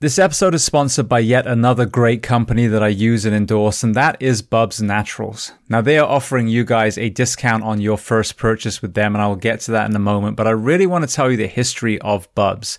This 0.00 0.20
episode 0.20 0.54
is 0.54 0.62
sponsored 0.62 1.08
by 1.08 1.18
yet 1.18 1.48
another 1.48 1.84
great 1.84 2.22
company 2.22 2.68
that 2.68 2.84
I 2.84 2.86
use 2.86 3.24
and 3.24 3.34
endorse, 3.34 3.82
and 3.82 3.96
that 3.96 4.16
is 4.22 4.42
Bubs 4.42 4.80
Naturals. 4.80 5.50
Now, 5.68 5.80
they 5.80 5.98
are 5.98 6.08
offering 6.08 6.46
you 6.46 6.64
guys 6.64 6.96
a 6.96 7.08
discount 7.08 7.64
on 7.64 7.80
your 7.80 7.98
first 7.98 8.36
purchase 8.36 8.80
with 8.80 8.94
them, 8.94 9.16
and 9.16 9.22
I 9.22 9.26
will 9.26 9.34
get 9.34 9.58
to 9.62 9.72
that 9.72 9.90
in 9.90 9.96
a 9.96 9.98
moment, 9.98 10.36
but 10.36 10.46
I 10.46 10.50
really 10.50 10.86
want 10.86 11.08
to 11.08 11.12
tell 11.12 11.32
you 11.32 11.36
the 11.36 11.48
history 11.48 12.00
of 12.02 12.32
Bubs. 12.36 12.78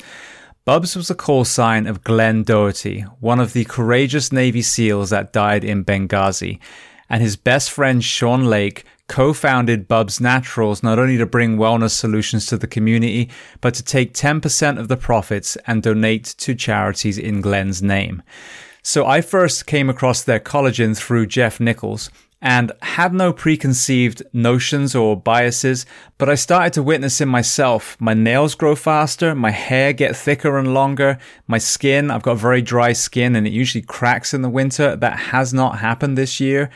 Bubs 0.63 0.95
was 0.95 1.09
the 1.09 1.13
call 1.13 1.43
sign 1.43 1.87
of 1.87 2.05
Glenn 2.05 2.43
Doherty, 2.43 3.01
one 3.19 3.41
of 3.41 3.51
the 3.51 3.65
courageous 3.65 4.31
Navy 4.31 4.61
SEALs 4.61 5.09
that 5.09 5.33
died 5.33 5.65
in 5.65 5.83
Benghazi, 5.83 6.57
and 7.09 7.21
his 7.21 7.35
best 7.35 7.69
friend 7.69 8.01
Sean 8.01 8.45
Lake 8.45 8.85
co-founded 9.09 9.87
Bubs 9.89 10.21
Naturals 10.21 10.81
not 10.81 10.99
only 10.99 11.17
to 11.17 11.25
bring 11.25 11.57
wellness 11.57 11.91
solutions 11.91 12.45
to 12.45 12.57
the 12.57 12.67
community, 12.67 13.29
but 13.59 13.73
to 13.73 13.83
take 13.83 14.13
10% 14.13 14.79
of 14.79 14.87
the 14.87 14.95
profits 14.95 15.57
and 15.67 15.83
donate 15.83 16.23
to 16.37 16.55
charities 16.55 17.17
in 17.17 17.41
Glenn's 17.41 17.83
name. 17.83 18.23
So 18.81 19.05
I 19.05 19.19
first 19.19 19.65
came 19.65 19.89
across 19.89 20.23
their 20.23 20.39
collagen 20.39 20.95
through 20.97 21.27
Jeff 21.27 21.59
Nichols 21.59 22.09
and 22.41 22.71
had 22.81 23.13
no 23.13 23.33
preconceived 23.33 24.23
notions 24.31 24.95
or 24.95 25.17
biases, 25.19 25.85
but 26.17 26.29
I 26.29 26.35
started 26.35 26.73
to 26.73 26.83
witness 26.83 27.19
in 27.19 27.27
myself. 27.27 27.97
My 27.99 28.13
nails 28.13 28.55
grow 28.55 28.75
faster, 28.75 29.35
my 29.35 29.51
hair 29.51 29.91
get 29.91 30.15
thicker 30.15 30.57
and 30.57 30.73
longer, 30.73 31.17
my 31.47 31.57
skin, 31.57 32.09
I've 32.09 32.23
got 32.23 32.37
very 32.37 32.61
dry 32.61 32.93
skin 32.93 33.35
and 33.35 33.45
it 33.45 33.51
usually 33.51 33.81
cracks 33.81 34.33
in 34.33 34.41
the 34.41 34.49
winter. 34.49 34.95
That 34.95 35.19
has 35.19 35.53
not 35.53 35.79
happened 35.79 36.17
this 36.17 36.39
year. 36.39 36.69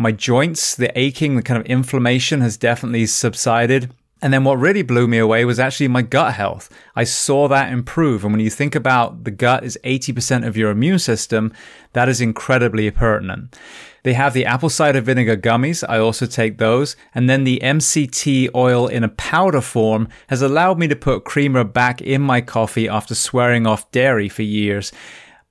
My 0.00 0.12
joints, 0.12 0.76
the 0.76 0.96
aching, 0.96 1.34
the 1.34 1.42
kind 1.42 1.60
of 1.60 1.66
inflammation 1.66 2.40
has 2.40 2.56
definitely 2.56 3.06
subsided. 3.06 3.92
And 4.22 4.32
then 4.32 4.44
what 4.44 4.58
really 4.58 4.82
blew 4.82 5.08
me 5.08 5.18
away 5.18 5.44
was 5.44 5.58
actually 5.58 5.88
my 5.88 6.02
gut 6.02 6.34
health. 6.34 6.70
I 6.94 7.02
saw 7.02 7.48
that 7.48 7.72
improve. 7.72 8.22
And 8.22 8.32
when 8.32 8.40
you 8.40 8.50
think 8.50 8.76
about 8.76 9.24
the 9.24 9.32
gut 9.32 9.64
is 9.64 9.78
80% 9.84 10.46
of 10.46 10.56
your 10.56 10.70
immune 10.70 11.00
system, 11.00 11.52
that 11.94 12.08
is 12.08 12.20
incredibly 12.20 12.88
pertinent. 12.92 13.56
They 14.04 14.14
have 14.14 14.34
the 14.34 14.46
apple 14.46 14.70
cider 14.70 15.00
vinegar 15.00 15.36
gummies. 15.36 15.84
I 15.88 15.98
also 15.98 16.26
take 16.26 16.58
those. 16.58 16.94
And 17.12 17.28
then 17.28 17.42
the 17.42 17.60
MCT 17.62 18.50
oil 18.54 18.86
in 18.86 19.02
a 19.02 19.08
powder 19.08 19.60
form 19.60 20.08
has 20.28 20.42
allowed 20.42 20.78
me 20.78 20.86
to 20.88 20.96
put 20.96 21.24
creamer 21.24 21.64
back 21.64 22.00
in 22.00 22.22
my 22.22 22.40
coffee 22.40 22.88
after 22.88 23.16
swearing 23.16 23.66
off 23.66 23.90
dairy 23.90 24.28
for 24.28 24.42
years. 24.42 24.92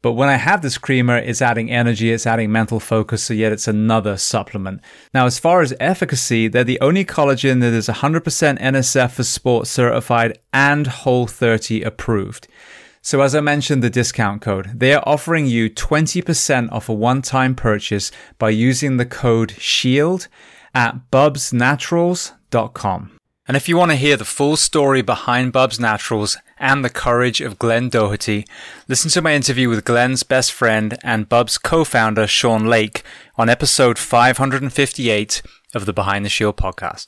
But 0.07 0.13
when 0.13 0.29
I 0.29 0.37
have 0.37 0.61
this 0.61 0.77
creamer, 0.77 1.17
it's 1.17 1.41
adding 1.41 1.69
energy, 1.69 2.13
it's 2.13 2.25
adding 2.25 2.49
mental 2.49 2.79
focus, 2.79 3.23
so 3.23 3.33
yet 3.33 3.51
it's 3.51 3.67
another 3.67 4.15
supplement. 4.15 4.79
Now, 5.13 5.25
as 5.25 5.37
far 5.37 5.59
as 5.59 5.73
efficacy, 5.81 6.47
they're 6.47 6.63
the 6.63 6.79
only 6.79 7.03
collagen 7.03 7.59
that 7.59 7.73
is 7.73 7.89
100% 7.89 8.23
NSF 8.57 9.11
for 9.11 9.23
Sport 9.23 9.67
certified 9.67 10.39
and 10.53 10.87
Whole 10.87 11.27
30 11.27 11.81
approved. 11.81 12.47
So 13.01 13.19
as 13.19 13.35
I 13.35 13.41
mentioned, 13.41 13.83
the 13.83 13.89
discount 13.89 14.41
code, 14.41 14.79
they 14.79 14.93
are 14.93 15.03
offering 15.05 15.45
you 15.45 15.69
20% 15.69 16.71
off 16.71 16.87
a 16.87 16.93
one-time 16.93 17.53
purchase 17.53 18.09
by 18.39 18.51
using 18.51 18.95
the 18.95 19.05
code 19.05 19.55
SHIELD 19.57 20.29
at 20.73 21.11
bubsnaturals.com. 21.11 23.11
And 23.45 23.57
if 23.57 23.67
you 23.67 23.75
want 23.75 23.91
to 23.91 23.97
hear 23.97 24.15
the 24.15 24.23
full 24.23 24.55
story 24.55 25.01
behind 25.01 25.51
Bubs 25.51 25.81
Naturals 25.81 26.37
and 26.59 26.83
the 26.83 26.89
courage 26.89 27.41
of 27.41 27.59
Glenn 27.59 27.89
Doherty, 27.89 28.45
listen 28.87 29.09
to 29.11 29.21
my 29.21 29.33
interview 29.33 29.69
with 29.69 29.85
Glenn's 29.85 30.23
best 30.23 30.51
friend 30.51 30.97
and 31.03 31.29
Bubs 31.29 31.57
co-founder 31.57 32.27
Sean 32.27 32.65
Lake 32.65 33.03
on 33.35 33.49
episode 33.49 33.97
558 33.97 35.41
of 35.73 35.85
the 35.85 35.93
Behind 35.93 36.25
the 36.25 36.29
Shield 36.29 36.57
podcast. 36.57 37.07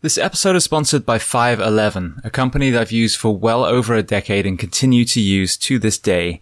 This 0.00 0.16
episode 0.16 0.56
is 0.56 0.64
sponsored 0.64 1.04
by 1.04 1.18
511, 1.18 2.20
a 2.22 2.30
company 2.30 2.70
that 2.70 2.80
I've 2.80 2.92
used 2.92 3.16
for 3.16 3.36
well 3.36 3.64
over 3.64 3.94
a 3.94 4.02
decade 4.02 4.46
and 4.46 4.58
continue 4.58 5.04
to 5.06 5.20
use 5.20 5.56
to 5.56 5.78
this 5.78 5.98
day. 5.98 6.40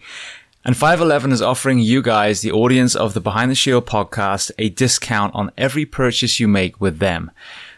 And 0.64 0.76
511 0.76 1.32
is 1.32 1.40
offering 1.40 1.78
you 1.78 2.02
guys, 2.02 2.40
the 2.40 2.52
audience 2.52 2.94
of 2.94 3.14
the 3.14 3.20
Behind 3.20 3.50
the 3.50 3.54
Shield 3.54 3.86
podcast, 3.86 4.50
a 4.58 4.68
discount 4.68 5.34
on 5.34 5.52
every 5.56 5.86
purchase 5.86 6.38
you 6.38 6.48
make 6.48 6.80
with 6.80 6.98
them. 6.98 7.30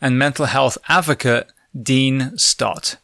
and 0.00 0.18
mental 0.18 0.46
health 0.46 0.78
advocate, 0.88 1.50
Dean 1.80 2.36
Stott. 2.36 2.96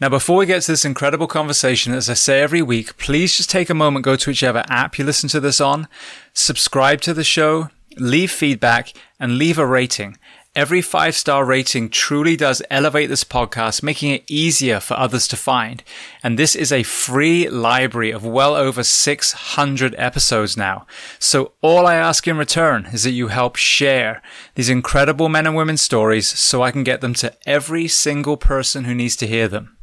Now, 0.00 0.08
before 0.08 0.38
we 0.38 0.46
get 0.46 0.62
to 0.62 0.72
this 0.72 0.86
incredible 0.86 1.26
conversation, 1.26 1.92
as 1.92 2.08
I 2.08 2.14
say 2.14 2.40
every 2.40 2.62
week, 2.62 2.96
please 2.96 3.36
just 3.36 3.50
take 3.50 3.68
a 3.68 3.74
moment, 3.74 4.04
go 4.04 4.16
to 4.16 4.30
whichever 4.30 4.64
app 4.68 4.98
you 4.98 5.04
listen 5.04 5.28
to 5.28 5.40
this 5.40 5.60
on, 5.60 5.88
subscribe 6.32 7.02
to 7.02 7.12
the 7.12 7.24
show, 7.24 7.68
leave 7.96 8.30
feedback, 8.30 8.94
and 9.18 9.36
leave 9.36 9.58
a 9.58 9.66
rating. 9.66 10.16
Every 10.56 10.82
five 10.82 11.14
star 11.14 11.44
rating 11.44 11.90
truly 11.90 12.34
does 12.36 12.60
elevate 12.72 13.08
this 13.08 13.22
podcast, 13.22 13.84
making 13.84 14.10
it 14.10 14.24
easier 14.28 14.80
for 14.80 14.94
others 14.94 15.28
to 15.28 15.36
find. 15.36 15.84
And 16.24 16.36
this 16.36 16.56
is 16.56 16.72
a 16.72 16.82
free 16.82 17.48
library 17.48 18.10
of 18.10 18.24
well 18.24 18.56
over 18.56 18.82
600 18.82 19.94
episodes 19.96 20.56
now. 20.56 20.88
So 21.20 21.52
all 21.60 21.86
I 21.86 21.94
ask 21.94 22.26
in 22.26 22.36
return 22.36 22.88
is 22.92 23.04
that 23.04 23.12
you 23.12 23.28
help 23.28 23.54
share 23.54 24.22
these 24.56 24.68
incredible 24.68 25.28
men 25.28 25.46
and 25.46 25.54
women 25.54 25.76
stories 25.76 26.28
so 26.28 26.62
I 26.62 26.72
can 26.72 26.82
get 26.82 27.00
them 27.00 27.14
to 27.14 27.32
every 27.46 27.86
single 27.86 28.36
person 28.36 28.84
who 28.84 28.94
needs 28.94 29.14
to 29.16 29.28
hear 29.28 29.46
them. 29.46 29.76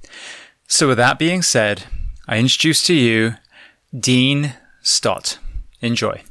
So 0.68 0.90
with 0.90 0.98
that 0.98 1.18
being 1.18 1.44
said, 1.44 1.86
I 2.28 2.40
introduce 2.40 2.86
to 2.88 2.94
you 2.94 3.36
Dean 3.98 4.56
Stott. 4.82 5.40
Enjoy. 5.80 6.24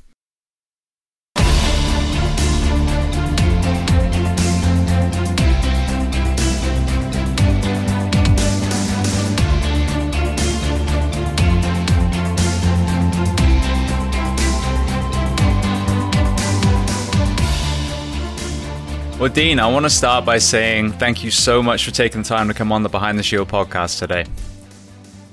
Well, 19.19 19.33
Dean, 19.33 19.59
I 19.59 19.67
want 19.67 19.87
to 19.87 19.91
start 19.91 20.27
by 20.27 20.37
saying 20.37 20.93
thank 20.93 21.25
you 21.25 21.31
so 21.31 21.63
much 21.63 21.87
for 21.87 21.91
taking 21.91 22.23
the 22.23 22.29
time 22.29 22.49
to 22.49 22.55
come 22.55 22.71
on 22.71 22.83
the 22.83 22.91
Behind 22.91 23.19
the 23.19 23.23
Shield 23.23 23.49
podcast 23.49 23.99
today. 23.99 24.27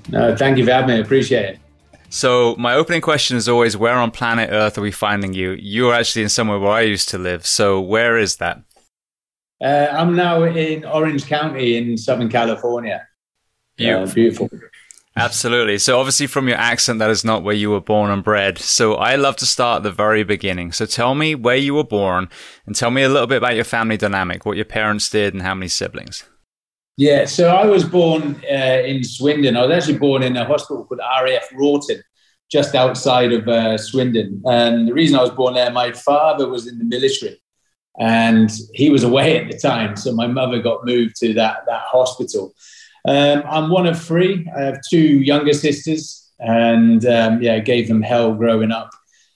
No, 0.07 0.33
thank 0.37 0.57
you 0.57 0.63
for 0.63 0.71
having 0.71 0.87
me. 0.87 0.95
I 0.95 0.97
appreciate 0.99 1.55
it. 1.55 1.59
So, 2.09 2.55
my 2.57 2.75
opening 2.75 3.01
question 3.01 3.35
is 3.35 3.49
always 3.49 3.75
where 3.75 3.95
on 3.95 4.09
planet 4.09 4.51
Earth 4.53 4.77
are 4.77 4.81
we 4.81 4.91
finding 4.91 5.33
you? 5.33 5.57
You're 5.59 5.93
actually 5.93 6.23
in 6.23 6.29
somewhere 6.29 6.59
where 6.59 6.71
I 6.71 6.81
used 6.81 7.09
to 7.09 7.17
live. 7.17 7.45
So, 7.45 7.81
where 7.81 8.17
is 8.17 8.37
that? 8.37 8.61
Uh, 9.61 9.87
I'm 9.91 10.15
now 10.15 10.43
in 10.43 10.85
Orange 10.85 11.25
County 11.25 11.75
in 11.75 11.97
Southern 11.97 12.29
California. 12.29 13.05
Beautiful. 13.75 14.09
Uh, 14.09 14.13
beautiful. 14.13 14.49
Absolutely. 15.15 15.77
So, 15.77 15.99
obviously, 15.99 16.25
from 16.25 16.47
your 16.47 16.57
accent, 16.57 16.99
that 16.99 17.11
is 17.11 17.23
not 17.23 17.43
where 17.43 17.53
you 17.53 17.69
were 17.69 17.81
born 17.81 18.09
and 18.09 18.23
bred. 18.23 18.57
So, 18.57 18.95
I 18.95 19.15
love 19.15 19.35
to 19.37 19.45
start 19.45 19.77
at 19.77 19.83
the 19.83 19.91
very 19.91 20.23
beginning. 20.23 20.71
So, 20.71 20.85
tell 20.87 21.13
me 21.13 21.35
where 21.35 21.55
you 21.55 21.75
were 21.75 21.83
born 21.83 22.29
and 22.65 22.75
tell 22.75 22.89
me 22.89 23.03
a 23.03 23.09
little 23.09 23.27
bit 23.27 23.37
about 23.37 23.55
your 23.55 23.63
family 23.63 23.95
dynamic, 23.95 24.45
what 24.45 24.55
your 24.55 24.65
parents 24.65 25.09
did, 25.09 25.33
and 25.33 25.43
how 25.43 25.53
many 25.53 25.67
siblings. 25.67 26.25
Yeah, 26.97 27.25
so 27.25 27.47
I 27.49 27.65
was 27.65 27.83
born 27.83 28.41
uh, 28.51 28.81
in 28.85 29.03
Swindon. 29.03 29.57
I 29.57 29.65
was 29.65 29.71
actually 29.71 29.97
born 29.97 30.21
in 30.21 30.37
a 30.37 30.45
hospital 30.45 30.85
called 30.85 30.99
RAF 31.23 31.49
Wroughton, 31.53 32.03
just 32.51 32.75
outside 32.75 33.33
of 33.33 33.47
uh, 33.47 33.77
Swindon. 33.77 34.41
And 34.45 34.87
the 34.87 34.93
reason 34.93 35.17
I 35.17 35.21
was 35.21 35.31
born 35.31 35.55
there, 35.55 35.71
my 35.71 35.91
father 35.91 36.47
was 36.47 36.67
in 36.67 36.77
the 36.77 36.85
military 36.85 37.41
and 37.99 38.51
he 38.73 38.91
was 38.91 39.03
away 39.03 39.39
at 39.39 39.51
the 39.51 39.57
time. 39.57 39.95
So 39.95 40.13
my 40.13 40.27
mother 40.27 40.61
got 40.61 40.85
moved 40.85 41.15
to 41.17 41.33
that, 41.33 41.65
that 41.65 41.81
hospital. 41.81 42.53
Um, 43.05 43.43
I'm 43.49 43.69
one 43.69 43.85
of 43.85 44.01
three. 44.01 44.49
I 44.57 44.61
have 44.61 44.79
two 44.89 45.19
younger 45.19 45.53
sisters, 45.53 46.31
and 46.39 47.05
um, 47.05 47.41
yeah, 47.41 47.59
gave 47.59 47.87
them 47.87 48.01
hell 48.01 48.33
growing 48.33 48.71
up. 48.71 48.89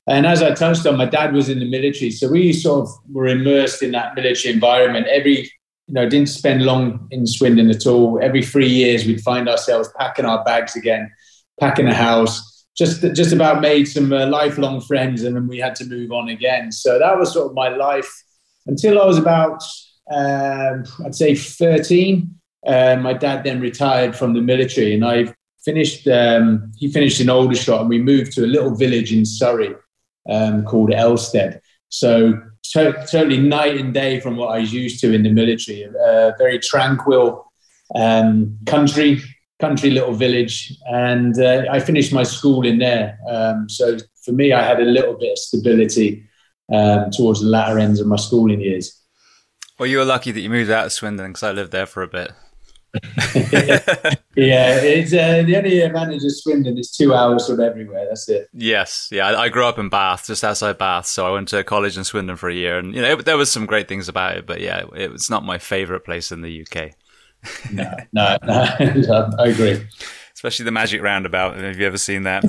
And 0.07 0.25
as 0.25 0.41
I 0.41 0.53
touched 0.53 0.85
on, 0.85 0.95
my 0.95 1.05
dad 1.05 1.33
was 1.33 1.49
in 1.49 1.59
the 1.59 1.69
military, 1.69 2.11
so 2.11 2.29
we 2.29 2.53
sort 2.53 2.87
of 2.87 2.89
were 3.11 3.27
immersed 3.27 3.83
in 3.83 3.91
that 3.91 4.15
military 4.15 4.53
environment. 4.53 5.07
Every, 5.07 5.51
you 5.87 5.93
know, 5.93 6.07
didn't 6.07 6.29
spend 6.29 6.63
long 6.63 7.09
in 7.11 7.27
Swindon 7.27 7.69
at 7.69 7.85
all. 7.85 8.19
Every 8.21 8.41
three 8.41 8.69
years, 8.69 9.05
we'd 9.05 9.21
find 9.21 9.49
ourselves 9.49 9.89
packing 9.99 10.23
our 10.23 10.45
bags 10.45 10.77
again, 10.77 11.11
packing 11.59 11.87
a 11.87 11.93
house. 11.93 12.65
Just, 12.77 13.01
just 13.15 13.33
about 13.33 13.59
made 13.59 13.85
some 13.85 14.13
uh, 14.13 14.27
lifelong 14.27 14.79
friends, 14.79 15.23
and 15.23 15.35
then 15.35 15.47
we 15.47 15.57
had 15.57 15.75
to 15.75 15.85
move 15.85 16.13
on 16.13 16.29
again. 16.29 16.71
So 16.71 16.99
that 16.99 17.17
was 17.17 17.33
sort 17.33 17.47
of 17.47 17.53
my 17.53 17.69
life 17.69 18.09
until 18.65 19.01
I 19.01 19.05
was 19.05 19.17
about, 19.17 19.61
um, 20.09 20.85
I'd 21.03 21.15
say, 21.15 21.35
thirteen 21.35 22.36
uh, 22.65 22.97
my 22.97 23.13
dad 23.13 23.43
then 23.43 23.59
retired 23.59 24.15
from 24.15 24.33
the 24.33 24.41
military, 24.41 24.93
and 24.93 25.05
I 25.05 25.33
finished. 25.63 26.07
Um, 26.07 26.71
he 26.77 26.91
finished 26.91 27.19
in 27.21 27.29
Aldershot, 27.29 27.81
and 27.81 27.89
we 27.89 27.99
moved 27.99 28.33
to 28.33 28.45
a 28.45 28.47
little 28.47 28.75
village 28.75 29.13
in 29.13 29.25
Surrey 29.25 29.75
um, 30.29 30.63
called 30.63 30.89
Elstead. 30.89 31.59
So 31.89 32.41
to- 32.71 33.05
totally 33.09 33.39
night 33.39 33.77
and 33.77 33.93
day 33.93 34.19
from 34.19 34.37
what 34.37 34.55
I 34.55 34.59
was 34.59 34.73
used 34.73 34.99
to 35.01 35.13
in 35.13 35.23
the 35.23 35.31
military. 35.31 35.83
A 35.83 36.33
very 36.37 36.59
tranquil 36.59 37.51
um, 37.95 38.57
country, 38.65 39.21
country 39.59 39.91
little 39.91 40.13
village, 40.13 40.75
and 40.89 41.39
uh, 41.39 41.65
I 41.71 41.79
finished 41.79 42.13
my 42.13 42.23
school 42.23 42.65
in 42.65 42.79
there. 42.79 43.17
Um, 43.29 43.69
so 43.69 43.97
for 44.23 44.31
me, 44.31 44.51
I 44.53 44.63
had 44.63 44.79
a 44.79 44.85
little 44.85 45.17
bit 45.17 45.31
of 45.31 45.37
stability 45.37 46.27
um, 46.73 47.11
towards 47.11 47.41
the 47.41 47.47
latter 47.47 47.79
ends 47.79 47.99
of 47.99 48.07
my 48.07 48.17
schooling 48.17 48.61
years. 48.61 49.01
Well, 49.79 49.87
you 49.87 49.99
were 49.99 50.05
lucky 50.05 50.31
that 50.31 50.41
you 50.41 50.49
moved 50.49 50.71
out 50.71 50.85
of 50.85 50.91
Swindon 50.91 51.27
because 51.27 51.43
I 51.43 51.51
lived 51.51 51.71
there 51.71 51.85
for 51.85 52.01
a 52.01 52.07
bit. 52.07 52.31
yeah, 53.35 54.79
it's 54.81 55.13
uh, 55.13 55.43
the 55.45 55.55
only 55.57 55.81
advantage 55.81 56.23
of 56.23 56.31
Swindon 56.31 56.77
is 56.77 56.89
two 56.89 57.13
hours 57.13 57.47
from 57.47 57.59
everywhere. 57.59 58.05
That's 58.07 58.27
it. 58.29 58.47
Yes, 58.53 59.09
yeah. 59.11 59.27
I, 59.27 59.43
I, 59.43 59.49
grew 59.49 59.65
up 59.65 59.77
in 59.77 59.89
Bath, 59.89 60.27
just 60.27 60.43
outside 60.43 60.77
Bath, 60.77 61.05
so 61.05 61.27
I 61.27 61.31
went 61.31 61.49
to 61.49 61.63
college 61.63 61.97
in 61.97 62.03
Swindon 62.03 62.37
for 62.37 62.49
a 62.49 62.53
year, 62.53 62.77
and 62.79 62.95
you 62.95 63.01
know 63.01 63.13
it, 63.13 63.25
there 63.25 63.37
was 63.37 63.51
some 63.51 63.65
great 63.65 63.87
things 63.87 64.07
about 64.07 64.37
it, 64.37 64.45
but 64.45 64.61
yeah, 64.61 64.85
it 64.95 65.11
was 65.11 65.29
not 65.29 65.43
my 65.43 65.57
favourite 65.57 66.05
place 66.05 66.31
in 66.31 66.41
the 66.41 66.61
UK. 66.61 66.91
no, 67.71 67.91
no, 68.13 68.37
no, 68.45 69.29
I 69.39 69.47
agree. 69.47 69.85
Especially 70.33 70.65
the 70.65 70.71
Magic 70.71 71.01
Roundabout. 71.01 71.57
Have 71.57 71.79
you 71.79 71.87
ever 71.87 71.97
seen 71.97 72.23
that? 72.23 72.43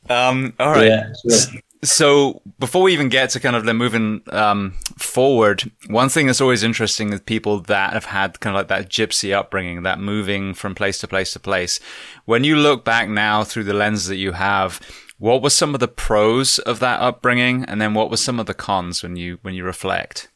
um, 0.10 0.54
all 0.58 0.70
right. 0.70 0.88
Yeah, 0.88 1.12
sure. 1.28 1.60
So 1.84 2.42
before 2.58 2.82
we 2.82 2.92
even 2.92 3.08
get 3.08 3.30
to 3.30 3.40
kind 3.40 3.54
of 3.54 3.64
the 3.64 3.74
moving 3.74 4.22
um, 4.32 4.74
forward, 4.98 5.70
one 5.86 6.08
thing 6.08 6.26
that's 6.26 6.40
always 6.40 6.64
interesting 6.64 7.12
is 7.12 7.20
people 7.20 7.60
that 7.60 7.92
have 7.92 8.06
had 8.06 8.40
kind 8.40 8.56
of 8.56 8.60
like 8.60 8.68
that 8.68 8.88
gypsy 8.88 9.32
upbringing, 9.32 9.84
that 9.84 10.00
moving 10.00 10.54
from 10.54 10.74
place 10.74 10.98
to 10.98 11.08
place 11.08 11.32
to 11.34 11.38
place. 11.38 11.78
When 12.24 12.42
you 12.42 12.56
look 12.56 12.84
back 12.84 13.08
now 13.08 13.44
through 13.44 13.64
the 13.64 13.74
lens 13.74 14.06
that 14.06 14.16
you 14.16 14.32
have, 14.32 14.80
what 15.18 15.40
were 15.40 15.50
some 15.50 15.72
of 15.74 15.80
the 15.80 15.88
pros 15.88 16.58
of 16.60 16.80
that 16.80 17.00
upbringing, 17.00 17.64
and 17.64 17.80
then 17.80 17.94
what 17.94 18.10
were 18.10 18.16
some 18.16 18.40
of 18.40 18.46
the 18.46 18.54
cons 18.54 19.02
when 19.02 19.16
you 19.16 19.38
when 19.42 19.54
you 19.54 19.64
reflect? 19.64 20.30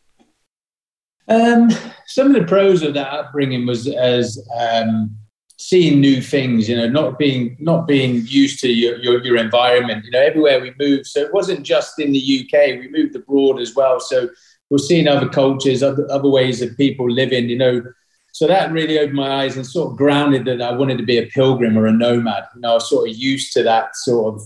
Um, 1.29 1.71
some 2.07 2.29
of 2.29 2.41
the 2.41 2.47
pros 2.47 2.83
of 2.83 2.95
that 2.95 3.13
upbringing 3.13 3.67
was 3.67 3.89
as 3.89 4.39
um, 4.59 5.17
seeing 5.69 6.01
new 6.01 6.21
things 6.21 6.69
you 6.69 6.77
know 6.77 6.89
not 6.89 7.19
being 7.19 7.57
not 7.61 7.87
being 7.87 8.23
used 8.27 8.59
to 8.59 8.69
your, 8.69 8.97
your, 8.99 9.23
your 9.25 9.37
environment 9.37 10.05
you 10.05 10.11
know 10.11 10.21
everywhere 10.21 10.61
we 10.61 10.73
moved 10.79 11.07
so 11.07 11.21
it 11.21 11.33
wasn't 11.33 11.63
just 11.63 11.99
in 12.01 12.13
the 12.13 12.41
uk 12.41 12.53
we 12.53 12.89
moved 12.91 13.15
abroad 13.15 13.61
as 13.61 13.75
well. 13.75 14.01
So 14.01 14.29
we're 14.71 14.79
seeing 14.79 15.07
other 15.07 15.29
cultures 15.29 15.83
other, 15.83 16.11
other 16.11 16.29
ways 16.29 16.63
of 16.63 16.77
people 16.77 17.11
living 17.11 17.49
you 17.49 17.57
know. 17.57 17.83
So 18.35 18.47
that 18.47 18.73
really 18.73 18.99
opened 18.99 19.17
my 19.17 19.43
eyes 19.43 19.57
and 19.57 19.67
sort 19.67 19.91
of 19.91 19.99
grounded 19.99 20.47
that 20.47 20.63
i 20.63 20.73
wanted 20.73 20.99
to 20.99 21.05
be 21.05 21.19
a 21.19 21.27
pilgrim 21.27 21.79
or 21.79 21.87
a 21.87 21.93
nomad. 21.93 22.45
You 22.55 22.63
know 22.63 22.73
i 22.73 22.75
was 22.75 22.89
sort 22.89 23.09
of 23.09 23.17
used 23.17 23.53
to 23.55 23.63
that 23.63 23.95
sort 23.97 24.35
of 24.35 24.43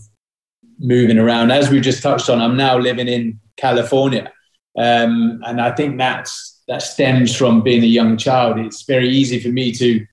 moving 0.78 1.18
around. 1.18 1.50
As 1.50 1.70
we 1.70 1.80
just 1.80 2.02
touched 2.02 2.28
on 2.28 2.40
i'm 2.40 2.56
now 2.56 2.76
living 2.76 3.08
in 3.08 3.40
california. 3.56 4.30
Um, 4.78 5.40
and 5.46 5.60
i 5.60 5.70
think 5.72 5.96
that's 5.96 6.56
that 6.68 6.82
stems 6.82 7.34
from 7.34 7.62
being 7.62 7.82
a 7.82 7.86
young 7.86 8.16
child. 8.16 8.58
It's 8.58 8.82
very 8.82 9.08
easy 9.08 9.38
for 9.38 9.48
me 9.48 9.72
to 9.72 10.04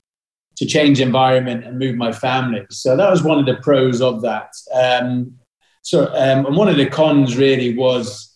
to 0.58 0.66
change 0.66 1.02
environment 1.02 1.66
and 1.66 1.80
move 1.80 1.96
my 1.96 2.12
family. 2.12 2.66
So 2.70 2.96
that 2.96 3.10
was 3.10 3.24
one 3.24 3.40
of 3.40 3.46
the 3.46 3.62
pros 3.62 4.02
of 4.02 4.22
that. 4.22 4.52
Um, 4.74 5.40
so, 5.82 6.08
um, 6.08 6.46
and 6.46 6.56
one 6.56 6.70
of 6.70 6.78
the 6.78 6.86
cons 6.86 7.36
really 7.36 7.76
was 7.76 8.34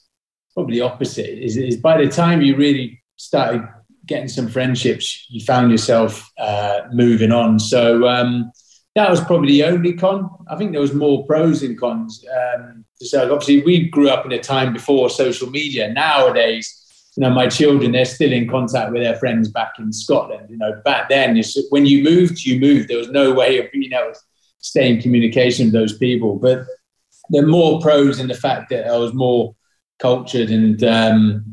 probably 0.54 0.80
the 0.80 0.86
opposite. 0.86 1.44
Is, 1.44 1.56
is, 1.56 1.78
by 1.78 2.04
the 2.04 2.10
time 2.10 2.42
you 2.42 2.56
really 2.56 3.02
started 3.16 3.62
getting 4.06 4.28
some 4.28 4.48
friendships, 4.48 5.26
you 5.30 5.44
found 5.46 5.72
yourself 5.72 6.30
uh, 6.40 6.82
moving 6.92 7.32
on. 7.32 7.60
So 7.60 8.08
um, 8.08 8.52
that 8.96 9.10
was 9.10 9.22
probably 9.22 9.52
the 9.52 9.66
only 9.66 9.94
con. 9.94 10.30
I 10.50 10.56
think 10.56 10.72
there 10.72 10.82
was 10.82 10.94
more 10.94 11.26
pros 11.26 11.62
and 11.62 11.80
cons. 11.80 12.26
Um, 12.36 12.86
so 12.96 13.32
obviously, 13.32 13.62
we 13.64 13.90
grew 13.90 14.10
up 14.10 14.26
in 14.26 14.32
a 14.32 14.40
time 14.40 14.74
before 14.74 15.10
social 15.10 15.50
media. 15.50 15.94
Nowadays, 15.94 16.87
you 17.18 17.22
know, 17.22 17.32
my 17.32 17.48
children, 17.48 17.94
they're 17.94 18.06
still 18.06 18.32
in 18.32 18.48
contact 18.48 18.92
with 18.92 19.02
their 19.02 19.16
friends 19.16 19.50
back 19.50 19.74
in 19.80 19.92
Scotland. 19.92 20.48
You 20.52 20.58
know, 20.58 20.80
back 20.86 21.10
then, 21.10 21.42
when 21.72 21.88
you 21.88 22.04
moved, 22.04 22.46
you 22.46 22.60
moved. 22.60 22.90
There 22.90 22.98
was 23.00 23.10
no 23.10 23.34
way 23.34 23.58
of 23.58 23.72
being 23.72 23.92
able 23.92 24.14
to 24.14 24.20
stay 24.60 24.88
in 24.88 25.02
communication 25.02 25.66
with 25.66 25.74
those 25.74 25.98
people. 25.98 26.38
But 26.38 26.68
there 27.32 27.44
are 27.44 27.48
more 27.48 27.82
pros 27.82 28.20
in 28.20 28.28
the 28.28 28.36
fact 28.36 28.70
that 28.70 28.86
I 28.86 28.96
was 28.98 29.16
more 29.16 29.56
cultured 29.98 30.52
and 30.52 30.84
um, 30.84 31.44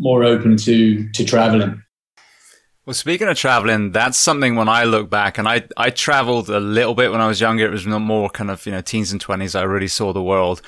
more 0.00 0.24
open 0.24 0.56
to 0.56 1.08
to 1.12 1.24
traveling. 1.24 1.80
Well, 2.84 2.94
speaking 2.94 3.28
of 3.28 3.38
traveling, 3.38 3.92
that's 3.92 4.18
something 4.18 4.56
when 4.56 4.68
I 4.68 4.82
look 4.82 5.08
back, 5.08 5.38
and 5.38 5.46
I, 5.46 5.62
I 5.76 5.90
traveled 5.90 6.50
a 6.50 6.58
little 6.58 6.96
bit 6.96 7.12
when 7.12 7.20
I 7.20 7.28
was 7.28 7.40
younger. 7.40 7.64
It 7.64 7.70
was 7.70 7.86
more 7.86 8.28
kind 8.28 8.50
of, 8.50 8.66
you 8.66 8.72
know, 8.72 8.80
teens 8.80 9.12
and 9.12 9.24
20s. 9.24 9.56
I 9.56 9.62
really 9.62 9.86
saw 9.86 10.12
the 10.12 10.22
world. 10.22 10.62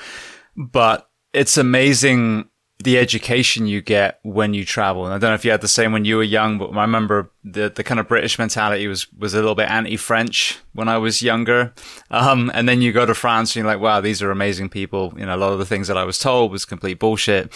But 0.55 1.09
it's 1.33 1.57
amazing 1.57 2.49
the 2.83 2.97
education 2.97 3.67
you 3.67 3.81
get 3.81 4.19
when 4.23 4.53
you 4.53 4.65
travel. 4.65 5.05
And 5.05 5.13
I 5.13 5.17
don't 5.17 5.31
know 5.31 5.35
if 5.35 5.45
you 5.45 5.51
had 5.51 5.61
the 5.61 5.67
same 5.67 5.93
when 5.93 6.03
you 6.03 6.17
were 6.17 6.23
young, 6.23 6.57
but 6.57 6.71
I 6.71 6.81
remember 6.81 7.31
the, 7.43 7.69
the 7.69 7.83
kind 7.85 8.01
of 8.01 8.07
British 8.07 8.37
mentality 8.37 8.87
was, 8.87 9.11
was 9.13 9.33
a 9.33 9.37
little 9.37 9.55
bit 9.55 9.69
anti-French 9.69 10.59
when 10.73 10.89
I 10.89 10.97
was 10.97 11.21
younger. 11.21 11.73
Um, 12.11 12.51
and 12.53 12.67
then 12.67 12.81
you 12.81 12.91
go 12.91 13.05
to 13.05 13.15
France 13.15 13.55
and 13.55 13.63
you're 13.63 13.73
like, 13.73 13.81
wow, 13.81 14.01
these 14.01 14.21
are 14.21 14.29
amazing 14.29 14.69
people. 14.69 15.13
You 15.15 15.25
know, 15.25 15.35
a 15.35 15.37
lot 15.37 15.53
of 15.53 15.59
the 15.59 15.65
things 15.65 15.87
that 15.87 15.97
I 15.97 16.03
was 16.03 16.19
told 16.19 16.51
was 16.51 16.65
complete 16.65 16.99
bullshit. 16.99 17.51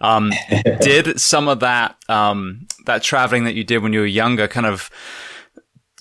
Um, 0.00 0.32
did 0.80 1.20
some 1.20 1.46
of 1.46 1.60
that, 1.60 1.96
um, 2.08 2.66
that 2.86 3.04
traveling 3.04 3.44
that 3.44 3.54
you 3.54 3.62
did 3.62 3.78
when 3.78 3.92
you 3.92 4.00
were 4.00 4.06
younger 4.06 4.48
kind 4.48 4.66
of, 4.66 4.90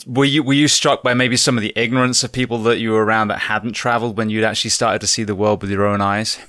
were 0.05 0.25
you 0.25 0.43
were 0.43 0.53
you 0.53 0.67
struck 0.67 1.01
by 1.01 1.13
maybe 1.13 1.37
some 1.37 1.57
of 1.57 1.61
the 1.61 1.71
ignorance 1.77 2.25
of 2.25 2.31
people 2.33 2.57
that 2.63 2.77
you 2.79 2.91
were 2.91 3.05
around 3.05 3.29
that 3.29 3.39
hadn't 3.39 3.71
traveled 3.71 4.17
when 4.17 4.29
you'd 4.29 4.43
actually 4.43 4.69
started 4.69 4.99
to 4.99 5.07
see 5.07 5.23
the 5.23 5.35
world 5.35 5.61
with 5.61 5.71
your 5.71 5.85
own 5.85 6.01
eyes? 6.01 6.39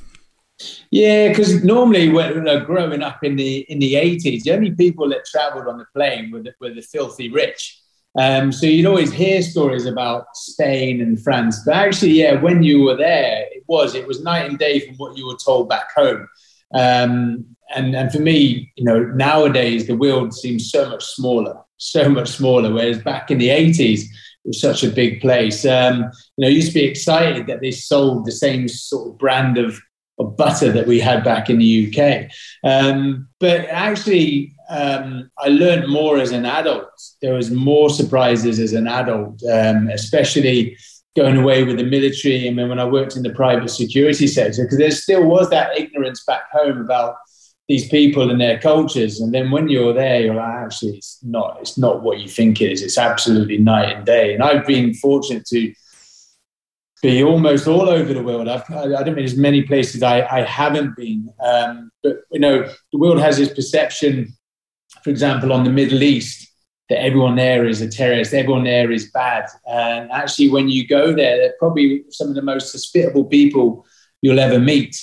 Yeah, 0.91 1.29
because 1.29 1.65
normally 1.65 2.09
when 2.09 2.45
growing 2.65 3.03
up 3.03 3.25
in 3.25 3.37
the 3.37 3.59
in 3.69 3.79
the 3.81 3.97
eighties, 3.97 4.45
the 4.45 4.53
only 4.53 4.71
people 4.71 5.09
that 5.09 5.25
travelled 5.25 5.67
on 5.67 5.79
the 5.79 5.87
plane 5.95 6.31
were 6.31 6.43
the, 6.43 6.55
were 6.61 6.73
the 6.73 6.83
filthy 6.83 7.31
rich. 7.31 7.81
Um, 8.17 8.53
so 8.53 8.67
you'd 8.67 8.87
always 8.87 9.13
hear 9.13 9.43
stories 9.43 9.87
about 9.87 10.27
Spain 10.35 11.01
and 11.01 11.21
France, 11.21 11.63
but 11.67 11.75
actually, 11.75 12.13
yeah, 12.13 12.41
when 12.41 12.63
you 12.63 12.83
were 12.83 12.97
there, 12.97 13.47
it 13.51 13.65
was 13.67 13.97
it 13.97 14.07
was 14.07 14.23
night 14.23 14.49
and 14.49 14.59
day 14.59 14.81
from 14.87 14.95
what 14.97 15.17
you 15.19 15.27
were 15.27 15.39
told 15.45 15.69
back 15.69 15.89
home. 15.97 16.29
Um, 16.73 17.45
and 17.75 17.97
and 17.97 18.13
for 18.13 18.21
me, 18.21 18.73
you 18.77 18.85
know, 18.85 19.01
nowadays 19.01 19.89
the 19.89 19.97
world 19.97 20.33
seems 20.33 20.71
so 20.71 20.89
much 20.89 21.05
smaller, 21.05 21.57
so 21.79 22.09
much 22.09 22.29
smaller. 22.29 22.73
Whereas 22.73 23.03
back 23.03 23.33
in 23.33 23.39
the 23.39 23.51
eighties, 23.51 24.05
it 24.05 24.49
was 24.49 24.61
such 24.61 24.85
a 24.85 24.91
big 24.91 25.21
place. 25.21 25.67
Um, 25.67 26.11
you 26.37 26.45
know, 26.45 26.49
used 26.49 26.69
to 26.69 26.75
be 26.75 26.85
excited 26.85 27.49
that 27.49 27.61
they 27.61 27.73
sold 27.73 28.25
the 28.25 28.33
same 28.33 28.69
sort 28.69 29.09
of 29.09 29.19
brand 29.19 29.59
of, 29.59 29.81
of 30.19 30.37
butter 30.37 30.71
that 30.73 30.87
we 30.87 31.01
had 31.01 31.25
back 31.25 31.51
in 31.51 31.59
the 31.59 31.89
UK. 31.89 32.31
Um, 32.63 33.29
but 33.41 33.63
actually, 33.63 34.55
um, 34.69 35.31
I 35.39 35.49
learned 35.49 35.89
more 35.89 36.19
as 36.19 36.31
an 36.31 36.47
adult. 36.47 36.89
There 37.21 37.35
was 37.35 37.51
more 37.51 37.91
surprises 37.91 38.59
as 38.59 38.73
an 38.73 38.87
adult, 38.87 39.43
um, 39.45 39.89
especially 39.89 40.77
going 41.17 41.37
away 41.37 41.63
with 41.63 41.77
the 41.77 41.85
military 41.85 42.47
and 42.49 42.59
then 42.59 42.69
when 42.69 42.81
I 42.81 42.85
worked 42.85 43.17
in 43.17 43.23
the 43.23 43.31
private 43.31 43.69
security 43.69 44.27
sector, 44.27 44.65
because 44.65 44.79
there 44.79 44.91
still 44.91 45.25
was 45.25 45.49
that 45.51 45.79
ignorance 45.79 46.25
back 46.25 46.51
home 46.53 46.81
about 46.81 47.17
these 47.69 47.89
people 47.89 48.31
and 48.31 48.41
their 48.41 48.59
cultures. 48.59 49.21
And 49.21 49.33
then 49.33 49.51
when 49.51 49.69
you're 49.69 49.95
there, 49.95 50.21
you're 50.21 50.35
like, 50.35 50.55
actually, 50.55 50.97
it's 50.97 51.19
not, 51.23 51.59
it's 51.61 51.79
not 51.79 52.03
what 52.03 52.19
you 52.19 52.29
think 52.29 52.61
it 52.61 52.73
is. 52.73 52.83
It's 52.83 52.99
absolutely 52.99 53.59
night 53.59 53.97
and 53.97 54.05
day. 54.05 54.35
And 54.35 54.43
I've 54.43 54.67
been 54.67 54.93
fortunate 54.95 55.47
to 55.47 55.73
be 57.05 57.23
almost 57.23 57.69
all 57.69 57.89
over 57.89 58.15
the 58.15 58.23
world. 58.23 58.49
I've, 58.49 58.69
I 58.71 59.03
don't 59.03 59.15
mean 59.15 59.27
as 59.27 59.37
many 59.37 59.63
places 59.63 60.03
I, 60.03 60.23
I 60.23 60.41
haven't 60.43 60.97
been. 60.97 61.29
Um, 61.39 61.91
but, 62.03 62.21
you 62.33 62.41
know, 62.41 62.67
the 62.93 62.99
world 62.99 63.21
has 63.21 63.37
this 63.37 63.53
perception, 63.53 64.35
for 65.03 65.11
example, 65.11 65.53
on 65.53 65.65
the 65.65 65.71
Middle 65.71 66.03
East, 66.03 66.51
that 66.89 67.03
everyone 67.03 67.37
there 67.37 67.67
is 67.67 67.83
a 67.83 67.89
terrorist, 67.89 68.33
everyone 68.33 68.65
there 68.65 68.91
is 68.91 69.11
bad. 69.11 69.45
And 69.67 70.11
actually, 70.13 70.49
when 70.49 70.71
you 70.71 70.87
go 70.87 71.13
there, 71.13 71.37
they're 71.37 71.55
probably 71.59 72.05
some 72.09 72.29
of 72.29 72.37
the 72.37 72.43
most 72.43 72.73
hospitable 72.73 73.27
people 73.27 73.85
you'll 74.23 74.41
ever 74.41 74.59
meet. 74.59 74.97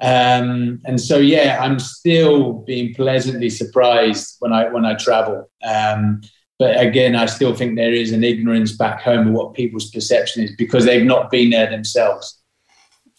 Um, 0.00 0.80
and 0.84 1.00
so, 1.00 1.18
yeah, 1.18 1.58
I'm 1.60 1.80
still 1.80 2.52
being 2.70 2.94
pleasantly 2.94 3.50
surprised 3.50 4.36
when 4.38 4.52
I 4.52 4.68
when 4.68 4.84
I 4.84 4.94
travel. 4.94 5.50
Um, 5.64 6.20
but 6.58 6.80
again, 6.80 7.14
I 7.14 7.26
still 7.26 7.54
think 7.54 7.76
there 7.76 7.92
is 7.92 8.12
an 8.12 8.24
ignorance 8.24 8.72
back 8.72 9.00
home 9.00 9.28
of 9.28 9.34
what 9.34 9.54
people's 9.54 9.90
perception 9.90 10.42
is 10.42 10.52
because 10.56 10.84
they've 10.84 11.04
not 11.04 11.30
been 11.30 11.50
there 11.50 11.70
themselves. 11.70 12.40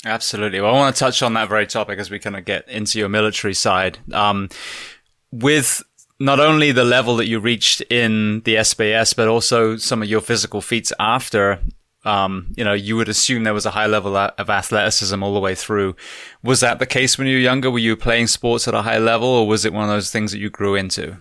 Absolutely. 0.06 0.62
Well, 0.62 0.74
I 0.74 0.78
want 0.78 0.96
to 0.96 1.00
touch 1.00 1.22
on 1.22 1.34
that 1.34 1.50
very 1.50 1.68
topic 1.68 2.00
as 2.00 2.10
we 2.10 2.20
kind 2.20 2.36
of 2.36 2.46
get 2.46 2.68
into 2.70 3.00
your 3.00 3.10
military 3.10 3.54
side. 3.54 4.00
Um, 4.14 4.50
with 5.32 5.84
not 6.20 6.40
only 6.40 6.72
the 6.72 6.84
level 6.84 7.16
that 7.18 7.28
you 7.28 7.40
reached 7.40 7.82
in 7.90 8.42
the 8.42 8.56
SBS, 8.56 9.16
but 9.16 9.28
also 9.28 9.78
some 9.78 10.02
of 10.02 10.10
your 10.10 10.22
physical 10.22 10.62
feats 10.62 10.92
after 11.00 11.60
um, 12.06 12.54
you 12.56 12.64
know, 12.64 12.74
you 12.74 12.96
would 12.96 13.10
assume 13.10 13.44
there 13.44 13.54
was 13.54 13.66
a 13.66 13.72
high 13.72 13.86
level 13.86 14.16
of 14.16 14.50
athleticism 14.50 15.22
all 15.22 15.34
the 15.34 15.40
way 15.40 15.54
through. 15.54 15.96
Was 16.42 16.62
that 16.62 16.80
the 16.80 16.86
case 16.86 17.18
when 17.18 17.28
you 17.28 17.36
were 17.36 17.42
younger? 17.42 17.70
Were 17.70 17.80
you 17.80 17.98
playing 17.98 18.28
sports 18.28 18.68
at 18.68 18.74
a 18.74 18.84
high 18.84 18.98
level, 18.98 19.28
or 19.28 19.48
was 19.48 19.66
it 19.66 19.74
one 19.74 19.84
of 19.84 19.90
those 19.90 20.10
things 20.10 20.32
that 20.32 20.40
you 20.40 20.50
grew 20.50 20.76
into? 20.76 21.18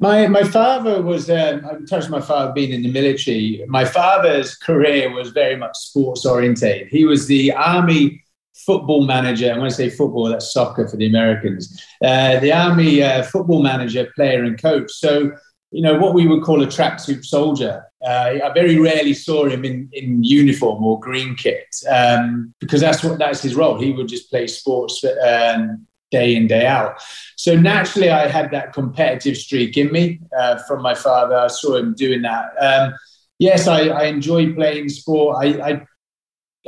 My 0.00 0.28
my 0.28 0.44
father 0.44 1.02
was. 1.02 1.28
Um, 1.28 1.66
I 1.66 1.84
touched 1.88 2.10
my 2.10 2.20
father 2.20 2.52
being 2.52 2.72
in 2.72 2.82
the 2.82 2.92
military. 2.92 3.64
My 3.66 3.84
father's 3.84 4.54
career 4.54 5.12
was 5.12 5.30
very 5.30 5.56
much 5.56 5.76
sports 5.76 6.24
oriented. 6.24 6.88
He 6.88 7.04
was 7.04 7.26
the 7.26 7.52
army 7.52 8.22
football 8.54 9.04
manager. 9.06 9.50
And 9.50 9.58
when 9.58 9.66
I 9.66 9.74
say 9.74 9.90
football, 9.90 10.28
that's 10.28 10.52
soccer 10.52 10.86
for 10.88 10.96
the 10.96 11.06
Americans. 11.06 11.84
Uh, 12.04 12.38
the 12.38 12.52
army 12.52 13.02
uh, 13.02 13.22
football 13.22 13.62
manager, 13.62 14.08
player, 14.14 14.44
and 14.44 14.60
coach. 14.60 14.92
So 14.92 15.32
you 15.70 15.82
know, 15.82 15.98
what 15.98 16.14
we 16.14 16.26
would 16.26 16.42
call 16.42 16.62
a 16.62 16.66
tracksuit 16.66 17.24
soldier. 17.24 17.84
Uh, 18.04 18.38
I 18.44 18.52
very 18.54 18.78
rarely 18.78 19.12
saw 19.12 19.46
him 19.46 19.64
in, 19.64 19.88
in 19.92 20.22
uniform 20.22 20.82
or 20.84 21.00
green 21.00 21.34
kit 21.34 21.66
um, 21.90 22.54
because 22.60 22.80
that's 22.80 23.02
what 23.02 23.18
that's 23.18 23.42
his 23.42 23.54
role. 23.54 23.78
He 23.78 23.92
would 23.92 24.08
just 24.08 24.30
play 24.30 24.46
sports 24.46 25.04
um, 25.04 25.86
day 26.10 26.34
in 26.34 26.46
day 26.46 26.66
out. 26.66 27.00
So 27.36 27.54
naturally, 27.54 28.10
I 28.10 28.28
had 28.28 28.50
that 28.50 28.72
competitive 28.72 29.36
streak 29.36 29.76
in 29.76 29.92
me 29.92 30.20
uh, 30.38 30.58
from 30.66 30.82
my 30.82 30.94
father. 30.94 31.36
I 31.36 31.48
saw 31.48 31.76
him 31.76 31.94
doing 31.94 32.22
that. 32.22 32.50
Um, 32.60 32.94
yes, 33.38 33.66
I, 33.68 33.88
I 33.88 34.04
enjoy 34.04 34.54
playing 34.54 34.88
sport. 34.88 35.36
I, 35.40 35.46
I, 35.70 35.86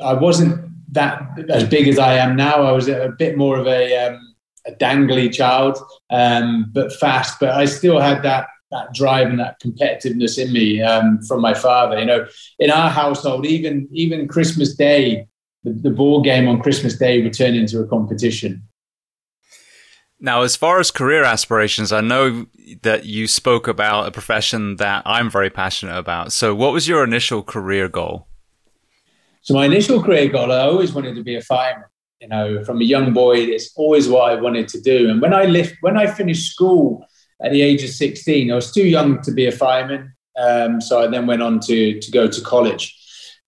I 0.02 0.14
wasn't 0.14 0.70
that 0.92 1.22
as 1.48 1.64
big 1.68 1.88
as 1.88 1.98
I 1.98 2.14
am 2.14 2.36
now. 2.36 2.62
I 2.62 2.72
was 2.72 2.88
a 2.88 3.14
bit 3.18 3.36
more 3.36 3.58
of 3.58 3.66
a 3.66 4.06
um, 4.06 4.34
a 4.66 4.72
dangly 4.72 5.32
child, 5.32 5.78
um, 6.10 6.70
but 6.72 6.92
fast. 6.92 7.40
But 7.40 7.50
I 7.50 7.64
still 7.64 8.00
had 8.00 8.22
that 8.22 8.48
that 8.70 8.94
drive 8.94 9.28
and 9.28 9.40
that 9.40 9.60
competitiveness 9.60 10.38
in 10.38 10.52
me 10.52 10.80
um, 10.80 11.20
from 11.22 11.40
my 11.40 11.54
father. 11.54 11.98
You 11.98 12.06
know, 12.06 12.26
in 12.58 12.70
our 12.70 12.90
household, 12.90 13.46
even 13.46 13.88
even 13.92 14.28
Christmas 14.28 14.74
Day, 14.74 15.26
the, 15.64 15.72
the 15.72 15.90
ball 15.90 16.22
game 16.22 16.48
on 16.48 16.60
Christmas 16.60 16.96
Day 16.96 17.22
would 17.22 17.32
turn 17.32 17.54
into 17.54 17.80
a 17.80 17.86
competition. 17.86 18.62
Now, 20.20 20.42
as 20.42 20.54
far 20.54 20.80
as 20.80 20.90
career 20.90 21.24
aspirations, 21.24 21.92
I 21.92 22.02
know 22.02 22.46
that 22.82 23.06
you 23.06 23.26
spoke 23.26 23.66
about 23.66 24.06
a 24.06 24.10
profession 24.10 24.76
that 24.76 25.02
I'm 25.06 25.30
very 25.30 25.48
passionate 25.48 25.96
about. 25.96 26.32
So, 26.32 26.54
what 26.54 26.72
was 26.72 26.86
your 26.86 27.02
initial 27.02 27.42
career 27.42 27.88
goal? 27.88 28.26
So, 29.40 29.54
my 29.54 29.64
initial 29.64 30.02
career 30.02 30.28
goal, 30.28 30.52
I 30.52 30.60
always 30.60 30.92
wanted 30.92 31.14
to 31.14 31.22
be 31.22 31.36
a 31.36 31.40
fireman. 31.42 31.86
You 32.20 32.28
know, 32.28 32.62
from 32.64 32.82
a 32.82 32.84
young 32.84 33.14
boy, 33.14 33.38
it's 33.38 33.70
always 33.76 34.06
what 34.06 34.30
I 34.30 34.34
wanted 34.34 34.68
to 34.68 34.80
do. 34.80 35.08
And 35.08 35.22
when 35.22 35.32
I 35.32 35.44
left, 35.44 35.76
when 35.80 35.96
I 35.96 36.06
finished 36.06 36.52
school, 36.52 37.06
at 37.42 37.52
the 37.52 37.62
age 37.62 37.82
of 37.82 37.90
16. 37.90 38.50
I 38.50 38.54
was 38.54 38.72
too 38.72 38.86
young 38.86 39.20
to 39.22 39.32
be 39.32 39.46
a 39.46 39.52
fireman, 39.52 40.12
um, 40.36 40.80
so 40.80 41.02
I 41.02 41.06
then 41.06 41.26
went 41.26 41.42
on 41.42 41.60
to, 41.60 42.00
to 42.00 42.10
go 42.10 42.28
to 42.28 42.40
college. 42.42 42.96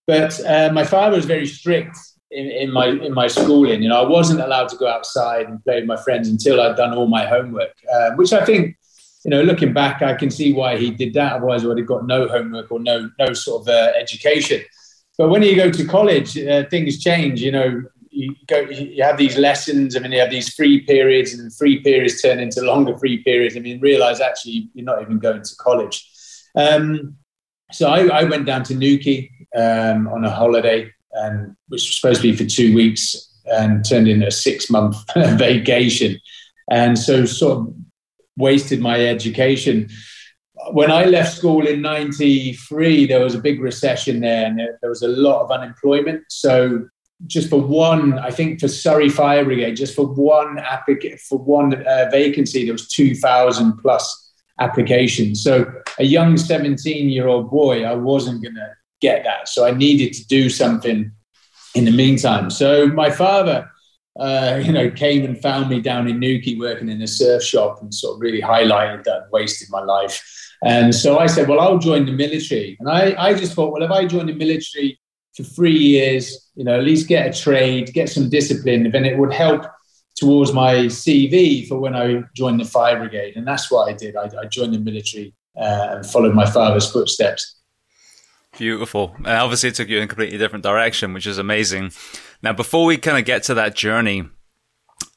But 0.07 0.39
uh, 0.45 0.71
my 0.73 0.83
father 0.83 1.15
was 1.15 1.25
very 1.25 1.45
strict 1.45 1.97
in, 2.33 2.49
in, 2.49 2.71
my 2.71 2.87
in 2.87 3.13
my 3.13 3.27
schooling. 3.27 3.81
You 3.81 3.89
know, 3.89 4.03
I 4.03 4.07
wasn't 4.07 4.41
allowed 4.41 4.69
to 4.69 4.77
go 4.77 4.87
outside 4.87 5.47
and 5.47 5.63
play 5.63 5.75
with 5.75 5.85
my 5.85 5.97
friends 5.97 6.27
until 6.27 6.61
I'd 6.61 6.75
done 6.75 6.93
all 6.93 7.07
my 7.07 7.25
homework, 7.25 7.73
uh, 7.93 8.11
which 8.15 8.33
I 8.33 8.43
think, 8.45 8.77
you 9.23 9.31
know, 9.31 9.41
looking 9.41 9.73
back, 9.73 10.01
I 10.01 10.13
can 10.15 10.29
see 10.29 10.53
why 10.53 10.77
he 10.77 10.91
did 10.91 11.13
that. 11.13 11.33
Otherwise, 11.33 11.63
I 11.63 11.67
would 11.67 11.77
have 11.77 11.87
got 11.87 12.05
no 12.05 12.27
homework 12.27 12.71
or 12.71 12.79
no 12.79 13.09
no 13.19 13.33
sort 13.33 13.61
of 13.61 13.67
uh, 13.69 13.91
education. 13.97 14.61
But 15.17 15.29
when 15.29 15.43
you 15.43 15.55
go 15.55 15.71
to 15.71 15.85
college, 15.85 16.37
uh, 16.37 16.63
things 16.69 17.01
change. 17.01 17.41
You 17.41 17.51
know, 17.51 17.83
you 18.09 18.35
go, 18.47 18.61
you 18.61 19.03
have 19.03 19.17
these 19.17 19.37
lessons. 19.37 19.95
I 19.95 19.99
mean, 19.99 20.11
you 20.11 20.19
have 20.19 20.31
these 20.31 20.53
free 20.53 20.81
periods, 20.81 21.33
and 21.33 21.53
free 21.55 21.81
periods 21.81 22.21
turn 22.21 22.39
into 22.39 22.61
longer 22.61 22.97
free 22.97 23.23
periods. 23.23 23.55
I 23.55 23.59
mean, 23.59 23.79
realize 23.79 24.21
actually 24.21 24.69
you're 24.73 24.85
not 24.85 25.01
even 25.01 25.19
going 25.19 25.41
to 25.41 25.55
college. 25.57 26.09
Um, 26.55 27.17
so 27.71 27.89
I, 27.89 28.05
I, 28.07 28.23
went 28.25 28.45
down 28.45 28.63
to 28.65 28.75
Newquay 28.75 29.31
um, 29.55 30.07
on 30.07 30.23
a 30.23 30.29
holiday, 30.29 30.92
and 31.13 31.55
which 31.67 31.81
was 31.81 31.95
supposed 31.99 32.21
to 32.21 32.31
be 32.31 32.35
for 32.35 32.45
two 32.45 32.73
weeks, 32.73 33.33
and 33.45 33.83
turned 33.85 34.07
into 34.07 34.27
a 34.27 34.31
six 34.31 34.69
month 34.69 34.95
vacation, 35.15 36.19
and 36.71 36.97
so 36.97 37.25
sort 37.25 37.59
of 37.59 37.75
wasted 38.37 38.81
my 38.81 39.05
education. 39.05 39.89
When 40.71 40.91
I 40.91 41.05
left 41.05 41.35
school 41.35 41.67
in 41.67 41.81
'93, 41.81 43.05
there 43.07 43.23
was 43.23 43.35
a 43.35 43.39
big 43.39 43.61
recession 43.61 44.21
there, 44.21 44.45
and 44.45 44.59
there 44.59 44.89
was 44.89 45.01
a 45.01 45.07
lot 45.07 45.43
of 45.43 45.51
unemployment. 45.51 46.23
So 46.29 46.87
just 47.27 47.49
for 47.49 47.61
one, 47.61 48.19
I 48.19 48.31
think 48.31 48.59
for 48.59 48.67
Surrey 48.67 49.09
Fire 49.09 49.45
Brigade, 49.45 49.75
just 49.75 49.95
for 49.95 50.07
one 50.07 50.59
applicant 50.59 51.19
for 51.19 51.37
one 51.37 51.85
uh, 51.85 52.09
vacancy, 52.11 52.65
there 52.65 52.73
was 52.73 52.87
two 52.87 53.15
thousand 53.15 53.77
plus 53.77 54.31
applications. 54.59 55.43
So 55.43 55.71
a 55.99 56.05
young 56.05 56.37
seventeen-year-old 56.37 57.49
boy, 57.49 57.83
I 57.83 57.95
wasn't 57.95 58.41
going 58.41 58.55
to 58.55 58.73
get 59.03 59.23
that. 59.25 59.47
So 59.49 59.65
I 59.65 59.71
needed 59.71 60.13
to 60.13 60.27
do 60.27 60.49
something 60.49 61.11
in 61.75 61.85
the 61.85 61.91
meantime. 61.91 62.49
So 62.49 62.87
my 62.87 63.09
father, 63.11 63.69
uh, 64.19 64.61
you 64.65 64.71
know, 64.71 64.89
came 64.89 65.25
and 65.25 65.39
found 65.41 65.69
me 65.69 65.81
down 65.81 66.07
in 66.07 66.19
Newquay 66.19 66.55
working 66.55 66.89
in 66.89 67.01
a 67.01 67.07
surf 67.07 67.43
shop 67.43 67.81
and 67.81 67.93
sort 67.93 68.15
of 68.15 68.21
really 68.21 68.41
highlighted 68.41 69.03
that, 69.03 69.23
I'd 69.23 69.31
wasted 69.31 69.67
my 69.69 69.81
life. 69.81 70.15
And 70.63 70.95
so 70.95 71.19
I 71.19 71.27
said, 71.27 71.47
well, 71.47 71.59
I'll 71.59 71.77
join 71.89 72.05
the 72.05 72.13
military. 72.13 72.77
And 72.79 72.89
I, 72.89 73.13
I 73.17 73.33
just 73.33 73.53
thought, 73.53 73.71
well, 73.73 73.83
if 73.83 73.91
I 73.91 74.05
join 74.05 74.27
the 74.27 74.33
military 74.45 74.99
for 75.35 75.43
three 75.43 75.77
years, 75.77 76.49
you 76.55 76.63
know, 76.63 76.77
at 76.77 76.85
least 76.85 77.09
get 77.09 77.27
a 77.27 77.41
trade, 77.45 77.93
get 77.93 78.07
some 78.09 78.29
discipline, 78.29 78.89
then 78.91 79.03
it 79.03 79.17
would 79.17 79.33
help 79.33 79.65
towards 80.15 80.53
my 80.53 80.73
CV 81.01 81.67
for 81.67 81.79
when 81.79 81.95
I 81.95 82.21
joined 82.33 82.59
the 82.61 82.65
fire 82.65 82.97
brigade. 82.97 83.35
And 83.35 83.45
that's 83.45 83.69
what 83.69 83.89
I 83.89 83.93
did. 83.93 84.15
I, 84.15 84.29
I 84.41 84.45
joined 84.45 84.73
the 84.73 84.79
military 84.79 85.33
uh, 85.57 85.87
and 85.95 86.05
followed 86.05 86.33
my 86.33 86.49
father's 86.49 86.89
footsteps. 86.89 87.62
Beautiful. 88.57 89.15
And 89.17 89.27
obviously, 89.27 89.69
it 89.69 89.75
took 89.75 89.89
you 89.89 89.97
in 89.97 90.03
a 90.03 90.07
completely 90.07 90.37
different 90.37 90.63
direction, 90.63 91.13
which 91.13 91.27
is 91.27 91.37
amazing. 91.37 91.91
Now, 92.41 92.53
before 92.53 92.85
we 92.85 92.97
kind 92.97 93.17
of 93.17 93.25
get 93.25 93.43
to 93.43 93.53
that 93.55 93.75
journey, 93.75 94.25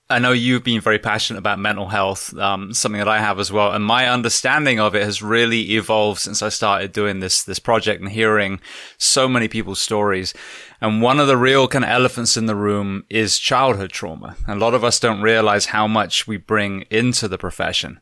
I 0.08 0.20
know 0.20 0.30
you've 0.30 0.62
been 0.62 0.80
very 0.80 1.00
passionate 1.00 1.40
about 1.40 1.58
mental 1.58 1.88
health, 1.88 2.32
um, 2.38 2.72
something 2.72 3.00
that 3.00 3.08
I 3.08 3.18
have 3.18 3.40
as 3.40 3.50
well. 3.50 3.72
And 3.72 3.84
my 3.84 4.08
understanding 4.08 4.78
of 4.78 4.94
it 4.94 5.02
has 5.02 5.20
really 5.20 5.72
evolved 5.72 6.20
since 6.20 6.42
I 6.42 6.48
started 6.48 6.92
doing 6.92 7.18
this, 7.18 7.42
this 7.42 7.58
project 7.58 8.00
and 8.00 8.10
hearing 8.10 8.60
so 8.98 9.28
many 9.28 9.48
people's 9.48 9.80
stories. 9.80 10.32
And 10.80 11.02
one 11.02 11.18
of 11.18 11.26
the 11.26 11.36
real 11.36 11.66
kind 11.66 11.84
of 11.84 11.90
elephants 11.90 12.36
in 12.36 12.46
the 12.46 12.54
room 12.54 13.04
is 13.10 13.36
childhood 13.36 13.90
trauma. 13.90 14.36
A 14.46 14.54
lot 14.54 14.74
of 14.74 14.84
us 14.84 15.00
don't 15.00 15.22
realize 15.22 15.66
how 15.66 15.88
much 15.88 16.28
we 16.28 16.36
bring 16.36 16.82
into 16.82 17.26
the 17.26 17.38
profession. 17.38 17.98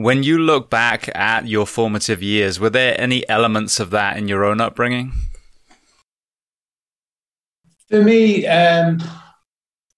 When 0.00 0.22
you 0.22 0.38
look 0.38 0.70
back 0.70 1.14
at 1.14 1.46
your 1.46 1.66
formative 1.66 2.22
years, 2.22 2.58
were 2.58 2.70
there 2.70 2.98
any 2.98 3.28
elements 3.28 3.78
of 3.78 3.90
that 3.90 4.16
in 4.16 4.28
your 4.28 4.46
own 4.46 4.58
upbringing? 4.58 5.12
For 7.90 8.02
me, 8.02 8.46
um 8.46 9.02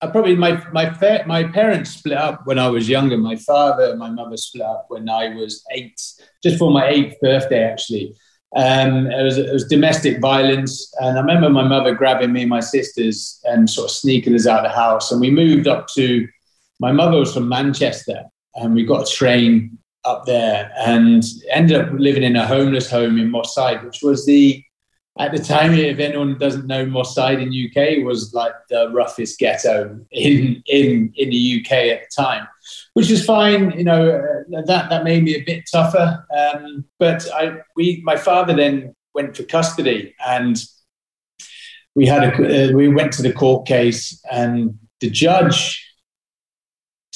I 0.01 0.09
probably 0.09 0.35
my 0.35 0.61
my 0.73 0.91
my 1.25 1.45
parents 1.45 1.91
split 1.91 2.19
up 2.19 2.41
when 2.47 2.59
I 2.59 2.67
was 2.69 2.89
younger. 2.89 3.17
My 3.17 3.37
father 3.37 3.91
and 3.91 4.01
my 4.01 4.11
mother 4.11 4.37
split 4.37 4.65
up 4.65 4.87
when 4.89 5.09
I 5.09 5.37
was 5.37 5.65
eight, 5.71 6.03
just 6.43 6.59
for 6.59 6.73
my 6.73 6.89
eighth 6.89 7.21
birthday, 7.21 7.63
actually. 7.63 8.13
Um, 8.57 9.07
it 9.07 9.23
was 9.23 9.39
it 9.39 9.53
was 9.53 9.69
domestic 9.69 10.21
violence, 10.21 10.93
and 10.99 11.17
I 11.17 11.21
remember 11.21 11.49
my 11.49 11.69
mother 11.69 11.95
grabbing 11.95 12.33
me 12.33 12.41
and 12.41 12.51
my 12.51 12.59
sisters 12.59 13.41
and 13.45 13.71
sort 13.71 13.85
of 13.85 13.93
sneaking 13.93 14.35
us 14.35 14.49
out 14.49 14.65
of 14.65 14.69
the 14.73 14.77
house. 14.77 15.13
And 15.13 15.21
we 15.21 15.31
moved 15.31 15.69
up 15.69 15.87
to. 15.95 16.27
My 16.81 16.91
mother 16.91 17.19
was 17.19 17.33
from 17.33 17.49
Manchester, 17.49 18.25
and 18.57 18.75
we 18.75 18.85
got 18.85 19.09
a 19.09 19.13
train 19.13 19.79
up 20.05 20.27
there, 20.27 20.73
and 20.79 21.23
ended 21.51 21.81
up 21.81 21.93
living 21.93 22.23
in 22.23 22.37
a 22.37 22.47
homeless 22.47 22.91
home 22.91 23.19
in 23.19 23.31
Moss 23.31 23.55
Side, 23.55 23.85
which 23.85 24.01
was 24.03 24.27
the 24.27 24.65
at 25.19 25.31
the 25.31 25.39
time, 25.39 25.75
if 25.75 25.99
anyone 25.99 26.39
doesn't 26.39 26.67
know, 26.67 26.87
Moss 26.87 27.15
Side 27.15 27.39
in 27.39 27.49
UK 27.49 28.05
was 28.05 28.33
like 28.33 28.55
the 28.71 28.91
roughest 28.93 29.39
ghetto 29.39 30.01
in 30.11 30.63
in 30.67 31.13
in 31.17 31.31
the 31.31 31.61
UK 31.61 31.73
at 31.73 32.01
the 32.03 32.23
time, 32.23 32.49
which 32.95 33.11
was 33.11 33.25
fine. 33.25 33.73
You 33.73 33.85
know 33.85 34.11
uh, 34.11 34.63
that 34.65 34.89
that 34.89 35.05
made 35.05 35.23
me 35.23 35.35
a 35.35 35.45
bit 35.45 35.69
tougher. 35.71 36.27
Um, 36.35 36.87
but 36.99 37.27
I 37.35 37.59
we 37.77 38.01
my 38.05 38.17
father 38.17 38.55
then 38.55 38.95
went 39.15 39.37
for 39.37 39.43
custody, 39.43 40.15
and 40.27 40.63
we 41.95 42.07
had 42.07 42.25
a 42.25 42.71
uh, 42.71 42.73
we 42.73 42.89
went 42.89 43.13
to 43.15 43.23
the 43.23 43.35
court 43.35 43.67
case, 43.67 44.19
and 44.31 44.79
the 45.01 45.11
judge 45.11 45.92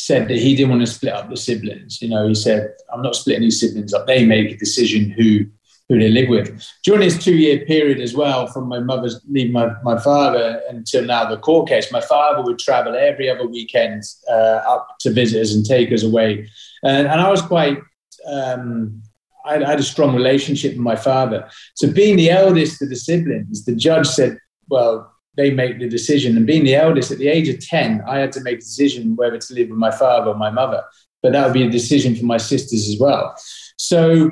said 0.07 0.29
that 0.29 0.39
he 0.39 0.55
didn't 0.55 0.71
want 0.71 0.83
to 0.83 0.87
split 0.87 1.13
up 1.13 1.29
the 1.29 1.37
siblings. 1.37 2.01
You 2.01 2.09
know, 2.09 2.29
he 2.29 2.35
said, 2.35 2.75
"I'm 2.93 3.03
not 3.03 3.17
splitting 3.17 3.43
these 3.43 3.61
siblings 3.61 3.93
up. 3.93 4.07
They 4.07 4.25
make 4.25 4.53
a 4.53 4.57
decision 4.57 5.11
who." 5.11 5.47
who 5.89 5.99
they 5.99 6.09
live 6.09 6.29
with. 6.29 6.67
During 6.85 7.03
this 7.03 7.23
two 7.23 7.37
year 7.37 7.65
period 7.65 8.01
as 8.01 8.15
well, 8.15 8.47
from 8.49 8.69
my 8.69 8.81
mother's 8.81 9.21
leaving 9.29 9.53
my, 9.53 9.71
my 9.83 9.99
father 9.99 10.61
until 10.69 11.05
now 11.05 11.29
the 11.29 11.39
court 11.39 11.69
case, 11.69 11.93
my 11.93 12.01
father 12.01 12.43
would 12.43 12.59
travel 12.59 12.97
every 12.97 13.31
other 13.31 13.47
weekend 13.47 14.03
uh, 14.29 14.61
up 14.67 14.97
to 15.01 15.11
visit 15.11 15.41
us 15.41 15.55
and 15.55 15.65
take 15.65 15.93
us 15.93 16.03
away. 16.03 16.49
And, 16.83 17.07
and 17.07 17.21
I 17.21 17.31
was 17.31 17.43
quite, 17.43 17.79
um, 18.27 19.01
I, 19.45 19.63
I 19.63 19.69
had 19.69 19.79
a 19.79 19.85
strong 19.85 20.15
relationship 20.15 20.73
with 20.73 20.81
my 20.81 20.97
father. 20.97 21.49
So 21.75 21.93
being 21.93 22.17
the 22.17 22.31
eldest 22.31 22.83
of 22.83 22.89
the 22.89 22.97
siblings, 22.97 23.65
the 23.65 23.77
judge 23.77 24.09
said, 24.09 24.39
well, 24.69 25.13
they 25.37 25.51
make 25.51 25.79
the 25.79 25.89
decision. 25.89 26.37
And 26.37 26.47
being 26.47 26.65
the 26.65 26.75
eldest 26.75 27.11
at 27.11 27.19
the 27.19 27.29
age 27.29 27.49
of 27.49 27.61
10, 27.61 28.03
I 28.07 28.19
had 28.19 28.33
to 28.33 28.41
make 28.41 28.59
a 28.59 28.61
decision 28.61 29.17
whether 29.17 29.39
to 29.39 29.55
live 29.55 29.69
with 29.69 29.79
my 29.79 29.91
father 29.91 30.31
or 30.31 30.35
my 30.35 30.51
mother. 30.51 30.83
But 31.23 31.33
that 31.33 31.45
would 31.45 31.55
be 31.55 31.65
a 31.65 31.71
decision 31.71 32.15
for 32.17 32.25
my 32.25 32.37
sisters 32.39 32.89
as 32.89 32.99
well. 32.99 33.35
So 33.77 34.31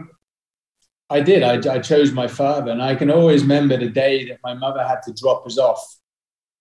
I 1.11 1.21
did. 1.21 1.43
I, 1.43 1.75
I, 1.75 1.79
chose 1.81 2.13
my 2.13 2.27
father, 2.27 2.71
and 2.71 2.83
I 2.83 2.95
can 2.95 3.11
always 3.11 3.43
remember 3.43 3.77
the 3.77 3.89
day 3.89 4.27
that 4.29 4.39
my 4.43 4.55
mother 4.55 4.83
had 4.83 5.03
to 5.03 5.13
drop 5.13 5.47
us 5.47 5.59
off, 5.59 5.81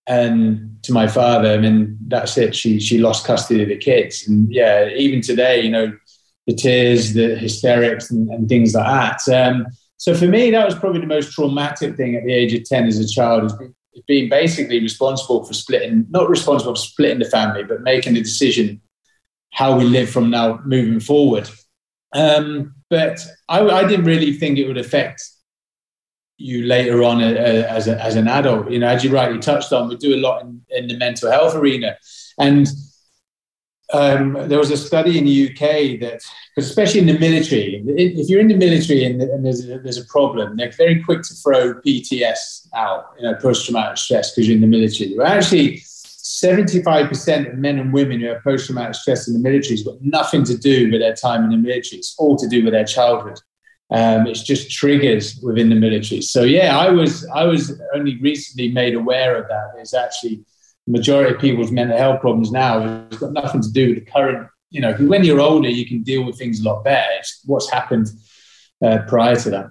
and 0.05 0.77
to 0.83 0.91
my 0.91 1.07
father. 1.07 1.53
I 1.53 1.57
mean, 1.57 1.97
that's 2.07 2.37
it. 2.37 2.53
She 2.53 2.79
she 2.79 2.97
lost 2.97 3.25
custody 3.25 3.63
of 3.63 3.69
the 3.69 3.77
kids, 3.77 4.27
and 4.27 4.51
yeah, 4.51 4.89
even 4.89 5.21
today, 5.21 5.61
you 5.61 5.71
know, 5.71 5.93
the 6.45 6.55
tears, 6.55 7.13
the 7.13 7.35
hysterics, 7.35 8.11
and, 8.11 8.29
and 8.29 8.49
things 8.49 8.75
like 8.75 8.85
that. 8.85 9.33
Um, 9.33 9.65
so 9.97 10.13
for 10.13 10.27
me, 10.27 10.51
that 10.51 10.65
was 10.65 10.75
probably 10.75 10.99
the 10.99 11.07
most 11.07 11.31
traumatic 11.31 11.95
thing 11.95 12.15
at 12.15 12.25
the 12.25 12.33
age 12.33 12.53
of 12.53 12.65
ten 12.65 12.85
as 12.85 12.99
a 12.99 13.07
child. 13.07 13.45
Is 13.45 13.53
being, 14.07 14.29
basically 14.29 14.79
responsible 14.79 15.43
for 15.43 15.53
splitting, 15.53 16.05
not 16.09 16.29
responsible 16.29 16.75
for 16.75 16.81
splitting 16.81 17.19
the 17.19 17.25
family, 17.25 17.63
but 17.63 17.81
making 17.81 18.13
the 18.13 18.21
decision 18.21 18.81
how 19.51 19.77
we 19.77 19.83
live 19.83 20.09
from 20.09 20.29
now 20.29 20.59
moving 20.65 20.99
forward. 20.99 21.49
Um, 22.13 22.75
but 22.89 23.19
I, 23.49 23.61
I, 23.61 23.87
didn't 23.87 24.05
really 24.05 24.33
think 24.33 24.57
it 24.57 24.67
would 24.67 24.77
affect 24.77 25.23
you 26.37 26.65
later 26.65 27.03
on 27.03 27.21
a, 27.21 27.33
a, 27.33 27.69
as, 27.69 27.87
a, 27.87 27.99
as 28.03 28.15
an 28.15 28.27
adult. 28.27 28.69
You 28.69 28.79
know, 28.79 28.87
as 28.87 29.03
you 29.03 29.11
rightly 29.11 29.39
touched 29.39 29.73
on, 29.73 29.89
we 29.89 29.95
do 29.95 30.15
a 30.15 30.17
lot 30.17 30.43
in, 30.43 30.61
in 30.69 30.87
the 30.87 30.97
mental 30.97 31.31
health 31.31 31.55
arena. 31.55 31.97
And 32.39 32.67
um, 33.93 34.33
there 34.49 34.57
was 34.57 34.71
a 34.71 34.77
study 34.77 35.17
in 35.19 35.25
the 35.25 35.49
UK 35.49 35.99
that, 36.01 36.21
especially 36.57 37.01
in 37.01 37.05
the 37.05 37.17
military, 37.19 37.83
if 37.87 38.27
you're 38.27 38.41
in 38.41 38.47
the 38.47 38.57
military 38.57 39.05
and, 39.05 39.21
and 39.21 39.45
there's, 39.45 39.69
a, 39.69 39.79
there's 39.79 39.99
a 39.99 40.05
problem, 40.05 40.57
they're 40.57 40.71
very 40.71 41.01
quick 41.03 41.21
to 41.21 41.33
throw 41.35 41.75
PTS 41.75 42.67
out, 42.75 43.13
you 43.17 43.23
know, 43.23 43.35
post 43.35 43.65
traumatic 43.65 43.97
stress, 43.97 44.31
because 44.31 44.47
you're 44.47 44.55
in 44.55 44.61
the 44.61 44.67
military. 44.67 45.13
But 45.15 45.27
actually, 45.27 45.77
75% 45.77 47.51
of 47.51 47.59
men 47.59 47.77
and 47.77 47.93
women 47.93 48.19
who 48.19 48.27
have 48.27 48.43
post 48.43 48.65
traumatic 48.65 48.95
stress 48.95 49.27
in 49.27 49.33
the 49.33 49.39
military 49.39 49.75
has 49.75 49.83
got 49.83 50.01
nothing 50.01 50.43
to 50.45 50.57
do 50.57 50.89
with 50.91 50.99
their 50.99 51.13
time 51.13 51.43
in 51.43 51.51
the 51.51 51.57
military. 51.57 51.99
It's 51.99 52.15
all 52.17 52.35
to 52.37 52.47
do 52.47 52.63
with 52.63 52.73
their 52.73 52.85
childhood. 52.85 53.39
Um, 53.91 54.25
it's 54.25 54.41
just 54.41 54.71
triggers 54.71 55.39
within 55.43 55.69
the 55.69 55.75
military. 55.75 56.21
So 56.21 56.43
yeah, 56.43 56.79
I 56.79 56.89
was 56.89 57.27
I 57.27 57.43
was 57.43 57.79
only 57.93 58.19
recently 58.21 58.71
made 58.71 58.95
aware 58.95 59.35
of 59.35 59.47
that. 59.49 59.73
It's 59.77 59.93
actually 59.93 60.43
majority 60.87 61.33
of 61.33 61.39
people's 61.39 61.71
mental 61.71 61.97
health 61.97 62.21
problems 62.21 62.51
now 62.51 62.81
has 63.09 63.19
got 63.19 63.31
nothing 63.31 63.61
to 63.61 63.71
do 63.71 63.89
with 63.89 64.05
the 64.05 64.11
current. 64.11 64.47
You 64.69 64.81
know, 64.81 64.93
when 64.93 65.23
you're 65.23 65.39
older, 65.39 65.69
you 65.69 65.85
can 65.85 66.01
deal 66.01 66.23
with 66.23 66.37
things 66.37 66.59
a 66.59 66.63
lot 66.63 66.83
better. 66.83 67.07
It's 67.19 67.41
what's 67.45 67.69
happened 67.69 68.07
uh, 68.83 68.99
prior 69.07 69.35
to 69.35 69.49
that. 69.51 69.67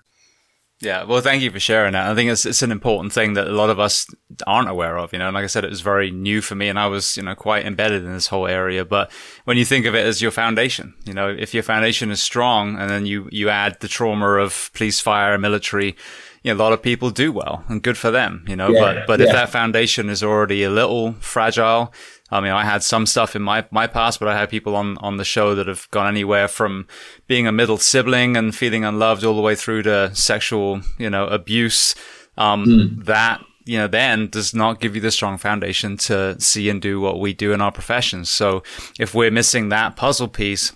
Yeah, 0.82 1.04
well, 1.04 1.20
thank 1.20 1.44
you 1.44 1.50
for 1.52 1.60
sharing 1.60 1.92
that. 1.92 2.10
I 2.10 2.14
think 2.16 2.28
it's 2.28 2.44
it's 2.44 2.62
an 2.62 2.72
important 2.72 3.12
thing 3.12 3.34
that 3.34 3.46
a 3.46 3.52
lot 3.52 3.70
of 3.70 3.78
us 3.78 4.04
aren't 4.48 4.68
aware 4.68 4.98
of. 4.98 5.12
You 5.12 5.20
know, 5.20 5.28
and 5.28 5.34
like 5.34 5.44
I 5.44 5.46
said, 5.46 5.64
it 5.64 5.70
was 5.70 5.80
very 5.80 6.10
new 6.10 6.40
for 6.40 6.56
me, 6.56 6.68
and 6.68 6.76
I 6.76 6.88
was 6.88 7.16
you 7.16 7.22
know 7.22 7.36
quite 7.36 7.64
embedded 7.64 8.04
in 8.04 8.12
this 8.12 8.26
whole 8.26 8.48
area. 8.48 8.84
But 8.84 9.12
when 9.44 9.56
you 9.56 9.64
think 9.64 9.86
of 9.86 9.94
it 9.94 10.04
as 10.04 10.20
your 10.20 10.32
foundation, 10.32 10.94
you 11.04 11.14
know, 11.14 11.28
if 11.28 11.54
your 11.54 11.62
foundation 11.62 12.10
is 12.10 12.20
strong, 12.20 12.80
and 12.80 12.90
then 12.90 13.06
you 13.06 13.28
you 13.30 13.48
add 13.48 13.78
the 13.78 13.86
trauma 13.86 14.26
of 14.38 14.72
police, 14.74 14.98
fire, 14.98 15.38
military, 15.38 15.94
you 16.42 16.52
know, 16.52 16.56
a 16.56 16.62
lot 16.62 16.72
of 16.72 16.82
people 16.82 17.10
do 17.10 17.32
well, 17.32 17.64
and 17.68 17.82
good 17.82 17.96
for 17.96 18.10
them. 18.10 18.44
You 18.48 18.56
know, 18.56 18.70
yeah, 18.70 18.80
but 18.80 19.06
but 19.06 19.20
yeah. 19.20 19.26
if 19.26 19.32
that 19.32 19.50
foundation 19.50 20.08
is 20.08 20.22
already 20.22 20.62
a 20.64 20.70
little 20.70 21.12
fragile, 21.14 21.92
I 22.32 22.40
mean, 22.40 22.52
I 22.52 22.64
had 22.64 22.82
some 22.82 23.04
stuff 23.04 23.36
in 23.36 23.42
my, 23.42 23.66
my 23.70 23.86
past, 23.86 24.18
but 24.18 24.26
I 24.26 24.38
had 24.38 24.48
people 24.48 24.74
on, 24.74 24.96
on 24.98 25.18
the 25.18 25.24
show 25.24 25.54
that 25.54 25.68
have 25.68 25.86
gone 25.90 26.08
anywhere 26.08 26.48
from 26.48 26.86
being 27.26 27.46
a 27.46 27.52
middle 27.52 27.76
sibling 27.76 28.38
and 28.38 28.56
feeling 28.56 28.86
unloved 28.86 29.22
all 29.22 29.36
the 29.36 29.42
way 29.42 29.54
through 29.54 29.82
to 29.82 30.14
sexual, 30.14 30.80
you 30.98 31.10
know, 31.10 31.26
abuse. 31.26 31.94
Um, 32.38 32.64
mm. 32.64 33.04
that, 33.04 33.44
you 33.66 33.76
know, 33.76 33.86
then 33.86 34.28
does 34.28 34.54
not 34.54 34.80
give 34.80 34.94
you 34.94 35.02
the 35.02 35.10
strong 35.10 35.36
foundation 35.36 35.98
to 35.98 36.40
see 36.40 36.70
and 36.70 36.80
do 36.80 37.02
what 37.02 37.20
we 37.20 37.34
do 37.34 37.52
in 37.52 37.60
our 37.60 37.70
professions. 37.70 38.30
So 38.30 38.62
if 38.98 39.14
we're 39.14 39.30
missing 39.30 39.68
that 39.68 39.96
puzzle 39.96 40.28
piece, 40.28 40.72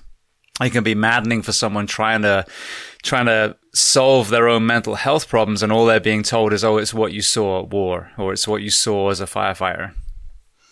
it 0.61 0.71
can 0.71 0.85
be 0.85 0.95
maddening 0.95 1.41
for 1.41 1.53
someone 1.53 1.87
trying 1.87 2.21
to, 2.21 2.45
trying 3.03 3.27
to 3.27 3.57
solve 3.77 4.31
their 4.31 4.49
own 4.49 4.65
mental 4.65 4.95
health 4.95 5.29
problems 5.29 5.63
and 5.63 5.71
all 5.71 5.87
they're 5.87 6.01
being 6.01 6.23
told 6.23 6.53
is, 6.53 6.65
oh, 6.65 6.79
it's 6.79 6.95
what 6.95 7.13
you 7.13 7.21
saw 7.21 7.63
at 7.63 7.69
war 7.69 8.11
or 8.17 8.33
it's 8.33 8.49
what 8.49 8.63
you 8.63 8.71
saw 8.71 9.11
as 9.11 9.21
a 9.21 9.27
firefighter. 9.27 9.93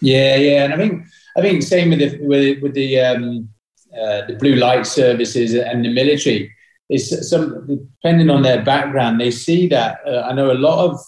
Yeah, 0.01 0.37
yeah, 0.37 0.64
and 0.64 0.75
I 0.75 0.77
think 0.77 1.07
I 1.37 1.40
think 1.40 1.62
same 1.62 1.90
with 1.90 1.99
the 1.99 2.19
with, 2.21 2.62
with 2.62 2.75
the 2.75 3.01
um, 3.01 3.49
uh, 3.93 4.27
the 4.27 4.37
blue 4.38 4.57
light 4.57 4.87
services 4.87 5.55
and 5.55 5.85
the 5.85 5.93
military. 5.93 6.53
Is 6.90 7.31
some 7.31 7.67
depending 7.67 8.29
on 8.29 8.43
their 8.43 8.62
background, 8.62 9.19
they 9.19 9.31
see 9.31 9.67
that. 9.69 10.01
Uh, 10.07 10.21
I 10.29 10.35
know 10.35 10.53
a 10.53 10.64
lot 10.69 10.85
of 10.85 11.01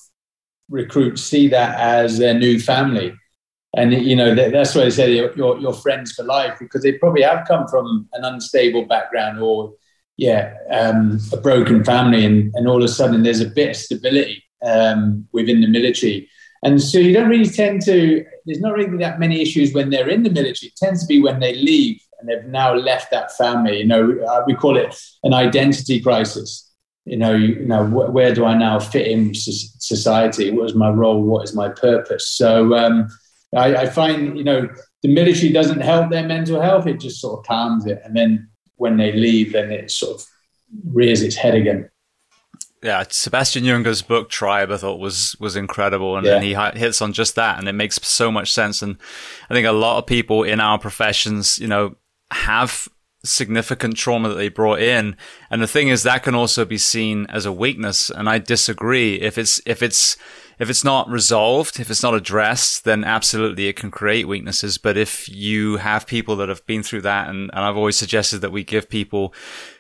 recruits 0.70 1.22
see 1.22 1.48
that 1.48 1.78
as 1.78 2.16
their 2.18 2.32
new 2.32 2.58
family, 2.58 3.12
and 3.76 3.92
you 3.92 4.16
know 4.16 4.34
that's 4.34 4.74
why 4.74 4.84
they 4.84 4.90
say 4.90 5.14
you're, 5.14 5.58
you're 5.60 5.74
friends 5.74 6.12
for 6.12 6.24
life 6.24 6.56
because 6.58 6.82
they 6.82 6.92
probably 6.92 7.22
have 7.22 7.46
come 7.46 7.68
from 7.68 8.08
an 8.14 8.24
unstable 8.24 8.86
background 8.86 9.38
or 9.38 9.74
yeah 10.16 10.54
um, 10.70 11.18
a 11.32 11.36
broken 11.36 11.84
family, 11.84 12.24
and, 12.24 12.52
and 12.54 12.68
all 12.68 12.78
of 12.78 12.84
a 12.84 12.88
sudden 12.88 13.22
there's 13.22 13.40
a 13.40 13.48
bit 13.48 13.70
of 13.70 13.76
stability 13.76 14.42
um, 14.64 15.26
within 15.32 15.60
the 15.60 15.68
military 15.68 16.28
and 16.66 16.82
so 16.82 16.98
you 16.98 17.12
don't 17.12 17.28
really 17.28 17.48
tend 17.48 17.82
to, 17.82 18.24
there's 18.44 18.60
not 18.60 18.74
really 18.74 18.96
that 18.98 19.20
many 19.20 19.40
issues 19.40 19.72
when 19.72 19.90
they're 19.90 20.08
in 20.08 20.24
the 20.24 20.30
military. 20.30 20.68
It 20.68 20.76
tends 20.76 21.00
to 21.02 21.06
be 21.06 21.22
when 21.22 21.38
they 21.38 21.54
leave 21.54 22.00
and 22.18 22.28
they've 22.28 22.44
now 22.50 22.74
left 22.74 23.10
that 23.10 23.36
family. 23.36 23.78
You 23.78 23.86
know, 23.86 24.18
uh, 24.28 24.42
we 24.46 24.54
call 24.54 24.76
it 24.76 24.94
an 25.22 25.34
identity 25.34 26.00
crisis. 26.00 26.68
You 27.04 27.18
know, 27.18 27.34
you, 27.34 27.54
you 27.54 27.66
know, 27.66 27.86
wh- 27.86 28.12
where 28.12 28.34
do 28.34 28.44
I 28.44 28.56
now 28.56 28.80
fit 28.80 29.06
in 29.06 29.32
society? 29.32 30.50
What 30.50 30.64
is 30.64 30.74
my 30.74 30.90
role? 30.90 31.22
What 31.22 31.44
is 31.44 31.54
my 31.54 31.68
purpose? 31.68 32.28
So 32.30 32.74
um, 32.74 33.08
I, 33.56 33.76
I 33.76 33.86
find, 33.86 34.36
you 34.36 34.42
know, 34.42 34.68
the 35.02 35.14
military 35.14 35.52
doesn't 35.52 35.82
help 35.82 36.10
their 36.10 36.26
mental 36.26 36.60
health. 36.60 36.88
It 36.88 36.98
just 36.98 37.20
sort 37.20 37.38
of 37.38 37.46
calms 37.46 37.86
it. 37.86 38.00
And 38.04 38.16
then 38.16 38.48
when 38.76 38.96
they 38.96 39.12
leave, 39.12 39.52
then 39.52 39.70
it 39.70 39.90
sort 39.90 40.20
of 40.20 40.26
rears 40.92 41.22
its 41.22 41.36
head 41.36 41.54
again. 41.54 41.88
yeah, 42.82 43.04
Sebastian 43.08 43.64
Junger's 43.64 44.02
book 44.02 44.28
Tribe, 44.28 44.70
I 44.70 44.76
thought 44.76 45.00
was 45.00 45.36
was 45.40 45.56
incredible, 45.56 46.16
and, 46.16 46.26
yeah. 46.26 46.36
and 46.36 46.44
he 46.44 46.54
hits 46.78 47.02
on 47.02 47.12
just 47.12 47.34
that, 47.34 47.58
and 47.58 47.68
it 47.68 47.72
makes 47.72 47.98
so 48.02 48.30
much 48.30 48.52
sense. 48.52 48.82
And 48.82 48.96
I 49.50 49.54
think 49.54 49.66
a 49.66 49.72
lot 49.72 49.98
of 49.98 50.06
people 50.06 50.42
in 50.42 50.60
our 50.60 50.78
professions, 50.78 51.58
you 51.58 51.68
know, 51.68 51.96
have 52.30 52.88
significant 53.24 53.96
trauma 53.96 54.28
that 54.28 54.36
they 54.36 54.48
brought 54.48 54.80
in, 54.80 55.16
and 55.50 55.62
the 55.62 55.66
thing 55.66 55.88
is 55.88 56.02
that 56.02 56.22
can 56.22 56.34
also 56.34 56.64
be 56.64 56.78
seen 56.78 57.26
as 57.28 57.46
a 57.46 57.52
weakness. 57.52 58.10
And 58.10 58.28
I 58.28 58.38
disagree. 58.38 59.20
If 59.20 59.38
it's 59.38 59.60
if 59.66 59.82
it's 59.82 60.16
if 60.58 60.70
it's 60.70 60.84
not 60.84 61.08
resolved, 61.08 61.78
if 61.78 61.90
it's 61.90 62.02
not 62.02 62.14
addressed, 62.14 62.84
then 62.84 63.04
absolutely 63.04 63.68
it 63.68 63.76
can 63.76 63.90
create 63.90 64.26
weaknesses. 64.26 64.78
But 64.78 64.96
if 64.96 65.28
you 65.28 65.76
have 65.76 66.06
people 66.06 66.36
that 66.36 66.48
have 66.48 66.64
been 66.66 66.82
through 66.82 67.02
that, 67.02 67.28
and, 67.28 67.50
and 67.52 67.60
I've 67.60 67.76
always 67.76 67.96
suggested 67.96 68.38
that 68.38 68.52
we 68.52 68.64
give 68.64 68.88
people 68.88 69.34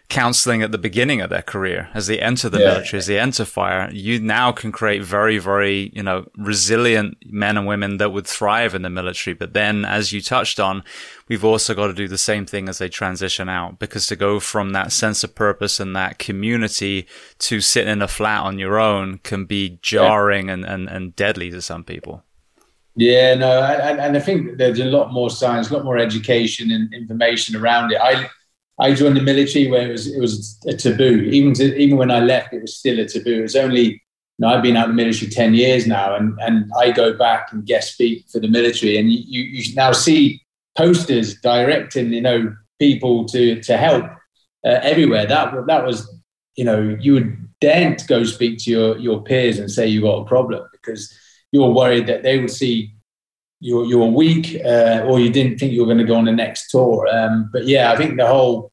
counseling 0.08 0.62
at 0.62 0.70
the 0.70 0.78
beginning 0.78 1.20
of 1.20 1.30
their 1.30 1.42
career 1.42 1.88
as 1.92 2.06
they 2.06 2.20
enter 2.20 2.48
the 2.48 2.60
yeah. 2.60 2.66
military, 2.66 2.98
as 2.98 3.06
they 3.06 3.18
enter 3.18 3.44
fire, 3.44 3.90
you 3.92 4.20
now 4.20 4.52
can 4.52 4.70
create 4.70 5.02
very, 5.02 5.38
very, 5.38 5.90
you 5.94 6.02
know, 6.02 6.26
resilient 6.36 7.16
men 7.26 7.56
and 7.56 7.66
women 7.66 7.96
that 7.96 8.12
would 8.12 8.26
thrive 8.26 8.74
in 8.74 8.82
the 8.82 8.90
military. 8.90 9.34
But 9.34 9.52
then, 9.52 9.84
as 9.84 10.12
you 10.12 10.20
touched 10.20 10.60
on, 10.60 10.84
we've 11.28 11.44
also 11.44 11.74
got 11.74 11.88
to 11.88 11.92
do 11.92 12.06
the 12.06 12.18
same 12.18 12.46
thing 12.46 12.68
as 12.68 12.78
they 12.78 12.88
transition 12.88 13.48
out 13.48 13.78
because 13.80 14.06
to 14.06 14.16
go 14.16 14.38
from 14.38 14.70
that 14.70 14.92
sense 14.92 15.24
of 15.24 15.34
purpose 15.34 15.80
and 15.80 15.96
that 15.96 16.18
community 16.18 17.08
to 17.40 17.60
sitting 17.60 17.92
in 17.92 18.02
a 18.02 18.08
flat 18.08 18.42
on 18.42 18.58
your 18.58 18.78
own 18.78 19.18
can 19.18 19.44
be 19.44 19.78
jarring 19.82 20.46
yeah. 20.46 20.54
and, 20.54 20.64
and, 20.64 20.88
and 20.88 21.16
deadly 21.16 21.50
to 21.50 21.60
some 21.60 21.82
people. 21.82 22.22
Yeah, 22.94 23.34
no, 23.34 23.62
and, 23.62 24.00
and 24.00 24.16
I 24.16 24.20
think 24.20 24.56
there's 24.56 24.80
a 24.80 24.86
lot 24.86 25.12
more 25.12 25.28
science, 25.28 25.68
a 25.70 25.74
lot 25.74 25.84
more 25.84 25.98
education 25.98 26.70
and 26.70 26.92
information 26.94 27.54
around 27.54 27.92
it. 27.92 28.00
I 28.00 28.30
I 28.78 28.94
joined 28.94 29.16
the 29.16 29.22
military 29.22 29.68
where 29.68 29.88
it 29.88 29.92
was 29.92 30.06
it 30.06 30.20
was 30.20 30.58
a 30.66 30.74
taboo. 30.74 31.28
Even 31.30 31.54
to, 31.54 31.76
even 31.76 31.96
when 31.96 32.10
I 32.10 32.20
left, 32.20 32.52
it 32.52 32.62
was 32.62 32.76
still 32.76 32.98
a 32.98 33.06
taboo. 33.06 33.38
It 33.38 33.42
was 33.42 33.56
only 33.56 34.02
you 34.38 34.46
know, 34.46 34.48
I've 34.48 34.62
been 34.62 34.76
out 34.76 34.90
of 34.90 34.96
the 34.96 35.02
military 35.02 35.30
ten 35.30 35.54
years 35.54 35.86
now, 35.86 36.14
and 36.14 36.38
and 36.40 36.70
I 36.78 36.90
go 36.90 37.16
back 37.16 37.52
and 37.52 37.64
guest 37.64 37.94
speak 37.94 38.26
for 38.28 38.38
the 38.38 38.48
military, 38.48 38.98
and 38.98 39.10
you 39.10 39.42
you 39.42 39.74
now 39.74 39.92
see 39.92 40.42
posters 40.76 41.40
directing 41.40 42.12
you 42.12 42.20
know 42.20 42.54
people 42.78 43.24
to 43.26 43.62
to 43.62 43.76
help 43.76 44.04
uh, 44.64 44.80
everywhere. 44.82 45.26
That 45.26 45.54
that 45.66 45.84
was 45.86 46.06
you 46.56 46.64
know 46.64 46.96
you 47.00 47.14
would 47.14 47.48
daren't 47.60 48.06
go 48.06 48.24
speak 48.24 48.58
to 48.58 48.70
your 48.70 48.98
your 48.98 49.22
peers 49.22 49.58
and 49.58 49.70
say 49.70 49.86
you 49.86 50.02
got 50.02 50.20
a 50.20 50.24
problem 50.26 50.66
because 50.72 51.16
you're 51.52 51.70
worried 51.70 52.06
that 52.06 52.22
they 52.22 52.38
would 52.38 52.50
see 52.50 52.92
you 53.66 53.84
you 53.86 53.98
were 53.98 54.06
weak 54.06 54.46
uh, 54.64 55.02
or 55.06 55.18
you 55.18 55.30
didn't 55.30 55.58
think 55.58 55.72
you 55.72 55.80
were 55.80 55.92
going 55.92 56.04
to 56.06 56.12
go 56.12 56.16
on 56.16 56.26
the 56.26 56.32
next 56.44 56.70
tour. 56.70 57.08
Um, 57.08 57.50
but 57.52 57.66
yeah, 57.66 57.92
I 57.92 57.96
think 57.96 58.16
the 58.16 58.26
whole 58.26 58.72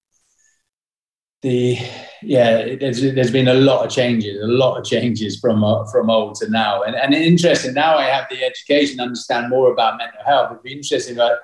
the 1.42 1.78
yeah, 2.22 2.76
there's 2.76 3.02
there's 3.02 3.32
been 3.32 3.48
a 3.48 3.56
lot 3.70 3.86
of 3.86 3.92
changes, 3.92 4.42
a 4.42 4.48
lot 4.48 4.78
of 4.78 4.86
changes 4.86 5.40
from 5.40 5.64
uh, 5.64 5.86
from 5.92 6.10
old 6.10 6.36
to 6.36 6.50
now, 6.50 6.84
and 6.84 6.96
and 6.96 7.14
interesting. 7.14 7.74
Now 7.74 7.98
I 7.98 8.06
have 8.06 8.28
the 8.30 8.44
education, 8.44 9.00
understand 9.00 9.50
more 9.50 9.72
about 9.74 9.98
mental 9.98 10.24
health. 10.24 10.52
It'd 10.52 10.64
be 10.64 10.74
interesting, 10.74 11.18
like 11.18 11.40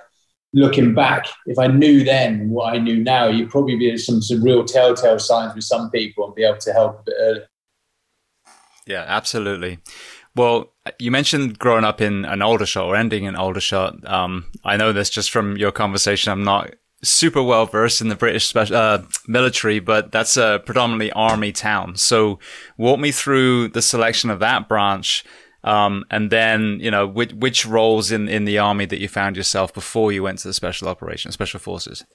looking 0.54 0.94
back, 0.94 1.28
if 1.46 1.58
I 1.60 1.68
knew 1.68 2.04
then 2.04 2.50
what 2.50 2.74
I 2.74 2.78
knew 2.78 3.04
now, 3.04 3.28
you'd 3.28 3.50
probably 3.50 3.78
be 3.78 3.98
some 3.98 4.22
some 4.22 4.44
real 4.44 4.64
telltale 4.64 5.20
signs 5.20 5.56
with 5.56 5.64
some 5.64 5.90
people 5.90 6.26
and 6.26 6.36
be 6.36 6.44
able 6.44 6.60
to 6.60 6.74
help 6.74 7.00
a 7.00 7.04
bit 7.04 7.16
earlier. 7.20 7.48
Yeah, 8.86 9.06
absolutely. 9.08 9.80
Well, 10.36 10.74
you 11.00 11.12
mentioned 11.12 11.60
growing 11.60 11.84
up 11.84 12.02
in 12.02 12.26
an 12.26 12.42
Aldershot 12.42 12.86
or 12.86 12.96
ending 12.96 13.26
in 13.26 13.36
Aldershot. 13.36 14.08
Um, 14.08 14.46
I 14.64 14.78
know 14.78 14.94
this 14.94 15.10
just 15.10 15.32
from 15.32 15.58
your 15.58 15.72
conversation. 15.72 16.32
I'm 16.32 16.44
not 16.44 16.76
super 17.04 17.42
well 17.42 17.66
versed 17.66 18.02
in 18.02 18.10
the 18.10 18.16
British 18.16 18.46
special, 18.46 18.76
uh, 18.76 19.02
military, 19.28 19.80
but 19.80 20.12
that's 20.12 20.38
a 20.38 20.62
predominantly 20.66 21.12
army 21.12 21.52
town. 21.52 21.96
So 21.96 22.40
walk 22.78 23.00
me 23.00 23.12
through 23.12 23.70
the 23.70 23.82
selection 23.82 24.30
of 24.30 24.40
that 24.40 24.68
branch. 24.68 25.24
Um, 25.64 26.06
and 26.10 26.32
then, 26.32 26.80
you 26.80 26.90
know, 26.90 27.06
which, 27.06 27.34
which 27.34 27.66
roles 27.66 28.12
in, 28.12 28.30
in 28.30 28.46
the 28.46 28.60
army 28.60 28.86
that 28.86 29.00
you 29.00 29.10
found 29.10 29.36
yourself 29.36 29.74
before 29.74 30.12
you 30.12 30.24
went 30.24 30.40
to 30.40 30.48
the 30.48 30.54
special 30.54 30.88
operations, 30.88 31.34
special 31.34 31.60
forces? 31.60 32.06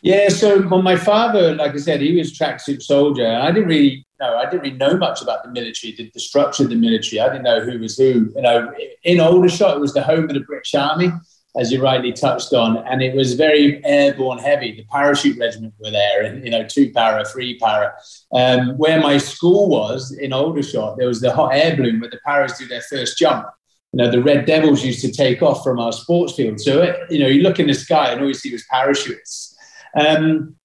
Yeah, 0.00 0.28
so 0.28 0.60
my 0.60 0.96
father, 0.96 1.54
like 1.54 1.72
I 1.72 1.78
said, 1.78 2.00
he 2.02 2.16
was 2.16 2.36
tracksuit 2.36 2.82
soldier. 2.82 3.26
I 3.26 3.50
didn't 3.50 3.68
really 3.68 4.06
know, 4.20 4.36
I 4.36 4.44
didn't 4.44 4.62
really 4.62 4.76
know 4.76 4.96
much 4.96 5.22
about 5.22 5.42
the 5.42 5.50
military, 5.50 5.94
the, 5.94 6.10
the, 6.12 6.20
structure 6.20 6.64
of 6.64 6.70
the 6.70 6.76
military. 6.76 7.20
I 7.20 7.28
didn't 7.28 7.44
know 7.44 7.60
who 7.60 7.78
was 7.78 7.96
who. 7.96 8.32
You 8.34 8.42
know, 8.42 8.72
in 9.02 9.20
Aldershot, 9.20 9.76
it 9.76 9.80
was 9.80 9.94
the 9.94 10.02
home 10.02 10.24
of 10.24 10.34
the 10.34 10.40
British 10.40 10.74
Army, 10.74 11.10
as 11.56 11.70
you 11.70 11.82
rightly 11.82 12.12
touched 12.12 12.52
on, 12.52 12.78
and 12.86 13.02
it 13.02 13.14
was 13.14 13.34
very 13.34 13.84
airborne 13.84 14.38
heavy. 14.38 14.74
The 14.74 14.84
parachute 14.90 15.38
regiment 15.38 15.74
were 15.78 15.90
there, 15.90 16.22
and 16.22 16.44
you 16.44 16.50
know, 16.50 16.66
two 16.66 16.92
para, 16.92 17.24
three 17.24 17.58
para. 17.58 17.94
Um, 18.32 18.76
where 18.78 19.00
my 19.00 19.18
school 19.18 19.68
was 19.68 20.12
in 20.12 20.32
Aldershot, 20.32 20.96
there 20.98 21.08
was 21.08 21.20
the 21.20 21.32
hot 21.32 21.54
air 21.54 21.76
balloon 21.76 22.00
where 22.00 22.10
the 22.10 22.20
paras 22.24 22.58
do 22.58 22.66
their 22.66 22.82
first 22.82 23.18
jump 23.18 23.46
you 23.94 23.98
know, 23.98 24.10
the 24.10 24.20
Red 24.20 24.44
Devils 24.44 24.84
used 24.84 25.02
to 25.02 25.12
take 25.12 25.40
off 25.40 25.62
from 25.62 25.78
our 25.78 25.92
sports 25.92 26.34
field. 26.34 26.60
So, 26.60 26.82
it, 26.82 26.98
you 27.10 27.20
know, 27.20 27.28
you 27.28 27.42
look 27.42 27.60
in 27.60 27.68
the 27.68 27.74
sky 27.74 28.10
and 28.10 28.20
all 28.20 28.26
you 28.26 28.34
see 28.34 28.50
was 28.50 28.64
parachutes. 28.68 29.56
Um, 29.96 30.56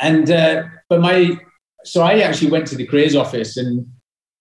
and 0.00 0.30
uh, 0.30 0.64
but 0.88 1.02
my 1.02 1.36
so 1.84 2.02
I 2.02 2.20
actually 2.20 2.50
went 2.50 2.66
to 2.68 2.76
the 2.76 2.86
careers 2.86 3.14
office 3.14 3.56
and 3.56 3.86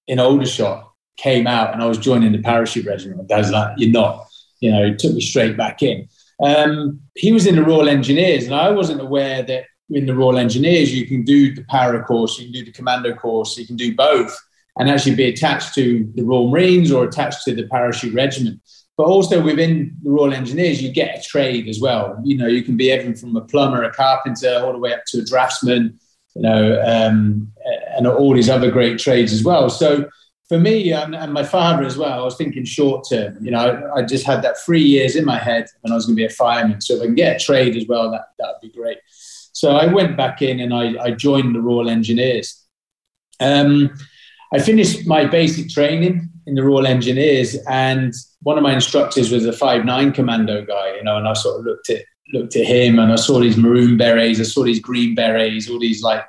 in 0.08 0.20
Aldershot 0.20 0.90
came 1.18 1.48
out 1.48 1.74
and 1.74 1.82
I 1.82 1.86
was 1.86 1.98
joining 1.98 2.32
the 2.32 2.42
parachute 2.42 2.86
regiment. 2.86 3.30
Was 3.30 3.52
like, 3.52 3.76
"You're 3.78 3.92
not," 3.92 4.26
you 4.60 4.72
know. 4.72 4.86
He 4.86 4.96
took 4.96 5.14
me 5.14 5.22
straight 5.22 5.56
back 5.58 5.84
in. 5.84 6.08
Um, 6.42 7.02
he 7.16 7.32
was 7.32 7.46
in 7.46 7.56
the 7.56 7.64
Royal 7.64 7.90
Engineers, 7.90 8.46
and 8.46 8.56
I 8.56 8.72
wasn't 8.72 9.02
aware 9.02 9.44
that 9.44 9.66
in 9.90 10.06
the 10.06 10.16
Royal 10.16 10.38
Engineers 10.38 10.94
you 10.94 11.06
can 11.06 11.24
do 11.24 11.54
the 11.54 11.64
para 11.66 12.04
course, 12.04 12.40
you 12.40 12.46
can 12.46 12.54
do 12.54 12.66
the 12.66 12.72
commando 12.72 13.14
course, 13.14 13.58
you 13.58 13.68
can 13.68 13.76
do 13.76 13.96
both, 13.96 14.36
and 14.78 14.90
actually 14.90 15.16
be 15.16 15.30
attached 15.30 15.74
to 15.76 16.12
the 16.16 16.24
Royal 16.24 16.50
Marines 16.50 16.92
or 16.92 17.06
attached 17.06 17.44
to 17.46 17.56
the 17.56 17.68
parachute 17.68 18.14
regiment. 18.14 18.60
But 18.98 19.06
also 19.06 19.42
within 19.42 19.96
the 20.04 20.12
Royal 20.12 20.34
Engineers, 20.34 20.82
you 20.82 20.92
get 20.92 21.18
a 21.18 21.22
trade 21.22 21.68
as 21.68 21.80
well. 21.80 22.20
You 22.24 22.38
know, 22.38 22.48
you 22.48 22.64
can 22.64 22.78
be 22.78 22.92
everything 22.92 23.16
from 23.16 23.36
a 23.36 23.42
plumber, 23.42 23.84
a 23.84 23.92
carpenter, 23.92 24.62
all 24.64 24.72
the 24.72 24.80
way 24.80 24.94
up 24.94 25.04
to 25.08 25.20
a 25.20 25.26
draftsman, 25.26 26.00
you 26.36 26.42
know, 26.42 26.82
um, 26.86 27.52
and 27.96 28.08
all 28.08 28.34
these 28.34 28.50
other 28.50 28.72
great 28.72 29.00
trades 29.00 29.34
as 29.34 29.44
well. 29.44 29.70
So 29.70 30.10
for 30.50 30.60
me 30.60 30.92
and, 30.92 31.16
and, 31.16 31.32
my 31.32 31.44
father 31.44 31.84
as 31.84 31.98
well, 31.98 32.22
I 32.22 32.24
was 32.24 32.36
thinking 32.36 32.66
short 32.66 33.08
term. 33.10 33.38
You 33.44 33.52
know, 33.52 33.60
I, 33.60 34.00
I, 34.00 34.02
just 34.04 34.26
had 34.26 34.42
that 34.42 34.60
three 34.60 34.82
years 34.82 35.16
in 35.16 35.26
my 35.26 35.38
head 35.38 35.66
when 35.82 35.92
I 35.92 35.96
was 35.96 36.06
going 36.06 36.16
to 36.16 36.20
be 36.20 36.26
a 36.26 36.30
fireman. 36.30 36.82
So 36.82 36.96
if 36.96 37.02
I 37.02 37.06
can 37.06 37.16
get 37.16 37.36
a 37.38 37.40
trade 37.44 37.76
as 37.76 37.86
well, 37.88 38.12
that 38.12 38.26
that 38.40 38.48
would 38.48 38.62
be 38.62 38.78
great. 38.78 38.98
So 39.54 39.76
I 39.76 39.86
went 39.86 40.18
back 40.18 40.42
in 40.42 40.60
and 40.60 40.74
I, 40.74 41.02
I 41.02 41.12
joined 41.12 41.56
the 41.56 41.62
Royal 41.62 41.90
Engineers. 41.90 42.66
Um, 43.40 43.92
I 44.54 44.60
finished 44.60 45.08
my 45.08 45.26
basic 45.26 45.70
training 45.70 46.30
in 46.46 46.56
the 46.56 46.64
Royal 46.64 46.86
Engineers, 46.86 47.56
and 47.68 48.14
one 48.42 48.58
of 48.58 48.64
my 48.64 48.74
instructors 48.74 49.32
was 49.32 49.46
a 49.46 49.54
five 49.54 49.86
nine 49.86 50.12
commando 50.12 50.66
guy, 50.66 50.96
you 50.96 51.04
know, 51.04 51.18
and 51.18 51.28
I 51.28 51.34
sort 51.34 51.60
of 51.60 51.66
looked 51.66 51.90
at 51.90 52.04
looked 52.34 52.56
at 52.56 52.66
him 52.66 53.00
and 53.00 53.12
I 53.12 53.16
saw 53.16 53.40
these 53.40 53.58
maroon 53.58 53.98
berets, 53.98 54.40
I 54.40 54.44
saw 54.44 54.64
these 54.64 54.80
green 54.80 55.16
berets, 55.16 55.70
all 55.70 55.80
these 55.80 56.02
like 56.02 56.26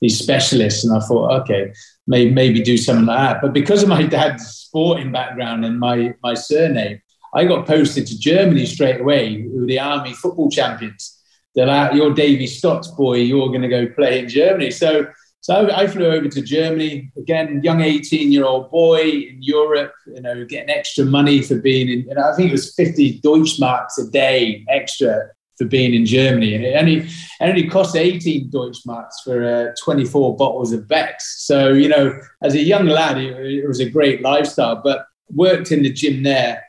these 0.00 0.18
specialists, 0.18 0.84
and 0.84 0.96
I 0.96 1.00
thought, 1.00 1.42
okay, 1.42 1.72
maybe 2.06 2.30
maybe 2.32 2.62
do 2.62 2.76
something 2.76 3.06
like 3.06 3.18
that. 3.18 3.42
But 3.42 3.52
because 3.52 3.82
of 3.82 3.88
my 3.88 4.04
dad's 4.04 4.46
sporting 4.46 5.12
background 5.12 5.64
and 5.64 5.78
my 5.78 6.14
my 6.22 6.34
surname, 6.34 7.00
I 7.34 7.44
got 7.44 7.66
posted 7.66 8.06
to 8.06 8.18
Germany 8.18 8.66
straight 8.66 9.00
away, 9.00 9.42
who 9.42 9.60
were 9.60 9.66
the 9.66 9.80
army 9.80 10.14
football 10.14 10.50
champions. 10.50 11.16
They're 11.54 11.66
like, 11.66 11.94
you're 11.94 12.14
Davy 12.14 12.46
Stott's 12.46 12.88
boy, 12.88 13.16
you're 13.16 13.48
going 13.48 13.62
to 13.62 13.68
go 13.68 13.88
play 13.88 14.20
in 14.20 14.28
Germany. 14.28 14.70
So 14.70 15.06
so 15.40 15.70
I 15.74 15.86
flew 15.86 16.06
over 16.06 16.28
to 16.28 16.42
Germany 16.42 17.10
again, 17.16 17.60
young 17.62 17.80
18 17.80 18.30
year 18.32 18.44
old 18.44 18.70
boy 18.70 19.02
in 19.02 19.38
Europe, 19.40 19.94
you 20.06 20.20
know, 20.20 20.44
getting 20.44 20.68
extra 20.68 21.04
money 21.04 21.42
for 21.42 21.56
being 21.56 21.88
in, 21.88 22.10
and 22.10 22.18
I 22.18 22.34
think 22.36 22.50
it 22.50 22.52
was 22.52 22.74
50 22.74 23.20
Deutschmarks 23.20 23.98
a 23.98 24.10
day 24.10 24.64
extra 24.68 25.30
for 25.58 25.66
being 25.66 25.92
in 25.92 26.06
Germany. 26.06 26.54
And 26.54 26.64
it 26.64 26.76
only, 26.76 26.96
it 26.98 27.10
only 27.40 27.68
cost 27.68 27.96
18 27.96 28.50
Deutschmarks 28.50 29.22
for 29.24 29.44
uh, 29.44 29.74
24 29.82 30.36
bottles 30.36 30.72
of 30.72 30.88
Beck's. 30.88 31.44
So, 31.44 31.72
you 31.72 31.88
know, 31.88 32.18
as 32.42 32.54
a 32.54 32.62
young 32.62 32.86
lad, 32.86 33.18
it, 33.18 33.36
it 33.36 33.66
was 33.66 33.80
a 33.80 33.90
great 33.90 34.22
lifestyle, 34.22 34.80
but 34.82 35.06
worked 35.30 35.72
in 35.72 35.82
the 35.82 35.92
gym 35.92 36.22
there. 36.22 36.64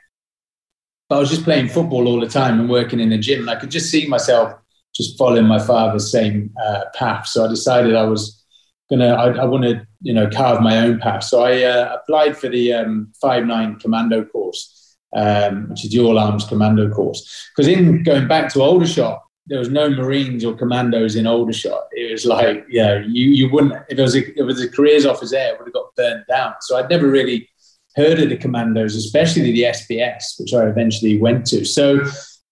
But 1.08 1.18
I 1.18 1.20
was 1.20 1.30
just 1.30 1.44
playing 1.44 1.70
football 1.70 2.08
all 2.08 2.20
the 2.20 2.28
time 2.28 2.60
and 2.60 2.70
working 2.70 3.00
in 3.00 3.10
the 3.10 3.18
gym. 3.18 3.42
And 3.42 3.50
I 3.50 3.56
could 3.56 3.72
just 3.72 3.90
see 3.90 4.08
myself 4.08 4.54
just 4.94 5.18
following 5.18 5.46
my 5.46 5.60
father's 5.60 6.12
same 6.12 6.54
uh, 6.64 6.82
path. 6.94 7.28
So 7.28 7.46
I 7.46 7.48
decided 7.48 7.96
I 7.96 8.04
was 8.04 8.44
gonna 8.90 9.14
I, 9.14 9.30
I 9.32 9.46
want 9.46 9.64
to 9.64 9.86
you 10.02 10.14
know 10.14 10.30
carve 10.30 10.62
my 10.62 10.80
own 10.80 11.00
path. 11.00 11.24
So 11.24 11.44
I 11.44 11.64
uh, 11.64 11.96
applied 11.96 12.38
for 12.38 12.50
the 12.50 12.74
um, 12.74 13.14
five 13.22 13.46
nine 13.46 13.78
commando 13.80 14.26
course, 14.26 14.79
um, 15.16 15.70
which 15.70 15.86
is 15.86 15.92
the 15.92 16.00
all 16.00 16.20
arms 16.20 16.46
commando 16.46 16.90
course. 16.90 17.50
Because 17.56 17.68
in 17.68 18.04
going 18.04 18.28
back 18.28 18.52
to 18.54 18.62
Aldershot, 18.62 19.22
there 19.48 19.60
was 19.60 19.70
no 19.70 19.90
Marines 19.90 20.46
or 20.46 20.56
commandos 20.56 21.16
in 21.16 21.26
Aldershot. 21.26 21.88
It 21.92 22.12
was 22.12 22.26
like 22.26 22.66
you 22.70 22.82
know 22.82 22.98
you 22.98 23.30
you 23.30 23.50
wouldn't 23.50 23.74
if 23.90 23.98
it 23.98 24.02
was 24.02 24.16
a, 24.16 24.20
if 24.20 24.38
it 24.38 24.44
was 24.44 24.62
a 24.62 24.70
careers 24.70 25.06
office 25.06 25.32
there, 25.32 25.54
it 25.54 25.60
would 25.60 25.68
have 25.68 25.74
got 25.74 25.96
burned 25.96 26.26
down. 26.30 26.54
So 26.62 26.78
I'd 26.78 26.90
never 26.90 27.08
really 27.08 27.50
heard 27.96 28.20
of 28.20 28.30
the 28.30 28.38
commandos, 28.38 28.96
especially 28.96 29.52
the 29.52 29.64
SBS, 29.64 30.40
which 30.40 30.54
I 30.54 30.68
eventually 30.68 31.20
went 31.20 31.46
to. 31.48 31.66
So 31.66 32.02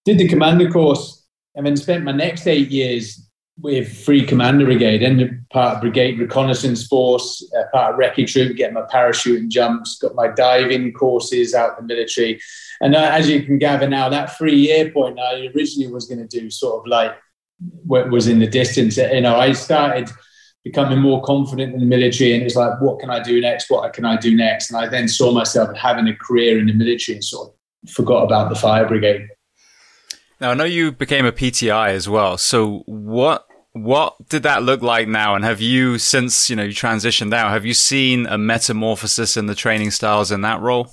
did 0.04 0.18
the 0.18 0.28
commando 0.28 0.70
course 0.70 1.26
and 1.54 1.66
then 1.66 1.76
spent 1.76 2.04
my 2.04 2.12
next 2.12 2.46
eight 2.46 2.68
years 2.70 3.27
with 3.60 4.04
Three 4.04 4.24
Commando 4.24 4.64
Brigade, 4.64 5.02
and 5.02 5.44
part 5.50 5.76
of 5.76 5.80
Brigade 5.80 6.18
Reconnaissance 6.18 6.86
Force, 6.86 7.44
uh, 7.58 7.64
part 7.72 7.94
of 7.94 8.00
Recce 8.00 8.26
Troop, 8.26 8.56
getting 8.56 8.74
my 8.74 8.86
parachute 8.88 9.40
and 9.40 9.50
jumps, 9.50 9.98
got 9.98 10.14
my 10.14 10.28
diving 10.28 10.92
courses 10.92 11.54
out 11.54 11.76
the 11.76 11.82
military. 11.82 12.40
And 12.80 12.94
uh, 12.94 13.10
as 13.12 13.28
you 13.28 13.42
can 13.42 13.58
gather 13.58 13.88
now, 13.88 14.08
that 14.08 14.36
three 14.36 14.54
year 14.54 14.90
point 14.90 15.18
I 15.18 15.50
originally 15.54 15.92
was 15.92 16.06
going 16.06 16.26
to 16.26 16.40
do 16.40 16.50
sort 16.50 16.80
of 16.80 16.86
like 16.86 17.16
what 17.84 18.10
was 18.10 18.28
in 18.28 18.38
the 18.38 18.46
distance. 18.46 18.96
You 18.96 19.20
know, 19.20 19.36
I 19.36 19.52
started 19.52 20.08
becoming 20.62 21.00
more 21.00 21.22
confident 21.22 21.74
in 21.74 21.80
the 21.80 21.86
military 21.86 22.32
and 22.32 22.42
it 22.42 22.44
was 22.44 22.56
like, 22.56 22.80
what 22.80 23.00
can 23.00 23.10
I 23.10 23.22
do 23.22 23.40
next? 23.40 23.70
What 23.70 23.92
can 23.92 24.04
I 24.04 24.16
do 24.16 24.36
next? 24.36 24.70
And 24.70 24.78
I 24.78 24.88
then 24.88 25.08
saw 25.08 25.32
myself 25.32 25.76
having 25.76 26.06
a 26.06 26.14
career 26.14 26.58
in 26.58 26.66
the 26.66 26.74
military 26.74 27.16
and 27.16 27.24
sort 27.24 27.48
of 27.48 27.90
forgot 27.90 28.24
about 28.24 28.50
the 28.50 28.54
fire 28.54 28.86
brigade. 28.86 29.28
Now 30.40 30.50
I 30.52 30.54
know 30.54 30.64
you 30.64 30.92
became 30.92 31.26
a 31.26 31.32
PTI 31.32 31.88
as 31.88 32.08
well. 32.08 32.38
So 32.38 32.82
what 32.86 33.47
what 33.72 34.16
did 34.28 34.42
that 34.44 34.62
look 34.62 34.82
like 34.82 35.08
now? 35.08 35.34
And 35.34 35.44
have 35.44 35.60
you, 35.60 35.98
since 35.98 36.48
you 36.50 36.56
know 36.56 36.64
you 36.64 36.72
transitioned 36.72 37.32
out, 37.34 37.50
have 37.50 37.66
you 37.66 37.74
seen 37.74 38.26
a 38.26 38.38
metamorphosis 38.38 39.36
in 39.36 39.46
the 39.46 39.54
training 39.54 39.90
styles 39.90 40.30
in 40.32 40.40
that 40.42 40.60
role? 40.60 40.90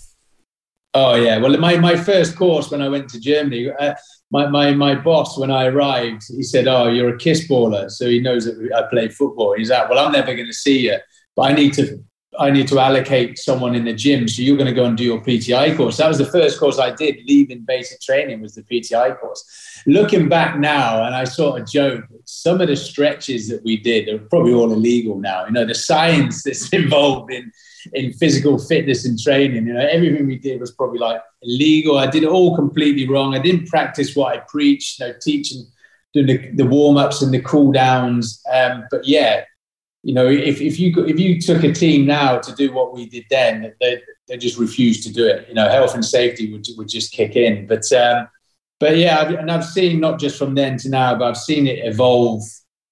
Oh 0.93 1.15
yeah. 1.15 1.37
Well, 1.37 1.57
my 1.57 1.77
my 1.77 1.95
first 1.95 2.35
course 2.35 2.71
when 2.71 2.81
I 2.81 2.89
went 2.89 3.09
to 3.09 3.19
Germany, 3.19 3.69
uh, 3.69 3.95
my, 4.31 4.47
my 4.47 4.73
my 4.73 4.95
boss 4.95 5.37
when 5.37 5.51
I 5.51 5.65
arrived, 5.65 6.23
he 6.29 6.43
said, 6.43 6.67
"Oh, 6.67 6.87
you're 6.87 7.13
a 7.13 7.17
kiss 7.17 7.47
baller," 7.47 7.89
so 7.89 8.09
he 8.09 8.19
knows 8.19 8.45
that 8.45 8.57
I 8.75 8.89
play 8.89 9.09
football. 9.09 9.55
He's 9.57 9.69
like, 9.69 9.89
"Well, 9.89 9.99
I'm 9.99 10.13
never 10.13 10.33
going 10.33 10.47
to 10.47 10.53
see 10.53 10.79
you, 10.87 10.97
but 11.35 11.51
I 11.51 11.53
need 11.53 11.73
to 11.73 11.99
I 12.39 12.51
need 12.51 12.67
to 12.69 12.79
allocate 12.79 13.37
someone 13.37 13.75
in 13.75 13.85
the 13.85 13.93
gym. 13.93 14.27
So 14.27 14.41
you're 14.41 14.57
going 14.57 14.67
to 14.67 14.73
go 14.73 14.85
and 14.85 14.97
do 14.97 15.03
your 15.03 15.21
PTI 15.21 15.75
course. 15.75 15.97
That 15.97 16.07
was 16.07 16.17
the 16.17 16.25
first 16.25 16.59
course 16.59 16.79
I 16.79 16.91
did 16.91 17.19
leaving 17.25 17.65
basic 17.65 18.01
training 18.01 18.41
was 18.41 18.55
the 18.55 18.63
PTI 18.63 19.19
course. 19.19 19.81
Looking 19.85 20.29
back 20.29 20.57
now, 20.57 21.03
and 21.03 21.15
I 21.15 21.23
sort 21.23 21.61
of 21.61 21.67
joke, 21.67 22.05
some 22.35 22.61
of 22.61 22.67
the 22.67 22.75
stretches 22.75 23.47
that 23.47 23.63
we 23.63 23.77
did 23.77 24.09
are 24.09 24.19
probably 24.19 24.53
all 24.53 24.71
illegal 24.71 25.19
now. 25.19 25.45
You 25.45 25.51
know, 25.51 25.65
the 25.65 25.75
science 25.75 26.43
that's 26.43 26.69
involved 26.73 27.31
in 27.31 27.51
in 27.93 28.13
physical 28.13 28.57
fitness 28.57 29.05
and 29.05 29.19
training. 29.19 29.67
You 29.67 29.73
know, 29.73 29.87
everything 29.87 30.27
we 30.27 30.37
did 30.37 30.59
was 30.59 30.71
probably 30.71 30.99
like 30.99 31.21
illegal. 31.41 31.97
I 31.97 32.07
did 32.07 32.23
it 32.23 32.29
all 32.29 32.55
completely 32.55 33.07
wrong. 33.07 33.35
I 33.35 33.39
didn't 33.39 33.67
practice 33.67 34.15
what 34.15 34.35
I 34.35 34.41
preached. 34.47 34.99
You 34.99 35.07
know, 35.07 35.13
teaching, 35.21 35.65
doing 36.13 36.27
the, 36.27 36.51
the 36.51 36.65
warm 36.65 36.97
ups 36.97 37.21
and 37.21 37.33
the 37.33 37.41
cool 37.41 37.71
downs. 37.71 38.41
Um, 38.51 38.85
but 38.91 39.07
yeah, 39.07 39.43
you 40.03 40.13
know, 40.13 40.27
if, 40.27 40.61
if 40.61 40.79
you 40.79 41.05
if 41.05 41.19
you 41.19 41.41
took 41.41 41.63
a 41.63 41.73
team 41.73 42.05
now 42.05 42.37
to 42.37 42.53
do 42.53 42.71
what 42.71 42.93
we 42.93 43.07
did 43.07 43.25
then, 43.29 43.73
they 43.79 44.01
they 44.27 44.37
just 44.37 44.59
refuse 44.59 45.03
to 45.05 45.13
do 45.13 45.25
it. 45.25 45.47
You 45.47 45.55
know, 45.55 45.69
health 45.69 45.95
and 45.95 46.03
safety 46.03 46.51
would 46.51 46.67
would 46.77 46.89
just 46.89 47.11
kick 47.11 47.35
in. 47.35 47.65
But 47.65 47.91
um, 47.93 48.27
but 48.79 48.97
yeah, 48.97 49.19
I've, 49.19 49.31
and 49.33 49.51
I've 49.51 49.65
seen 49.65 49.99
not 49.99 50.19
just 50.19 50.37
from 50.37 50.55
then 50.55 50.77
to 50.79 50.89
now, 50.89 51.15
but 51.15 51.25
I've 51.25 51.37
seen 51.37 51.67
it 51.67 51.85
evolve. 51.85 52.43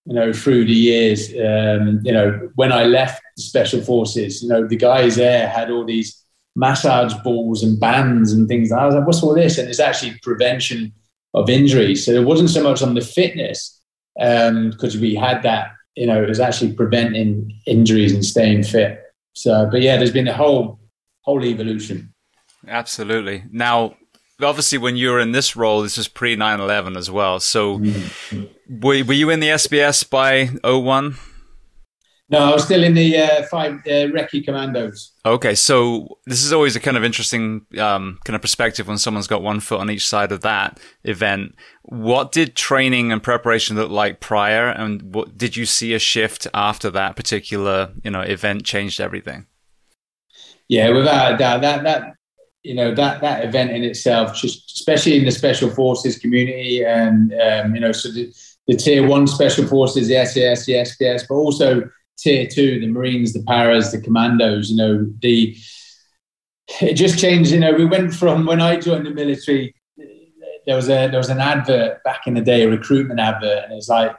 You 0.05 0.15
know, 0.15 0.33
through 0.33 0.65
the 0.65 0.73
years. 0.73 1.29
Um, 1.29 2.01
you 2.03 2.11
know, 2.11 2.49
when 2.55 2.73
I 2.73 2.83
left 2.83 3.23
the 3.37 3.41
special 3.41 3.81
forces, 3.81 4.43
you 4.43 4.49
know, 4.49 4.67
the 4.67 4.75
guys 4.75 5.15
there 5.15 5.47
had 5.47 5.71
all 5.71 5.85
these 5.85 6.25
massage 6.57 7.13
balls 7.23 7.63
and 7.63 7.79
bands 7.79 8.33
and 8.33 8.49
things. 8.49 8.73
I 8.73 8.85
was 8.85 8.95
like, 8.95 9.07
what's 9.07 9.23
all 9.23 9.33
this? 9.33 9.57
And 9.57 9.69
it's 9.69 9.79
actually 9.79 10.19
prevention 10.21 10.91
of 11.33 11.49
injury. 11.49 11.95
So 11.95 12.11
it 12.11 12.25
wasn't 12.25 12.49
so 12.49 12.61
much 12.61 12.81
on 12.81 12.95
the 12.95 13.01
fitness 13.01 13.81
because 14.17 14.95
um, 14.95 15.01
we 15.01 15.15
had 15.15 15.41
that 15.43 15.71
you 15.95 16.07
know, 16.07 16.21
it 16.21 16.29
was 16.29 16.39
actually 16.39 16.73
preventing 16.73 17.59
injuries 17.65 18.13
and 18.13 18.25
staying 18.25 18.63
fit. 18.63 19.01
So, 19.33 19.67
but 19.71 19.81
yeah, 19.81 19.97
there's 19.97 20.11
been 20.11 20.27
a 20.27 20.33
whole 20.33 20.79
whole 21.21 21.43
evolution. 21.43 22.13
Absolutely. 22.67 23.43
Now, 23.51 23.95
obviously, 24.43 24.77
when 24.77 24.95
you 24.95 25.09
were 25.11 25.19
in 25.19 25.31
this 25.31 25.55
role, 25.55 25.81
this 25.81 25.97
was 25.97 26.07
pre 26.07 26.35
9 26.35 26.59
11 26.59 26.97
as 26.97 27.09
well. 27.09 27.39
So, 27.39 27.81
were, 28.69 29.03
were 29.03 29.13
you 29.13 29.29
in 29.29 29.39
the 29.39 29.49
SBS 29.49 30.09
by 30.09 30.47
01? 30.63 31.17
No, 32.29 32.39
I 32.39 32.53
was 32.53 32.63
still 32.63 32.83
in 32.83 32.95
the 32.95 33.17
uh, 33.17 33.43
five 33.43 33.73
uh, 33.85 34.09
recce 34.09 34.43
commandos. 34.43 35.11
Okay, 35.25 35.53
so 35.53 36.17
this 36.25 36.43
is 36.43 36.51
always 36.51 36.75
a 36.75 36.79
kind 36.79 36.97
of 36.97 37.03
interesting 37.03 37.65
um, 37.77 38.17
kind 38.23 38.35
of 38.35 38.41
perspective 38.41 38.87
when 38.87 38.97
someone's 38.97 39.27
got 39.27 39.43
one 39.43 39.59
foot 39.59 39.79
on 39.79 39.91
each 39.91 40.07
side 40.07 40.31
of 40.31 40.41
that 40.41 40.79
event. 41.03 41.53
What 41.83 42.31
did 42.31 42.55
training 42.55 43.11
and 43.11 43.21
preparation 43.21 43.75
look 43.75 43.91
like 43.91 44.19
prior, 44.19 44.69
and 44.69 45.13
what 45.13 45.37
did 45.37 45.55
you 45.55 45.67
see 45.67 45.93
a 45.93 45.99
shift 45.99 46.47
after 46.55 46.89
that 46.89 47.15
particular 47.15 47.91
you 48.03 48.09
know 48.09 48.21
event 48.21 48.65
changed 48.65 48.99
everything? 48.99 49.45
Yeah, 50.69 50.89
without 50.89 51.33
a 51.33 51.37
doubt, 51.37 51.61
that 51.61 51.83
that 51.83 52.15
you 52.63 52.73
know 52.73 52.93
that 52.95 53.21
that 53.21 53.43
event 53.43 53.71
in 53.71 53.83
itself, 53.83 54.35
just 54.35 54.71
especially 54.75 55.17
in 55.17 55.25
the 55.25 55.31
special 55.31 55.69
forces 55.69 56.17
community, 56.17 56.83
and 56.83 57.33
um, 57.33 57.75
you 57.75 57.81
know, 57.81 57.91
so 57.91 58.09
the, 58.11 58.33
the 58.67 58.75
tier 58.75 59.05
one 59.05 59.27
special 59.27 59.67
forces, 59.67 60.07
the 60.07 60.25
SAS, 60.25 60.65
the 60.65 60.73
SBS, 60.73 61.27
but 61.27 61.35
also 61.35 61.89
tier 62.17 62.47
two, 62.47 62.79
the 62.79 62.87
Marines, 62.87 63.33
the 63.33 63.43
Paras, 63.43 63.91
the 63.91 64.01
Commandos, 64.01 64.69
you 64.69 64.77
know, 64.77 65.05
the 65.21 65.55
it 66.81 66.93
just 66.93 67.19
changed. 67.19 67.51
You 67.51 67.59
know, 67.59 67.73
we 67.73 67.85
went 67.85 68.13
from 68.13 68.45
when 68.45 68.61
I 68.61 68.77
joined 68.77 69.05
the 69.05 69.11
military, 69.11 69.75
there 70.65 70.75
was 70.75 70.87
a 70.89 71.07
there 71.07 71.17
was 71.17 71.29
an 71.29 71.41
advert 71.41 72.03
back 72.03 72.27
in 72.27 72.33
the 72.33 72.41
day, 72.41 72.63
a 72.63 72.69
recruitment 72.69 73.19
advert, 73.19 73.65
and 73.65 73.73
it's 73.73 73.89
like 73.89 74.15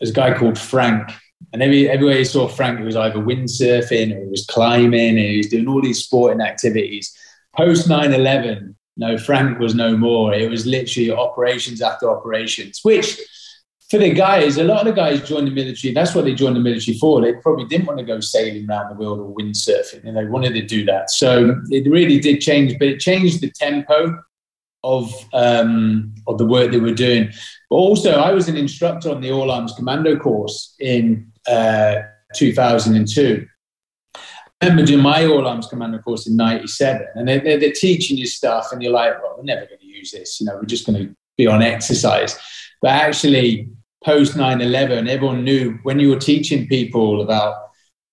there's 0.00 0.10
a 0.10 0.14
guy 0.14 0.36
called 0.36 0.58
Frank. 0.58 1.10
And 1.52 1.62
every, 1.62 1.88
everywhere 1.88 2.18
you 2.18 2.24
saw 2.24 2.48
Frank, 2.48 2.78
he 2.78 2.84
was 2.84 2.96
either 2.96 3.18
windsurfing 3.18 4.16
or 4.16 4.20
he 4.24 4.28
was 4.28 4.46
climbing 4.46 5.10
and 5.10 5.18
he 5.18 5.36
was 5.36 5.48
doing 5.48 5.68
all 5.68 5.80
these 5.80 6.02
sporting 6.02 6.40
activities. 6.40 7.16
Post 7.56 7.88
9 7.88 8.12
11, 8.12 8.76
no, 8.96 9.18
Frank 9.18 9.58
was 9.58 9.74
no 9.74 9.96
more. 9.96 10.34
It 10.34 10.50
was 10.50 10.66
literally 10.66 11.10
operations 11.10 11.82
after 11.82 12.08
operations, 12.08 12.80
which 12.82 13.20
for 13.90 13.98
the 13.98 14.12
guys, 14.12 14.56
a 14.56 14.64
lot 14.64 14.80
of 14.80 14.86
the 14.86 15.00
guys 15.00 15.28
joined 15.28 15.46
the 15.46 15.52
military. 15.52 15.92
That's 15.92 16.14
what 16.14 16.24
they 16.24 16.34
joined 16.34 16.56
the 16.56 16.60
military 16.60 16.96
for. 16.98 17.20
They 17.20 17.34
probably 17.34 17.66
didn't 17.66 17.86
want 17.86 17.98
to 17.98 18.04
go 18.04 18.18
sailing 18.20 18.68
around 18.68 18.90
the 18.90 18.96
world 18.96 19.20
or 19.20 19.34
windsurfing, 19.34 20.04
and 20.04 20.16
they 20.16 20.24
wanted 20.24 20.54
to 20.54 20.62
do 20.62 20.84
that. 20.86 21.10
So 21.10 21.60
it 21.70 21.88
really 21.90 22.18
did 22.18 22.40
change, 22.40 22.78
but 22.78 22.88
it 22.88 23.00
changed 23.00 23.40
the 23.40 23.50
tempo 23.50 24.18
of 24.82 25.12
um, 25.32 26.14
of 26.26 26.38
the 26.38 26.46
work 26.46 26.72
that 26.72 26.82
we're 26.82 26.94
doing. 26.94 27.30
But 27.70 27.76
also, 27.76 28.12
I 28.12 28.32
was 28.32 28.48
an 28.48 28.56
instructor 28.56 29.10
on 29.10 29.20
the 29.20 29.32
All 29.32 29.50
Arms 29.50 29.72
Commando 29.76 30.16
course 30.16 30.74
in 30.80 31.30
uh, 31.46 31.96
2002. 32.34 33.46
Remember 34.64 34.86
doing 34.86 35.02
my 35.02 35.26
All 35.26 35.46
Arms 35.46 35.66
Commando 35.66 35.98
course 35.98 36.26
in 36.26 36.36
'97, 36.36 37.06
and 37.14 37.28
they're, 37.28 37.40
they're, 37.40 37.60
they're 37.60 37.72
teaching 37.72 38.16
you 38.16 38.26
stuff, 38.26 38.72
and 38.72 38.82
you're 38.82 38.92
like, 38.92 39.22
"Well, 39.22 39.34
we're 39.36 39.44
never 39.44 39.66
going 39.66 39.80
to 39.80 39.86
use 39.86 40.10
this. 40.10 40.40
You 40.40 40.46
know, 40.46 40.56
we're 40.56 40.64
just 40.64 40.86
going 40.86 41.06
to 41.06 41.14
be 41.36 41.46
on 41.46 41.62
exercise." 41.62 42.38
But 42.80 42.90
actually, 42.90 43.68
post 44.04 44.36
9 44.36 44.60
11, 44.60 45.08
everyone 45.08 45.44
knew 45.44 45.78
when 45.82 45.98
you 45.98 46.10
were 46.10 46.18
teaching 46.18 46.66
people 46.66 47.22
about 47.22 47.54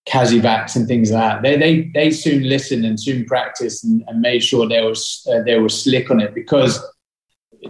CASEVACs 0.08 0.76
and 0.76 0.88
things 0.88 1.12
like 1.12 1.22
that, 1.22 1.42
they, 1.44 1.58
they, 1.58 1.92
they 1.94 2.12
soon 2.12 2.48
listened 2.48 2.86
and 2.86 3.00
soon 3.00 3.26
practiced 3.26 3.84
and, 3.84 4.04
and 4.08 4.22
made 4.22 4.44
sure 4.44 4.68
they 4.68 4.82
was, 4.82 5.28
uh, 5.32 5.44
they 5.44 5.60
were 5.60 5.70
slick 5.70 6.10
on 6.10 6.20
it 6.20 6.34
because 6.34 6.82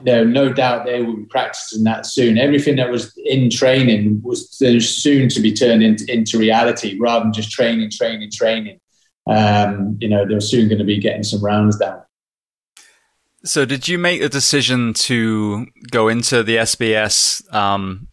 there 0.03 0.25
no 0.25 0.51
doubt 0.51 0.85
they 0.85 1.01
will 1.01 1.17
be 1.17 1.25
practicing 1.25 1.83
that 1.83 2.05
soon. 2.05 2.37
Everything 2.37 2.75
that 2.77 2.89
was 2.89 3.13
in 3.25 3.49
training 3.49 4.21
was 4.23 4.49
soon 4.49 5.29
to 5.29 5.39
be 5.39 5.53
turned 5.53 5.83
into, 5.83 6.11
into 6.11 6.37
reality 6.37 6.97
rather 6.99 7.23
than 7.23 7.33
just 7.33 7.51
training, 7.51 7.89
training, 7.91 8.31
training. 8.31 8.79
Um, 9.27 9.97
you 9.99 10.07
know, 10.09 10.25
they're 10.27 10.41
soon 10.41 10.67
going 10.67 10.79
to 10.79 10.85
be 10.85 10.99
getting 10.99 11.23
some 11.23 11.43
rounds 11.43 11.77
down. 11.77 12.01
So, 13.43 13.65
did 13.65 13.87
you 13.87 13.97
make 13.97 14.21
the 14.21 14.29
decision 14.29 14.93
to 14.93 15.65
go 15.89 16.07
into 16.07 16.43
the 16.43 16.57
SBS 16.57 17.41
um, 17.53 18.07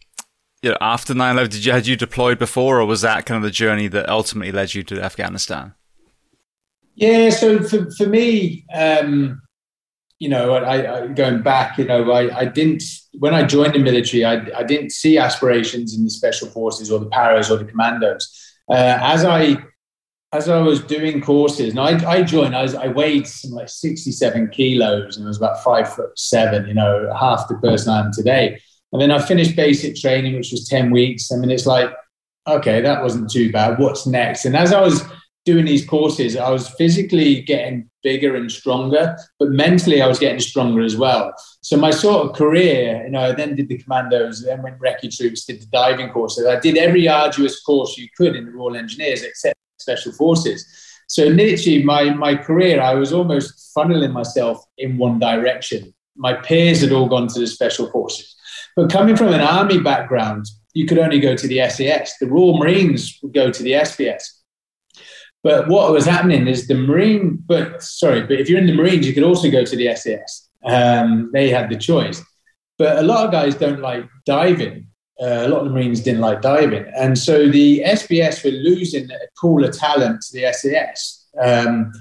you 0.61 0.71
know, 0.71 0.77
after 0.81 1.13
9 1.13 1.33
11? 1.33 1.51
Did 1.51 1.65
you, 1.65 1.71
had 1.71 1.87
you 1.87 1.95
deployed 1.95 2.39
before, 2.39 2.79
or 2.79 2.85
was 2.85 3.01
that 3.01 3.25
kind 3.25 3.37
of 3.37 3.43
the 3.43 3.51
journey 3.51 3.87
that 3.87 4.09
ultimately 4.09 4.51
led 4.51 4.73
you 4.73 4.83
to 4.83 5.01
Afghanistan? 5.01 5.73
Yeah, 6.95 7.29
so 7.29 7.63
for, 7.63 7.89
for 7.91 8.07
me, 8.07 8.65
um, 8.73 9.41
you 10.19 10.27
know, 10.27 10.53
I, 10.53 11.03
I, 11.03 11.07
going 11.07 11.41
back, 11.41 11.77
you 11.77 11.85
know, 11.85 12.11
I, 12.11 12.39
I 12.39 12.45
didn't, 12.45 12.83
when 13.17 13.33
I 13.33 13.43
joined 13.43 13.73
the 13.73 13.79
military, 13.79 14.25
I, 14.25 14.63
didn't 14.63 14.91
see 14.91 15.17
aspirations 15.17 15.97
in 15.97 16.03
the 16.03 16.09
special 16.09 16.49
forces 16.49 16.91
or 16.91 16.99
the 16.99 17.05
paras 17.07 17.49
or 17.49 17.57
the 17.57 17.65
commandos. 17.65 18.29
Uh, 18.69 18.99
as 19.01 19.23
I 19.25 19.57
as 20.31 20.47
I 20.47 20.61
was 20.61 20.81
doing 20.81 21.21
courses, 21.21 21.71
and 21.71 21.79
I, 21.79 22.07
I 22.07 22.21
joined, 22.21 22.55
I, 22.55 22.61
was, 22.61 22.75
I 22.75 22.87
weighed 22.87 23.27
like 23.49 23.67
67 23.67 24.49
kilos 24.49 25.17
and 25.17 25.25
I 25.25 25.27
was 25.27 25.37
about 25.37 25.63
five 25.63 25.91
foot 25.91 26.17
seven, 26.19 26.67
you 26.67 26.75
know, 26.75 27.11
half 27.19 27.47
the 27.47 27.55
person 27.55 27.91
I 27.91 28.01
am 28.01 28.11
today. 28.13 28.61
And 28.91 29.01
then 29.01 29.09
I 29.09 29.19
finished 29.19 29.55
basic 29.55 29.95
training, 29.95 30.35
which 30.35 30.51
was 30.51 30.67
10 30.67 30.91
weeks. 30.91 31.31
I 31.31 31.37
mean, 31.37 31.49
it's 31.49 31.65
like, 31.65 31.91
okay, 32.47 32.79
that 32.81 33.01
wasn't 33.01 33.31
too 33.31 33.51
bad. 33.51 33.79
What's 33.79 34.05
next? 34.05 34.45
And 34.45 34.55
as 34.55 34.71
I 34.71 34.81
was 34.81 35.03
doing 35.45 35.65
these 35.65 35.85
courses, 35.85 36.35
I 36.37 36.49
was 36.49 36.69
physically 36.69 37.41
getting 37.41 37.89
bigger 38.03 38.35
and 38.35 38.51
stronger, 38.51 39.17
but 39.39 39.49
mentally 39.49 40.01
I 40.01 40.07
was 40.07 40.19
getting 40.19 40.39
stronger 40.39 40.81
as 40.81 40.95
well. 40.95 41.33
So 41.61 41.77
my 41.77 41.91
sort 41.91 42.25
of 42.25 42.35
career, 42.35 43.03
you 43.03 43.11
know, 43.11 43.21
I 43.21 43.31
then 43.33 43.55
did 43.55 43.67
the 43.67 43.77
commandos, 43.77 44.43
then 44.43 44.61
went 44.61 44.79
recce 44.79 45.15
troops, 45.15 45.45
did 45.45 45.61
the 45.61 45.65
diving 45.67 46.09
courses. 46.09 46.45
I 46.45 46.59
did 46.59 46.77
every 46.77 47.07
arduous 47.07 47.61
course 47.61 47.97
you 47.97 48.07
could 48.15 48.35
in 48.35 48.45
the 48.45 48.51
Royal 48.51 48.75
Engineers, 48.75 49.23
except 49.23 49.57
special 49.77 50.11
forces. 50.11 50.65
So 51.07 51.25
literally, 51.25 51.83
my 51.83 52.11
my 52.11 52.35
career, 52.35 52.81
I 52.81 52.93
was 52.93 53.11
almost 53.11 53.73
funneling 53.75 54.13
myself 54.13 54.63
in 54.77 54.97
one 54.97 55.17
direction. 55.19 55.93
My 56.15 56.33
peers 56.33 56.81
had 56.81 56.91
all 56.91 57.07
gone 57.07 57.27
to 57.29 57.39
the 57.39 57.47
special 57.47 57.89
forces, 57.89 58.35
but 58.75 58.91
coming 58.91 59.15
from 59.15 59.33
an 59.33 59.41
army 59.41 59.79
background, 59.79 60.45
you 60.73 60.85
could 60.85 60.99
only 60.99 61.19
go 61.19 61.35
to 61.35 61.47
the 61.47 61.67
SAS. 61.69 62.17
The 62.19 62.27
Royal 62.27 62.57
Marines 62.57 63.17
would 63.23 63.33
go 63.33 63.49
to 63.49 63.63
the 63.63 63.71
SBS. 63.71 64.23
But 65.43 65.69
what 65.69 65.91
was 65.91 66.05
happening 66.05 66.47
is 66.47 66.67
the 66.67 66.75
Marine, 66.75 67.41
but 67.45 67.81
sorry, 67.81 68.21
but 68.21 68.39
if 68.39 68.49
you're 68.49 68.59
in 68.59 68.67
the 68.67 68.73
Marines, 68.73 69.07
you 69.07 69.13
could 69.13 69.23
also 69.23 69.49
go 69.49 69.63
to 69.63 69.75
the 69.75 69.95
SAS. 69.95 70.49
Um, 70.65 71.29
they 71.31 71.49
had 71.49 71.69
the 71.69 71.77
choice. 71.77 72.21
But 72.77 72.97
a 72.97 73.03
lot 73.03 73.25
of 73.25 73.31
guys 73.31 73.55
don't 73.55 73.79
like 73.81 74.05
diving. 74.25 74.87
Uh, 75.21 75.43
a 75.45 75.49
lot 75.49 75.59
of 75.59 75.65
the 75.65 75.71
Marines 75.71 76.01
didn't 76.01 76.21
like 76.21 76.41
diving. 76.41 76.85
And 76.95 77.17
so 77.17 77.49
the 77.49 77.83
SBS 77.85 78.43
were 78.43 78.51
losing 78.51 79.09
a 79.11 79.17
cooler 79.39 79.71
talent 79.71 80.21
to 80.21 80.33
the 80.33 80.51
SAS. 80.53 81.27
Um, 81.41 81.91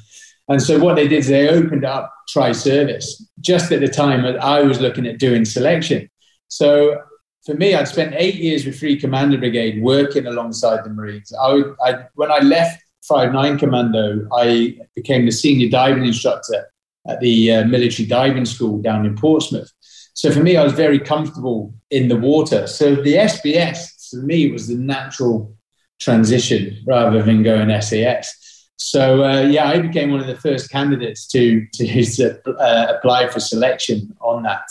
and 0.48 0.62
so 0.62 0.78
what 0.78 0.96
they 0.96 1.06
did 1.06 1.18
is 1.18 1.28
they 1.28 1.48
opened 1.48 1.84
up 1.84 2.12
tri 2.28 2.52
service 2.52 3.28
just 3.40 3.70
at 3.70 3.80
the 3.80 3.88
time 3.88 4.22
that 4.22 4.42
I 4.42 4.62
was 4.62 4.80
looking 4.80 5.06
at 5.06 5.18
doing 5.18 5.44
selection. 5.44 6.08
So 6.48 7.00
for 7.44 7.54
me, 7.54 7.74
I'd 7.74 7.88
spent 7.88 8.14
eight 8.16 8.36
years 8.36 8.64
with 8.64 8.78
Three 8.78 8.98
Commando 8.98 9.36
Brigade 9.36 9.82
working 9.82 10.26
alongside 10.26 10.84
the 10.84 10.90
Marines. 10.90 11.32
I, 11.40 11.62
I, 11.84 11.94
when 12.14 12.30
I 12.30 12.38
left 12.38 12.82
Five 13.08 13.32
Nine 13.32 13.58
Commando, 13.58 14.28
I 14.36 14.78
became 14.94 15.24
the 15.24 15.32
senior 15.32 15.68
diving 15.68 16.04
instructor 16.04 16.70
at 17.08 17.20
the 17.20 17.52
uh, 17.52 17.64
military 17.64 18.06
diving 18.06 18.44
school 18.44 18.80
down 18.82 19.06
in 19.06 19.16
Portsmouth. 19.16 19.72
So 20.14 20.30
for 20.30 20.40
me, 20.40 20.56
I 20.56 20.64
was 20.64 20.72
very 20.72 20.98
comfortable 20.98 21.72
in 21.90 22.08
the 22.08 22.16
water. 22.16 22.66
So 22.66 22.96
the 22.96 23.14
SBS 23.14 24.10
for 24.10 24.22
me 24.22 24.50
was 24.50 24.68
the 24.68 24.74
natural 24.74 25.56
transition 26.00 26.76
rather 26.86 27.22
than 27.22 27.42
going 27.42 27.80
SAS. 27.80 28.68
So 28.76 29.24
uh, 29.24 29.42
yeah, 29.42 29.68
I 29.68 29.80
became 29.80 30.10
one 30.10 30.20
of 30.20 30.26
the 30.26 30.36
first 30.36 30.70
candidates 30.70 31.26
to 31.28 31.66
to 31.74 32.40
uh, 32.58 32.94
apply 32.96 33.28
for 33.28 33.40
selection 33.40 34.14
on 34.20 34.44
that, 34.44 34.64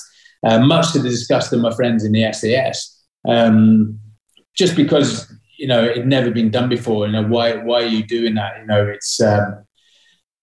uh, 0.44 0.60
much 0.60 0.94
to 0.94 1.00
the 1.00 1.10
disgust 1.10 1.52
of 1.54 1.60
my 1.60 1.74
friends 1.74 2.06
in 2.06 2.14
the 2.14 2.32
SAS. 2.32 3.06
Um, 3.28 4.00
just 4.56 4.76
because 4.76 5.32
you 5.58 5.68
know 5.68 5.84
it'd 5.84 6.08
never 6.08 6.32
been 6.32 6.52
done 6.52 6.70
before. 6.70 7.06
You 7.06 7.14
know 7.14 7.24
why 7.24 7.56
why 7.56 7.84
are 7.84 7.88
you 7.88 8.04
doing 8.04 8.36
that? 8.36 8.60
You 8.60 8.66
know 8.68 8.88
it's. 8.88 9.20
Um, 9.22 9.64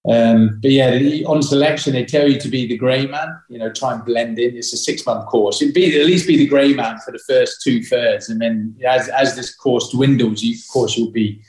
um, 0.07 0.59
but 0.61 0.70
yeah, 0.70 0.98
on 1.27 1.42
selection 1.42 1.94
they 1.94 2.05
tell 2.05 2.29
you 2.29 2.38
to 2.38 2.48
be 2.48 2.66
the 2.66 2.77
grey 2.77 3.07
man. 3.07 3.29
You 3.48 3.59
know, 3.59 3.72
try 3.72 3.94
and 3.94 4.05
blend 4.05 4.38
in. 4.38 4.55
It's 4.55 4.72
a 4.74 4.77
six 4.77 5.07
month 5.07 5.27
course. 5.27 5.61
You'd 5.61 5.72
be 5.72 5.98
at 5.98 6.07
least 6.07 6.27
be 6.27 6.37
the 6.37 6.46
grey 6.46 6.74
man 6.74 6.98
for 7.05 7.11
the 7.11 7.22
first 7.27 7.62
two 7.62 7.83
thirds, 7.83 8.29
and 8.29 8.40
then 8.40 8.77
as 8.87 9.09
as 9.09 9.35
this 9.35 9.55
course 9.55 9.90
dwindles, 9.92 10.42
you, 10.42 10.55
of 10.55 10.68
course 10.70 10.96
you'll 10.96 11.11
be 11.11 11.40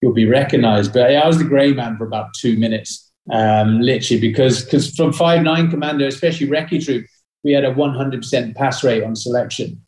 you'll 0.00 0.14
be 0.14 0.26
recognised. 0.26 0.94
But 0.94 1.10
yeah, 1.12 1.20
I 1.20 1.26
was 1.26 1.38
the 1.38 1.44
grey 1.44 1.72
man 1.74 1.98
for 1.98 2.06
about 2.06 2.32
two 2.34 2.56
minutes, 2.56 3.10
um, 3.30 3.80
literally 3.80 4.20
because 4.20 4.64
because 4.64 4.94
from 4.94 5.12
five 5.12 5.42
nine 5.42 5.70
commando, 5.70 6.06
especially 6.06 6.46
recce 6.46 6.82
troop, 6.82 7.04
we 7.44 7.52
had 7.52 7.66
a 7.66 7.72
one 7.72 7.94
hundred 7.94 8.22
percent 8.22 8.56
pass 8.56 8.82
rate 8.82 9.04
on 9.04 9.16
selection, 9.16 9.82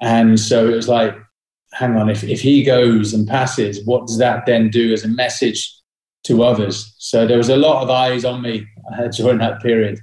and 0.00 0.40
so 0.40 0.66
it 0.66 0.76
was 0.76 0.88
like 0.88 1.14
hang 1.72 1.96
on, 1.96 2.10
if, 2.10 2.24
if 2.24 2.40
he 2.40 2.62
goes 2.62 3.14
and 3.14 3.28
passes, 3.28 3.84
what 3.84 4.06
does 4.06 4.18
that 4.18 4.46
then 4.46 4.70
do 4.70 4.92
as 4.92 5.04
a 5.04 5.08
message 5.08 5.72
to 6.24 6.42
others? 6.42 6.94
So 6.98 7.26
there 7.26 7.38
was 7.38 7.48
a 7.48 7.56
lot 7.56 7.82
of 7.82 7.90
eyes 7.90 8.24
on 8.24 8.42
me 8.42 8.66
uh, 8.98 9.08
during 9.16 9.38
that 9.38 9.60
period. 9.62 10.00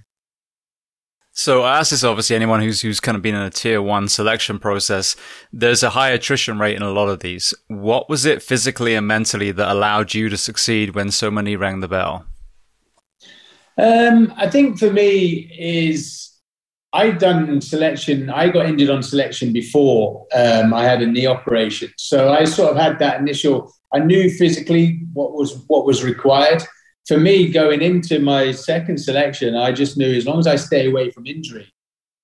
So 1.33 1.61
I 1.61 1.77
ask 1.77 1.91
this 1.91 2.03
obviously 2.03 2.35
anyone 2.35 2.61
who's 2.61 2.81
who's 2.81 2.99
kind 2.99 3.15
of 3.15 3.21
been 3.21 3.35
in 3.35 3.43
a 3.43 3.51
tier 3.51 3.79
one 3.79 4.07
selection 4.07 4.57
process. 4.57 5.15
There's 5.53 5.83
a 5.83 5.91
high 5.91 6.09
attrition 6.09 6.57
rate 6.57 6.75
in 6.75 6.81
a 6.81 6.89
lot 6.89 7.09
of 7.09 7.19
these. 7.19 7.53
What 7.67 8.09
was 8.09 8.25
it 8.25 8.41
physically 8.41 8.95
and 8.95 9.07
mentally 9.07 9.51
that 9.51 9.71
allowed 9.71 10.15
you 10.15 10.29
to 10.29 10.37
succeed 10.37 10.95
when 10.95 11.11
so 11.11 11.29
many 11.29 11.55
rang 11.55 11.81
the 11.81 11.87
bell? 11.87 12.25
Um, 13.77 14.33
I 14.35 14.49
think 14.49 14.79
for 14.79 14.91
me 14.91 15.47
is 15.59 16.31
I'd 16.97 17.19
done 17.19 17.61
selection. 17.61 18.29
I 18.29 18.49
got 18.49 18.65
injured 18.65 18.89
on 18.89 19.03
selection 19.03 19.53
before 19.53 20.25
um, 20.35 20.73
I 20.73 20.83
had 20.83 21.01
a 21.03 21.07
knee 21.07 21.27
operation, 21.27 21.93
so 21.97 22.33
I 22.33 22.43
sort 22.45 22.71
of 22.71 22.77
had 22.77 22.97
that 22.99 23.19
initial. 23.21 23.71
I 23.93 23.99
knew 23.99 24.29
physically 24.31 25.01
what 25.13 25.33
was 25.33 25.63
what 25.67 25.85
was 25.85 26.03
required 26.03 26.63
for 27.07 27.17
me 27.17 27.49
going 27.49 27.81
into 27.81 28.19
my 28.19 28.51
second 28.51 28.97
selection. 28.97 29.55
I 29.55 29.71
just 29.71 29.97
knew 29.97 30.11
as 30.13 30.25
long 30.25 30.39
as 30.39 30.47
I 30.47 30.55
stay 30.55 30.87
away 30.87 31.11
from 31.11 31.25
injury, 31.25 31.71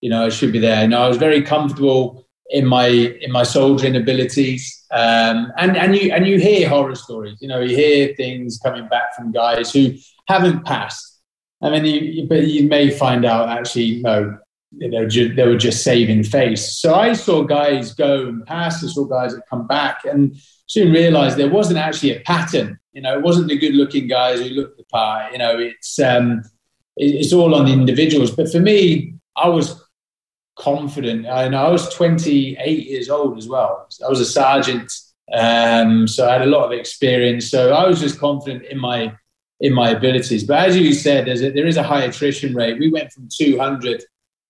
you 0.02 0.10
know, 0.10 0.26
I 0.26 0.30
should 0.30 0.52
be 0.52 0.60
there. 0.60 0.84
And 0.84 0.94
I 0.94 1.08
was 1.08 1.18
very 1.18 1.42
comfortable 1.42 2.28
in 2.50 2.66
my 2.66 2.88
in 2.88 3.32
my 3.32 3.44
soldiering 3.44 3.96
abilities. 3.96 4.86
Um, 4.92 5.52
and 5.58 5.78
and 5.78 5.96
you 5.96 6.12
and 6.12 6.28
you 6.28 6.40
hear 6.40 6.68
horror 6.68 6.96
stories. 6.96 7.38
You 7.42 7.48
know, 7.48 7.62
you 7.62 7.76
hear 7.76 8.14
things 8.16 8.58
coming 8.58 8.88
back 8.88 9.16
from 9.16 9.32
guys 9.32 9.72
who 9.72 9.94
haven't 10.28 10.66
passed. 10.66 11.22
I 11.62 11.70
mean, 11.70 11.86
you, 11.86 12.28
but 12.28 12.48
you 12.48 12.68
may 12.68 12.90
find 12.90 13.24
out 13.24 13.48
actually, 13.48 14.02
no, 14.02 14.38
you 14.78 14.90
know, 14.90 15.08
ju- 15.08 15.34
they 15.34 15.48
were 15.48 15.58
just 15.58 15.84
saving 15.84 16.24
face. 16.24 16.80
So 16.80 16.96
I 16.96 17.14
saw 17.14 17.44
guys 17.44 17.94
go 17.94 18.28
and 18.28 18.46
pass. 18.46 18.84
I 18.84 18.88
saw 18.88 19.06
guys 19.06 19.34
that 19.34 19.48
come 19.50 19.68
back, 19.68 20.06
and 20.06 20.36
soon 20.68 20.92
realised 20.92 21.38
there 21.38 21.50
wasn't 21.50 21.80
actually 21.80 22.16
a 22.16 22.22
pattern. 22.22 22.80
You 22.94 23.02
know, 23.02 23.18
it 23.18 23.22
wasn't 23.22 23.48
the 23.48 23.58
good-looking 23.58 24.08
guys 24.08 24.40
who 24.40 24.50
looked 24.50 24.78
the 24.78 24.84
part. 24.86 25.32
You 25.32 25.38
know, 25.38 25.58
it's 25.58 26.00
um, 26.00 26.44
it's 26.98 27.34
all 27.34 27.56
on 27.56 27.66
the 27.66 27.74
individuals. 27.74 28.32
But 28.32 28.52
for 28.52 28.60
me, 28.60 29.16
I 29.36 29.50
was 29.50 29.84
confident. 30.56 31.28
I 31.28 31.48
know 31.48 31.66
I 31.66 31.72
was 31.72 31.94
28 31.94 32.88
years 32.88 33.10
old 33.10 33.38
as 33.38 33.48
well. 33.48 33.88
I 34.06 34.10
was 34.10 34.20
a 34.20 34.26
sergeant, 34.26 34.92
um, 35.34 36.08
so 36.08 36.28
I 36.30 36.34
had 36.34 36.44
a 36.44 36.48
lot 36.48 36.66
of 36.66 36.72
experience. 36.72 37.50
So 37.50 37.74
I 37.74 37.88
was 37.88 38.00
just 38.00 38.20
confident 38.20 38.66
in 38.66 38.80
my 38.80 39.14
in 39.60 39.74
my 39.74 39.92
abilities. 39.92 40.44
But 40.44 40.68
as 40.68 40.78
you 40.78 40.94
said, 40.94 41.26
there's 41.26 41.42
a, 41.42 41.52
there 41.52 41.68
is 41.68 41.78
a 41.78 41.84
high 41.84 42.04
attrition 42.04 42.54
rate. 42.54 42.80
We 42.80 42.92
went 42.92 43.12
from 43.12 43.30
200 43.32 44.04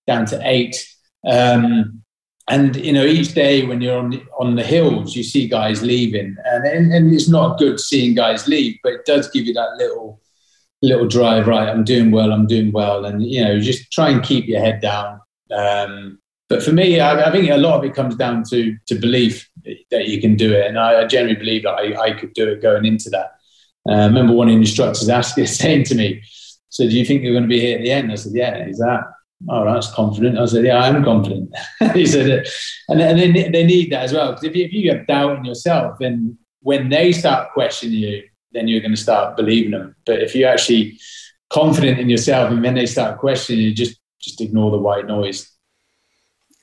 down 0.07 0.25
to 0.27 0.39
eight. 0.43 0.87
Um, 1.29 2.03
and 2.49 2.75
you 2.75 2.91
know, 2.91 3.05
each 3.05 3.33
day 3.33 3.65
when 3.65 3.81
you're 3.81 3.97
on 3.97 4.09
the, 4.11 4.23
on 4.37 4.55
the 4.55 4.63
hills, 4.63 5.15
you 5.15 5.23
see 5.23 5.47
guys 5.47 5.81
leaving, 5.81 6.35
and, 6.43 6.65
and, 6.65 6.93
and 6.93 7.13
it's 7.13 7.29
not 7.29 7.57
good 7.57 7.79
seeing 7.79 8.15
guys 8.15 8.47
leave, 8.47 8.77
but 8.83 8.93
it 8.93 9.05
does 9.05 9.29
give 9.31 9.45
you 9.45 9.53
that 9.53 9.77
little 9.77 10.19
little 10.81 11.07
drive. 11.07 11.47
Right, 11.47 11.69
I'm 11.69 11.85
doing 11.85 12.11
well. 12.11 12.33
I'm 12.33 12.47
doing 12.47 12.73
well, 12.73 13.05
and 13.05 13.23
you 13.23 13.43
know, 13.43 13.59
just 13.59 13.91
try 13.93 14.09
and 14.09 14.21
keep 14.21 14.45
your 14.45 14.59
head 14.59 14.81
down. 14.81 15.21
Um, 15.55 16.19
but 16.49 16.61
for 16.61 16.73
me, 16.73 16.99
I, 16.99 17.29
I, 17.29 17.31
think 17.31 17.49
a 17.49 17.55
lot 17.55 17.77
of 17.77 17.85
it 17.85 17.95
comes 17.95 18.15
down 18.15 18.43
to 18.49 18.75
to 18.87 18.95
belief 18.95 19.49
that 19.89 20.09
you 20.09 20.19
can 20.19 20.35
do 20.35 20.51
it, 20.51 20.67
and 20.67 20.77
I, 20.77 21.03
I 21.03 21.07
generally 21.07 21.37
believe 21.37 21.63
that 21.63 21.75
I, 21.75 22.01
I, 22.01 22.11
could 22.11 22.33
do 22.33 22.49
it 22.49 22.61
going 22.61 22.83
into 22.83 23.09
that. 23.11 23.37
Uh, 23.87 23.93
I 23.93 24.05
remember 24.05 24.33
one 24.33 24.49
of 24.49 24.53
the 24.53 24.59
instructors 24.59 25.07
asking, 25.21 25.45
saying 25.45 25.85
to 25.85 25.95
me, 25.95 26.21
"So, 26.67 26.83
do 26.83 26.91
you 26.91 27.05
think 27.05 27.23
you're 27.23 27.31
going 27.31 27.43
to 27.43 27.47
be 27.49 27.61
here 27.61 27.77
at 27.77 27.83
the 27.83 27.91
end?" 27.91 28.11
I 28.11 28.15
said, 28.15 28.33
"Yeah." 28.35 28.65
He's 28.65 28.79
that 28.79 29.12
oh, 29.49 29.65
that's 29.65 29.91
confident. 29.91 30.37
I 30.37 30.45
said, 30.45 30.65
yeah, 30.65 30.77
I 30.77 30.87
am 30.87 31.03
confident. 31.03 31.53
he 31.93 32.05
said, 32.05 32.45
and, 32.89 33.01
and 33.01 33.19
they, 33.19 33.49
they 33.49 33.65
need 33.65 33.91
that 33.91 34.03
as 34.03 34.13
well. 34.13 34.31
Because 34.31 34.43
if 34.43 34.55
you, 34.55 34.65
if 34.65 34.73
you 34.73 34.91
have 34.91 35.07
doubt 35.07 35.37
in 35.37 35.45
yourself, 35.45 35.97
then 35.99 36.37
when 36.61 36.89
they 36.89 37.11
start 37.11 37.51
questioning 37.53 37.99
you, 37.99 38.23
then 38.51 38.67
you're 38.67 38.81
going 38.81 38.91
to 38.91 38.97
start 38.97 39.35
believing 39.35 39.71
them. 39.71 39.95
But 40.05 40.21
if 40.21 40.35
you're 40.35 40.49
actually 40.49 40.99
confident 41.49 41.99
in 41.99 42.09
yourself 42.09 42.51
and 42.51 42.63
then 42.63 42.75
they 42.75 42.85
start 42.85 43.19
questioning 43.19 43.61
you, 43.61 43.73
just, 43.73 43.99
just 44.19 44.41
ignore 44.41 44.71
the 44.71 44.77
white 44.77 45.05
noise. 45.05 45.49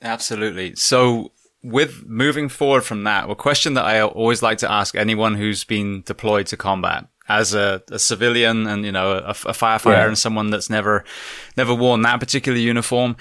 Absolutely. 0.01 0.75
So 0.75 1.31
with 1.63 2.03
moving 2.05 2.49
forward 2.49 2.81
from 2.81 3.03
that, 3.03 3.29
a 3.29 3.35
question 3.35 3.75
that 3.75 3.85
I 3.85 4.01
always 4.01 4.41
like 4.41 4.57
to 4.59 4.71
ask 4.71 4.95
anyone 4.95 5.35
who's 5.35 5.63
been 5.63 6.01
deployed 6.05 6.47
to 6.47 6.57
combat 6.57 7.07
as 7.39 7.53
a, 7.53 7.81
a 7.91 7.99
civilian 7.99 8.67
and 8.67 8.85
you 8.85 8.91
know 8.91 9.11
a, 9.11 9.31
a 9.31 9.53
firefighter 9.53 9.93
yeah. 9.93 10.07
and 10.07 10.17
someone 10.17 10.49
that's 10.49 10.69
never 10.69 11.03
never 11.55 11.73
worn 11.73 12.01
that 12.01 12.19
particular 12.19 12.57
uniform 12.57 13.15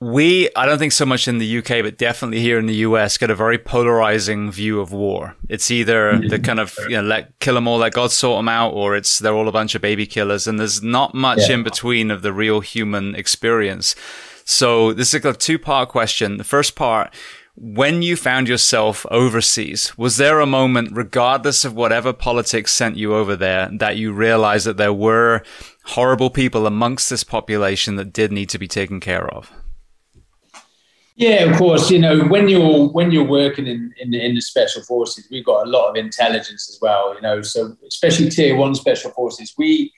we 0.00 0.50
i 0.56 0.66
don't 0.66 0.78
think 0.78 0.92
so 0.92 1.06
much 1.06 1.26
in 1.26 1.38
the 1.38 1.58
uk 1.58 1.68
but 1.68 1.96
definitely 1.96 2.40
here 2.40 2.58
in 2.58 2.66
the 2.66 2.74
us 2.74 3.16
get 3.16 3.30
a 3.30 3.34
very 3.34 3.56
polarizing 3.56 4.50
view 4.50 4.80
of 4.80 4.92
war 4.92 5.34
it's 5.48 5.70
either 5.70 6.12
mm-hmm. 6.12 6.28
the 6.28 6.38
kind 6.38 6.60
of 6.60 6.76
you 6.88 6.96
know 6.96 7.02
let 7.02 7.38
kill 7.38 7.54
them 7.54 7.66
all 7.66 7.78
let 7.78 7.94
god 7.94 8.10
sort 8.10 8.38
them 8.38 8.48
out 8.48 8.74
or 8.74 8.94
it's 8.94 9.20
they're 9.20 9.34
all 9.34 9.48
a 9.48 9.52
bunch 9.52 9.74
of 9.74 9.80
baby 9.80 10.06
killers 10.06 10.46
and 10.46 10.60
there's 10.60 10.82
not 10.82 11.14
much 11.14 11.48
yeah. 11.48 11.54
in 11.54 11.62
between 11.62 12.10
of 12.10 12.22
the 12.22 12.32
real 12.32 12.60
human 12.60 13.14
experience 13.14 13.94
so 14.44 14.92
this 14.92 15.14
is 15.14 15.24
a 15.24 15.32
two 15.32 15.58
part 15.58 15.88
question 15.88 16.36
the 16.36 16.44
first 16.44 16.74
part 16.76 17.14
when 17.56 18.02
you 18.02 18.16
found 18.16 18.48
yourself 18.48 19.06
overseas, 19.10 19.96
was 19.96 20.18
there 20.18 20.40
a 20.40 20.46
moment, 20.46 20.90
regardless 20.92 21.64
of 21.64 21.74
whatever 21.74 22.12
politics 22.12 22.72
sent 22.72 22.96
you 22.96 23.14
over 23.14 23.34
there, 23.34 23.70
that 23.78 23.96
you 23.96 24.12
realized 24.12 24.66
that 24.66 24.76
there 24.76 24.92
were 24.92 25.42
horrible 25.84 26.28
people 26.28 26.66
amongst 26.66 27.08
this 27.08 27.24
population 27.24 27.96
that 27.96 28.12
did 28.12 28.30
need 28.30 28.50
to 28.50 28.58
be 28.58 28.68
taken 28.68 29.00
care 29.00 29.26
of? 29.32 29.50
Yeah, 31.14 31.44
of 31.44 31.56
course. 31.56 31.90
You 31.90 31.98
know, 31.98 32.24
when 32.24 32.46
you're 32.46 32.88
when 32.88 33.10
you're 33.10 33.24
working 33.24 33.66
in, 33.66 33.90
in 33.98 34.12
in 34.12 34.34
the 34.34 34.42
special 34.42 34.82
forces, 34.82 35.26
we've 35.30 35.46
got 35.46 35.66
a 35.66 35.70
lot 35.70 35.88
of 35.88 35.96
intelligence 35.96 36.68
as 36.68 36.78
well. 36.82 37.14
You 37.14 37.22
know, 37.22 37.40
so 37.40 37.74
especially 37.88 38.28
tier 38.28 38.54
one 38.54 38.74
special 38.74 39.10
forces, 39.12 39.54
we 39.56 39.90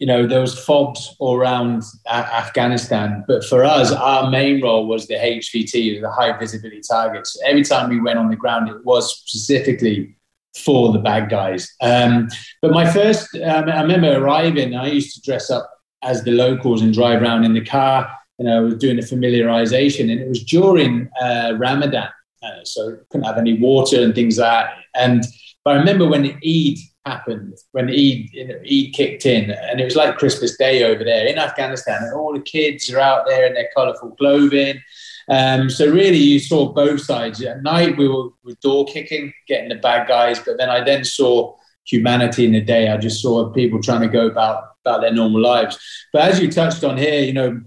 you 0.00 0.06
know, 0.06 0.26
there 0.26 0.40
was 0.40 0.54
FOBs 0.54 1.14
all 1.18 1.36
around 1.36 1.82
Afghanistan. 2.08 3.22
But 3.28 3.44
for 3.44 3.62
us, 3.64 3.92
our 3.92 4.30
main 4.30 4.62
role 4.62 4.86
was 4.86 5.06
the 5.06 5.14
HVT, 5.14 6.00
the 6.00 6.10
high 6.10 6.36
visibility 6.38 6.80
targets. 6.80 7.38
Every 7.44 7.62
time 7.62 7.90
we 7.90 8.00
went 8.00 8.18
on 8.18 8.30
the 8.30 8.36
ground, 8.36 8.70
it 8.70 8.82
was 8.82 9.14
specifically 9.20 10.16
for 10.56 10.90
the 10.92 10.98
bad 10.98 11.28
guys. 11.28 11.70
Um, 11.82 12.28
but 12.62 12.72
my 12.72 12.90
first, 12.90 13.28
um, 13.44 13.68
I 13.68 13.82
remember 13.82 14.18
arriving, 14.18 14.74
I 14.74 14.86
used 14.86 15.14
to 15.16 15.20
dress 15.20 15.50
up 15.50 15.70
as 16.02 16.24
the 16.24 16.32
locals 16.32 16.80
and 16.80 16.94
drive 16.94 17.20
around 17.20 17.44
in 17.44 17.52
the 17.52 17.64
car. 17.64 18.10
Know, 18.38 18.56
I 18.56 18.60
was 18.60 18.76
doing 18.76 18.98
a 18.98 19.02
familiarization, 19.02 20.10
and 20.10 20.18
it 20.18 20.26
was 20.26 20.42
during 20.44 21.10
uh, 21.20 21.52
Ramadan. 21.58 22.08
uh, 22.42 22.64
so 22.64 22.96
couldn't 23.10 23.26
have 23.26 23.36
any 23.36 23.60
water 23.60 24.02
and 24.02 24.14
things 24.14 24.38
like 24.38 24.64
that. 24.64 24.74
And 24.94 25.24
but 25.62 25.74
I 25.74 25.78
remember 25.78 26.08
when 26.08 26.24
Eid 26.24 26.78
happened, 27.06 27.56
when 27.72 27.88
Eid, 27.88 28.30
Eid 28.70 28.92
kicked 28.92 29.26
in, 29.26 29.50
and 29.50 29.80
it 29.80 29.84
was 29.84 29.96
like 29.96 30.18
Christmas 30.18 30.56
Day 30.56 30.84
over 30.84 31.04
there 31.04 31.26
in 31.26 31.38
Afghanistan, 31.38 32.02
and 32.02 32.14
all 32.14 32.32
the 32.32 32.40
kids 32.40 32.90
are 32.90 33.00
out 33.00 33.26
there 33.26 33.46
in 33.46 33.54
their 33.54 33.68
colourful 33.74 34.16
clothing. 34.16 34.80
Um, 35.28 35.70
so 35.70 35.90
really, 35.90 36.18
you 36.18 36.38
saw 36.38 36.72
both 36.72 37.00
sides. 37.02 37.42
At 37.42 37.62
night, 37.62 37.96
we 37.96 38.08
were, 38.08 38.30
were 38.44 38.54
door 38.62 38.84
kicking, 38.86 39.32
getting 39.46 39.68
the 39.68 39.76
bad 39.76 40.08
guys, 40.08 40.40
but 40.40 40.58
then 40.58 40.68
I 40.68 40.82
then 40.82 41.04
saw 41.04 41.56
humanity 41.84 42.44
in 42.44 42.52
the 42.52 42.60
day. 42.60 42.88
I 42.88 42.96
just 42.96 43.22
saw 43.22 43.50
people 43.50 43.82
trying 43.82 44.02
to 44.02 44.08
go 44.08 44.26
about 44.26 44.64
about 44.84 45.02
their 45.02 45.12
normal 45.12 45.42
lives. 45.42 45.78
But 46.12 46.22
as 46.22 46.40
you 46.40 46.50
touched 46.50 46.84
on 46.84 46.96
here, 46.96 47.20
you 47.20 47.34
know, 47.34 47.60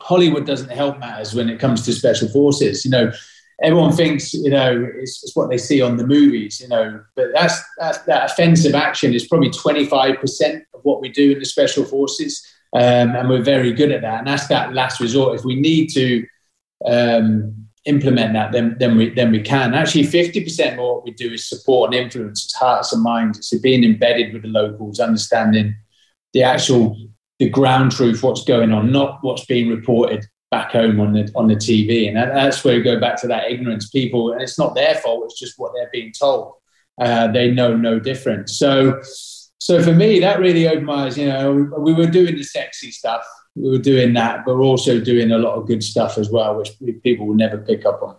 Hollywood 0.00 0.46
doesn't 0.46 0.70
help 0.70 0.98
matters 0.98 1.34
when 1.34 1.48
it 1.48 1.58
comes 1.58 1.84
to 1.84 1.92
special 1.92 2.28
forces. 2.28 2.84
You 2.84 2.90
know, 2.90 3.12
everyone 3.62 3.92
thinks 3.92 4.32
you 4.32 4.50
know 4.50 4.88
it's, 4.96 5.22
it's, 5.22 5.36
what 5.36 5.50
they 5.50 5.58
see 5.58 5.80
on 5.80 5.96
the 5.96 6.06
movies. 6.06 6.60
You 6.60 6.68
know, 6.68 7.02
but 7.16 7.28
that's, 7.34 7.60
that's 7.78 7.98
that 7.98 8.30
offensive 8.30 8.74
action 8.74 9.12
is 9.14 9.26
probably 9.26 9.50
twenty 9.50 9.86
five 9.86 10.20
percent 10.20 10.64
of 10.74 10.80
what 10.84 11.00
we 11.00 11.08
do 11.08 11.32
in 11.32 11.38
the 11.38 11.44
special 11.44 11.84
forces, 11.84 12.44
um, 12.74 13.14
and 13.14 13.28
we're 13.28 13.42
very 13.42 13.72
good 13.72 13.92
at 13.92 14.02
that. 14.02 14.18
And 14.18 14.26
that's 14.26 14.48
that 14.48 14.72
last 14.72 15.00
resort. 15.00 15.38
If 15.38 15.44
we 15.44 15.56
need 15.56 15.88
to 15.90 16.26
um, 16.86 17.66
implement 17.84 18.32
that, 18.34 18.52
then 18.52 18.76
then 18.78 18.96
we 18.96 19.10
then 19.10 19.30
we 19.30 19.40
can. 19.40 19.74
Actually, 19.74 20.04
fifty 20.04 20.42
percent 20.42 20.76
more 20.76 20.96
what 20.96 21.04
we 21.04 21.12
do 21.12 21.32
is 21.32 21.48
support 21.48 21.92
and 21.92 22.02
influence. 22.02 22.44
It's 22.44 22.54
hearts 22.54 22.92
and 22.92 23.02
minds. 23.02 23.38
It's 23.38 23.54
being 23.60 23.84
embedded 23.84 24.32
with 24.32 24.42
the 24.42 24.48
locals, 24.48 25.00
understanding 25.00 25.76
the 26.32 26.42
actual 26.42 26.96
the 27.38 27.48
ground 27.48 27.90
truth, 27.90 28.22
what's 28.22 28.44
going 28.44 28.72
on, 28.72 28.92
not 28.92 29.18
what's 29.22 29.44
being 29.46 29.68
reported 29.68 30.24
back 30.52 30.70
home 30.70 31.00
on 31.00 31.14
the 31.14 31.32
on 31.34 31.48
the 31.48 31.56
TV. 31.56 32.06
And 32.06 32.16
that, 32.16 32.32
that's 32.32 32.62
where 32.62 32.76
we 32.76 32.82
go 32.82 33.00
back 33.00 33.20
to 33.22 33.26
that 33.26 33.50
ignorance. 33.50 33.88
People, 33.88 34.32
and 34.32 34.40
it's 34.40 34.58
not 34.58 34.76
their 34.76 34.94
fault; 34.94 35.24
it's 35.24 35.40
just 35.40 35.58
what 35.58 35.72
they're 35.74 35.90
being 35.92 36.12
told. 36.12 36.52
Uh, 37.00 37.26
they 37.32 37.50
know 37.50 37.76
no 37.76 37.98
different. 37.98 38.48
So, 38.48 39.00
so 39.58 39.82
for 39.82 39.92
me, 39.92 40.20
that 40.20 40.38
really 40.38 40.68
opened 40.68 40.86
my 40.86 41.06
eyes. 41.06 41.18
You 41.18 41.26
know, 41.26 41.52
we 41.78 41.92
were 41.92 42.06
doing 42.06 42.36
the 42.36 42.44
sexy 42.44 42.92
stuff, 42.92 43.24
we 43.54 43.70
were 43.70 43.78
doing 43.78 44.14
that, 44.14 44.44
but 44.44 44.56
we're 44.56 44.62
also 44.62 45.00
doing 45.00 45.32
a 45.32 45.38
lot 45.38 45.54
of 45.54 45.66
good 45.66 45.82
stuff 45.82 46.16
as 46.16 46.30
well, 46.30 46.56
which 46.56 46.70
people 47.02 47.26
will 47.26 47.34
never 47.34 47.58
pick 47.58 47.84
up 47.84 48.02
on. 48.02 48.16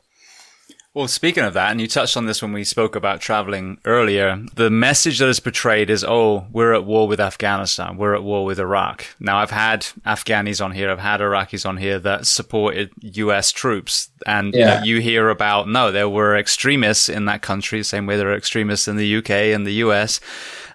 Well, 0.96 1.08
speaking 1.08 1.44
of 1.44 1.56
that, 1.56 1.72
and 1.72 1.82
you 1.82 1.88
touched 1.88 2.16
on 2.16 2.28
this 2.28 2.44
when 2.44 2.54
we 2.54 2.64
spoke 2.64 2.96
about 2.96 3.20
traveling 3.20 3.80
earlier, 3.84 4.46
the 4.54 4.70
message 4.70 5.18
that 5.18 5.28
is 5.28 5.40
portrayed 5.40 5.90
is, 5.90 6.04
oh, 6.04 6.46
we're 6.52 6.72
at 6.74 6.86
war 6.86 7.08
with 7.08 7.20
Afghanistan, 7.20 7.98
we're 7.98 8.14
at 8.14 8.22
war 8.22 8.46
with 8.46 8.60
Iraq. 8.60 9.08
Now, 9.20 9.38
I've 9.38 9.50
had 9.50 9.88
Afghanis 10.06 10.64
on 10.64 10.72
here, 10.72 10.92
I've 10.92 11.00
had 11.00 11.20
Iraqis 11.20 11.68
on 11.68 11.78
here 11.78 11.98
that 11.98 12.28
supported 12.28 12.92
US 13.02 13.52
troops. 13.52 14.10
And 14.28 14.54
yeah. 14.54 14.60
you, 14.60 14.66
know, 14.66 14.86
you 14.86 15.02
hear 15.02 15.30
about, 15.30 15.68
no, 15.68 15.92
there 15.92 16.08
were 16.08 16.38
extremists 16.38 17.10
in 17.10 17.26
that 17.26 17.42
country, 17.42 17.82
same 17.82 18.06
way 18.06 18.16
there 18.16 18.30
are 18.30 18.38
extremists 18.38 18.88
in 18.88 18.96
the 18.96 19.16
UK 19.18 19.32
and 19.32 19.66
the 19.66 19.74
US. 19.86 20.20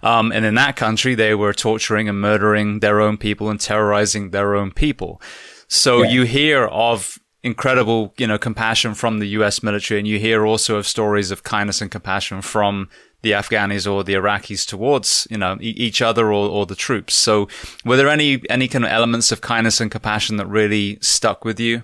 Um, 0.02 0.32
and 0.32 0.44
in 0.44 0.56
that 0.56 0.74
country, 0.74 1.14
they 1.14 1.36
were 1.36 1.52
torturing 1.52 2.08
and 2.08 2.20
murdering 2.20 2.80
their 2.80 3.00
own 3.00 3.18
people 3.18 3.50
and 3.50 3.60
terrorizing 3.60 4.30
their 4.30 4.56
own 4.56 4.72
people. 4.72 5.22
So 5.68 6.02
yeah. 6.02 6.10
you 6.10 6.22
hear 6.22 6.64
of 6.64 7.17
incredible, 7.42 8.14
you 8.18 8.26
know, 8.26 8.38
compassion 8.38 8.94
from 8.94 9.18
the 9.18 9.28
US 9.28 9.62
military. 9.62 10.00
And 10.00 10.08
you 10.08 10.18
hear 10.18 10.46
also 10.46 10.76
of 10.76 10.86
stories 10.86 11.30
of 11.30 11.42
kindness 11.42 11.80
and 11.80 11.90
compassion 11.90 12.42
from 12.42 12.88
the 13.22 13.32
Afghanis 13.32 13.90
or 13.90 14.04
the 14.04 14.14
Iraqis 14.14 14.66
towards, 14.66 15.26
you 15.30 15.38
know, 15.38 15.56
e- 15.60 15.74
each 15.76 16.00
other 16.02 16.32
or, 16.32 16.48
or 16.48 16.66
the 16.66 16.74
troops. 16.74 17.14
So 17.14 17.48
were 17.84 17.96
there 17.96 18.08
any, 18.08 18.42
any 18.48 18.68
kind 18.68 18.84
of 18.84 18.90
elements 18.90 19.32
of 19.32 19.40
kindness 19.40 19.80
and 19.80 19.90
compassion 19.90 20.36
that 20.36 20.46
really 20.46 20.98
stuck 21.00 21.44
with 21.44 21.58
you? 21.58 21.82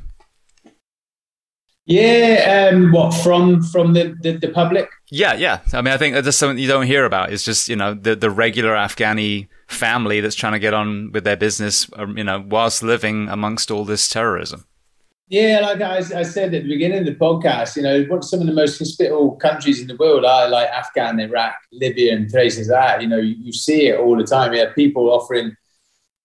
Yeah, 1.87 2.71
um, 2.73 2.93
what 2.93 3.13
from 3.13 3.63
from 3.63 3.93
the, 3.93 4.17
the, 4.23 4.39
the 4.39 4.49
public? 4.49 4.89
Yeah, 5.11 5.35
yeah. 5.35 5.61
I 5.75 5.83
mean, 5.83 5.93
I 5.93 5.99
think 5.99 6.15
that's 6.15 6.37
something 6.37 6.57
you 6.57 6.67
don't 6.67 6.87
hear 6.87 7.05
about. 7.05 7.31
It's 7.31 7.45
just 7.45 7.69
you 7.69 7.77
know 7.77 7.93
the 7.93 8.17
the 8.17 8.31
regular 8.31 8.71
Afghani 8.71 9.49
family 9.67 10.21
that's 10.21 10.35
trying 10.35 10.55
to 10.55 10.59
get 10.59 10.73
on 10.73 11.13
with 11.13 11.25
their 11.25 11.37
business, 11.37 11.91
um, 11.97 12.17
you 12.17 12.25
know, 12.25 12.43
whilst 12.49 12.83
living 12.83 13.29
amongst 13.29 13.71
all 13.71 13.85
this 13.85 14.09
terrorism. 14.09 14.65
Yeah, 15.29 15.61
like 15.62 15.81
I, 15.81 15.97
I, 16.18 16.22
said 16.22 16.55
at 16.55 16.64
the 16.64 16.68
beginning 16.68 16.99
of 16.99 17.07
the 17.07 17.14
podcast, 17.14 17.77
you 17.77 17.83
know, 17.83 18.03
what 18.05 18.25
some 18.25 18.41
of 18.41 18.47
the 18.47 18.53
most 18.53 18.79
hospitable 18.79 19.37
countries 19.37 19.81
in 19.81 19.87
the 19.87 19.97
world 19.97 20.22
are 20.27 20.51
like 20.51 20.68
Afghan, 20.68 21.18
Iraq, 21.18 21.55
Libya, 21.72 22.14
and 22.14 22.29
places 22.29 22.68
like 22.68 22.79
that. 22.79 23.03
You 23.03 23.09
know, 23.09 23.16
you, 23.16 23.35
you 23.39 23.53
see 23.53 23.87
it 23.87 23.99
all 23.99 24.18
the 24.18 24.25
time. 24.25 24.53
You 24.53 24.61
have 24.61 24.75
people 24.75 25.09
offering, 25.11 25.57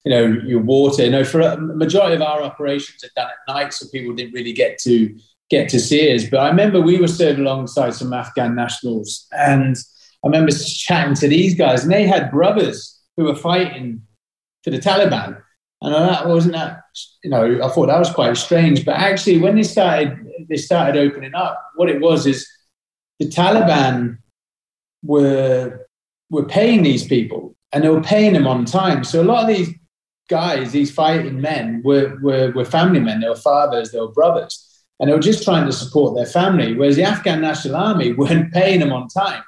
you 0.03 0.11
know, 0.11 0.25
your 0.25 0.59
water. 0.59 1.05
You 1.05 1.11
know, 1.11 1.23
for 1.23 1.39
a 1.39 1.57
majority 1.57 2.15
of 2.15 2.21
our 2.21 2.43
operations 2.43 3.01
are 3.05 3.09
done 3.15 3.29
at 3.29 3.53
night, 3.53 3.73
so 3.73 3.87
people 3.89 4.13
didn't 4.13 4.33
really 4.33 4.53
get 4.53 4.77
to 4.79 5.17
get 5.49 5.69
to 5.69 5.79
see 5.79 6.13
us. 6.13 6.25
But 6.29 6.41
I 6.41 6.49
remember 6.49 6.81
we 6.81 6.99
were 6.99 7.07
serving 7.07 7.45
alongside 7.45 7.93
some 7.93 8.11
Afghan 8.11 8.53
nationals, 8.53 9.27
and 9.31 9.77
I 10.25 10.27
remember 10.27 10.51
chatting 10.51 11.15
to 11.15 11.29
these 11.29 11.55
guys, 11.55 11.83
and 11.83 11.91
they 11.91 12.05
had 12.05 12.31
brothers 12.31 12.99
who 13.15 13.23
were 13.23 13.35
fighting 13.35 14.01
for 14.61 14.71
the 14.71 14.77
Taliban 14.77 15.41
and 15.81 15.93
that 15.93 16.27
wasn't 16.27 16.53
that, 16.53 16.81
you 17.23 17.29
know, 17.29 17.61
I 17.63 17.69
thought 17.69 17.87
that 17.87 17.99
was 17.99 18.11
quite 18.11 18.35
strange. 18.35 18.83
But 18.83 18.95
actually, 18.95 19.37
when 19.39 19.55
they 19.55 19.63
started, 19.63 20.17
they 20.49 20.57
started 20.57 20.99
opening 20.99 21.33
up. 21.33 21.61
What 21.75 21.89
it 21.89 22.01
was 22.01 22.25
is 22.25 22.47
the 23.19 23.27
Taliban 23.27 24.17
were 25.03 25.85
were 26.29 26.45
paying 26.45 26.83
these 26.83 27.07
people, 27.07 27.55
and 27.71 27.83
they 27.83 27.89
were 27.89 28.01
paying 28.01 28.33
them 28.33 28.45
on 28.45 28.65
time. 28.65 29.03
So 29.05 29.21
a 29.21 29.23
lot 29.23 29.49
of 29.49 29.55
these 29.55 29.73
guys, 30.29 30.73
these 30.73 30.91
fighting 30.91 31.39
men, 31.39 31.81
were 31.85 32.17
were, 32.21 32.51
were 32.51 32.65
family 32.65 32.99
men. 32.99 33.21
They 33.21 33.29
were 33.29 33.35
fathers. 33.35 33.91
They 33.91 34.01
were 34.01 34.11
brothers, 34.11 34.83
and 34.99 35.09
they 35.09 35.13
were 35.13 35.21
just 35.21 35.45
trying 35.45 35.65
to 35.65 35.71
support 35.71 36.13
their 36.13 36.25
family. 36.25 36.75
Whereas 36.75 36.97
the 36.97 37.03
Afghan 37.03 37.39
National 37.39 37.77
Army 37.77 38.11
weren't 38.17 38.51
paying 38.51 38.81
them 38.81 38.91
on 38.91 39.07
time, 39.07 39.43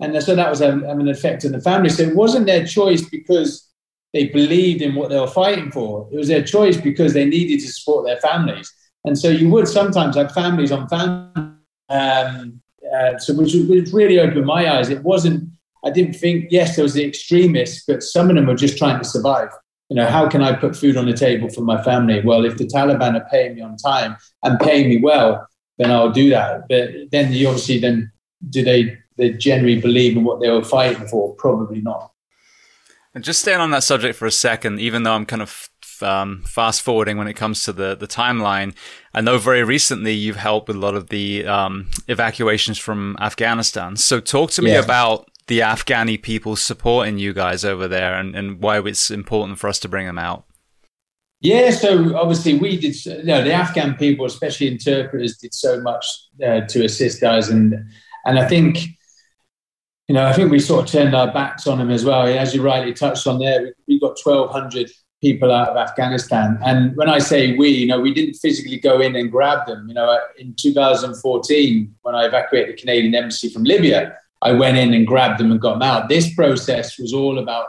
and 0.00 0.22
so 0.22 0.34
that 0.34 0.48
was 0.48 0.60
having 0.60 0.82
an 0.82 1.08
effect 1.08 1.44
on 1.44 1.52
the 1.52 1.60
family. 1.60 1.90
So 1.90 2.04
it 2.04 2.16
wasn't 2.16 2.46
their 2.46 2.66
choice 2.66 3.02
because 3.02 3.68
they 4.14 4.28
believed 4.28 4.80
in 4.80 4.94
what 4.94 5.10
they 5.10 5.18
were 5.18 5.26
fighting 5.26 5.70
for. 5.72 6.08
It 6.12 6.16
was 6.16 6.28
their 6.28 6.44
choice 6.44 6.76
because 6.76 7.12
they 7.12 7.24
needed 7.24 7.60
to 7.60 7.68
support 7.70 8.06
their 8.06 8.16
families. 8.18 8.72
And 9.04 9.18
so 9.18 9.28
you 9.28 9.50
would 9.50 9.68
sometimes 9.68 10.16
have 10.16 10.32
families 10.32 10.72
on 10.72 10.88
family. 10.88 11.56
Um, 11.90 12.62
uh, 12.96 13.18
so 13.18 13.34
which, 13.34 13.54
which 13.68 13.92
really 13.92 14.20
opened 14.20 14.46
my 14.46 14.72
eyes. 14.72 14.88
It 14.88 15.02
wasn't, 15.02 15.50
I 15.84 15.90
didn't 15.90 16.14
think, 16.14 16.46
yes, 16.50 16.76
there 16.76 16.84
was 16.84 16.94
the 16.94 17.04
extremists, 17.04 17.84
but 17.86 18.04
some 18.04 18.30
of 18.30 18.36
them 18.36 18.46
were 18.46 18.54
just 18.54 18.78
trying 18.78 18.98
to 18.98 19.04
survive. 19.04 19.50
You 19.90 19.96
know, 19.96 20.06
how 20.06 20.28
can 20.28 20.42
I 20.42 20.54
put 20.54 20.76
food 20.76 20.96
on 20.96 21.06
the 21.06 21.12
table 21.12 21.48
for 21.50 21.62
my 21.62 21.82
family? 21.82 22.22
Well, 22.24 22.44
if 22.44 22.56
the 22.56 22.64
Taliban 22.64 23.20
are 23.20 23.28
paying 23.30 23.56
me 23.56 23.62
on 23.62 23.76
time 23.76 24.16
and 24.44 24.58
paying 24.60 24.88
me 24.88 24.98
well, 25.02 25.46
then 25.78 25.90
I'll 25.90 26.12
do 26.12 26.30
that. 26.30 26.62
But 26.68 27.10
then 27.10 27.32
you 27.32 27.48
obviously 27.48 27.80
then 27.80 28.12
do 28.48 28.62
they 28.62 28.96
they 29.16 29.30
generally 29.30 29.80
believe 29.80 30.16
in 30.16 30.24
what 30.24 30.40
they 30.40 30.50
were 30.50 30.64
fighting 30.64 31.06
for? 31.06 31.34
Probably 31.34 31.80
not. 31.80 32.13
And 33.14 33.22
just 33.22 33.40
staying 33.40 33.60
on 33.60 33.70
that 33.70 33.84
subject 33.84 34.18
for 34.18 34.26
a 34.26 34.32
second, 34.32 34.80
even 34.80 35.04
though 35.04 35.12
I'm 35.12 35.24
kind 35.24 35.42
of 35.42 35.70
um, 36.02 36.42
fast 36.44 36.82
forwarding 36.82 37.16
when 37.16 37.28
it 37.28 37.34
comes 37.34 37.62
to 37.62 37.72
the, 37.72 37.94
the 37.94 38.08
timeline, 38.08 38.74
I 39.14 39.20
know 39.20 39.38
very 39.38 39.62
recently 39.62 40.12
you've 40.12 40.36
helped 40.36 40.66
with 40.66 40.76
a 40.76 40.80
lot 40.80 40.96
of 40.96 41.10
the 41.10 41.46
um, 41.46 41.90
evacuations 42.08 42.78
from 42.78 43.16
Afghanistan. 43.20 43.96
So 43.96 44.18
talk 44.18 44.50
to 44.52 44.62
me 44.62 44.72
yeah. 44.72 44.80
about 44.80 45.30
the 45.46 45.60
Afghani 45.60 46.20
people 46.20 46.56
supporting 46.56 47.18
you 47.18 47.32
guys 47.32 47.64
over 47.64 47.86
there 47.86 48.14
and, 48.14 48.34
and 48.34 48.60
why 48.60 48.80
it's 48.80 49.10
important 49.10 49.58
for 49.58 49.68
us 49.68 49.78
to 49.80 49.88
bring 49.88 50.06
them 50.06 50.18
out. 50.18 50.44
Yeah, 51.40 51.70
so 51.70 52.16
obviously 52.16 52.54
we 52.54 52.78
did, 52.78 53.04
you 53.04 53.22
know, 53.24 53.44
the 53.44 53.52
Afghan 53.52 53.94
people, 53.94 54.24
especially 54.24 54.66
interpreters, 54.66 55.36
did 55.36 55.52
so 55.52 55.80
much 55.82 56.06
uh, 56.44 56.62
to 56.62 56.84
assist 56.84 57.22
us. 57.22 57.50
And, 57.50 57.74
and 58.24 58.38
I 58.38 58.48
think 58.48 58.78
you 60.08 60.14
know, 60.14 60.26
I 60.26 60.32
think 60.32 60.50
we 60.50 60.58
sort 60.58 60.84
of 60.84 60.90
turned 60.90 61.14
our 61.14 61.32
backs 61.32 61.66
on 61.66 61.78
them 61.78 61.90
as 61.90 62.04
well. 62.04 62.26
As 62.26 62.54
you 62.54 62.62
rightly 62.62 62.92
touched 62.92 63.26
on 63.26 63.38
there, 63.38 63.74
we 63.88 63.98
got 63.98 64.18
1,200 64.22 64.90
people 65.22 65.50
out 65.50 65.70
of 65.70 65.76
Afghanistan. 65.76 66.58
And 66.62 66.94
when 66.96 67.08
I 67.08 67.18
say 67.18 67.56
we, 67.56 67.68
you 67.68 67.86
know, 67.86 67.98
we 67.98 68.12
didn't 68.12 68.34
physically 68.34 68.78
go 68.78 69.00
in 69.00 69.16
and 69.16 69.30
grab 69.30 69.66
them. 69.66 69.88
You 69.88 69.94
know, 69.94 70.18
in 70.38 70.54
2014, 70.54 71.94
when 72.02 72.14
I 72.14 72.26
evacuated 72.26 72.76
the 72.76 72.80
Canadian 72.80 73.14
embassy 73.14 73.48
from 73.48 73.64
Libya, 73.64 74.18
I 74.42 74.52
went 74.52 74.76
in 74.76 74.92
and 74.92 75.06
grabbed 75.06 75.40
them 75.40 75.50
and 75.50 75.60
got 75.60 75.74
them 75.74 75.82
out. 75.82 76.10
This 76.10 76.34
process 76.34 76.98
was 76.98 77.14
all 77.14 77.38
about 77.38 77.68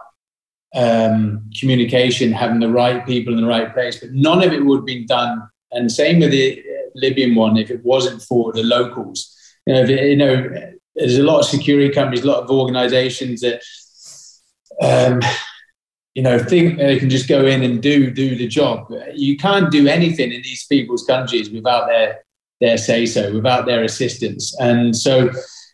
um, 0.76 1.50
communication, 1.58 2.34
having 2.34 2.60
the 2.60 2.70
right 2.70 3.06
people 3.06 3.34
in 3.34 3.42
the 3.42 3.48
right 3.48 3.74
place, 3.74 4.02
but 4.02 4.12
none 4.12 4.44
of 4.44 4.52
it 4.52 4.66
would 4.66 4.80
have 4.80 4.86
been 4.86 5.06
done. 5.06 5.48
And 5.72 5.90
same 5.90 6.20
with 6.20 6.32
the 6.32 6.62
Libyan 6.96 7.34
one, 7.36 7.56
if 7.56 7.72
it 7.72 7.84
wasn't 7.86 8.22
for 8.22 8.52
the 8.52 8.64
locals. 8.64 9.34
You 9.66 9.74
know, 9.74 9.84
you 9.84 10.18
know 10.18 10.75
there's 10.96 11.18
a 11.18 11.24
lot 11.24 11.40
of 11.40 11.46
security 11.46 11.94
companies, 11.94 12.24
a 12.24 12.28
lot 12.28 12.44
of 12.44 12.50
organizations 12.50 13.42
that, 13.42 13.62
um, 14.82 15.22
you 16.14 16.24
know, 16.24 16.40
think 16.40 16.78
they 16.78 16.98
can 16.98 17.10
just 17.10 17.28
go 17.28 17.46
in 17.46 17.64
and 17.64 17.82
do 17.82 18.10
do 18.10 18.36
the 18.36 18.48
job. 18.48 18.92
You 19.14 19.38
can't 19.38 19.72
do 19.72 19.88
anything 19.88 20.32
in 20.32 20.42
these 20.42 20.66
people's 20.66 21.06
countries 21.06 21.50
without 21.50 21.88
their 21.88 22.24
their 22.62 22.78
say 22.78 23.06
so, 23.06 23.34
without 23.34 23.66
their 23.66 23.84
assistance. 23.84 24.56
And 24.60 24.96
so, 24.96 25.30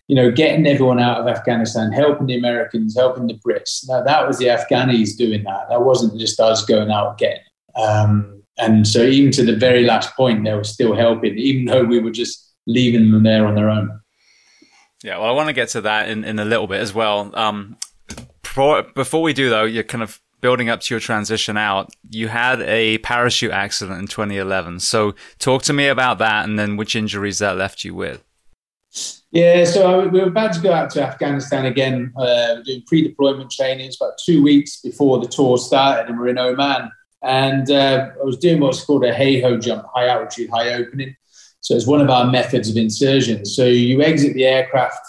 you 0.08 0.16
know, 0.16 0.32
getting 0.32 0.66
everyone 0.66 1.00
out 1.00 1.22
of 1.22 1.28
Afghanistan, 1.28 1.92
helping 1.92 2.28
the 2.28 2.38
Americans, 2.38 2.98
helping 2.98 3.28
the 3.28 3.40
Brits. 3.46 3.88
Now, 3.88 4.02
that 4.02 4.28
was 4.28 4.40
the 4.40 4.48
Afghanis 4.48 5.16
doing 5.16 5.44
that. 5.44 5.70
That 5.70 5.84
wasn't 5.84 6.20
just 6.20 6.40
us 6.40 6.66
going 6.66 6.90
out 6.90 7.20
getting. 7.20 7.44
Um, 7.76 8.44
and 8.58 8.88
so, 8.88 9.04
even 9.04 9.32
to 9.34 9.46
the 9.46 9.56
very 9.56 9.86
last 9.86 10.16
point, 10.16 10.44
they 10.44 10.54
were 10.54 10.64
still 10.64 10.96
helping, 10.96 11.38
even 11.38 11.66
though 11.66 11.84
we 11.84 12.00
were 12.00 12.12
just 12.12 12.52
leaving 12.66 13.12
them 13.12 13.24
there 13.24 13.46
on 13.46 13.56
their 13.56 13.70
own. 13.70 14.01
Yeah, 15.04 15.18
well, 15.18 15.30
I 15.30 15.32
want 15.32 15.48
to 15.48 15.54
get 15.54 15.70
to 15.70 15.82
that 15.82 16.10
in, 16.10 16.24
in 16.24 16.40
a 16.40 16.46
little 16.46 16.68
bit 16.68 16.80
as 16.80 16.94
well. 16.94 17.32
Um, 17.34 17.78
before, 18.44 18.84
before 18.84 19.22
we 19.22 19.34
do, 19.34 19.50
though, 19.50 19.64
you're 19.64 19.84
kind 19.84 20.04
of 20.04 20.22
building 20.42 20.70
up 20.70 20.82
to 20.82 20.94
your 20.94 21.00
transition 21.00 21.58
out. 21.58 21.92
You 22.10 22.28
had 22.28 22.62
a 22.62 22.98
parachute 23.00 23.52
accident 23.52 24.00
in 24.00 24.08
2011. 24.08 24.80
So, 24.80 25.16
talk 25.40 25.64
to 25.64 25.74
me 25.74 25.88
about 25.88 26.18
that 26.20 26.46
and 26.46 26.58
then 26.60 26.78
which 26.78 26.96
injuries 26.96 27.40
that 27.40 27.58
left 27.58 27.84
you 27.84 27.96
with. 27.96 28.24
Yeah, 29.32 29.64
so 29.64 30.08
we 30.10 30.20
were 30.20 30.28
about 30.28 30.54
to 30.54 30.60
go 30.60 30.74
out 30.74 30.90
to 30.92 31.04
Afghanistan 31.04 31.66
again, 31.66 32.14
uh, 32.18 32.56
doing 32.66 32.84
pre-deployment 32.86 33.50
training. 33.50 33.86
It's 33.86 34.02
about 34.02 34.18
two 34.24 34.44
weeks 34.44 34.82
before 34.82 35.20
the 35.20 35.28
tour 35.28 35.58
started, 35.58 36.10
and 36.10 36.20
we're 36.20 36.28
in 36.28 36.38
Oman. 36.38 36.92
And 37.24 37.72
uh, 37.72 38.10
I 38.20 38.24
was 38.24 38.38
doing 38.38 38.60
what's 38.60 38.84
called 38.84 39.06
a 39.06 39.14
HAHO 39.14 39.62
jump, 39.62 39.86
high 39.94 40.08
altitude, 40.08 40.50
high 40.50 40.74
opening. 40.74 41.16
So 41.62 41.76
it's 41.76 41.88
one 41.88 42.02
of 42.02 42.10
our 42.10 42.26
methods 42.26 42.70
of 42.70 42.78
insertion. 42.78 43.46
So 43.46 43.66
you 43.66 44.02
exit 44.02 44.34
the 44.34 44.46
aircraft 44.46 45.00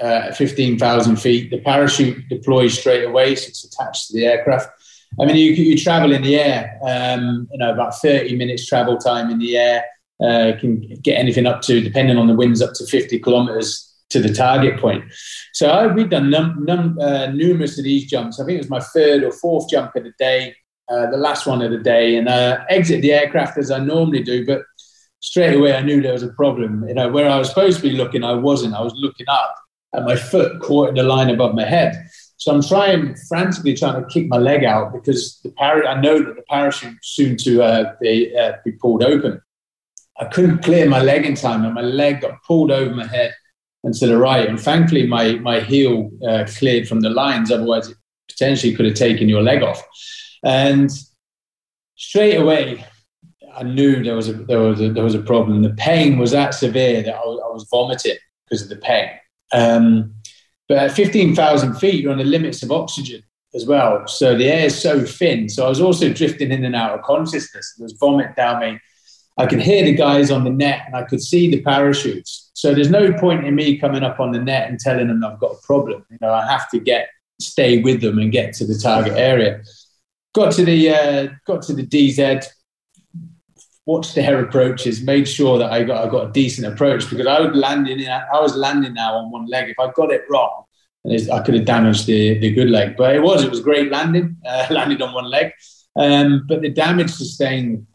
uh, 0.00 0.28
at 0.28 0.36
15,000 0.36 1.16
feet. 1.16 1.50
The 1.50 1.60
parachute 1.60 2.28
deploys 2.28 2.78
straight 2.78 3.04
away, 3.04 3.34
so 3.34 3.48
it's 3.48 3.64
attached 3.64 4.08
to 4.08 4.14
the 4.14 4.26
aircraft. 4.26 4.68
I 5.20 5.26
mean, 5.26 5.36
you, 5.36 5.52
you 5.52 5.78
travel 5.78 6.12
in 6.12 6.22
the 6.22 6.36
air, 6.36 6.78
um, 6.86 7.48
you 7.52 7.58
know, 7.58 7.72
about 7.72 8.00
30 8.00 8.36
minutes 8.36 8.66
travel 8.66 8.96
time 8.96 9.30
in 9.30 9.38
the 9.38 9.56
air. 9.56 9.84
Uh, 10.22 10.52
can 10.60 10.80
get 11.02 11.18
anything 11.18 11.46
up 11.46 11.60
to, 11.62 11.80
depending 11.80 12.16
on 12.16 12.28
the 12.28 12.34
winds, 12.34 12.62
up 12.62 12.72
to 12.74 12.86
50 12.86 13.18
kilometers 13.18 13.94
to 14.10 14.20
the 14.20 14.32
target 14.32 14.80
point. 14.80 15.04
So 15.52 15.68
I, 15.68 15.86
we've 15.88 16.08
done 16.08 16.30
num, 16.30 16.64
num, 16.64 16.98
uh, 17.00 17.26
numerous 17.26 17.78
of 17.78 17.84
these 17.84 18.08
jumps. 18.08 18.38
I 18.38 18.44
think 18.44 18.56
it 18.56 18.62
was 18.62 18.70
my 18.70 18.80
third 18.80 19.24
or 19.24 19.32
fourth 19.32 19.68
jump 19.68 19.94
of 19.96 20.04
the 20.04 20.12
day, 20.18 20.54
uh, 20.88 21.10
the 21.10 21.16
last 21.16 21.46
one 21.46 21.62
of 21.62 21.72
the 21.72 21.78
day, 21.78 22.16
and 22.16 22.28
uh, 22.28 22.64
exit 22.68 23.02
the 23.02 23.12
aircraft 23.12 23.58
as 23.58 23.70
I 23.70 23.80
normally 23.80 24.22
do. 24.22 24.46
But 24.46 24.62
straight 25.24 25.54
away, 25.54 25.74
I 25.74 25.80
knew 25.80 26.02
there 26.02 26.12
was 26.12 26.22
a 26.22 26.28
problem. 26.28 26.86
You 26.86 26.94
know, 26.94 27.08
where 27.10 27.30
I 27.30 27.38
was 27.38 27.48
supposed 27.48 27.78
to 27.78 27.82
be 27.82 27.96
looking, 27.96 28.22
I 28.22 28.34
wasn't. 28.34 28.74
I 28.74 28.82
was 28.82 28.92
looking 28.94 29.26
up, 29.28 29.54
and 29.94 30.04
my 30.04 30.16
foot 30.16 30.60
caught 30.60 30.90
in 30.90 30.96
the 30.96 31.02
line 31.02 31.30
above 31.30 31.54
my 31.54 31.64
head. 31.64 32.06
So 32.36 32.52
I'm 32.52 32.62
trying 32.62 33.16
frantically 33.28 33.74
trying 33.74 34.02
to 34.02 34.08
kick 34.08 34.28
my 34.28 34.36
leg 34.36 34.64
out 34.64 34.92
because 34.92 35.40
the 35.42 35.50
par- 35.52 35.86
I 35.86 35.98
know 36.00 36.22
that 36.22 36.36
the 36.36 36.42
parachute 36.42 36.98
soon 37.02 37.38
to 37.38 37.62
uh, 37.62 37.94
be, 38.02 38.36
uh, 38.36 38.52
be 38.64 38.72
pulled 38.72 39.02
open. 39.02 39.40
I 40.20 40.26
couldn't 40.26 40.62
clear 40.62 40.88
my 40.88 41.00
leg 41.00 41.24
in 41.24 41.36
time, 41.36 41.64
and 41.64 41.74
my 41.74 41.80
leg 41.80 42.20
got 42.20 42.42
pulled 42.46 42.70
over 42.70 42.94
my 42.94 43.06
head 43.06 43.34
and 43.82 43.94
to 43.94 44.06
the 44.06 44.18
right. 44.18 44.46
And 44.46 44.60
thankfully, 44.60 45.06
my 45.06 45.36
my 45.36 45.60
heel 45.60 46.10
uh, 46.28 46.44
cleared 46.58 46.86
from 46.86 47.00
the 47.00 47.10
lines. 47.10 47.50
Otherwise, 47.50 47.88
it 47.88 47.96
potentially 48.28 48.74
could 48.74 48.86
have 48.86 48.94
taken 48.94 49.28
your 49.28 49.42
leg 49.42 49.62
off. 49.62 49.82
And 50.44 50.90
straight 51.96 52.36
away, 52.36 52.84
I 53.56 53.62
knew 53.62 54.02
there 54.02 54.16
was 54.16 54.28
a 54.28 54.32
there 54.32 54.60
was 54.60 54.80
a, 54.80 54.90
there 54.90 55.04
was 55.04 55.14
a 55.14 55.22
problem. 55.22 55.62
The 55.62 55.74
pain 55.74 56.18
was 56.18 56.32
that 56.32 56.54
severe 56.54 57.02
that 57.02 57.14
I 57.14 57.20
was, 57.20 57.40
I 57.44 57.52
was 57.52 57.68
vomiting 57.70 58.18
because 58.44 58.62
of 58.62 58.68
the 58.68 58.76
pain. 58.76 59.10
Um, 59.52 60.14
but 60.68 60.78
at 60.78 60.92
fifteen 60.92 61.34
thousand 61.34 61.74
feet, 61.74 62.02
you're 62.02 62.12
on 62.12 62.18
the 62.18 62.24
limits 62.24 62.62
of 62.62 62.72
oxygen 62.72 63.22
as 63.54 63.66
well. 63.66 64.06
So 64.08 64.36
the 64.36 64.50
air 64.50 64.66
is 64.66 64.80
so 64.80 65.04
thin. 65.04 65.48
So 65.48 65.66
I 65.66 65.68
was 65.68 65.80
also 65.80 66.12
drifting 66.12 66.50
in 66.50 66.64
and 66.64 66.74
out 66.74 66.98
of 66.98 67.04
consciousness. 67.04 67.74
There 67.76 67.84
was 67.84 67.92
vomit 67.92 68.34
down 68.34 68.60
me 68.60 68.80
I 69.36 69.46
could 69.46 69.60
hear 69.60 69.84
the 69.84 69.94
guys 69.94 70.30
on 70.30 70.44
the 70.44 70.50
net 70.50 70.82
and 70.86 70.94
I 70.94 71.02
could 71.02 71.20
see 71.20 71.50
the 71.50 71.60
parachutes. 71.62 72.50
So 72.54 72.72
there's 72.72 72.90
no 72.90 73.12
point 73.14 73.44
in 73.44 73.54
me 73.54 73.78
coming 73.78 74.04
up 74.04 74.20
on 74.20 74.30
the 74.30 74.38
net 74.38 74.68
and 74.68 74.78
telling 74.78 75.08
them 75.08 75.24
I've 75.24 75.40
got 75.40 75.52
a 75.52 75.66
problem. 75.66 76.04
You 76.10 76.18
know, 76.20 76.32
I 76.32 76.46
have 76.46 76.70
to 76.70 76.78
get 76.78 77.08
stay 77.40 77.82
with 77.82 78.00
them 78.00 78.18
and 78.18 78.30
get 78.30 78.54
to 78.54 78.66
the 78.66 78.78
target 78.78 79.14
area. 79.14 79.62
Got 80.34 80.52
to 80.54 80.64
the 80.64 80.90
uh, 80.90 81.28
got 81.46 81.62
to 81.62 81.72
the 81.72 81.84
DZ, 81.84 82.46
watched 83.86 84.14
their 84.14 84.42
approaches, 84.42 85.02
made 85.02 85.28
sure 85.28 85.58
that 85.58 85.70
I 85.70 85.82
got 85.84 86.06
I 86.06 86.10
got 86.10 86.28
a 86.28 86.32
decent 86.32 86.72
approach 86.72 87.08
because 87.10 87.26
I 87.26 87.40
would 87.40 87.56
landing 87.56 88.00
in, 88.00 88.10
I 88.10 88.40
was 88.40 88.56
landing 88.56 88.94
now 88.94 89.14
on 89.14 89.30
one 89.30 89.46
leg. 89.46 89.68
If 89.68 89.78
I 89.78 89.90
got 89.92 90.10
it 90.10 90.22
wrong, 90.30 90.64
I 91.06 91.40
could 91.40 91.54
have 91.54 91.64
damaged 91.64 92.06
the, 92.06 92.38
the 92.38 92.52
good 92.52 92.70
leg. 92.70 92.96
But 92.96 93.14
it 93.14 93.22
was 93.22 93.44
it 93.44 93.50
was 93.50 93.60
great 93.60 93.90
landing, 93.90 94.36
uh, 94.46 94.66
landed 94.70 95.02
on 95.02 95.12
one 95.12 95.28
leg. 95.28 95.52
Um, 95.96 96.44
but 96.48 96.62
the 96.62 96.70
damage 96.70 97.10
sustained 97.10 97.86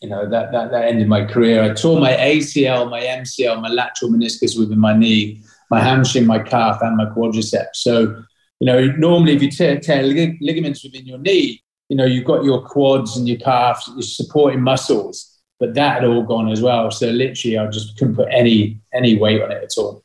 you 0.00 0.08
know 0.08 0.28
that, 0.28 0.52
that 0.52 0.70
that 0.70 0.84
ended 0.84 1.08
my 1.08 1.24
career. 1.24 1.62
I 1.62 1.74
tore 1.74 2.00
my 2.00 2.12
ACL, 2.12 2.88
my 2.88 3.00
MCL, 3.00 3.60
my 3.60 3.68
lateral 3.68 4.12
meniscus 4.12 4.58
within 4.58 4.78
my 4.78 4.96
knee, 4.96 5.42
my 5.70 5.80
hamstring, 5.80 6.26
my 6.26 6.38
calf, 6.38 6.78
and 6.82 6.96
my 6.96 7.06
quadriceps. 7.06 7.74
So 7.74 8.22
you 8.60 8.66
know 8.66 8.86
normally 8.92 9.34
if 9.34 9.42
you 9.42 9.50
tear, 9.50 9.78
tear 9.78 10.02
lig- 10.02 10.38
ligaments 10.40 10.84
within 10.84 11.06
your 11.06 11.18
knee, 11.18 11.62
you 11.88 11.96
know 11.96 12.04
you've 12.04 12.24
got 12.24 12.44
your 12.44 12.62
quads 12.62 13.16
and 13.16 13.28
your 13.28 13.38
calves, 13.38 13.88
your 13.88 14.02
supporting 14.02 14.60
muscles, 14.60 15.38
but 15.58 15.74
that 15.74 15.94
had 15.94 16.04
all 16.04 16.22
gone 16.22 16.50
as 16.50 16.60
well. 16.60 16.90
So 16.90 17.08
literally, 17.08 17.58
I 17.58 17.66
just 17.68 17.96
couldn't 17.98 18.16
put 18.16 18.28
any 18.30 18.80
any 18.92 19.16
weight 19.16 19.42
on 19.42 19.50
it 19.50 19.62
at 19.62 19.70
all. 19.78 20.04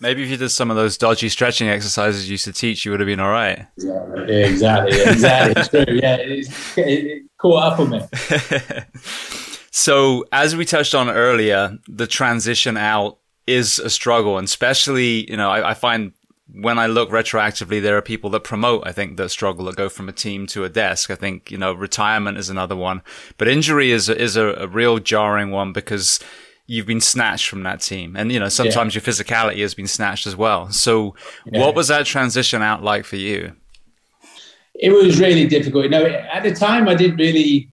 Maybe 0.00 0.24
if 0.24 0.30
you 0.30 0.36
did 0.36 0.48
some 0.48 0.68
of 0.68 0.76
those 0.76 0.98
dodgy 0.98 1.28
stretching 1.28 1.68
exercises 1.68 2.26
you 2.26 2.32
used 2.32 2.44
to 2.46 2.52
teach, 2.52 2.84
you 2.84 2.90
would 2.90 2.98
have 2.98 3.06
been 3.06 3.20
all 3.20 3.30
right. 3.30 3.66
Exactly, 3.76 4.34
exactly, 4.34 5.00
exactly. 5.00 5.84
true. 5.84 5.94
Yeah, 5.94 6.16
it, 6.16 6.48
it 6.76 7.22
caught 7.38 7.72
up 7.72 7.78
on 7.78 7.90
me. 7.90 8.00
so, 9.70 10.24
as 10.32 10.56
we 10.56 10.64
touched 10.64 10.96
on 10.96 11.08
earlier, 11.08 11.78
the 11.86 12.08
transition 12.08 12.76
out 12.76 13.18
is 13.46 13.78
a 13.78 13.88
struggle, 13.88 14.38
and 14.38 14.46
especially, 14.46 15.30
you 15.30 15.36
know, 15.36 15.48
I, 15.48 15.70
I 15.70 15.74
find 15.74 16.12
when 16.54 16.78
I 16.78 16.86
look 16.86 17.10
retroactively, 17.10 17.80
there 17.80 17.96
are 17.96 18.02
people 18.02 18.28
that 18.30 18.44
promote, 18.44 18.86
I 18.86 18.92
think, 18.92 19.16
the 19.16 19.28
struggle 19.28 19.64
that 19.66 19.76
go 19.76 19.88
from 19.88 20.08
a 20.08 20.12
team 20.12 20.46
to 20.48 20.64
a 20.64 20.68
desk. 20.68 21.10
I 21.10 21.14
think, 21.14 21.50
you 21.50 21.58
know, 21.58 21.72
retirement 21.72 22.36
is 22.36 22.50
another 22.50 22.76
one, 22.76 23.02
but 23.38 23.48
injury 23.48 23.90
is, 23.90 24.08
is 24.08 24.36
a, 24.36 24.48
a 24.54 24.66
real 24.66 24.98
jarring 24.98 25.50
one 25.50 25.72
because 25.72 26.20
you've 26.66 26.86
been 26.86 27.00
snatched 27.00 27.48
from 27.48 27.62
that 27.62 27.80
team. 27.80 28.16
And, 28.16 28.30
you 28.30 28.38
know, 28.38 28.48
sometimes 28.48 28.94
yeah. 28.94 29.00
your 29.00 29.14
physicality 29.14 29.60
has 29.62 29.74
been 29.74 29.86
snatched 29.86 30.26
as 30.26 30.36
well. 30.36 30.70
So 30.70 31.14
yeah. 31.46 31.60
what 31.60 31.74
was 31.74 31.88
that 31.88 32.06
transition 32.06 32.60
out 32.60 32.82
like 32.82 33.04
for 33.04 33.16
you? 33.16 33.52
It 34.74 34.90
was 34.90 35.20
really 35.20 35.46
difficult. 35.46 35.84
You 35.84 35.90
know, 35.90 36.04
at 36.04 36.42
the 36.42 36.54
time, 36.54 36.88
I 36.88 36.94
didn't 36.94 37.16
really 37.16 37.70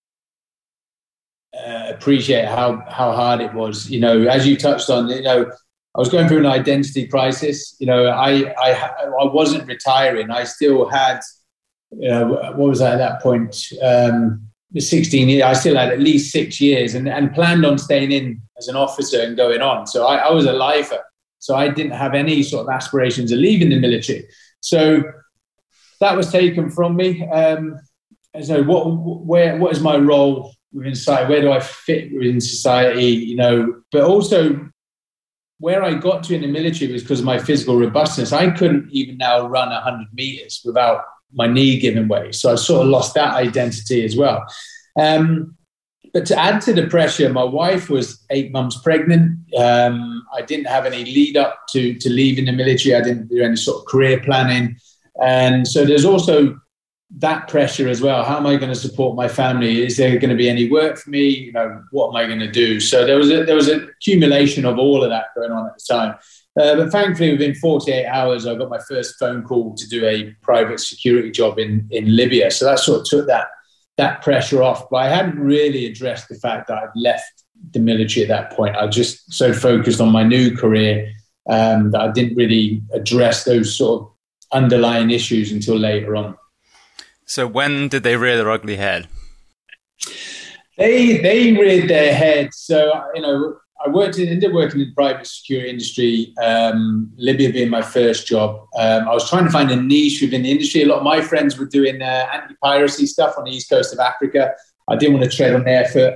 uh, 1.53 1.87
appreciate 1.89 2.45
how, 2.45 2.83
how 2.89 3.11
hard 3.11 3.41
it 3.41 3.53
was. 3.53 3.89
You 3.89 3.99
know, 3.99 4.23
as 4.23 4.47
you 4.47 4.55
touched 4.55 4.89
on, 4.89 5.09
you 5.09 5.21
know, 5.21 5.51
I 5.95 5.99
was 5.99 6.09
going 6.09 6.27
through 6.27 6.39
an 6.39 6.45
identity 6.45 7.07
crisis. 7.07 7.75
You 7.79 7.87
know, 7.87 8.05
I, 8.07 8.53
I, 8.57 8.71
I 9.21 9.25
wasn't 9.25 9.67
retiring. 9.67 10.29
I 10.29 10.43
still 10.43 10.87
had, 10.87 11.19
you 11.91 12.09
know, 12.09 12.27
what 12.27 12.69
was 12.69 12.81
I 12.81 12.93
at 12.93 12.97
that 12.97 13.21
point? 13.21 13.55
Um, 13.81 14.49
16 14.77 15.29
years, 15.29 15.43
I 15.43 15.53
still 15.53 15.75
had 15.75 15.91
at 15.91 15.99
least 15.99 16.31
six 16.31 16.61
years 16.61 16.93
and, 16.93 17.09
and 17.09 17.33
planned 17.33 17.65
on 17.65 17.79
staying 17.79 18.11
in 18.11 18.41
as 18.57 18.67
an 18.67 18.75
officer 18.75 19.21
and 19.21 19.35
going 19.35 19.61
on. 19.61 19.87
So 19.87 20.05
I, 20.05 20.17
I 20.17 20.31
was 20.31 20.45
a 20.45 20.53
lifer. 20.53 21.03
So 21.39 21.55
I 21.55 21.69
didn't 21.69 21.93
have 21.93 22.13
any 22.13 22.43
sort 22.43 22.67
of 22.67 22.73
aspirations 22.73 23.31
of 23.31 23.39
leaving 23.39 23.69
the 23.69 23.79
military. 23.79 24.27
So 24.59 25.03
that 26.01 26.15
was 26.15 26.31
taken 26.31 26.69
from 26.69 26.95
me. 26.95 27.27
Um, 27.27 27.79
and 28.33 28.45
so 28.45 28.61
what, 28.61 28.85
where, 29.25 29.57
what 29.57 29.71
is 29.71 29.81
my 29.81 29.97
role 29.97 30.53
within 30.71 30.93
society? 30.93 31.29
Where 31.29 31.41
do 31.41 31.51
I 31.51 31.59
fit 31.59 32.13
within 32.13 32.39
society? 32.39 33.07
You 33.07 33.37
know, 33.37 33.81
but 33.91 34.03
also 34.03 34.69
where 35.59 35.83
I 35.83 35.93
got 35.93 36.23
to 36.23 36.35
in 36.35 36.41
the 36.41 36.47
military 36.47 36.91
was 36.91 37.03
because 37.03 37.19
of 37.19 37.25
my 37.25 37.37
physical 37.37 37.77
robustness. 37.77 38.31
I 38.31 38.49
couldn't 38.51 38.89
even 38.91 39.17
now 39.17 39.45
run 39.45 39.69
100 39.69 40.07
meters 40.13 40.61
without 40.65 41.03
my 41.33 41.47
knee 41.47 41.79
giving 41.79 42.07
way. 42.07 42.31
So 42.31 42.51
I 42.51 42.55
sort 42.55 42.83
of 42.83 42.87
lost 42.87 43.13
that 43.15 43.33
identity 43.33 44.03
as 44.03 44.15
well. 44.15 44.45
Um, 44.99 45.55
but 46.13 46.25
to 46.27 46.39
add 46.39 46.61
to 46.61 46.73
the 46.73 46.87
pressure, 46.87 47.31
my 47.31 47.43
wife 47.43 47.89
was 47.89 48.25
eight 48.31 48.51
months 48.51 48.77
pregnant. 48.81 49.37
Um, 49.55 50.25
I 50.33 50.41
didn't 50.41 50.65
have 50.65 50.85
any 50.85 51.05
lead 51.05 51.37
up 51.37 51.67
to, 51.69 51.93
to 51.93 52.09
leaving 52.09 52.45
the 52.45 52.51
military. 52.51 52.95
I 52.95 53.01
didn't 53.01 53.27
do 53.27 53.43
any 53.43 53.55
sort 53.55 53.79
of 53.79 53.85
career 53.85 54.19
planning. 54.21 54.77
And 55.21 55.67
so 55.67 55.85
there's 55.85 56.05
also 56.05 56.59
that 57.17 57.47
pressure 57.47 57.87
as 57.87 58.01
well. 58.01 58.23
How 58.23 58.37
am 58.37 58.45
I 58.45 58.55
going 58.55 58.71
to 58.71 58.75
support 58.75 59.15
my 59.15 59.27
family? 59.27 59.83
Is 59.83 59.97
there 59.97 60.17
going 60.19 60.29
to 60.29 60.35
be 60.35 60.49
any 60.49 60.69
work 60.69 60.97
for 60.97 61.09
me? 61.09 61.27
You 61.27 61.51
know, 61.51 61.83
what 61.91 62.09
am 62.09 62.15
I 62.15 62.27
going 62.27 62.39
to 62.39 62.51
do? 62.51 62.79
So 62.79 63.05
there 63.05 63.17
was 63.17 63.31
a, 63.31 63.43
there 63.45 63.55
was 63.55 63.67
an 63.67 63.89
accumulation 63.89 64.65
of 64.65 64.77
all 64.77 65.03
of 65.03 65.09
that 65.09 65.27
going 65.35 65.51
on 65.51 65.65
at 65.65 65.73
the 65.75 65.85
time. 65.91 66.15
Uh, 66.59 66.75
but 66.75 66.91
thankfully, 66.91 67.31
within 67.31 67.55
48 67.55 68.05
hours, 68.05 68.45
I 68.45 68.55
got 68.55 68.69
my 68.69 68.79
first 68.87 69.15
phone 69.17 69.43
call 69.43 69.75
to 69.75 69.87
do 69.87 70.05
a 70.05 70.35
private 70.41 70.79
security 70.79 71.31
job 71.31 71.57
in, 71.57 71.87
in 71.89 72.15
Libya. 72.15 72.51
So 72.51 72.65
that 72.65 72.79
sort 72.79 73.01
of 73.01 73.07
took 73.07 73.27
that, 73.27 73.47
that 73.97 74.21
pressure 74.21 74.61
off. 74.61 74.89
But 74.89 74.97
I 74.97 75.09
hadn't 75.09 75.39
really 75.39 75.85
addressed 75.85 76.29
the 76.29 76.35
fact 76.35 76.67
that 76.67 76.77
I'd 76.77 76.89
left 76.95 77.43
the 77.71 77.79
military 77.79 78.23
at 78.23 78.29
that 78.29 78.55
point. 78.55 78.75
I 78.75 78.85
was 78.85 78.95
just 78.95 79.33
so 79.33 79.51
focused 79.51 79.99
on 79.99 80.11
my 80.11 80.23
new 80.23 80.55
career 80.55 81.11
um, 81.49 81.91
that 81.91 82.01
I 82.01 82.11
didn't 82.11 82.35
really 82.35 82.83
address 82.93 83.45
those 83.45 83.75
sort 83.75 84.01
of 84.01 84.11
underlying 84.51 85.11
issues 85.11 85.51
until 85.51 85.77
later 85.77 86.15
on. 86.15 86.35
So 87.29 87.45
when 87.45 87.89
did 87.89 88.01
they 88.01 88.17
rear 88.17 88.37
their 88.37 88.49
ugly 88.49 88.75
head? 88.75 89.07
They 90.79 91.17
they 91.17 91.51
reared 91.51 91.87
their 91.87 92.11
head. 92.11 92.55
So 92.55 93.03
you 93.13 93.21
know, 93.21 93.57
I 93.85 93.89
worked 93.89 94.17
in, 94.17 94.27
ended 94.29 94.49
up 94.49 94.55
working 94.55 94.81
in 94.81 94.87
the 94.87 94.93
private 94.95 95.27
security 95.27 95.69
industry, 95.69 96.33
um, 96.41 97.11
Libya 97.17 97.53
being 97.53 97.69
my 97.69 97.83
first 97.83 98.25
job. 98.25 98.65
Um, 98.75 99.07
I 99.07 99.13
was 99.13 99.29
trying 99.29 99.45
to 99.45 99.51
find 99.51 99.69
a 99.69 99.75
niche 99.75 100.21
within 100.23 100.41
the 100.41 100.49
industry. 100.49 100.81
A 100.81 100.87
lot 100.87 100.97
of 100.97 101.03
my 101.03 101.21
friends 101.21 101.59
were 101.59 101.67
doing 101.67 102.01
uh, 102.01 102.27
anti 102.33 102.55
piracy 102.63 103.05
stuff 103.05 103.35
on 103.37 103.43
the 103.43 103.51
east 103.51 103.69
coast 103.69 103.93
of 103.93 103.99
Africa. 103.99 104.55
I 104.87 104.95
didn't 104.95 105.19
want 105.19 105.29
to 105.29 105.37
tread 105.37 105.53
on 105.53 105.65
their 105.65 105.85
foot. 105.85 106.15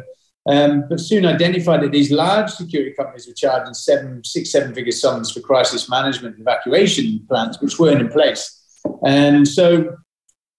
Um, 0.50 0.86
but 0.90 1.00
soon 1.00 1.28
identified 1.28 1.82
that 1.84 1.92
these 1.92 2.12
large 2.12 2.50
security 2.50 2.92
companies 2.98 3.28
were 3.28 3.34
charging 3.34 3.76
seven, 3.76 4.24
six, 4.24 4.52
seven 4.52 4.74
figure 4.74 4.92
sums 4.92 5.30
for 5.30 5.42
crisis 5.42 5.88
management 5.88 6.40
evacuation 6.40 7.24
plans, 7.30 7.62
which 7.62 7.78
weren't 7.78 8.02
in 8.02 8.10
place. 8.10 8.62
And 9.06 9.48
so, 9.48 9.96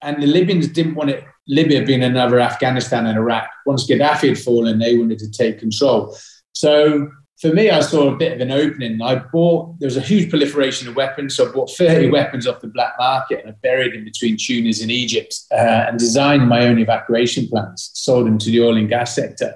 and 0.04 0.22
the 0.22 0.26
Libyans 0.26 0.68
didn't 0.68 0.94
want 0.94 1.10
it, 1.10 1.24
Libya 1.48 1.84
being 1.84 2.02
another 2.02 2.40
Afghanistan 2.40 3.06
and 3.06 3.18
Iraq. 3.18 3.48
Once 3.66 3.86
Gaddafi 3.86 4.28
had 4.28 4.38
fallen, 4.38 4.78
they 4.78 4.96
wanted 4.96 5.18
to 5.18 5.30
take 5.30 5.58
control. 5.58 6.16
So 6.52 7.10
for 7.40 7.52
me, 7.52 7.68
I 7.68 7.80
saw 7.80 8.12
a 8.12 8.16
bit 8.16 8.32
of 8.32 8.40
an 8.40 8.50
opening. 8.50 9.02
I 9.02 9.16
bought, 9.16 9.78
there 9.78 9.86
was 9.86 9.96
a 9.96 10.00
huge 10.00 10.30
proliferation 10.30 10.88
of 10.88 10.96
weapons. 10.96 11.36
So 11.36 11.48
I 11.48 11.52
bought 11.52 11.70
30 11.70 12.10
weapons 12.10 12.46
off 12.46 12.60
the 12.60 12.68
black 12.68 12.94
market 12.98 13.40
and 13.40 13.50
I 13.50 13.56
buried 13.62 13.94
them 13.94 14.04
between 14.04 14.36
Tunis 14.38 14.80
and 14.80 14.90
Egypt 14.90 15.34
uh, 15.52 15.86
and 15.88 15.98
designed 15.98 16.48
my 16.48 16.66
own 16.66 16.78
evacuation 16.78 17.48
plans, 17.48 17.90
sold 17.94 18.26
them 18.26 18.38
to 18.38 18.50
the 18.50 18.62
oil 18.62 18.76
and 18.76 18.88
gas 18.88 19.14
sector. 19.14 19.54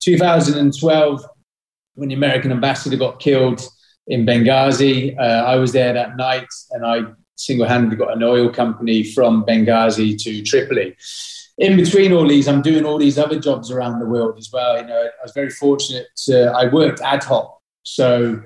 2012, 0.00 1.24
when 1.94 2.08
the 2.08 2.14
American 2.14 2.50
ambassador 2.50 2.96
got 2.96 3.20
killed 3.20 3.66
in 4.08 4.26
Benghazi, 4.26 5.16
uh, 5.18 5.44
I 5.46 5.56
was 5.56 5.72
there 5.72 5.92
that 5.92 6.16
night 6.16 6.48
and 6.72 6.84
I 6.84 7.02
single 7.36 7.66
handedly 7.66 7.96
got 7.96 8.16
an 8.16 8.22
oil 8.22 8.48
company 8.50 9.02
from 9.02 9.44
Benghazi 9.44 10.20
to 10.22 10.42
Tripoli. 10.42 10.96
In 11.58 11.76
between 11.76 12.12
all 12.12 12.26
these, 12.26 12.48
I'm 12.48 12.62
doing 12.62 12.84
all 12.84 12.98
these 12.98 13.18
other 13.18 13.38
jobs 13.38 13.70
around 13.70 13.98
the 14.00 14.06
world 14.06 14.38
as 14.38 14.50
well. 14.52 14.80
You 14.80 14.86
know, 14.86 15.02
I 15.02 15.22
was 15.22 15.32
very 15.32 15.50
fortunate. 15.50 16.06
I 16.30 16.68
worked 16.68 17.00
ad 17.00 17.22
hoc, 17.22 17.60
so 17.82 18.40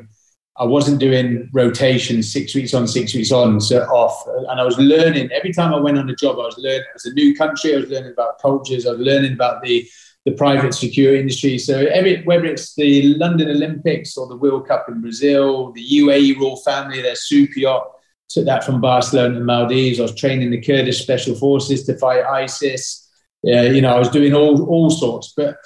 I 0.59 0.65
wasn't 0.65 0.99
doing 1.01 1.49
rotation 1.53 2.23
six 2.23 2.55
weeks 2.55 2.75
on, 2.75 2.89
six 2.89 3.15
weeks 3.15 3.31
on, 3.31 3.61
so 3.61 3.83
off. 3.85 4.27
And 4.49 4.61
I 4.61 4.65
was 4.65 4.79
learning 4.79 5.31
every 5.33 5.53
time 5.53 5.73
I 5.73 5.79
went 5.79 5.99
on 5.99 6.09
a 6.09 6.17
job. 6.17 6.37
I 6.37 6.47
was 6.47 6.59
learning. 6.59 6.85
Was 6.95 7.05
a 7.05 7.13
new 7.13 7.35
country. 7.37 7.75
I 7.75 7.81
was 7.81 7.91
learning 7.91 8.13
about 8.13 8.41
cultures. 8.41 8.87
I 8.87 8.93
was 8.93 9.01
learning 9.01 9.35
about 9.35 9.63
the 9.63 9.87
the 10.27 10.33
private 10.33 10.75
security 10.75 11.21
industry. 11.21 11.57
So 11.57 11.87
every, 11.87 12.25
whether 12.25 12.47
it's 12.47 12.75
the 12.75 13.15
London 13.15 13.49
Olympics 13.49 14.17
or 14.17 14.27
the 14.27 14.37
World 14.37 14.67
Cup 14.67 14.87
in 14.89 15.01
Brazil, 15.01 15.71
the 15.71 15.89
UAE 15.89 16.37
royal 16.37 16.57
family, 16.57 17.01
their 17.01 17.15
super 17.15 17.61
yacht, 17.61 17.93
took 18.29 18.45
that 18.47 18.65
from 18.65 18.81
Barcelona 18.81 19.37
and 19.37 19.47
Maldives. 19.47 19.99
I 19.99 20.03
was 20.03 20.15
training 20.15 20.51
the 20.51 20.61
Kurdish 20.61 21.03
special 21.03 21.35
forces 21.35 21.85
to 21.85 21.97
fight 21.99 22.25
ISIS. 22.25 23.09
Yeah, 23.43 23.63
you 23.63 23.81
know, 23.81 23.95
I 23.95 23.99
was 23.99 24.11
doing 24.11 24.35
all 24.35 24.67
all 24.67 24.91
sorts. 24.91 25.33
But 25.37 25.57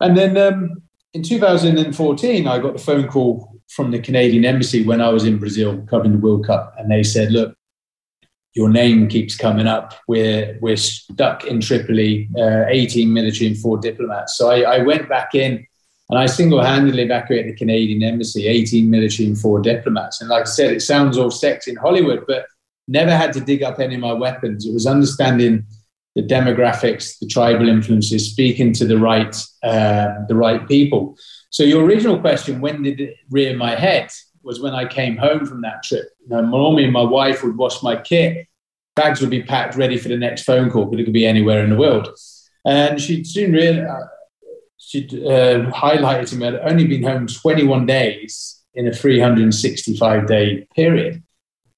and 0.00 0.16
then 0.16 0.36
um, 0.36 0.82
in 1.14 1.22
2014, 1.22 2.46
I 2.46 2.58
got 2.58 2.74
the 2.74 2.82
phone 2.82 3.08
call 3.08 3.52
from 3.68 3.90
the 3.90 3.98
Canadian 3.98 4.44
embassy 4.44 4.84
when 4.84 5.00
I 5.00 5.08
was 5.08 5.24
in 5.24 5.38
Brazil 5.38 5.84
covering 5.88 6.12
the 6.12 6.18
World 6.18 6.46
Cup, 6.46 6.74
and 6.78 6.90
they 6.90 7.02
said, 7.02 7.32
"Look, 7.32 7.56
your 8.56 8.70
name 8.70 9.06
keeps 9.08 9.36
coming 9.36 9.66
up. 9.66 9.94
We're 10.08 10.58
we're 10.60 10.78
stuck 10.78 11.44
in 11.44 11.60
Tripoli, 11.60 12.28
uh, 12.38 12.64
18 12.68 13.12
military 13.12 13.48
and 13.48 13.58
four 13.58 13.78
diplomats. 13.78 14.38
So 14.38 14.50
I, 14.50 14.76
I 14.76 14.82
went 14.82 15.08
back 15.08 15.34
in 15.34 15.66
and 16.08 16.18
I 16.18 16.26
single-handedly 16.26 17.02
evacuated 17.02 17.52
the 17.52 17.56
Canadian 17.56 18.02
embassy, 18.02 18.46
18 18.46 18.88
military 18.88 19.28
and 19.28 19.38
four 19.38 19.60
diplomats. 19.60 20.20
And 20.20 20.30
like 20.30 20.42
I 20.42 20.48
said, 20.48 20.72
it 20.72 20.82
sounds 20.82 21.18
all 21.18 21.30
sexy 21.30 21.72
in 21.72 21.76
Hollywood, 21.76 22.24
but 22.26 22.46
never 22.86 23.10
had 23.10 23.32
to 23.32 23.40
dig 23.40 23.62
up 23.62 23.80
any 23.80 23.96
of 23.96 24.00
my 24.00 24.12
weapons. 24.12 24.66
It 24.66 24.72
was 24.72 24.86
understanding 24.86 25.64
the 26.14 26.22
demographics, 26.22 27.18
the 27.18 27.26
tribal 27.26 27.68
influences, 27.68 28.30
speaking 28.30 28.72
to 28.74 28.86
the 28.86 28.98
right 28.98 29.36
uh, 29.62 30.24
the 30.28 30.34
right 30.34 30.66
people. 30.68 31.16
So 31.50 31.62
your 31.62 31.84
original 31.84 32.20
question, 32.20 32.60
when 32.60 32.82
did 32.82 33.00
it 33.00 33.16
rear 33.30 33.56
my 33.56 33.74
head? 33.74 34.10
was 34.46 34.60
when 34.60 34.74
I 34.74 34.86
came 34.86 35.16
home 35.16 35.44
from 35.44 35.60
that 35.62 35.82
trip. 35.82 36.08
You 36.22 36.28
know, 36.28 36.40
normally 36.40 36.88
my 36.88 37.02
wife 37.02 37.42
would 37.42 37.56
wash 37.56 37.82
my 37.82 37.96
kit, 37.96 38.46
bags 38.94 39.20
would 39.20 39.28
be 39.28 39.42
packed 39.42 39.74
ready 39.74 39.98
for 39.98 40.08
the 40.08 40.16
next 40.16 40.44
phone 40.44 40.70
call, 40.70 40.86
but 40.86 41.00
it 41.00 41.04
could 41.04 41.12
be 41.12 41.26
anywhere 41.26 41.64
in 41.64 41.70
the 41.70 41.76
world. 41.76 42.08
And 42.64 43.00
she'd 43.00 43.26
soon 43.26 43.52
realized, 43.52 44.08
she'd 44.96 45.14
uh, 45.24 45.70
highlighted 45.70 46.32
him 46.32 46.42
I'd 46.42 46.70
only 46.70 46.86
been 46.86 47.02
home 47.02 47.26
21 47.26 47.86
days 47.86 48.62
in 48.74 48.86
a 48.86 48.92
365 48.92 50.26
day 50.26 50.66
period. 50.74 51.22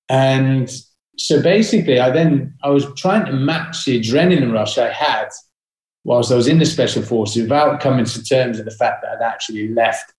And 0.09 0.71
so 1.17 1.43
basically, 1.43 2.01
I 2.01 2.11
then 2.11 2.55
I 2.63 2.71
was 2.71 2.87
trying 2.97 3.27
to 3.27 3.33
match 3.33 3.85
the 3.85 4.01
adrenaline 4.01 4.53
rush 4.53 4.79
I 4.79 4.91
had 4.93 5.29
whilst 6.05 6.33
I 6.33 6.37
was 6.37 6.49
in 6.49 6.59
the 6.59 6.67
special 6.67 7.03
forces 7.03 7.43
without 7.43 7.81
coming 7.81 8.05
to 8.05 8.25
terms 8.25 8.57
with 8.57 8.67
the 8.67 8.75
fact 8.75 9.03
that 9.03 9.17
I'd 9.17 9.33
actually 9.33 9.69
left. 9.69 10.13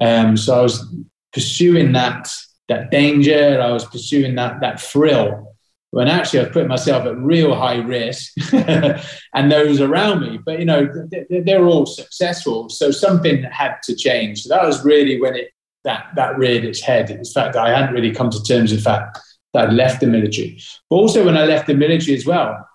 Um, 0.00 0.36
so 0.36 0.58
I 0.58 0.62
was 0.62 0.86
pursuing 1.32 1.92
that 1.92 2.28
that 2.68 2.90
danger. 2.90 3.60
I 3.60 3.70
was 3.70 3.84
pursuing 3.84 4.34
that 4.36 4.60
that 4.60 4.80
thrill. 4.80 5.53
When 5.94 6.08
actually 6.08 6.40
I 6.40 6.42
was 6.44 6.52
putting 6.52 6.68
myself 6.68 7.06
at 7.06 7.16
real 7.16 7.54
high 7.54 7.76
risk, 7.76 8.32
and 8.52 9.50
those 9.50 9.80
around 9.80 10.20
me. 10.22 10.38
But 10.44 10.58
you 10.58 10.64
know, 10.64 10.88
they, 11.10 11.40
they're 11.40 11.66
all 11.66 11.86
successful. 11.86 12.68
So 12.68 12.90
something 12.90 13.42
had 13.44 13.76
to 13.84 13.94
change. 13.94 14.42
So 14.42 14.54
that 14.54 14.66
was 14.66 14.84
really 14.84 15.20
when 15.20 15.36
it 15.36 15.50
that 15.84 16.06
that 16.16 16.36
reared 16.38 16.64
its 16.64 16.80
head. 16.80 17.10
In 17.10 17.24
fact, 17.24 17.54
that 17.54 17.64
I 17.64 17.70
hadn't 17.70 17.94
really 17.94 18.12
come 18.12 18.30
to 18.30 18.42
terms 18.42 18.72
with 18.72 18.82
fact 18.82 19.18
that 19.52 19.68
I'd 19.68 19.74
left 19.74 20.00
the 20.00 20.06
military. 20.06 20.60
But 20.90 20.96
also 20.96 21.24
when 21.24 21.36
I 21.36 21.44
left 21.44 21.66
the 21.66 21.74
military 21.74 22.16
as 22.16 22.26
well, 22.26 22.68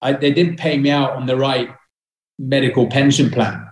I, 0.00 0.12
they 0.12 0.32
didn't 0.32 0.56
pay 0.56 0.78
me 0.78 0.90
out 0.90 1.12
on 1.16 1.26
the 1.26 1.36
right 1.36 1.70
medical 2.38 2.86
pension 2.86 3.30
plan 3.30 3.68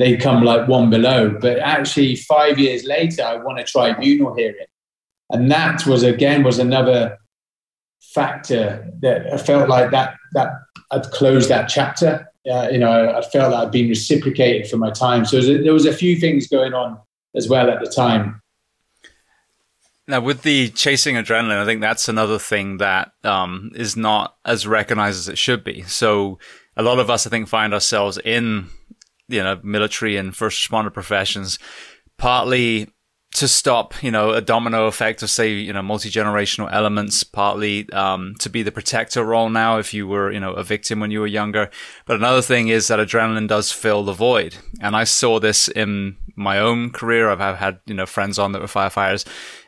they 0.00 0.16
come 0.16 0.42
like 0.42 0.66
one 0.66 0.88
below. 0.88 1.28
But 1.28 1.58
actually, 1.58 2.16
five 2.16 2.58
years 2.58 2.84
later, 2.84 3.22
I 3.22 3.36
won 3.36 3.58
a 3.58 3.64
tribunal 3.64 4.34
hearing, 4.34 4.66
and 5.28 5.50
that 5.50 5.86
was 5.86 6.02
again 6.02 6.42
was 6.42 6.58
another 6.58 7.18
factor 8.00 8.90
that 9.00 9.32
I 9.32 9.36
felt 9.36 9.68
like 9.68 9.90
that 9.90 10.16
that 10.32 10.48
I'd 10.90 11.04
closed 11.10 11.48
that 11.50 11.68
chapter. 11.68 12.26
Uh, 12.50 12.68
you 12.70 12.78
know, 12.78 13.10
I 13.10 13.20
felt 13.20 13.52
that 13.52 13.66
I'd 13.66 13.70
been 13.70 13.88
reciprocated 13.88 14.68
for 14.68 14.78
my 14.78 14.90
time. 14.90 15.24
So 15.24 15.40
there 15.40 15.74
was 15.74 15.86
a 15.86 15.92
few 15.92 16.16
things 16.16 16.46
going 16.46 16.72
on 16.72 16.98
as 17.36 17.48
well 17.48 17.70
at 17.70 17.80
the 17.80 17.90
time. 17.90 18.40
Now, 20.08 20.20
with 20.20 20.42
the 20.42 20.70
chasing 20.70 21.14
adrenaline, 21.14 21.62
I 21.62 21.64
think 21.64 21.80
that's 21.80 22.08
another 22.08 22.38
thing 22.38 22.78
that 22.78 23.12
um, 23.22 23.70
is 23.74 23.96
not 23.96 24.36
as 24.44 24.66
recognized 24.66 25.18
as 25.18 25.28
it 25.28 25.38
should 25.38 25.62
be. 25.62 25.82
So, 25.82 26.38
a 26.76 26.82
lot 26.82 26.98
of 26.98 27.10
us, 27.10 27.26
I 27.26 27.30
think, 27.30 27.46
find 27.46 27.72
ourselves 27.74 28.18
in 28.24 28.68
you 29.30 29.42
know, 29.42 29.60
military 29.62 30.16
and 30.16 30.36
first 30.36 30.68
responder 30.68 30.92
professions, 30.92 31.58
partly 32.18 32.92
to 33.32 33.46
stop, 33.46 34.02
you 34.02 34.10
know, 34.10 34.32
a 34.32 34.40
domino 34.40 34.86
effect 34.86 35.22
of 35.22 35.30
say, 35.30 35.52
you 35.52 35.72
know, 35.72 35.82
multi-generational 35.82 36.68
elements, 36.72 37.22
partly 37.22 37.90
um, 37.92 38.34
to 38.40 38.50
be 38.50 38.64
the 38.64 38.72
protector 38.72 39.24
role 39.24 39.48
now 39.48 39.78
if 39.78 39.94
you 39.94 40.08
were, 40.08 40.32
you 40.32 40.40
know, 40.40 40.52
a 40.52 40.64
victim 40.64 40.98
when 40.98 41.12
you 41.12 41.20
were 41.20 41.28
younger. 41.28 41.70
But 42.06 42.16
another 42.16 42.42
thing 42.42 42.68
is 42.68 42.88
that 42.88 42.98
adrenaline 42.98 43.46
does 43.46 43.70
fill 43.70 44.02
the 44.02 44.12
void. 44.12 44.56
And 44.80 44.96
I 44.96 45.04
saw 45.04 45.38
this 45.38 45.68
in 45.68 46.16
my 46.34 46.58
own 46.58 46.90
career. 46.90 47.30
I've, 47.30 47.56
had, 47.56 47.78
you 47.86 47.94
know, 47.94 48.06
friends 48.06 48.36
on 48.36 48.50
that 48.52 48.60
were 48.60 48.66
firefighters. 48.66 49.24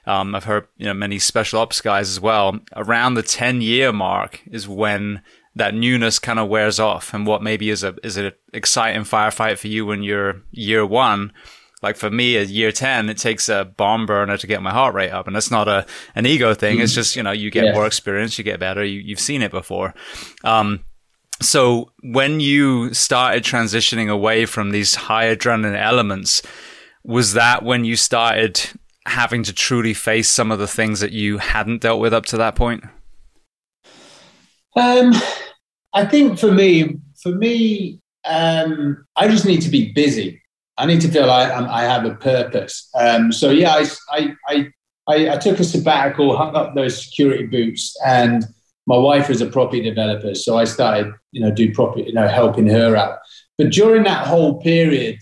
Um, 0.07 0.35
I've 0.35 0.45
heard, 0.45 0.67
you 0.77 0.87
know, 0.87 0.95
many 0.95 1.21
special 1.21 1.61
ops 1.61 1.81
guys 1.81 2.11
as 2.11 2.19
well. 2.19 2.59
Around 2.75 3.15
the 3.15 3.23
10 3.23 3.61
year 3.61 3.93
mark 3.93 4.43
is 4.47 4.67
when 4.67 5.23
that 5.55 5.75
newness 5.75 6.19
kind 6.19 6.41
of 6.41 6.49
wears 6.49 6.81
off 6.81 7.15
and 7.15 7.27
what 7.27 7.43
maybe 7.43 7.71
is 7.71 7.85
a 7.85 7.95
is 8.03 8.17
an 8.17 8.33
exciting 8.55 9.03
firefight 9.03 9.59
for 9.59 9.69
you 9.69 9.85
when 9.85 10.03
you're 10.03 10.41
year 10.51 10.85
one 10.85 11.31
like 11.83 11.97
for 11.97 12.11
me 12.11 12.37
at 12.37 12.49
year 12.49 12.73
10 12.73 13.09
it 13.09 13.19
takes 13.19 13.49
a 13.49 13.65
bomb 13.65 14.07
burner 14.07 14.37
to 14.37 14.47
get 14.47 14.63
my 14.63 14.73
heart 14.73 14.95
rate 14.95 15.11
up 15.11 15.27
and 15.27 15.37
that's 15.37 15.51
not 15.51 15.69
a 15.69 15.87
an 16.15 16.27
ego 16.27 16.55
thing 16.55 16.81
it's 16.81 16.95
just 16.95 17.17
you 17.17 17.23
know 17.23 17.33
you 17.33 17.51
get 17.51 17.65
yeah. 17.65 17.73
more 17.73 17.87
experience 17.87 18.39
you 18.39 18.45
get 18.45 18.61
better 18.61 18.85
you, 18.85 19.01
you've 19.01 19.21
seen 19.21 19.43
it 19.43 19.51
before 19.51 19.95
um, 20.45 20.81
so 21.41 21.91
when 22.03 22.41
you 22.41 22.95
started 22.95 23.43
transitioning 23.43 24.09
away 24.09 24.47
from 24.47 24.71
these 24.71 24.95
high 24.95 25.35
adrenaline 25.35 25.77
elements 25.77 26.43
was 27.05 27.33
that 27.33 27.65
when 27.65 27.85
you 27.85 27.97
started 27.97 28.61
having 29.07 29.43
to 29.43 29.53
truly 29.53 29.93
face 29.93 30.31
some 30.31 30.53
of 30.53 30.61
the 30.61 30.69
things 30.69 31.01
that 31.01 31.11
you 31.11 31.39
hadn't 31.39 31.81
dealt 31.81 32.01
with 32.01 32.15
up 32.15 32.25
to 32.25 32.37
that 32.37 32.55
point 32.55 32.85
um, 34.75 35.13
I 35.93 36.07
think 36.07 36.39
for 36.39 36.51
me, 36.51 36.99
for 37.23 37.31
me, 37.31 38.01
um, 38.25 39.05
I 39.17 39.29
just 39.29 39.45
need 39.45 39.61
to 39.63 39.69
be 39.69 39.93
busy. 39.93 40.42
I 40.79 40.87
need 40.87 41.01
to 41.03 41.09
feel 41.09 41.31
I, 41.31 41.51
I 41.51 41.83
have 41.83 42.05
a 42.05 42.15
purpose. 42.15 42.89
Um, 42.95 43.33
so 43.33 43.51
yeah, 43.51 43.75
I, 44.11 44.35
I, 44.49 44.67
I, 45.09 45.31
I, 45.31 45.37
took 45.37 45.61
a 45.61 45.65
sabbatical, 45.65 46.37
hung 46.37 46.55
up 46.55 46.75
those 46.75 47.05
security 47.05 47.47
boots, 47.47 47.95
and 48.07 48.45
my 48.87 48.97
wife 48.97 49.31
is 49.31 49.41
a 49.41 49.47
property 49.47 49.83
developer, 49.83 50.35
so 50.35 50.57
I 50.57 50.65
started, 50.65 51.13
you 51.31 51.41
know, 51.41 51.51
do 51.51 51.73
property, 51.73 52.05
you 52.09 52.15
know, 52.15 52.27
helping 52.27 52.67
her 52.69 52.97
out. 52.97 53.19
But 53.59 53.71
during 53.71 54.05
that 54.05 54.27
whole 54.27 54.61
period 54.61 55.19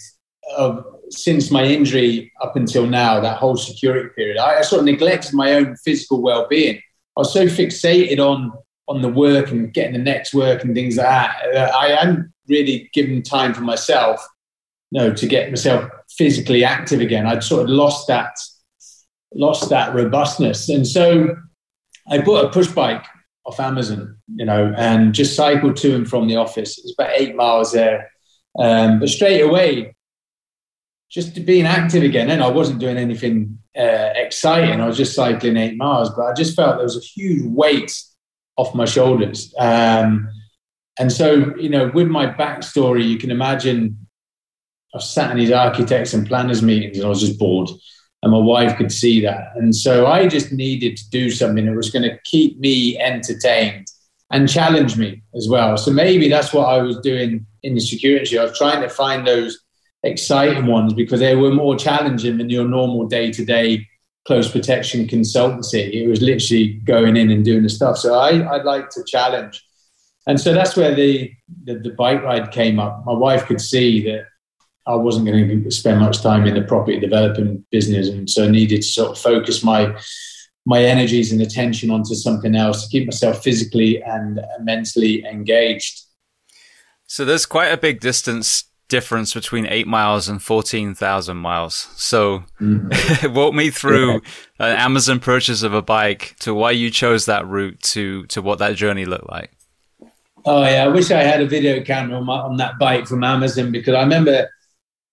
of 0.57 0.85
since 1.11 1.51
my 1.51 1.65
injury 1.65 2.33
up 2.41 2.55
until 2.57 2.87
now, 2.87 3.21
that 3.21 3.39
whole 3.39 3.57
security 3.57 4.09
period, 4.17 4.39
I, 4.39 4.59
I 4.59 4.63
sort 4.63 4.81
of 4.81 4.87
neglected 4.87 5.35
my 5.35 5.55
own 5.55 5.77
physical 5.77 6.23
well-being. 6.23 6.77
I 6.77 7.21
was 7.21 7.33
so 7.33 7.47
fixated 7.47 8.19
on 8.19 8.53
on 8.89 9.03
the 9.03 9.09
work 9.09 9.51
and 9.53 9.73
getting 9.73 9.93
the 9.93 9.99
next 9.99 10.35
work 10.35 10.65
and 10.65 10.75
things 10.75 10.97
like 10.97 11.07
that. 11.07 11.75
I 11.75 11.91
hadn't 11.91 12.33
really 12.49 12.91
given 12.93 13.23
time 13.23 13.55
for 13.55 13.61
myself, 13.61 14.27
you 14.91 15.01
know, 15.01 15.13
to 15.13 15.27
get 15.27 15.51
myself 15.51 15.91
physically 16.11 16.65
active 16.65 17.01
again. 17.01 17.27
I'd 17.27 17.45
sort 17.45 17.63
of 17.63 17.69
lost 17.69 18.09
that, 18.09 18.37
lost 19.35 19.71
that 19.71 19.95
robustness, 19.95 20.69
and 20.69 20.87
so 20.87 21.37
I 22.09 22.19
bought 22.19 22.45
a 22.45 22.51
push 22.51 22.69
bike 22.69 23.05
off 23.47 23.61
Amazon, 23.61 24.19
you 24.35 24.45
know, 24.45 24.75
and 24.77 25.15
just 25.15 25.37
cycled 25.37 25.77
to 25.79 25.95
and 25.95 26.09
from 26.09 26.29
the 26.29 26.37
office. 26.37 26.79
It 26.79 26.85
was 26.85 26.95
about 26.99 27.13
eight 27.17 27.35
miles 27.35 27.73
there. 27.73 28.11
Um, 28.59 28.99
but 28.99 29.09
straight 29.09 29.41
away, 29.41 29.95
just 31.09 31.45
being 31.45 31.67
active 31.67 32.03
again, 32.03 32.31
and 32.31 32.43
I 32.43 32.49
wasn't 32.49 32.81
doing 32.81 32.97
anything 32.97 33.59
uh, 33.77 34.11
exciting. 34.15 34.81
I 34.81 34.87
was 34.87 34.97
just 34.97 35.15
cycling 35.15 35.57
eight 35.57 35.77
miles, 35.77 36.11
but 36.11 36.27
I 36.27 36.33
just 36.35 36.57
felt 36.57 36.77
there 36.77 36.85
was 36.85 36.97
a 36.97 37.01
huge 37.01 37.43
weight 37.45 37.93
off 38.57 38.75
my 38.75 38.85
shoulders. 38.85 39.55
Um, 39.59 40.29
and 40.99 41.11
so, 41.11 41.57
you 41.57 41.69
know, 41.69 41.91
with 41.95 42.09
my 42.09 42.27
backstory, 42.27 43.09
you 43.09 43.19
can 43.19 43.31
imagine 43.31 44.07
I 44.95 44.99
sat 44.99 45.31
in 45.31 45.39
these 45.39 45.53
architects 45.53 46.15
and 46.15 46.27
planners 46.27 46.63
meetings 46.63 46.97
and 46.97 47.07
I 47.07 47.09
was 47.09 47.21
just 47.21 47.39
bored. 47.39 47.71
And 48.23 48.33
my 48.33 48.39
wife 48.39 48.77
could 48.77 48.93
see 48.93 49.21
that. 49.23 49.53
And 49.57 49.75
so 49.75 50.07
I 50.07 50.29
just 50.29 50.53
needed 50.53 50.97
to 50.99 51.11
do 51.11 51.31
something 51.31 51.65
that 51.65 51.75
was 51.75 51.91
going 51.91 52.03
to 52.03 52.19
keep 52.25 52.59
me 52.59 52.99
entertained 52.99 53.87
and 54.31 54.49
challenge 54.49 54.97
me 54.97 55.23
as 55.35 55.49
well. 55.49 55.77
So 55.77 55.91
maybe 55.91 56.29
that's 56.29 56.53
what 56.53 56.69
I 56.69 56.83
was 56.83 56.99
doing 56.99 57.47
in 57.63 57.75
the 57.75 57.81
security. 57.81 58.39
I 58.39 58.45
was 58.45 58.59
trying 58.59 58.83
to 58.83 58.89
find 58.89 59.27
those 59.27 59.59
exciting 60.03 60.67
ones 60.67 60.93
because 60.93 61.21
they 61.21 61.35
were 61.35 61.53
more 61.53 61.77
challenging 61.77 62.39
than 62.39 62.51
your 62.51 62.67
normal 62.67 63.07
day 63.07 63.31
to 63.33 63.45
day 63.45 63.87
close 64.27 64.51
protection 64.51 65.07
consultancy. 65.07 65.93
It 65.93 66.07
was 66.07 66.21
literally 66.21 66.75
going 66.85 67.17
in 67.17 67.31
and 67.31 67.45
doing 67.45 67.63
the 67.63 67.69
stuff. 67.69 67.97
So 67.99 68.15
I, 68.15 68.55
I'd 68.55 68.65
like 68.65 68.91
to 68.91 69.05
challenge. 69.07 69.65
And 70.27 70.39
so 70.39 70.53
that's 70.53 70.77
where 70.77 70.95
the, 70.95 71.33
the, 71.65 71.79
the 71.79 71.91
bike 71.91 72.23
ride 72.23 72.53
came 72.53 72.79
up. 72.79 73.03
My 73.07 73.15
wife 73.15 73.47
could 73.47 73.61
see 73.61 74.05
that 74.05 74.27
I 74.91 74.97
wasn't 74.97 75.27
going 75.27 75.63
to 75.63 75.71
spend 75.71 76.01
much 76.01 76.23
time 76.23 76.47
in 76.47 76.55
the 76.55 76.63
property 76.63 76.99
developing 76.99 77.65
business, 77.71 78.09
and 78.09 78.29
so 78.29 78.45
I 78.45 78.49
needed 78.49 78.79
to 78.79 78.89
sort 78.89 79.11
of 79.11 79.19
focus 79.19 79.63
my 79.63 79.97
my 80.67 80.85
energies 80.85 81.33
and 81.33 81.41
attention 81.41 81.91
onto 81.91 82.15
something 82.15 82.55
else 82.55 82.85
to 82.85 82.91
keep 82.91 83.07
myself 83.07 83.43
physically 83.43 84.03
and 84.03 84.41
mentally 84.61 85.25
engaged. 85.25 86.03
So 87.07 87.25
there's 87.25 87.47
quite 87.47 87.73
a 87.73 87.79
big 87.79 88.01
distance 88.01 88.65
difference 88.91 89.33
between 89.33 89.67
eight 89.67 89.87
miles 89.87 90.29
and 90.29 90.43
14,000 90.43 91.37
miles. 91.37 91.89
So 91.97 92.45
mm. 92.61 93.35
walk 93.35 93.55
me 93.55 93.71
through 93.71 94.15
yeah. 94.15 94.19
an 94.59 94.77
Amazon 94.77 95.21
purchase 95.21 95.63
of 95.63 95.73
a 95.73 95.81
bike 95.81 96.37
to 96.41 96.53
why 96.53 96.73
you 96.73 96.91
chose 96.91 97.25
that 97.25 97.47
route 97.47 97.81
to, 97.83 98.27
to 98.27 98.43
what 98.43 98.59
that 98.59 98.77
journey 98.77 99.07
looked 99.07 99.31
like. 99.31 99.53
Oh 100.45 100.63
yeah. 100.63 100.85
I 100.85 100.89
wish 100.89 101.11
I 101.11 101.23
had 101.23 101.41
a 101.41 101.47
video 101.47 101.83
camera 101.83 102.19
on, 102.19 102.27
my, 102.27 102.39
on 102.39 102.57
that 102.59 102.79
bike 102.79 103.07
from 103.07 103.25
Amazon 103.25 103.73
because 103.73 103.95
I 103.95 104.03
remember 104.03 104.51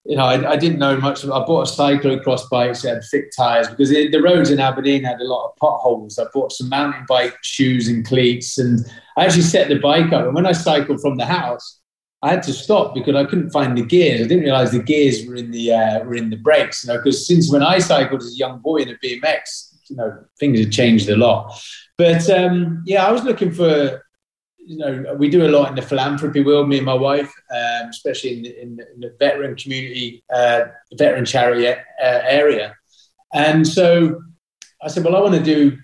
you 0.08 0.16
know, 0.16 0.24
I, 0.24 0.52
I, 0.52 0.56
didn't 0.56 0.80
know 0.80 0.98
much. 0.98 1.26
I 1.26 1.28
bought 1.28 1.68
a 1.68 1.72
cyclocross 1.72 2.50
bike 2.50 2.80
that 2.80 2.96
had 2.96 3.04
thick 3.12 3.26
tires 3.36 3.68
because 3.68 3.92
it, 3.92 4.14
the 4.14 4.22
roads 4.22 4.50
in 4.50 4.60
Aberdeen 4.60 5.04
had 5.04 5.20
a 5.20 5.26
lot 5.26 5.48
of 5.48 5.56
potholes. 5.58 6.18
I 6.18 6.26
bought 6.34 6.54
some 6.54 6.70
mountain 6.70 7.06
bike 7.10 7.36
shoes 7.44 7.90
and 7.90 8.06
cleats, 8.08 8.58
and 8.58 8.86
I 9.18 9.26
actually 9.26 9.42
set 9.42 9.68
the 9.68 9.80
bike 9.80 10.14
up. 10.14 10.26
And 10.26 10.34
when 10.34 10.46
I 10.46 10.54
cycled 10.54 11.02
from 11.02 11.18
the 11.18 11.26
house, 11.26 11.82
I 12.22 12.30
had 12.30 12.42
to 12.44 12.54
stop 12.54 12.96
because 12.96 13.16
I 13.16 13.26
couldn't 13.26 13.52
find 13.52 13.78
the 13.78 13.86
gears. 13.86 14.22
I 14.22 14.28
didn't 14.28 14.46
realize 14.46 14.72
the 14.72 14.82
gears 14.82 15.26
were 15.28 15.36
in 15.36 15.52
the 15.52 15.74
uh, 15.74 16.04
were 16.06 16.16
in 16.16 16.30
the 16.30 16.38
brakes. 16.38 16.86
You 16.86 16.94
know, 16.94 17.00
because 17.00 17.28
since 17.28 17.52
when 17.52 17.62
I 17.62 17.80
cycled 17.80 18.22
as 18.22 18.32
a 18.32 18.38
young 18.38 18.60
boy 18.60 18.78
in 18.78 18.90
a 18.90 18.96
BMX, 18.96 19.90
you 19.90 19.98
know, 19.98 20.24
things 20.40 20.60
had 20.60 20.72
changed 20.72 21.10
a 21.10 21.18
lot. 21.18 21.54
But 21.98 22.30
um, 22.30 22.82
yeah, 22.86 23.06
I 23.06 23.12
was 23.12 23.26
looking 23.26 23.52
for 23.52 24.02
you 24.68 24.78
know, 24.78 25.16
we 25.18 25.30
do 25.30 25.48
a 25.48 25.50
lot 25.50 25.70
in 25.70 25.76
the 25.76 25.82
philanthropy 25.82 26.44
world, 26.44 26.68
me 26.68 26.78
and 26.78 26.86
my 26.86 26.94
wife, 26.94 27.34
um, 27.52 27.90
especially 27.90 28.36
in 28.36 28.44
the, 28.44 28.62
in, 28.62 28.76
the, 28.76 28.94
in 28.94 29.00
the, 29.00 29.16
veteran 29.18 29.56
community, 29.56 30.24
uh, 30.34 30.66
veteran 30.94 31.24
charity 31.24 31.68
uh, 31.68 31.76
area. 32.02 32.76
And 33.34 33.66
so 33.66 34.22
I 34.84 34.90
said, 34.90 35.06
well, 35.06 35.16
I 35.16 35.22
want 35.22 35.36
to 35.36 35.44
do, 35.44 35.78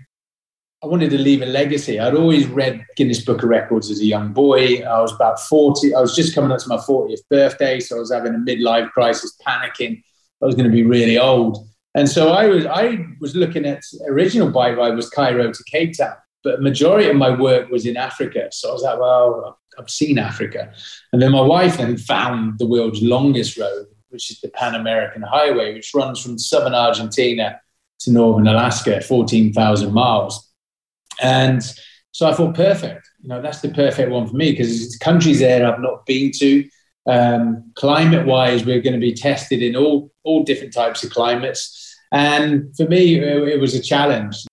I 0.83 0.87
wanted 0.87 1.11
to 1.11 1.17
leave 1.17 1.41
a 1.41 1.45
legacy. 1.45 1.97
I'd 1.97 2.13
always 2.13 2.45
read 2.47 2.83
Guinness 2.97 3.23
Book 3.23 3.41
of 3.41 3.47
Records 3.47 3.89
as 3.89 4.01
a 4.01 4.05
young 4.05 4.33
boy. 4.33 4.83
I 4.83 4.99
was 4.99 5.13
about 5.13 5.39
40. 5.39 5.95
I 5.95 6.01
was 6.01 6.13
just 6.13 6.35
coming 6.35 6.51
up 6.51 6.59
to 6.59 6.67
my 6.67 6.77
40th 6.77 7.21
birthday. 7.29 7.79
So 7.79 7.95
I 7.95 7.99
was 7.99 8.11
having 8.11 8.35
a 8.35 8.37
midlife 8.37 8.91
crisis, 8.91 9.37
panicking. 9.47 10.03
I 10.41 10.45
was 10.45 10.55
going 10.55 10.69
to 10.69 10.75
be 10.75 10.83
really 10.83 11.17
old. 11.17 11.65
And 11.95 12.09
so 12.09 12.33
I 12.33 12.47
was, 12.47 12.65
I 12.65 13.05
was 13.21 13.33
looking 13.33 13.65
at 13.65 13.81
original 14.09 14.51
bike 14.51 14.75
ride 14.75 14.95
was 14.95 15.09
Cairo 15.09 15.53
to 15.53 15.63
Cape 15.71 15.95
Town 15.97 16.15
but 16.43 16.61
majority 16.61 17.09
of 17.09 17.15
my 17.15 17.29
work 17.29 17.69
was 17.69 17.85
in 17.85 17.97
Africa. 17.97 18.49
So 18.51 18.69
I 18.69 18.73
was 18.73 18.81
like, 18.83 18.99
well, 18.99 19.59
I've 19.79 19.89
seen 19.89 20.17
Africa. 20.17 20.73
And 21.11 21.21
then 21.21 21.31
my 21.31 21.41
wife 21.41 21.77
then 21.77 21.97
found 21.97 22.59
the 22.59 22.67
world's 22.67 23.01
longest 23.01 23.57
road, 23.57 23.87
which 24.09 24.29
is 24.29 24.41
the 24.41 24.49
Pan 24.49 24.75
American 24.75 25.21
Highway, 25.21 25.73
which 25.73 25.93
runs 25.93 26.21
from 26.21 26.37
southern 26.37 26.75
Argentina 26.75 27.59
to 27.99 28.11
northern 28.11 28.47
Alaska, 28.47 29.01
14,000 29.01 29.93
miles. 29.93 30.51
And 31.21 31.63
so 32.11 32.29
I 32.29 32.33
thought, 32.33 32.55
perfect. 32.55 33.07
You 33.21 33.29
know, 33.29 33.41
that's 33.41 33.61
the 33.61 33.69
perfect 33.69 34.11
one 34.11 34.27
for 34.27 34.35
me 34.35 34.51
because 34.51 34.83
it's 34.83 34.97
countries 34.97 35.39
there 35.39 35.65
I've 35.65 35.79
not 35.79 36.05
been 36.05 36.31
to. 36.39 36.69
Um, 37.05 37.71
climate 37.75 38.25
wise, 38.25 38.65
we're 38.65 38.81
going 38.81 38.93
to 38.93 38.99
be 38.99 39.13
tested 39.13 39.63
in 39.63 39.75
all, 39.75 40.11
all 40.23 40.43
different 40.43 40.73
types 40.73 41.03
of 41.03 41.11
climates. 41.11 41.97
And 42.11 42.75
for 42.75 42.87
me, 42.87 43.15
it, 43.15 43.47
it 43.47 43.59
was 43.59 43.73
a 43.75 43.81
challenge 43.81 44.43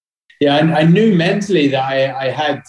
yeah, 0.41 0.57
I, 0.57 0.81
I 0.81 0.83
knew 0.85 1.15
mentally 1.15 1.69
that 1.69 1.85
I, 1.85 2.27
I 2.27 2.31
had 2.31 2.63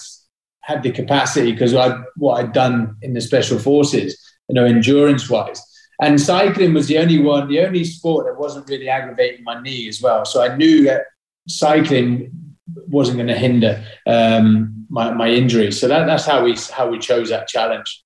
had 0.61 0.83
the 0.83 0.91
capacity 0.91 1.51
because 1.51 1.73
I 1.73 1.97
what 2.15 2.39
I'd 2.39 2.53
done 2.53 2.95
in 3.01 3.13
the 3.13 3.21
special 3.21 3.57
forces, 3.57 4.17
you 4.47 4.55
know, 4.55 4.65
endurance 4.65 5.29
wise. 5.29 5.61
And 6.01 6.19
cycling 6.19 6.73
was 6.73 6.87
the 6.87 6.97
only 6.97 7.19
one, 7.19 7.47
the 7.47 7.59
only 7.59 7.83
sport 7.83 8.25
that 8.25 8.39
wasn't 8.39 8.67
really 8.69 8.89
aggravating 8.89 9.43
my 9.43 9.61
knee 9.61 9.87
as 9.87 10.01
well. 10.01 10.25
So 10.25 10.41
I 10.41 10.55
knew 10.55 10.83
that 10.85 11.03
cycling 11.47 12.31
wasn't 12.87 13.17
going 13.17 13.27
to 13.27 13.37
hinder 13.37 13.83
um, 14.07 14.85
my, 14.89 15.11
my 15.13 15.29
injury. 15.29 15.71
So 15.71 15.87
that, 15.87 16.05
that's 16.05 16.25
how 16.25 16.43
we 16.43 16.57
how 16.71 16.89
we 16.89 16.99
chose 16.99 17.29
that 17.29 17.47
challenge. 17.47 18.03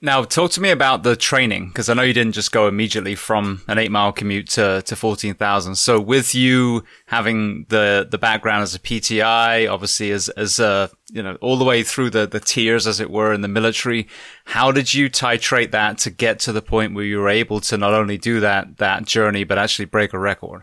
Now, 0.00 0.22
talk 0.22 0.52
to 0.52 0.60
me 0.60 0.70
about 0.70 1.02
the 1.02 1.16
training 1.16 1.68
because 1.68 1.88
I 1.88 1.94
know 1.94 2.02
you 2.02 2.12
didn't 2.12 2.34
just 2.34 2.52
go 2.52 2.68
immediately 2.68 3.16
from 3.16 3.62
an 3.66 3.78
eight 3.78 3.90
mile 3.90 4.12
commute 4.12 4.48
to, 4.50 4.80
to 4.82 4.94
14,000. 4.94 5.74
So 5.74 6.00
with 6.00 6.36
you 6.36 6.84
having 7.06 7.66
the, 7.68 8.06
the 8.08 8.18
background 8.18 8.62
as 8.62 8.76
a 8.76 8.78
PTI, 8.78 9.68
obviously 9.68 10.12
as, 10.12 10.28
as 10.30 10.60
a, 10.60 10.88
you 11.10 11.20
know, 11.20 11.36
all 11.40 11.56
the 11.56 11.64
way 11.64 11.82
through 11.82 12.10
the, 12.10 12.28
the 12.28 12.38
tiers, 12.38 12.86
as 12.86 13.00
it 13.00 13.10
were, 13.10 13.32
in 13.32 13.40
the 13.40 13.48
military, 13.48 14.06
how 14.44 14.70
did 14.70 14.94
you 14.94 15.10
titrate 15.10 15.72
that 15.72 15.98
to 15.98 16.10
get 16.10 16.38
to 16.40 16.52
the 16.52 16.62
point 16.62 16.94
where 16.94 17.04
you 17.04 17.18
were 17.18 17.28
able 17.28 17.60
to 17.62 17.76
not 17.76 17.92
only 17.92 18.18
do 18.18 18.38
that, 18.38 18.76
that 18.76 19.04
journey, 19.04 19.42
but 19.42 19.58
actually 19.58 19.86
break 19.86 20.12
a 20.12 20.18
record? 20.18 20.62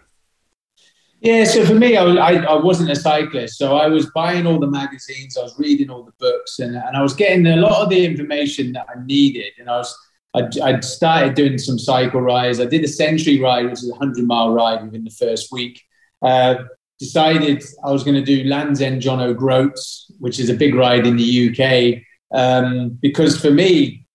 Yeah, 1.22 1.44
so 1.46 1.66
for 1.66 1.74
me, 1.74 1.98
I, 1.98 2.04
I, 2.04 2.34
I, 2.44 2.56
wasn't 2.56 2.92
a 2.92 2.96
cyclist. 2.96 3.58
So 3.58 3.78
I 3.78 3.88
was 3.88 4.12
buying 4.12 4.46
all 4.46 4.60
the 4.60 4.68
magazines, 4.68 5.38
I 5.38 5.42
was 5.42 5.58
reading 5.58 5.90
all 5.90 6.04
the 6.04 6.14
books, 6.20 6.60
and, 6.60 6.76
and 6.76 6.96
I 6.96 7.02
was 7.02 7.14
getting 7.14 7.48
a 7.48 7.56
lot 7.56 7.82
of 7.82 7.90
the 7.90 8.06
information 8.06 8.74
that 8.74 8.86
I 8.90 9.04
needed. 9.06 9.54
And 9.58 9.70
I 9.70 9.78
was, 9.78 9.98
I'd, 10.36 10.60
I'd 10.60 10.84
started 10.84 11.34
doing 11.34 11.58
some 11.58 11.80
cycle 11.80 12.22
rides. 12.22 12.60
I 12.60 12.66
did 12.66 12.84
a 12.84 12.88
century 12.88 13.40
ride, 13.40 13.66
which 13.66 13.80
is 13.80 13.90
a 13.90 13.96
100 13.96 14.26
mile 14.26 14.54
ride 14.54 14.84
within 14.84 15.04
the 15.04 15.10
first 15.12 15.52
week. 15.52 15.82
Uh, 16.22 16.56
decided 17.00 17.64
I 17.84 17.92
was 17.92 18.04
going 18.04 18.16
to 18.16 18.24
do 18.24 18.48
Land's 18.48 18.82
End 18.82 19.02
John 19.02 19.20
O'Groats, 19.20 20.12
which 20.20 20.40
is 20.40 20.50
a 20.50 20.54
big 20.54 20.76
ride 20.76 21.08
in 21.08 21.16
the 21.18 21.50
UK. 21.50 22.04
Um, 22.38 22.90
because 23.02 23.40
for 23.40 23.52
me, 23.52 24.06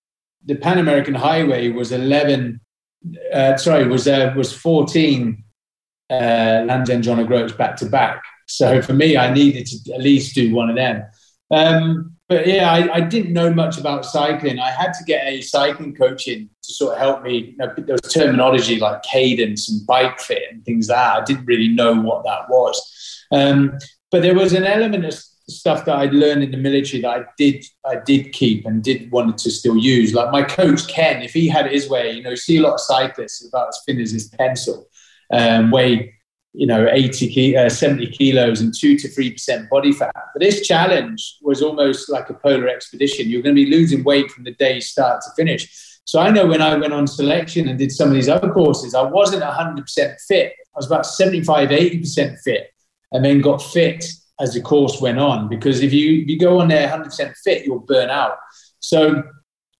the 0.44 0.54
Pan 0.54 0.78
American 0.78 1.14
Highway 1.14 1.70
was 1.70 1.92
11, 1.92 2.60
uh, 3.32 3.56
sorry, 3.56 3.86
was, 3.86 4.06
uh, 4.06 4.32
was 4.36 4.52
14 4.52 5.42
uh, 6.10 6.64
Land's 6.66 6.90
End 6.90 7.04
John 7.04 7.20
O'Groats 7.20 7.52
back 7.52 7.76
to 7.76 7.86
back. 7.86 8.22
So 8.46 8.82
for 8.82 8.92
me, 8.92 9.16
I 9.16 9.32
needed 9.32 9.66
to 9.66 9.94
at 9.94 10.00
least 10.00 10.34
do 10.34 10.54
one 10.54 10.68
of 10.68 10.76
them. 10.76 11.04
Um, 11.50 12.16
but 12.28 12.46
yeah, 12.46 12.70
I, 12.70 12.96
I, 12.96 13.00
didn't 13.00 13.32
know 13.32 13.52
much 13.52 13.76
about 13.76 14.04
cycling. 14.04 14.60
I 14.60 14.70
had 14.70 14.92
to 14.92 15.04
get 15.04 15.26
a 15.26 15.40
cycling 15.40 15.96
coach 15.96 16.28
in 16.28 16.48
to 16.62 16.72
sort 16.72 16.92
of 16.94 17.00
help 17.00 17.22
me. 17.24 17.38
You 17.38 17.56
know, 17.56 17.74
there 17.76 17.96
was 18.00 18.12
terminology 18.12 18.78
like 18.78 19.02
cadence 19.02 19.68
and 19.68 19.84
bike 19.84 20.20
fit 20.20 20.44
and 20.50 20.64
things 20.64 20.88
like 20.88 20.96
that. 20.96 21.22
I 21.22 21.24
didn't 21.24 21.46
really 21.46 21.68
know 21.68 21.92
what 22.00 22.24
that 22.24 22.48
was. 22.48 23.26
Um, 23.32 23.78
but 24.12 24.22
there 24.22 24.36
was 24.36 24.52
an 24.52 24.64
element 24.64 25.04
of 25.04 25.14
stuff 25.48 25.84
that 25.84 25.96
I'd 25.96 26.14
learned 26.14 26.44
in 26.44 26.52
the 26.52 26.56
military 26.56 27.02
that 27.02 27.10
I 27.10 27.24
did 27.36 27.64
I 27.84 27.96
did 27.96 28.32
keep 28.32 28.66
and 28.66 28.82
did 28.82 29.10
wanted 29.10 29.38
to 29.38 29.50
still 29.50 29.76
use. 29.76 30.14
Like 30.14 30.30
my 30.30 30.42
coach 30.42 30.86
Ken, 30.86 31.22
if 31.22 31.32
he 31.32 31.48
had 31.48 31.70
his 31.70 31.88
way, 31.88 32.12
you 32.12 32.22
know, 32.22 32.30
you 32.30 32.36
see 32.36 32.58
a 32.58 32.62
lot 32.62 32.74
of 32.74 32.80
cyclists 32.80 33.46
about 33.46 33.68
as 33.68 33.80
thin 33.86 34.00
as 34.00 34.12
his 34.12 34.28
pencil 34.28 34.88
um, 35.32 35.70
weigh 35.70 36.14
you 36.52 36.66
know 36.66 36.88
80 36.90 37.56
uh, 37.56 37.68
70 37.68 38.08
kilos 38.08 38.60
and 38.60 38.74
2 38.76 38.98
to 38.98 39.08
3% 39.08 39.68
body 39.68 39.92
fat. 39.92 40.14
But 40.14 40.40
this 40.40 40.66
challenge 40.66 41.36
was 41.42 41.62
almost 41.62 42.10
like 42.10 42.28
a 42.30 42.34
polar 42.34 42.68
expedition. 42.68 43.28
You're 43.28 43.42
going 43.42 43.54
to 43.54 43.64
be 43.64 43.70
losing 43.70 44.02
weight 44.02 44.30
from 44.30 44.44
the 44.44 44.54
day 44.54 44.80
start 44.80 45.22
to 45.22 45.30
finish. 45.36 46.00
So 46.04 46.18
i 46.18 46.30
know 46.30 46.46
when 46.46 46.62
i 46.62 46.74
went 46.74 46.92
on 46.92 47.06
selection 47.06 47.68
and 47.68 47.78
did 47.78 47.92
some 47.92 48.08
of 48.08 48.14
these 48.14 48.28
other 48.28 48.50
courses 48.50 48.94
i 48.94 49.02
wasn't 49.02 49.44
100% 49.44 50.20
fit. 50.26 50.52
I 50.52 50.76
was 50.76 50.86
about 50.86 51.06
75 51.06 51.68
80% 51.68 52.40
fit 52.40 52.72
and 53.12 53.24
then 53.24 53.40
got 53.40 53.62
fit 53.62 54.04
as 54.40 54.54
the 54.54 54.62
course 54.62 55.00
went 55.00 55.18
on. 55.18 55.48
Because 55.48 55.82
if 55.82 55.92
you, 55.92 56.22
if 56.22 56.28
you 56.28 56.38
go 56.38 56.60
on 56.60 56.68
there 56.68 56.88
100% 56.88 57.34
fit 57.44 57.64
you'll 57.64 57.80
burn 57.80 58.10
out. 58.10 58.38
So 58.80 59.22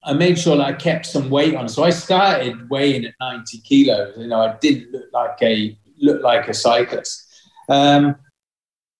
I 0.05 0.15
made 0.15 0.39
sure 0.39 0.57
that 0.57 0.67
I 0.67 0.73
kept 0.73 1.07
some 1.07 1.29
weight 1.31 1.55
on. 1.55 1.69
So 1.69 1.85
I 1.85 1.91
started 1.91 2.71
weighing 2.71 3.05
at 3.05 3.15
90 3.21 3.59
kilos. 3.61 4.17
You 4.17 4.29
know, 4.29 4.41
I 4.41 4.57
didn't 4.61 4.93
look 4.93 5.13
like 5.13 5.39
a 5.43 5.79
look 5.99 6.23
like 6.23 6.49
a 6.49 6.55
cyclist. 6.55 7.27
Um, 7.69 8.17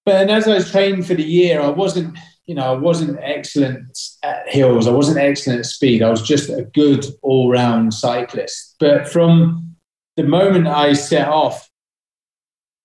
but 0.05 0.17
and 0.17 0.31
as 0.31 0.47
I 0.47 0.55
was 0.55 0.71
training 0.71 1.03
for 1.03 1.15
the 1.15 1.23
year, 1.25 1.61
I 1.61 1.69
wasn't. 1.69 2.19
you 2.47 2.57
know, 2.57 2.75
I 2.75 2.77
wasn't 2.77 3.17
excellent 3.23 3.97
at 4.25 4.49
hills. 4.49 4.89
I 4.89 4.91
wasn't 4.91 5.19
excellent 5.19 5.61
at 5.61 5.67
speed. 5.67 6.03
I 6.03 6.11
was 6.11 6.21
just 6.21 6.51
a 6.51 6.63
good 6.75 7.07
all 7.23 7.49
round 7.49 7.95
cyclist. 7.95 8.75
But 8.81 9.09
from 9.09 9.77
the 10.17 10.25
moment 10.25 10.67
I 10.67 10.95
set 10.95 11.29
off 11.29 11.70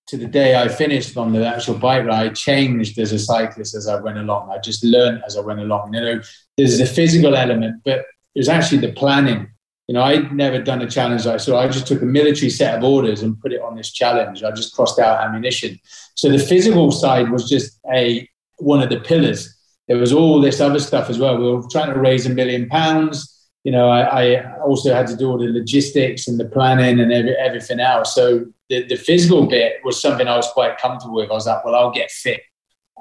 to 0.07 0.17
the 0.17 0.27
day 0.27 0.55
I 0.55 0.67
finished 0.67 1.17
on 1.17 1.33
the 1.33 1.45
actual 1.45 1.75
bike 1.75 2.05
ride, 2.05 2.35
changed 2.35 2.99
as 2.99 3.11
a 3.11 3.19
cyclist 3.19 3.73
as 3.73 3.87
I 3.87 3.99
went 3.99 4.17
along. 4.17 4.51
I 4.51 4.59
just 4.59 4.83
learned 4.83 5.23
as 5.25 5.35
I 5.35 5.41
went 5.41 5.59
along. 5.59 5.93
You 5.93 6.01
know, 6.01 6.21
there's 6.57 6.79
a 6.79 6.85
physical 6.85 7.35
element, 7.35 7.81
but 7.83 7.99
it 8.35 8.39
was 8.39 8.49
actually 8.49 8.79
the 8.79 8.93
planning. 8.93 9.47
You 9.87 9.93
know, 9.93 10.03
I'd 10.03 10.31
never 10.31 10.61
done 10.61 10.81
a 10.81 10.89
challenge 10.89 11.25
like 11.25 11.39
so. 11.39 11.57
I 11.57 11.67
just 11.67 11.87
took 11.87 12.01
a 12.01 12.05
military 12.05 12.49
set 12.49 12.77
of 12.77 12.83
orders 12.83 13.21
and 13.21 13.39
put 13.39 13.53
it 13.53 13.61
on 13.61 13.75
this 13.75 13.91
challenge. 13.91 14.43
I 14.43 14.51
just 14.51 14.75
crossed 14.75 14.99
out 14.99 15.23
ammunition. 15.23 15.79
So 16.15 16.29
the 16.29 16.39
physical 16.39 16.91
side 16.91 17.29
was 17.29 17.49
just 17.49 17.79
a 17.91 18.27
one 18.57 18.81
of 18.81 18.89
the 18.89 18.99
pillars. 18.99 19.55
There 19.87 19.97
was 19.97 20.13
all 20.13 20.41
this 20.41 20.59
other 20.59 20.79
stuff 20.79 21.09
as 21.09 21.19
well. 21.19 21.37
We 21.37 21.51
were 21.51 21.63
trying 21.69 21.93
to 21.93 21.99
raise 21.99 22.25
a 22.25 22.29
million 22.29 22.67
pounds. 22.67 23.31
You 23.63 23.71
know, 23.71 23.89
I, 23.89 24.35
I 24.35 24.59
also 24.61 24.93
had 24.93 25.07
to 25.07 25.15
do 25.15 25.29
all 25.29 25.37
the 25.37 25.51
logistics 25.51 26.27
and 26.27 26.39
the 26.39 26.45
planning 26.45 26.99
and 26.99 27.11
every, 27.11 27.35
everything 27.35 27.79
else. 27.79 28.15
So 28.15 28.45
the, 28.69 28.83
the 28.87 28.95
physical 28.95 29.45
bit 29.47 29.77
was 29.83 30.01
something 30.01 30.27
I 30.27 30.35
was 30.35 30.49
quite 30.51 30.77
comfortable 30.77 31.15
with. 31.15 31.29
I 31.29 31.33
was 31.33 31.47
like, 31.47 31.63
well, 31.63 31.75
I'll 31.75 31.91
get 31.91 32.11
fit 32.11 32.41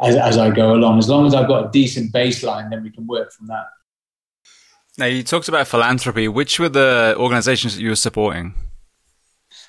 as, 0.03 0.17
as 0.17 0.39
I 0.39 0.51
go 0.51 0.75
along. 0.75 0.99
As 0.99 1.09
long 1.09 1.27
as 1.27 1.35
I've 1.35 1.49
got 1.49 1.67
a 1.67 1.71
decent 1.71 2.13
baseline, 2.13 2.71
then 2.71 2.83
we 2.83 2.91
can 2.91 3.07
work 3.07 3.33
from 3.33 3.47
that. 3.49 3.67
Now, 4.97 5.07
you 5.07 5.23
talked 5.23 5.49
about 5.49 5.67
philanthropy. 5.67 6.29
Which 6.29 6.61
were 6.61 6.69
the 6.69 7.15
organizations 7.19 7.75
that 7.75 7.83
you 7.83 7.89
were 7.89 7.97
supporting? 7.97 8.55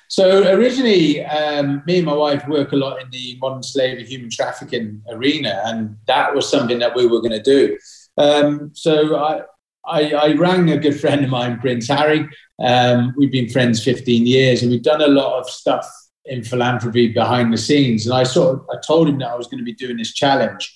So 0.08 0.48
originally, 0.54 1.24
um, 1.24 1.82
me 1.86 1.96
and 1.98 2.06
my 2.06 2.14
wife 2.14 2.46
work 2.46 2.72
a 2.72 2.76
lot 2.76 3.02
in 3.02 3.10
the 3.10 3.36
modern 3.40 3.62
slavery, 3.62 4.04
human 4.04 4.30
trafficking 4.30 5.02
arena, 5.10 5.62
and 5.66 5.96
that 6.06 6.32
was 6.32 6.48
something 6.48 6.78
that 6.78 6.94
we 6.94 7.06
were 7.06 7.20
going 7.20 7.32
to 7.32 7.42
do. 7.42 7.76
Um, 8.16 8.70
so 8.72 9.16
I, 9.16 9.42
I, 9.84 10.12
I, 10.12 10.32
rang 10.34 10.70
a 10.70 10.78
good 10.78 10.98
friend 10.98 11.24
of 11.24 11.30
mine, 11.30 11.58
Prince 11.58 11.88
Harry. 11.88 12.26
Um, 12.58 13.14
we've 13.16 13.32
been 13.32 13.48
friends 13.48 13.82
15 13.84 14.26
years, 14.26 14.62
and 14.62 14.70
we've 14.70 14.82
done 14.82 15.02
a 15.02 15.08
lot 15.08 15.38
of 15.38 15.48
stuff 15.48 15.86
in 16.24 16.42
philanthropy 16.42 17.12
behind 17.12 17.52
the 17.52 17.58
scenes. 17.58 18.06
And 18.06 18.14
I 18.14 18.24
sort 18.24 18.54
of 18.54 18.66
I 18.70 18.80
told 18.84 19.08
him 19.08 19.18
that 19.18 19.28
I 19.28 19.36
was 19.36 19.46
going 19.46 19.58
to 19.58 19.64
be 19.64 19.74
doing 19.74 19.96
this 19.96 20.14
challenge. 20.14 20.74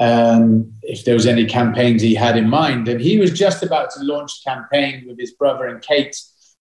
Um, 0.00 0.72
if 0.82 1.04
there 1.04 1.14
was 1.14 1.26
any 1.26 1.44
campaigns 1.44 2.02
he 2.02 2.14
had 2.14 2.36
in 2.36 2.48
mind, 2.48 2.88
and 2.88 3.00
he 3.00 3.18
was 3.18 3.32
just 3.32 3.62
about 3.62 3.90
to 3.92 4.04
launch 4.04 4.40
a 4.40 4.48
campaign 4.48 5.04
with 5.08 5.18
his 5.18 5.32
brother 5.32 5.66
and 5.66 5.82
Kate 5.82 6.14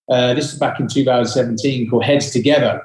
uh, 0.09 0.33
this 0.33 0.53
is 0.53 0.59
back 0.59 0.79
in 0.79 0.87
2017 0.87 1.89
called 1.89 2.03
Heads 2.03 2.31
Together, 2.31 2.83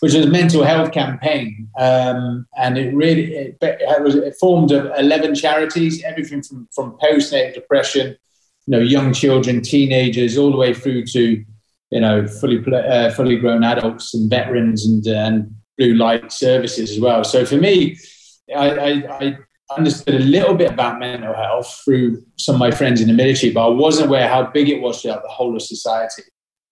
which 0.00 0.14
was 0.14 0.26
a 0.26 0.30
mental 0.30 0.64
health 0.64 0.92
campaign. 0.92 1.68
Um, 1.78 2.46
and 2.56 2.76
it 2.76 2.94
really 2.94 3.34
it, 3.34 3.58
it, 3.60 4.02
was, 4.02 4.16
it 4.16 4.34
formed 4.40 4.72
of 4.72 4.90
11 4.98 5.36
charities, 5.36 6.02
everything 6.02 6.42
from, 6.42 6.68
from 6.74 6.98
postnatal 6.98 7.54
depression, 7.54 8.16
you 8.66 8.72
know, 8.72 8.78
young 8.78 9.12
children, 9.12 9.60
teenagers, 9.60 10.36
all 10.38 10.50
the 10.50 10.56
way 10.56 10.74
through 10.74 11.04
to, 11.06 11.44
you 11.90 12.00
know, 12.00 12.26
fully, 12.26 12.62
uh, 12.72 13.10
fully 13.10 13.36
grown 13.36 13.64
adults 13.64 14.14
and 14.14 14.30
veterans 14.30 14.86
and, 14.86 15.06
uh, 15.06 15.10
and 15.10 15.54
blue 15.78 15.94
light 15.94 16.32
services 16.32 16.90
as 16.90 17.00
well. 17.00 17.24
So 17.24 17.44
for 17.44 17.56
me, 17.56 17.96
I, 18.56 18.70
I, 18.70 18.90
I 19.18 19.38
understood 19.76 20.14
a 20.14 20.24
little 20.24 20.54
bit 20.54 20.70
about 20.70 20.98
mental 20.98 21.34
health 21.34 21.80
through 21.84 22.24
some 22.38 22.56
of 22.56 22.58
my 22.58 22.70
friends 22.70 23.00
in 23.00 23.08
the 23.08 23.14
military, 23.14 23.52
but 23.52 23.66
I 23.66 23.70
wasn't 23.70 24.08
aware 24.08 24.28
how 24.28 24.44
big 24.50 24.68
it 24.68 24.80
was 24.80 25.02
throughout 25.02 25.22
the 25.22 25.28
whole 25.28 25.54
of 25.56 25.62
society. 25.62 26.22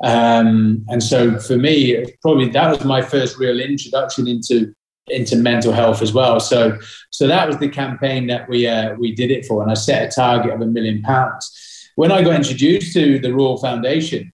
Um, 0.03 0.84
and 0.88 1.03
so 1.03 1.38
for 1.38 1.57
me, 1.57 2.05
probably 2.22 2.49
that 2.51 2.70
was 2.70 2.84
my 2.84 3.03
first 3.03 3.38
real 3.38 3.61
introduction 3.61 4.26
into 4.26 4.74
into 5.09 5.36
mental 5.36 5.72
health 5.72 6.01
as 6.03 6.12
well. 6.12 6.40
So 6.40 6.78
so 7.11 7.26
that 7.28 7.47
was 7.47 7.59
the 7.59 7.68
campaign 7.68 8.26
that 8.28 8.49
we 8.49 8.66
uh, 8.66 8.95
we 8.95 9.14
did 9.14 9.30
it 9.30 9.47
for, 9.47 9.62
and 9.62 9.70
I 9.70 9.74
set 9.74 10.09
a 10.09 10.14
target 10.14 10.53
of 10.53 10.61
a 10.61 10.66
million 10.66 11.03
pounds. 11.03 11.51
When 11.97 12.12
I 12.12 12.22
got 12.22 12.34
introduced 12.34 12.93
to 12.95 13.18
the 13.18 13.32
Royal 13.32 13.59
Foundation, 13.59 14.32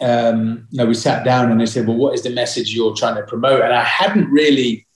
um, 0.00 0.68
you 0.70 0.78
know, 0.78 0.86
we 0.86 0.94
sat 0.94 1.24
down 1.24 1.50
and 1.50 1.60
they 1.60 1.66
said, 1.66 1.86
"Well, 1.86 1.96
what 1.96 2.14
is 2.14 2.22
the 2.22 2.30
message 2.30 2.74
you're 2.74 2.94
trying 2.94 3.16
to 3.16 3.22
promote?" 3.22 3.62
And 3.62 3.72
I 3.72 3.82
hadn't 3.82 4.30
really 4.30 4.86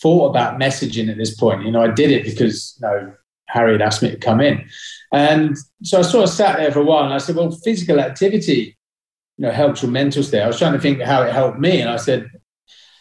thought 0.00 0.30
about 0.30 0.58
messaging 0.58 1.10
at 1.10 1.18
this 1.18 1.34
point. 1.34 1.64
You 1.64 1.72
know, 1.72 1.82
I 1.82 1.90
did 1.90 2.10
it 2.10 2.24
because 2.24 2.78
you 2.80 2.88
know 2.88 3.12
Harry 3.48 3.72
had 3.72 3.82
asked 3.82 4.02
me 4.02 4.10
to 4.10 4.16
come 4.16 4.40
in, 4.40 4.66
and 5.12 5.56
so 5.82 5.98
I 5.98 6.02
sort 6.02 6.24
of 6.24 6.30
sat 6.30 6.56
there 6.56 6.72
for 6.72 6.80
a 6.80 6.84
while, 6.84 7.04
and 7.04 7.12
I 7.14 7.18
said, 7.18 7.36
"Well, 7.36 7.50
physical 7.50 8.00
activity." 8.00 8.76
you 9.40 9.46
know, 9.46 9.52
helps 9.52 9.80
your 9.80 9.90
mental 9.90 10.22
state. 10.22 10.42
I 10.42 10.46
was 10.46 10.58
trying 10.58 10.74
to 10.74 10.78
think 10.78 11.00
how 11.00 11.22
it 11.22 11.32
helped 11.32 11.58
me, 11.58 11.80
and 11.80 11.88
I 11.88 11.96
said, 11.96 12.30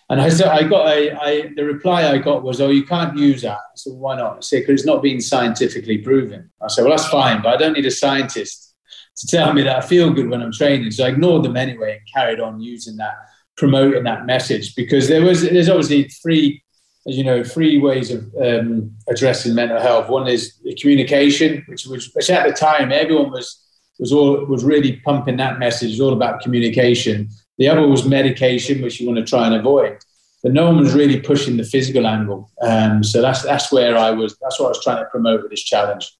and 0.10 0.20
I 0.20 0.30
said, 0.30 0.47
I 0.47 0.64
got 0.64 0.88
a, 0.88 1.12
I, 1.12 1.53
the 1.55 1.64
reply 1.64 2.10
I 2.10 2.18
got 2.18 2.41
was, 2.41 2.60
oh, 2.60 2.70
you 2.70 2.84
can't 2.84 3.16
use 3.16 3.43
that. 3.43 3.57
I 3.57 3.76
said, 3.76 3.93
why 3.93 4.18
not? 4.18 4.38
I 4.38 4.39
said, 4.39 4.62
because 4.62 4.82
it's 4.82 4.86
not 4.86 5.03
been 5.03 5.22
scientifically 5.22 5.99
proven. 5.99 6.49
I 6.62 6.68
said, 6.68 6.84
well, 6.84 6.91
that's 6.91 7.07
fine, 7.10 7.43
but 7.43 7.53
I 7.53 7.57
don't 7.57 7.74
need 7.74 7.86
a 7.86 7.91
scientist 7.91 8.74
to 9.18 9.28
tell 9.28 9.53
me 9.53 9.62
that 9.62 9.78
I 9.78 9.82
feel 9.82 10.12
good 10.12 10.30
when 10.30 10.41
I'm 10.41 10.51
training. 10.51 10.89
So 10.91 11.05
I 11.05 11.10
ignored 11.10 11.43
them 11.43 11.55
anyway 11.55 11.97
and 11.97 12.01
carried 12.12 12.39
on 12.39 12.60
using 12.60 12.97
that, 12.97 13.14
promoting 13.55 14.03
that 14.05 14.26
message 14.26 14.74
because 14.76 15.07
there 15.07 15.22
was, 15.22 15.43
there's 15.43 15.70
obviously 15.70 16.05
three, 16.05 16.64
as 17.07 17.16
you 17.16 17.24
know, 17.24 17.43
three 17.43 17.80
ways 17.80 18.10
of 18.10 18.34
um, 18.41 18.91
addressing 19.10 19.53
mental 19.53 19.80
health. 19.80 20.10
One 20.10 20.28
is 20.28 20.60
communication, 20.82 21.64
which, 21.68 21.86
was, 21.86 22.12
which 22.14 22.32
at 22.32 22.47
the 22.47 22.53
time 22.53 22.91
everyone 22.91 23.30
was 23.30 23.64
was 23.99 24.14
all 24.14 24.45
was 24.45 24.64
really 24.64 24.95
pumping 24.97 25.38
that 25.38 25.60
message. 25.60 25.89
It 25.89 25.93
was 25.93 26.01
all 26.01 26.14
about 26.14 26.41
communication. 26.41 27.30
The 27.60 27.68
other 27.68 27.86
was 27.86 28.05
medication, 28.05 28.82
which 28.82 28.99
you 28.99 29.05
want 29.05 29.20
to 29.20 29.26
try 29.26 29.45
and 29.45 29.55
avoid. 29.55 29.97
But 30.41 30.53
no 30.53 30.66
one 30.66 30.78
was 30.78 30.93
really 30.93 31.20
pushing 31.20 31.57
the 31.57 31.66
physical 31.66 32.07
angle. 32.07 32.49
Um, 32.62 33.03
so 33.03 33.22
that's 33.22 33.43
that's 33.43 33.72
where 33.72 33.97
I 33.97 34.12
was. 34.12 34.38
That's 34.41 34.57
what 34.60 34.68
I 34.68 34.70
was 34.70 34.84
trying 34.84 35.03
to 35.03 35.10
promote 35.10 35.41
with 35.41 35.51
this 35.51 35.64
challenge. 35.64 36.18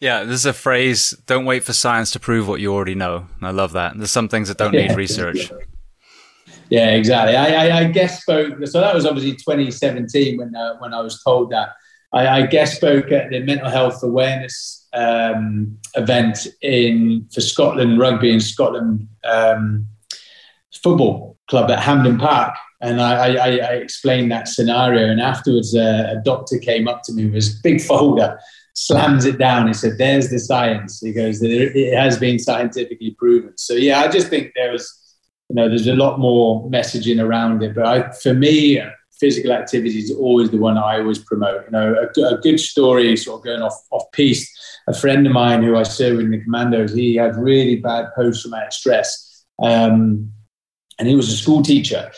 Yeah, 0.00 0.24
there's 0.24 0.46
a 0.46 0.52
phrase: 0.52 1.10
"Don't 1.26 1.44
wait 1.44 1.62
for 1.62 1.72
science 1.72 2.10
to 2.10 2.20
prove 2.20 2.48
what 2.48 2.60
you 2.60 2.74
already 2.74 2.96
know." 2.96 3.28
I 3.40 3.52
love 3.52 3.72
that. 3.72 3.96
There's 3.96 4.10
some 4.10 4.28
things 4.28 4.48
that 4.48 4.58
don't 4.58 4.74
yeah. 4.74 4.88
need 4.88 4.96
research. 4.96 5.52
Yeah, 6.68 6.90
exactly. 6.90 7.36
I, 7.36 7.66
I, 7.66 7.78
I 7.78 7.84
guest 7.84 8.22
spoke. 8.22 8.54
So 8.66 8.80
that 8.80 8.94
was 8.94 9.06
obviously 9.06 9.32
2017 9.32 10.38
when 10.38 10.54
uh, 10.56 10.76
when 10.78 10.92
I 10.92 11.00
was 11.00 11.22
told 11.22 11.50
that. 11.50 11.70
I, 12.12 12.26
I 12.26 12.46
guest 12.46 12.76
spoke 12.76 13.12
at 13.12 13.30
the 13.30 13.38
mental 13.40 13.70
health 13.70 14.02
awareness 14.02 14.88
um, 14.92 15.78
event 15.94 16.48
in 16.62 17.28
for 17.32 17.40
Scotland 17.40 18.00
rugby 18.00 18.32
in 18.32 18.40
Scotland 18.40 19.06
um, 19.22 19.86
football 20.82 21.38
club 21.48 21.70
at 21.70 21.80
Hampden 21.80 22.18
Park. 22.18 22.54
And 22.80 23.00
I, 23.00 23.34
I, 23.34 23.48
I 23.56 23.72
explained 23.74 24.30
that 24.32 24.48
scenario. 24.48 25.10
And 25.10 25.20
afterwards, 25.20 25.74
uh, 25.74 26.14
a 26.16 26.22
doctor 26.24 26.58
came 26.58 26.88
up 26.88 27.02
to 27.04 27.12
me 27.12 27.26
with 27.26 27.34
his 27.34 27.60
big 27.60 27.80
folder, 27.80 28.38
slams 28.74 29.26
it 29.26 29.38
down. 29.38 29.66
He 29.66 29.74
said, 29.74 29.98
There's 29.98 30.30
the 30.30 30.38
science. 30.38 31.00
He 31.00 31.12
goes, 31.12 31.42
It 31.42 31.94
has 31.94 32.18
been 32.18 32.38
scientifically 32.38 33.14
proven. 33.18 33.52
So, 33.56 33.74
yeah, 33.74 34.00
I 34.00 34.08
just 34.08 34.28
think 34.28 34.52
there 34.56 34.72
was, 34.72 35.16
you 35.48 35.56
know, 35.56 35.68
there's 35.68 35.88
a 35.88 35.94
lot 35.94 36.18
more 36.18 36.70
messaging 36.70 37.22
around 37.22 37.62
it. 37.62 37.74
But 37.74 37.86
I, 37.86 38.10
for 38.12 38.32
me, 38.32 38.80
physical 39.18 39.52
activity 39.52 39.98
is 39.98 40.10
always 40.10 40.50
the 40.50 40.56
one 40.56 40.78
I 40.78 41.00
always 41.00 41.18
promote. 41.18 41.66
You 41.66 41.72
know, 41.72 41.94
a, 41.94 42.34
a 42.34 42.38
good 42.38 42.58
story, 42.58 43.14
sort 43.16 43.40
of 43.40 43.44
going 43.44 43.60
off 43.60 43.78
off 43.90 44.10
piece 44.12 44.50
a 44.90 44.94
friend 44.94 45.26
of 45.26 45.32
mine 45.32 45.62
who 45.62 45.76
I 45.76 45.82
served 45.84 46.20
in 46.20 46.30
the 46.30 46.42
commandos, 46.42 46.92
he 46.92 47.14
had 47.16 47.36
really 47.36 47.76
bad 47.76 48.06
post 48.14 48.42
traumatic 48.42 48.72
stress. 48.72 49.44
Um, 49.62 50.32
and 51.00 51.08
he 51.08 51.16
was 51.16 51.28
a 51.28 51.36
school 51.36 51.62
teacher. 51.62 52.12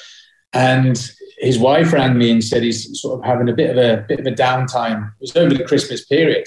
And 0.52 1.00
his 1.38 1.58
wife 1.58 1.92
rang 1.92 2.18
me 2.18 2.30
and 2.30 2.44
said 2.44 2.62
he's 2.62 3.00
sort 3.00 3.18
of 3.18 3.24
having 3.24 3.48
a 3.48 3.54
bit 3.54 3.70
of 3.70 3.78
a 3.78 4.04
bit 4.06 4.20
of 4.20 4.26
a 4.26 4.32
downtime. 4.32 5.08
It 5.08 5.20
was 5.20 5.36
over 5.36 5.54
the 5.54 5.64
Christmas 5.64 6.04
period. 6.04 6.46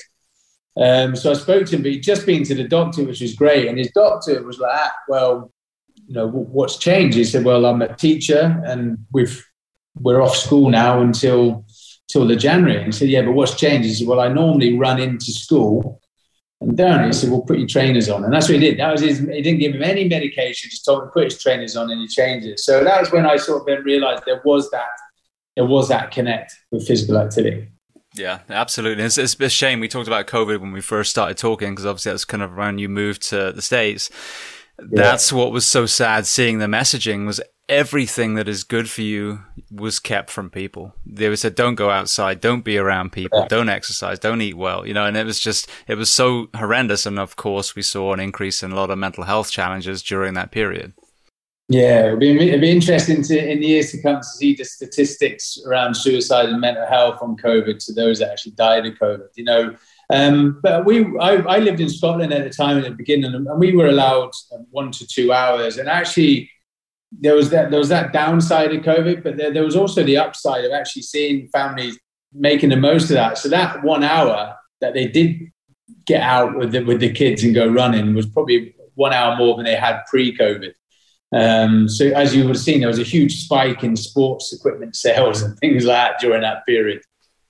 Um, 0.78 1.16
so 1.16 1.32
I 1.32 1.36
spoke 1.36 1.66
to 1.68 1.76
him, 1.78 1.82
but 1.82 1.92
he'd 1.92 2.04
just 2.04 2.26
been 2.26 2.44
to 2.44 2.54
the 2.54 2.68
doctor, 2.68 3.04
which 3.04 3.22
was 3.22 3.34
great. 3.34 3.68
And 3.68 3.78
his 3.78 3.92
doctor 3.92 4.44
was 4.44 4.60
like, 4.60 4.74
ah, 4.74 4.94
well, 5.08 5.54
you 6.06 6.14
know, 6.14 6.28
what's 6.28 6.78
changed? 6.78 7.18
He 7.18 7.24
said, 7.24 7.46
well, 7.46 7.66
I'm 7.66 7.82
a 7.82 7.96
teacher 7.96 8.62
and 8.66 8.98
we've, 9.14 9.44
we're 9.96 10.22
off 10.22 10.36
school 10.36 10.70
now 10.70 11.02
until, 11.02 11.66
till 12.10 12.28
the 12.28 12.36
January. 12.36 12.78
And 12.78 12.88
he 12.88 12.92
said, 12.92 13.08
yeah, 13.08 13.22
but 13.22 13.32
what's 13.32 13.56
changed? 13.56 13.88
He 13.88 13.94
said, 13.94 14.08
well, 14.08 14.20
I 14.20 14.28
normally 14.28 14.78
run 14.78 15.00
into 15.00 15.32
school 15.32 16.02
and 16.68 16.78
down. 16.78 17.06
He 17.06 17.14
said, 17.14 17.30
"Well, 17.30 17.42
put 17.42 17.58
your 17.58 17.68
trainers 17.68 18.10
on," 18.10 18.24
and 18.24 18.34
that's 18.34 18.48
what 18.48 18.56
he 18.56 18.60
did. 18.60 18.80
That 18.80 18.92
was 18.92 19.02
his. 19.02 19.20
He 19.20 19.42
didn't 19.42 19.60
give 19.60 19.74
him 19.74 19.84
any 19.84 20.08
medication; 20.08 20.70
just 20.70 20.86
told 20.86 21.04
him 21.04 21.08
to 21.10 21.12
put 21.12 21.26
his 21.26 21.42
trainers 21.42 21.76
on, 21.76 21.92
and 21.92 22.02
he 22.02 22.08
changed 22.08 22.48
it. 22.48 22.60
So 22.60 22.84
that 22.84 23.00
was 23.00 23.12
when 23.12 23.26
I 23.26 23.38
sort 23.38 23.62
of 23.62 23.66
then 23.68 23.84
realised 23.84 24.24
there 24.26 24.42
was 24.46 24.70
that 24.72 24.90
there 25.56 25.66
was 25.66 25.90
that 25.90 26.12
connect 26.12 26.54
with 26.72 26.88
physical 26.88 27.18
activity. 27.18 27.68
Yeah, 28.14 28.40
absolutely. 28.50 29.04
It's, 29.04 29.18
it's 29.18 29.40
a 29.40 29.50
shame 29.50 29.80
we 29.80 29.88
talked 29.88 30.08
about 30.08 30.28
COVID 30.28 30.60
when 30.60 30.72
we 30.72 30.82
first 30.82 31.12
started 31.12 31.38
talking 31.38 31.72
because 31.72 31.86
obviously 31.86 32.12
that's 32.12 32.26
kind 32.26 32.44
of 32.44 32.54
around 32.54 32.80
you 32.80 32.88
moved 32.88 33.24
to 33.30 33.52
the 33.52 33.62
states. 33.62 34.10
Yeah. 34.80 34.86
That's 34.92 35.34
what 35.34 35.52
was 35.52 35.66
so 35.66 35.86
sad. 35.86 36.26
Seeing 36.26 36.60
the 36.60 36.66
messaging 36.66 37.26
was 37.26 37.42
everything 37.68 38.36
that 38.36 38.48
is 38.48 38.64
good 38.64 38.90
for 38.90 39.02
you 39.02 39.40
was 39.72 40.00
kept 40.00 40.30
from 40.30 40.50
people. 40.50 40.94
They 41.06 41.36
said, 41.36 41.56
don't 41.56 41.76
go 41.76 41.90
outside, 41.90 42.40
don't 42.40 42.64
be 42.64 42.78
around 42.78 43.12
people, 43.12 43.40
yeah. 43.40 43.48
don't 43.48 43.70
exercise, 43.70 44.20
don't 44.20 44.42
eat 44.42 44.56
well, 44.56 44.86
you 44.86 44.94
know, 44.94 45.06
and 45.06 45.18
it 45.18 45.26
was 45.26 45.40
just, 45.40 45.70
it 45.88 45.96
was 45.96 46.10
so 46.10 46.48
horrendous. 46.56 47.06
And 47.06 47.18
of 47.18 47.36
course, 47.36 47.76
we 47.76 47.82
saw 47.82 48.14
an 48.14 48.20
increase 48.20 48.62
in 48.62 48.72
a 48.72 48.76
lot 48.76 48.92
of 48.92 48.98
mental 48.98 49.24
health 49.24 49.52
challenges 49.52 50.04
during 50.04 50.36
that 50.36 50.52
period. 50.52 50.94
Yeah, 51.68 52.06
it'll 52.06 52.20
be, 52.20 52.50
it'll 52.50 52.62
be 52.62 52.70
interesting 52.70 53.24
to, 53.24 53.52
in 53.52 53.60
the 53.60 53.66
years 53.66 53.92
to 53.92 54.02
come 54.02 54.18
to 54.18 54.24
see 54.24 54.54
the 54.54 54.64
statistics 54.64 55.58
around 55.66 55.96
suicide 55.96 56.48
and 56.50 56.62
mental 56.62 56.86
health 56.86 57.18
on 57.24 57.36
COVID 57.38 57.84
to 57.86 57.94
those 57.94 58.20
that 58.20 58.32
actually 58.32 58.52
died 58.52 58.86
of 58.86 58.94
COVID. 58.94 59.30
You 59.34 59.46
know, 59.46 59.76
um, 60.12 60.60
but 60.62 60.86
we, 60.86 61.06
I, 61.20 61.38
I, 61.38 61.58
lived 61.58 61.80
in 61.80 61.90
Scotland 61.90 62.32
at 62.32 62.44
the 62.44 62.52
time 62.52 62.78
at 62.78 62.84
the 62.84 62.92
beginning, 62.92 63.34
and 63.34 63.48
we 63.60 63.76
were 63.76 63.88
allowed 63.88 64.30
one 64.70 64.92
to 64.92 65.08
two 65.08 65.34
hours. 65.34 65.78
And 65.78 65.90
actually, 65.90 66.52
there 67.20 67.36
was 67.36 67.50
that 67.50 67.72
there 67.72 67.80
was 67.80 67.90
that 67.90 68.14
downside 68.14 68.74
of 68.74 68.84
COVID, 68.84 69.24
but 69.24 69.38
there, 69.38 69.52
there 69.52 69.64
was 69.64 69.76
also 69.76 70.04
the 70.04 70.18
upside 70.18 70.66
of 70.66 70.72
actually 70.72 71.04
seeing 71.04 71.48
families 71.50 71.98
making 72.34 72.70
the 72.70 72.78
most 72.78 73.04
of 73.04 73.16
that. 73.16 73.38
So 73.38 73.50
that 73.50 73.84
one 73.84 74.04
hour 74.04 74.56
that 74.82 74.94
they 74.94 75.08
did 75.08 75.52
get 76.06 76.22
out 76.22 76.58
with 76.58 76.72
the, 76.72 76.84
with 76.84 77.00
the 77.00 77.12
kids 77.12 77.44
and 77.44 77.56
go 77.56 77.68
running 77.68 78.14
was 78.14 78.26
probably 78.26 78.76
one 78.96 79.14
hour 79.14 79.36
more 79.38 79.56
than 79.56 79.66
they 79.66 79.76
had 79.76 80.02
pre-COVID. 80.10 80.74
Um, 81.34 81.90
so 81.90 82.06
as 82.08 82.36
you 82.36 82.44
would 82.44 82.56
have 82.56 82.64
seen, 82.64 82.80
there 82.80 82.88
was 82.88 83.00
a 83.00 83.04
huge 83.04 83.44
spike 83.44 83.84
in 83.84 83.96
sports 83.96 84.54
equipment 84.54 84.96
sales 84.96 85.42
and 85.42 85.58
things 85.60 85.86
like 85.86 85.96
that 85.96 86.20
during 86.20 86.42
that 86.42 86.66
period. 86.66 87.02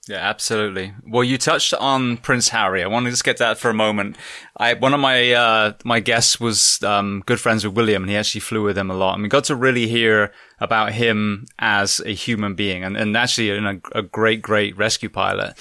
Yeah, 0.08 0.18
absolutely. 0.18 0.94
Well, 1.04 1.24
you 1.24 1.36
touched 1.36 1.74
on 1.74 2.18
Prince 2.18 2.50
Harry. 2.50 2.84
I 2.84 2.86
want 2.86 3.06
to 3.06 3.10
just 3.10 3.24
get 3.24 3.38
that 3.38 3.58
for 3.58 3.70
a 3.70 3.74
moment. 3.74 4.16
I 4.56 4.74
one 4.74 4.94
of 4.94 5.00
my 5.00 5.32
uh, 5.32 5.72
my 5.84 5.98
guests 5.98 6.38
was 6.38 6.80
um, 6.84 7.24
good 7.26 7.40
friends 7.40 7.64
with 7.64 7.74
William, 7.74 8.04
and 8.04 8.10
he 8.10 8.16
actually 8.16 8.42
flew 8.42 8.62
with 8.62 8.78
him 8.78 8.88
a 8.88 8.94
lot, 8.94 9.14
and 9.14 9.24
we 9.24 9.28
got 9.28 9.44
to 9.44 9.56
really 9.56 9.88
hear 9.88 10.32
about 10.60 10.92
him 10.92 11.46
as 11.58 12.00
a 12.06 12.14
human 12.14 12.54
being, 12.54 12.84
and, 12.84 12.96
and 12.96 13.16
actually 13.16 13.50
a, 13.50 13.80
a 13.92 14.02
great, 14.02 14.42
great 14.42 14.76
rescue 14.76 15.08
pilot. 15.08 15.54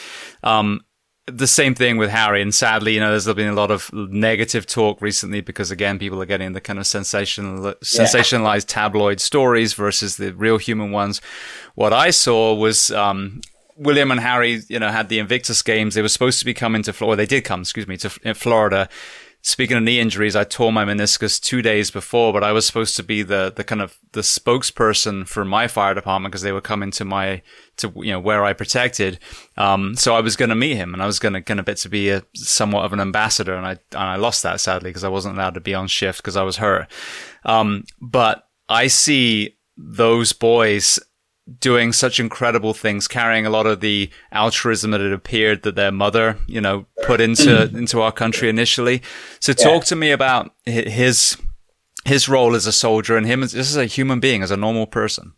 Um, 0.43 0.81
the 1.25 1.47
same 1.47 1.73
thing 1.73 1.97
with 1.97 2.11
Harry, 2.11 2.39
and 2.39 2.53
sadly, 2.53 2.93
you 2.93 2.99
know, 2.99 3.09
there's 3.09 3.25
been 3.33 3.47
a 3.47 3.53
lot 3.53 3.71
of 3.71 3.91
negative 3.91 4.67
talk 4.67 5.01
recently 5.01 5.41
because 5.41 5.71
again, 5.71 5.97
people 5.97 6.21
are 6.21 6.27
getting 6.27 6.53
the 6.53 6.61
kind 6.61 6.77
of 6.77 6.85
sensational, 6.85 7.65
yeah. 7.65 7.73
sensationalized 7.81 8.65
tabloid 8.67 9.19
stories 9.19 9.73
versus 9.73 10.17
the 10.17 10.35
real 10.35 10.59
human 10.59 10.91
ones. 10.91 11.19
What 11.73 11.93
I 11.93 12.11
saw 12.11 12.53
was 12.53 12.91
um, 12.91 13.41
William 13.75 14.11
and 14.11 14.19
Harry, 14.19 14.61
you 14.69 14.79
know, 14.79 14.89
had 14.89 15.09
the 15.09 15.19
Invictus 15.19 15.61
Games. 15.61 15.95
They 15.95 16.01
were 16.01 16.09
supposed 16.09 16.39
to 16.39 16.45
be 16.45 16.53
coming 16.53 16.83
to 16.83 16.93
Florida. 16.93 17.21
They 17.21 17.25
did 17.25 17.43
come, 17.43 17.61
excuse 17.61 17.87
me, 17.87 17.97
to 17.97 18.09
Florida. 18.09 18.89
Speaking 19.41 19.77
of 19.77 19.83
knee 19.83 19.99
injuries, 19.99 20.35
I 20.35 20.43
tore 20.43 20.73
my 20.73 20.85
meniscus 20.85 21.39
two 21.39 21.61
days 21.61 21.91
before, 21.91 22.33
but 22.33 22.43
I 22.43 22.51
was 22.51 22.65
supposed 22.65 22.95
to 22.95 23.03
be 23.03 23.21
the, 23.21 23.53
the 23.55 23.63
kind 23.63 23.79
of 23.79 23.95
the 24.13 24.21
spokesperson 24.21 25.27
for 25.27 25.45
my 25.45 25.67
fire 25.67 25.93
department 25.93 26.31
because 26.31 26.41
they 26.41 26.51
were 26.51 26.61
coming 26.61 26.89
to 26.91 27.05
my, 27.05 27.43
to, 27.77 27.93
you 27.97 28.11
know, 28.11 28.19
where 28.19 28.43
I 28.43 28.53
protected. 28.53 29.19
Um, 29.55 29.95
so 29.95 30.15
I 30.15 30.21
was 30.21 30.35
going 30.35 30.49
to 30.49 30.55
meet 30.55 30.77
him 30.77 30.95
and 30.95 31.03
I 31.03 31.05
was 31.05 31.19
going 31.19 31.33
to 31.33 31.43
kind 31.43 31.59
of 31.59 31.67
get 31.67 31.77
to 31.77 31.89
be 31.89 32.09
a, 32.09 32.23
somewhat 32.33 32.85
of 32.85 32.93
an 32.93 32.99
ambassador. 32.99 33.53
And 33.53 33.67
I, 33.67 33.71
and 33.71 33.79
I 33.91 34.15
lost 34.15 34.41
that 34.41 34.59
sadly 34.61 34.89
because 34.89 35.03
I 35.03 35.09
wasn't 35.09 35.35
allowed 35.35 35.53
to 35.53 35.61
be 35.61 35.75
on 35.75 35.87
shift 35.87 36.23
because 36.23 36.37
I 36.37 36.43
was 36.43 36.57
hurt. 36.57 36.87
Um, 37.43 37.83
but 38.01 38.47
I 38.67 38.87
see 38.87 39.57
those 39.77 40.33
boys 40.33 40.97
doing 41.59 41.93
such 41.93 42.19
incredible 42.19 42.73
things, 42.73 43.07
carrying 43.07 43.45
a 43.45 43.49
lot 43.49 43.67
of 43.67 43.79
the 43.79 44.09
altruism 44.31 44.91
that 44.91 45.01
it 45.01 45.13
appeared 45.13 45.63
that 45.63 45.75
their 45.75 45.91
mother, 45.91 46.37
you 46.47 46.59
know, 46.59 46.85
put 47.05 47.21
into 47.21 47.43
mm. 47.49 47.77
into 47.77 48.01
our 48.01 48.11
country 48.11 48.49
initially. 48.49 49.01
So 49.39 49.53
yeah. 49.57 49.63
talk 49.63 49.85
to 49.85 49.95
me 49.95 50.11
about 50.11 50.51
his 50.65 51.37
his 52.03 52.27
role 52.29 52.55
as 52.55 52.65
a 52.65 52.71
soldier 52.71 53.17
and 53.17 53.25
him 53.25 53.43
as 53.43 53.51
this 53.51 53.69
is 53.69 53.77
a 53.77 53.85
human 53.85 54.19
being, 54.19 54.41
as 54.41 54.51
a 54.51 54.57
normal 54.57 54.87
person. 54.87 55.33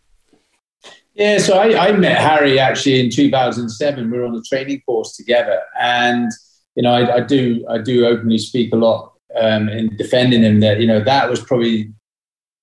Yeah, 1.14 1.40
so 1.40 1.58
I, 1.58 1.88
I 1.88 1.92
met 1.94 2.18
Harry 2.20 2.60
actually 2.60 3.00
in 3.00 3.10
2007. 3.10 4.12
We 4.12 4.18
were 4.20 4.26
on 4.26 4.36
a 4.36 4.42
training 4.44 4.82
course 4.86 5.18
together, 5.18 5.60
and 5.80 6.32
you 6.76 6.84
know, 6.84 6.92
I, 6.94 7.16
I 7.16 7.20
do 7.22 7.66
I 7.68 7.80
do 7.80 8.06
openly 8.06 8.38
speak 8.38 8.72
a 8.72 8.76
lot 8.76 9.14
um, 9.36 9.68
in 9.68 9.96
defending 9.98 10.44
him. 10.44 10.60
That 10.60 10.80
you 10.80 10.88
know 10.88 11.04
that 11.04 11.30
was 11.30 11.42
probably 11.42 11.92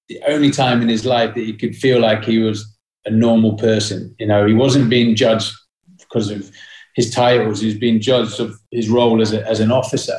the 0.09 0.22
only 0.28 0.51
time 0.51 0.82
in 0.82 0.88
his 0.88 1.05
life 1.05 1.34
that 1.34 1.40
he 1.40 1.53
could 1.53 1.74
feel 1.74 1.99
like 1.99 2.24
he 2.24 2.38
was 2.38 2.74
a 3.07 3.11
normal 3.11 3.55
person. 3.55 4.14
You 4.18 4.26
know, 4.26 4.46
he 4.46 4.55
wasn't 4.55 4.90
being 4.90 5.14
judged 5.14 5.52
because 5.98 6.30
of 6.30 6.50
his 6.94 7.11
titles. 7.11 7.61
He 7.61 7.66
was 7.66 7.78
being 7.78 8.00
judged 8.00 8.40
of 8.40 8.55
his 8.70 8.88
role 8.88 9.20
as, 9.20 9.32
a, 9.32 9.46
as 9.46 9.61
an 9.61 9.70
officer. 9.70 10.18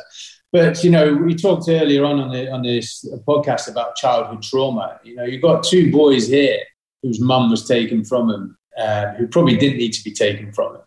But 0.52 0.84
you 0.84 0.90
know, 0.90 1.14
we 1.14 1.36
talked 1.36 1.68
earlier 1.68 2.06
on 2.06 2.20
on, 2.20 2.32
the, 2.32 2.50
on 2.50 2.62
this 2.62 3.06
podcast 3.28 3.70
about 3.70 3.96
childhood 3.96 4.42
trauma. 4.42 5.00
You 5.04 5.16
know, 5.16 5.26
you've 5.26 5.42
got 5.42 5.64
two 5.64 5.92
boys 5.92 6.28
here 6.28 6.60
whose 7.04 7.20
mum 7.20 7.50
was 7.50 7.68
taken 7.68 8.06
from 8.06 8.30
them, 8.30 8.58
uh, 8.78 9.14
who 9.14 9.28
probably 9.28 9.58
didn't 9.58 9.78
need 9.78 9.94
to 9.94 10.04
be 10.04 10.14
taken 10.14 10.54
from 10.54 10.74
them. 10.74 10.82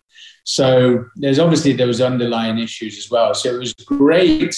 So 0.44 1.04
there's 1.16 1.38
obviously 1.38 1.74
those 1.74 2.00
underlying 2.00 2.58
issues 2.58 2.96
as 2.96 3.10
well. 3.10 3.34
So 3.34 3.54
it 3.54 3.58
was 3.58 3.74
great 3.74 4.56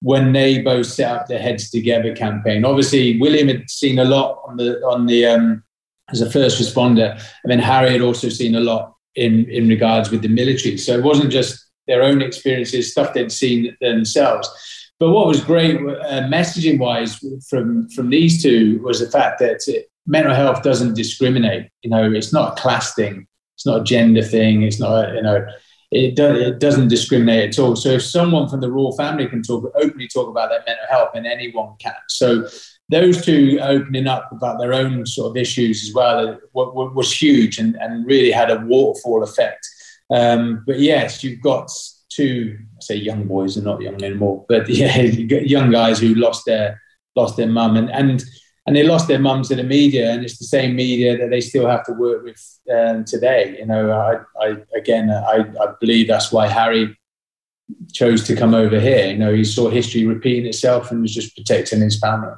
when 0.00 0.32
they 0.32 0.60
both 0.62 0.86
set 0.86 1.10
up 1.16 1.26
the 1.26 1.38
Heads 1.38 1.70
Together 1.70 2.14
campaign. 2.14 2.64
Obviously, 2.64 3.20
William 3.20 3.46
had 3.46 3.70
seen 3.70 4.00
a 4.00 4.04
lot 4.04 4.42
on 4.44 4.56
the 4.56 4.80
on 4.84 5.06
the 5.06 5.26
um, 5.26 5.62
as 6.10 6.20
a 6.20 6.30
first 6.30 6.60
responder. 6.60 7.12
And 7.42 7.50
then 7.50 7.58
Harry 7.58 7.92
had 7.92 8.00
also 8.00 8.28
seen 8.28 8.54
a 8.54 8.60
lot 8.60 8.94
in, 9.14 9.44
in 9.50 9.68
regards 9.68 10.10
with 10.10 10.22
the 10.22 10.28
military. 10.28 10.78
So 10.78 10.96
it 10.96 11.04
wasn't 11.04 11.30
just 11.30 11.66
their 11.86 12.02
own 12.02 12.22
experiences, 12.22 12.92
stuff 12.92 13.14
they'd 13.14 13.32
seen 13.32 13.76
themselves. 13.80 14.48
But 15.00 15.10
what 15.10 15.26
was 15.26 15.40
great, 15.40 15.76
uh, 15.76 16.28
messaging 16.28 16.78
wise, 16.78 17.18
from, 17.48 17.88
from 17.90 18.10
these 18.10 18.42
two 18.42 18.80
was 18.82 19.00
the 19.00 19.10
fact 19.10 19.38
that 19.38 19.60
it, 19.68 19.90
mental 20.06 20.34
health 20.34 20.62
doesn't 20.62 20.94
discriminate. 20.94 21.70
You 21.82 21.90
know, 21.90 22.10
it's 22.10 22.32
not 22.32 22.58
a 22.58 22.60
class 22.60 22.94
thing, 22.94 23.26
it's 23.56 23.66
not 23.66 23.82
a 23.82 23.84
gender 23.84 24.22
thing, 24.22 24.62
it's 24.62 24.80
not, 24.80 25.10
a, 25.10 25.14
you 25.14 25.22
know, 25.22 25.46
it, 25.90 26.16
do, 26.16 26.34
it 26.34 26.58
doesn't 26.58 26.88
discriminate 26.88 27.50
at 27.50 27.58
all. 27.58 27.76
So 27.76 27.90
if 27.90 28.02
someone 28.02 28.48
from 28.48 28.60
the 28.60 28.70
royal 28.70 28.96
family 28.96 29.26
can 29.26 29.42
talk 29.42 29.70
openly 29.76 30.08
talk 30.08 30.28
about 30.28 30.50
their 30.50 30.62
mental 30.66 30.84
health, 30.90 31.10
then 31.14 31.26
anyone 31.26 31.74
can. 31.78 31.94
So 32.08 32.48
those 32.88 33.24
two 33.24 33.58
opening 33.62 34.06
up 34.06 34.30
about 34.32 34.58
their 34.58 34.72
own 34.72 35.04
sort 35.04 35.30
of 35.30 35.36
issues 35.36 35.86
as 35.86 35.94
well 35.94 36.38
was 36.54 37.12
huge 37.12 37.58
and, 37.58 37.76
and 37.76 38.06
really 38.06 38.30
had 38.30 38.50
a 38.50 38.60
waterfall 38.60 39.22
effect. 39.22 39.68
Um, 40.10 40.64
but 40.66 40.78
yes, 40.78 41.22
you've 41.22 41.42
got 41.42 41.70
two, 42.08 42.58
I 42.58 42.80
say 42.80 42.96
young 42.96 43.24
boys 43.24 43.56
and 43.56 43.66
not 43.66 43.82
young 43.82 44.02
anymore, 44.02 44.46
but 44.48 44.68
yeah, 44.70 45.02
young 45.02 45.70
guys 45.70 45.98
who 45.98 46.14
lost 46.14 46.46
their 46.46 46.80
lost 47.16 47.36
their 47.36 47.48
mum 47.48 47.76
and 47.76 47.90
and 47.90 48.24
and 48.68 48.76
they 48.76 48.82
lost 48.82 49.08
their 49.08 49.18
mums 49.18 49.48
to 49.48 49.56
the 49.56 49.62
media, 49.62 50.10
and 50.10 50.22
it's 50.22 50.36
the 50.36 50.44
same 50.44 50.76
media 50.76 51.16
that 51.16 51.30
they 51.30 51.40
still 51.40 51.66
have 51.66 51.86
to 51.86 51.92
work 51.94 52.22
with 52.22 52.60
um, 52.70 53.02
today. 53.02 53.56
You 53.58 53.64
know, 53.64 53.90
I, 53.90 54.44
I 54.44 54.56
again, 54.76 55.10
I, 55.10 55.46
I 55.58 55.72
believe 55.80 56.06
that's 56.06 56.30
why 56.30 56.48
Harry 56.48 56.94
chose 57.94 58.24
to 58.24 58.36
come 58.36 58.52
over 58.52 58.78
here. 58.78 59.06
You 59.06 59.16
know, 59.16 59.32
he 59.32 59.44
saw 59.44 59.70
history 59.70 60.04
repeating 60.04 60.44
itself 60.44 60.90
and 60.90 61.00
was 61.00 61.14
just 61.14 61.34
protecting 61.34 61.80
his 61.80 61.98
family. 61.98 62.34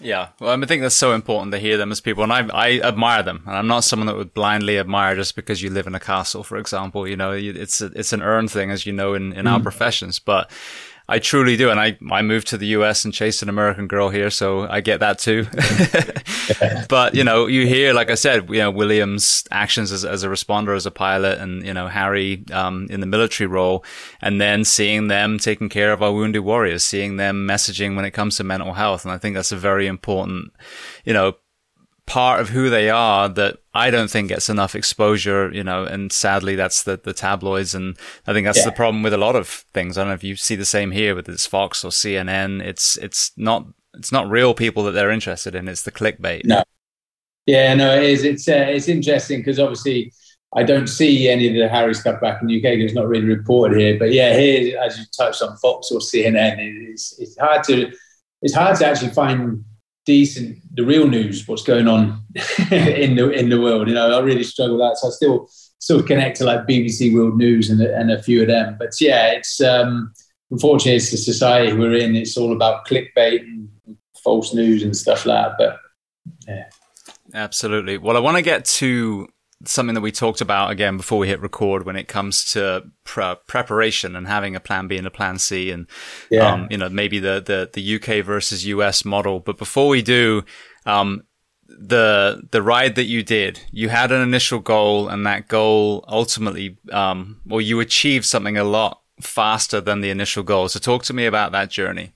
Yeah, 0.00 0.28
well, 0.38 0.50
I 0.62 0.66
think 0.66 0.82
that's 0.82 0.94
so 0.94 1.12
important 1.12 1.52
to 1.52 1.58
hear 1.58 1.76
them 1.76 1.90
as 1.90 2.00
people, 2.00 2.22
and 2.22 2.32
I, 2.32 2.46
I 2.52 2.80
admire 2.80 3.22
them. 3.22 3.42
And 3.46 3.56
I'm 3.56 3.66
not 3.66 3.84
someone 3.84 4.06
that 4.06 4.16
would 4.16 4.32
blindly 4.32 4.78
admire 4.78 5.16
just 5.16 5.34
because 5.34 5.60
you 5.60 5.70
live 5.70 5.86
in 5.86 5.94
a 5.94 6.00
castle, 6.00 6.44
for 6.44 6.56
example. 6.56 7.08
You 7.08 7.16
know, 7.16 7.32
it's 7.32 7.80
a, 7.80 7.86
it's 7.86 8.12
an 8.12 8.22
earned 8.22 8.50
thing, 8.50 8.70
as 8.70 8.86
you 8.86 8.92
know, 8.92 9.14
in, 9.14 9.32
in 9.32 9.46
mm. 9.46 9.50
our 9.50 9.60
professions. 9.60 10.18
But 10.18 10.50
I 11.10 11.18
truly 11.18 11.56
do. 11.56 11.70
And 11.70 11.80
I, 11.80 11.96
I 12.10 12.20
moved 12.20 12.48
to 12.48 12.58
the 12.58 12.66
US 12.68 13.04
and 13.04 13.14
chased 13.14 13.42
an 13.42 13.48
American 13.48 13.86
girl 13.86 14.10
here. 14.10 14.28
So 14.28 14.68
I 14.68 14.80
get 14.80 15.00
that 15.00 15.18
too. 15.18 15.46
but, 16.88 17.14
you 17.14 17.24
know, 17.24 17.46
you 17.46 17.66
hear, 17.66 17.94
like 17.94 18.10
I 18.10 18.14
said, 18.14 18.48
you 18.50 18.58
know, 18.58 18.70
Williams 18.70 19.44
actions 19.50 19.90
as, 19.90 20.04
as 20.04 20.22
a 20.22 20.28
responder, 20.28 20.76
as 20.76 20.84
a 20.84 20.90
pilot 20.90 21.38
and, 21.38 21.64
you 21.64 21.72
know, 21.72 21.88
Harry, 21.88 22.44
um, 22.52 22.86
in 22.90 23.00
the 23.00 23.06
military 23.06 23.46
role 23.46 23.84
and 24.20 24.38
then 24.38 24.64
seeing 24.64 25.08
them 25.08 25.38
taking 25.38 25.70
care 25.70 25.92
of 25.92 26.02
our 26.02 26.12
wounded 26.12 26.44
warriors, 26.44 26.84
seeing 26.84 27.16
them 27.16 27.46
messaging 27.48 27.96
when 27.96 28.04
it 28.04 28.10
comes 28.10 28.36
to 28.36 28.44
mental 28.44 28.74
health. 28.74 29.04
And 29.04 29.12
I 29.12 29.18
think 29.18 29.34
that's 29.34 29.52
a 29.52 29.56
very 29.56 29.86
important, 29.86 30.52
you 31.04 31.14
know, 31.14 31.36
part 32.08 32.40
of 32.40 32.48
who 32.48 32.70
they 32.70 32.88
are 32.88 33.28
that 33.28 33.58
I 33.74 33.90
don't 33.90 34.10
think 34.10 34.30
gets 34.30 34.48
enough 34.48 34.74
exposure, 34.74 35.52
you 35.52 35.62
know, 35.62 35.84
and 35.84 36.10
sadly 36.10 36.56
that's 36.56 36.82
the, 36.82 36.96
the 36.96 37.12
tabloids. 37.12 37.74
And 37.74 37.96
I 38.26 38.32
think 38.32 38.46
that's 38.46 38.58
yeah. 38.58 38.64
the 38.64 38.72
problem 38.72 39.02
with 39.02 39.12
a 39.12 39.18
lot 39.18 39.36
of 39.36 39.46
things. 39.46 39.96
I 39.96 40.00
don't 40.00 40.08
know 40.08 40.14
if 40.14 40.24
you 40.24 40.34
see 40.34 40.56
the 40.56 40.64
same 40.64 40.90
here 40.90 41.14
with 41.14 41.26
this 41.26 41.46
Fox 41.46 41.84
or 41.84 41.90
CNN. 41.90 42.62
It's, 42.62 42.96
it's 42.96 43.32
not, 43.36 43.66
it's 43.94 44.10
not 44.10 44.28
real 44.28 44.54
people 44.54 44.82
that 44.84 44.92
they're 44.92 45.10
interested 45.10 45.54
in. 45.54 45.68
It's 45.68 45.82
the 45.82 45.92
clickbait. 45.92 46.44
No. 46.46 46.64
Yeah, 47.46 47.74
no, 47.74 47.94
it 47.94 48.04
is. 48.04 48.24
It's, 48.24 48.48
uh, 48.48 48.66
it's 48.68 48.88
interesting 48.88 49.40
because 49.40 49.58
obviously 49.58 50.12
I 50.56 50.62
don't 50.62 50.86
see 50.86 51.28
any 51.28 51.48
of 51.48 51.54
the 51.54 51.68
Harry 51.68 51.94
stuff 51.94 52.20
back 52.20 52.40
in 52.40 52.48
the 52.48 52.58
UK. 52.58 52.78
It's 52.78 52.94
not 52.94 53.06
really 53.06 53.26
reported 53.26 53.78
here, 53.78 53.98
but 53.98 54.12
yeah, 54.12 54.36
here, 54.36 54.80
as 54.80 54.98
you 54.98 55.04
touched 55.16 55.42
on 55.42 55.56
Fox 55.58 55.90
or 55.90 56.00
CNN, 56.00 56.56
it's, 56.90 57.18
it's 57.18 57.38
hard 57.38 57.64
to, 57.64 57.92
it's 58.40 58.54
hard 58.54 58.76
to 58.78 58.86
actually 58.86 59.10
find 59.10 59.64
decent 60.08 60.58
the 60.74 60.84
real 60.84 61.06
news, 61.06 61.46
what's 61.46 61.62
going 61.62 61.86
on 61.86 62.24
in 62.70 63.14
the 63.14 63.30
in 63.30 63.50
the 63.50 63.60
world. 63.60 63.88
You 63.88 63.94
know, 63.94 64.18
I 64.18 64.20
really 64.20 64.42
struggle 64.42 64.78
with 64.78 64.86
that. 64.86 64.96
So 64.96 65.08
I 65.08 65.10
still 65.10 65.48
still 65.78 66.02
connect 66.02 66.38
to 66.38 66.44
like 66.44 66.66
BBC 66.66 67.14
World 67.14 67.36
News 67.36 67.68
and, 67.68 67.80
and 67.82 68.10
a 68.10 68.22
few 68.22 68.40
of 68.40 68.48
them. 68.48 68.76
But 68.78 68.98
yeah, 69.00 69.32
it's 69.32 69.60
um, 69.60 70.12
unfortunately 70.50 70.96
it's 70.96 71.10
the 71.10 71.18
society 71.18 71.74
we're 71.74 71.98
in. 71.98 72.16
It's 72.16 72.38
all 72.38 72.54
about 72.54 72.86
clickbait 72.86 73.40
and 73.40 73.68
false 74.24 74.54
news 74.54 74.82
and 74.82 74.96
stuff 74.96 75.26
like 75.26 75.58
that. 75.58 75.58
But 75.58 75.76
yeah. 76.48 76.64
Absolutely. 77.34 77.98
Well, 77.98 78.16
I 78.16 78.20
want 78.20 78.38
to 78.38 78.42
get 78.42 78.64
to 78.80 79.28
something 79.64 79.94
that 79.94 80.00
we 80.00 80.12
talked 80.12 80.40
about 80.40 80.70
again 80.70 80.96
before 80.96 81.18
we 81.18 81.28
hit 81.28 81.40
record 81.40 81.84
when 81.84 81.96
it 81.96 82.06
comes 82.08 82.44
to 82.52 82.84
pre- 83.04 83.36
preparation 83.46 84.14
and 84.14 84.26
having 84.26 84.54
a 84.54 84.60
plan 84.60 84.86
B 84.86 84.96
and 84.96 85.06
a 85.06 85.10
plan 85.10 85.38
C 85.38 85.70
and, 85.70 85.86
yeah. 86.30 86.52
um, 86.52 86.68
you 86.70 86.76
know, 86.76 86.88
maybe 86.88 87.18
the, 87.18 87.42
the, 87.44 87.70
the 87.72 87.96
UK 87.96 88.24
versus 88.24 88.66
US 88.66 89.04
model. 89.04 89.40
But 89.40 89.58
before 89.58 89.88
we 89.88 90.02
do, 90.02 90.44
um, 90.86 91.24
the 91.68 92.48
the 92.50 92.62
ride 92.62 92.94
that 92.94 93.04
you 93.04 93.22
did, 93.22 93.60
you 93.70 93.88
had 93.90 94.10
an 94.10 94.22
initial 94.22 94.58
goal, 94.58 95.08
and 95.08 95.26
that 95.26 95.48
goal 95.48 96.04
ultimately, 96.08 96.78
um, 96.90 97.40
well, 97.46 97.60
you 97.60 97.78
achieved 97.80 98.24
something 98.24 98.56
a 98.56 98.64
lot 98.64 99.02
faster 99.20 99.80
than 99.80 100.00
the 100.00 100.10
initial 100.10 100.42
goal. 100.42 100.68
So, 100.68 100.78
talk 100.78 101.04
to 101.04 101.12
me 101.12 101.26
about 101.26 101.52
that 101.52 101.70
journey. 101.70 102.12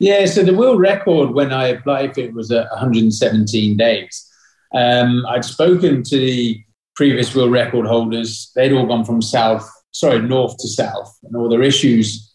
Yeah, 0.00 0.26
so 0.26 0.42
the 0.42 0.54
world 0.54 0.80
record 0.80 1.30
when 1.30 1.52
I 1.52 1.68
applied 1.68 2.14
for 2.14 2.20
it 2.20 2.34
was 2.34 2.50
at 2.50 2.68
117 2.70 3.76
days. 3.76 4.30
Um, 4.74 5.24
I'd 5.28 5.44
spoken 5.44 6.02
to 6.02 6.16
the 6.18 6.63
previous 6.96 7.34
world 7.34 7.52
record 7.52 7.86
holders. 7.86 8.52
They'd 8.54 8.72
all 8.72 8.86
gone 8.86 9.04
from 9.04 9.22
south, 9.22 9.68
sorry, 9.90 10.20
north 10.20 10.56
to 10.58 10.68
south, 10.68 11.18
and 11.22 11.36
all 11.36 11.48
their 11.48 11.62
issues 11.62 12.34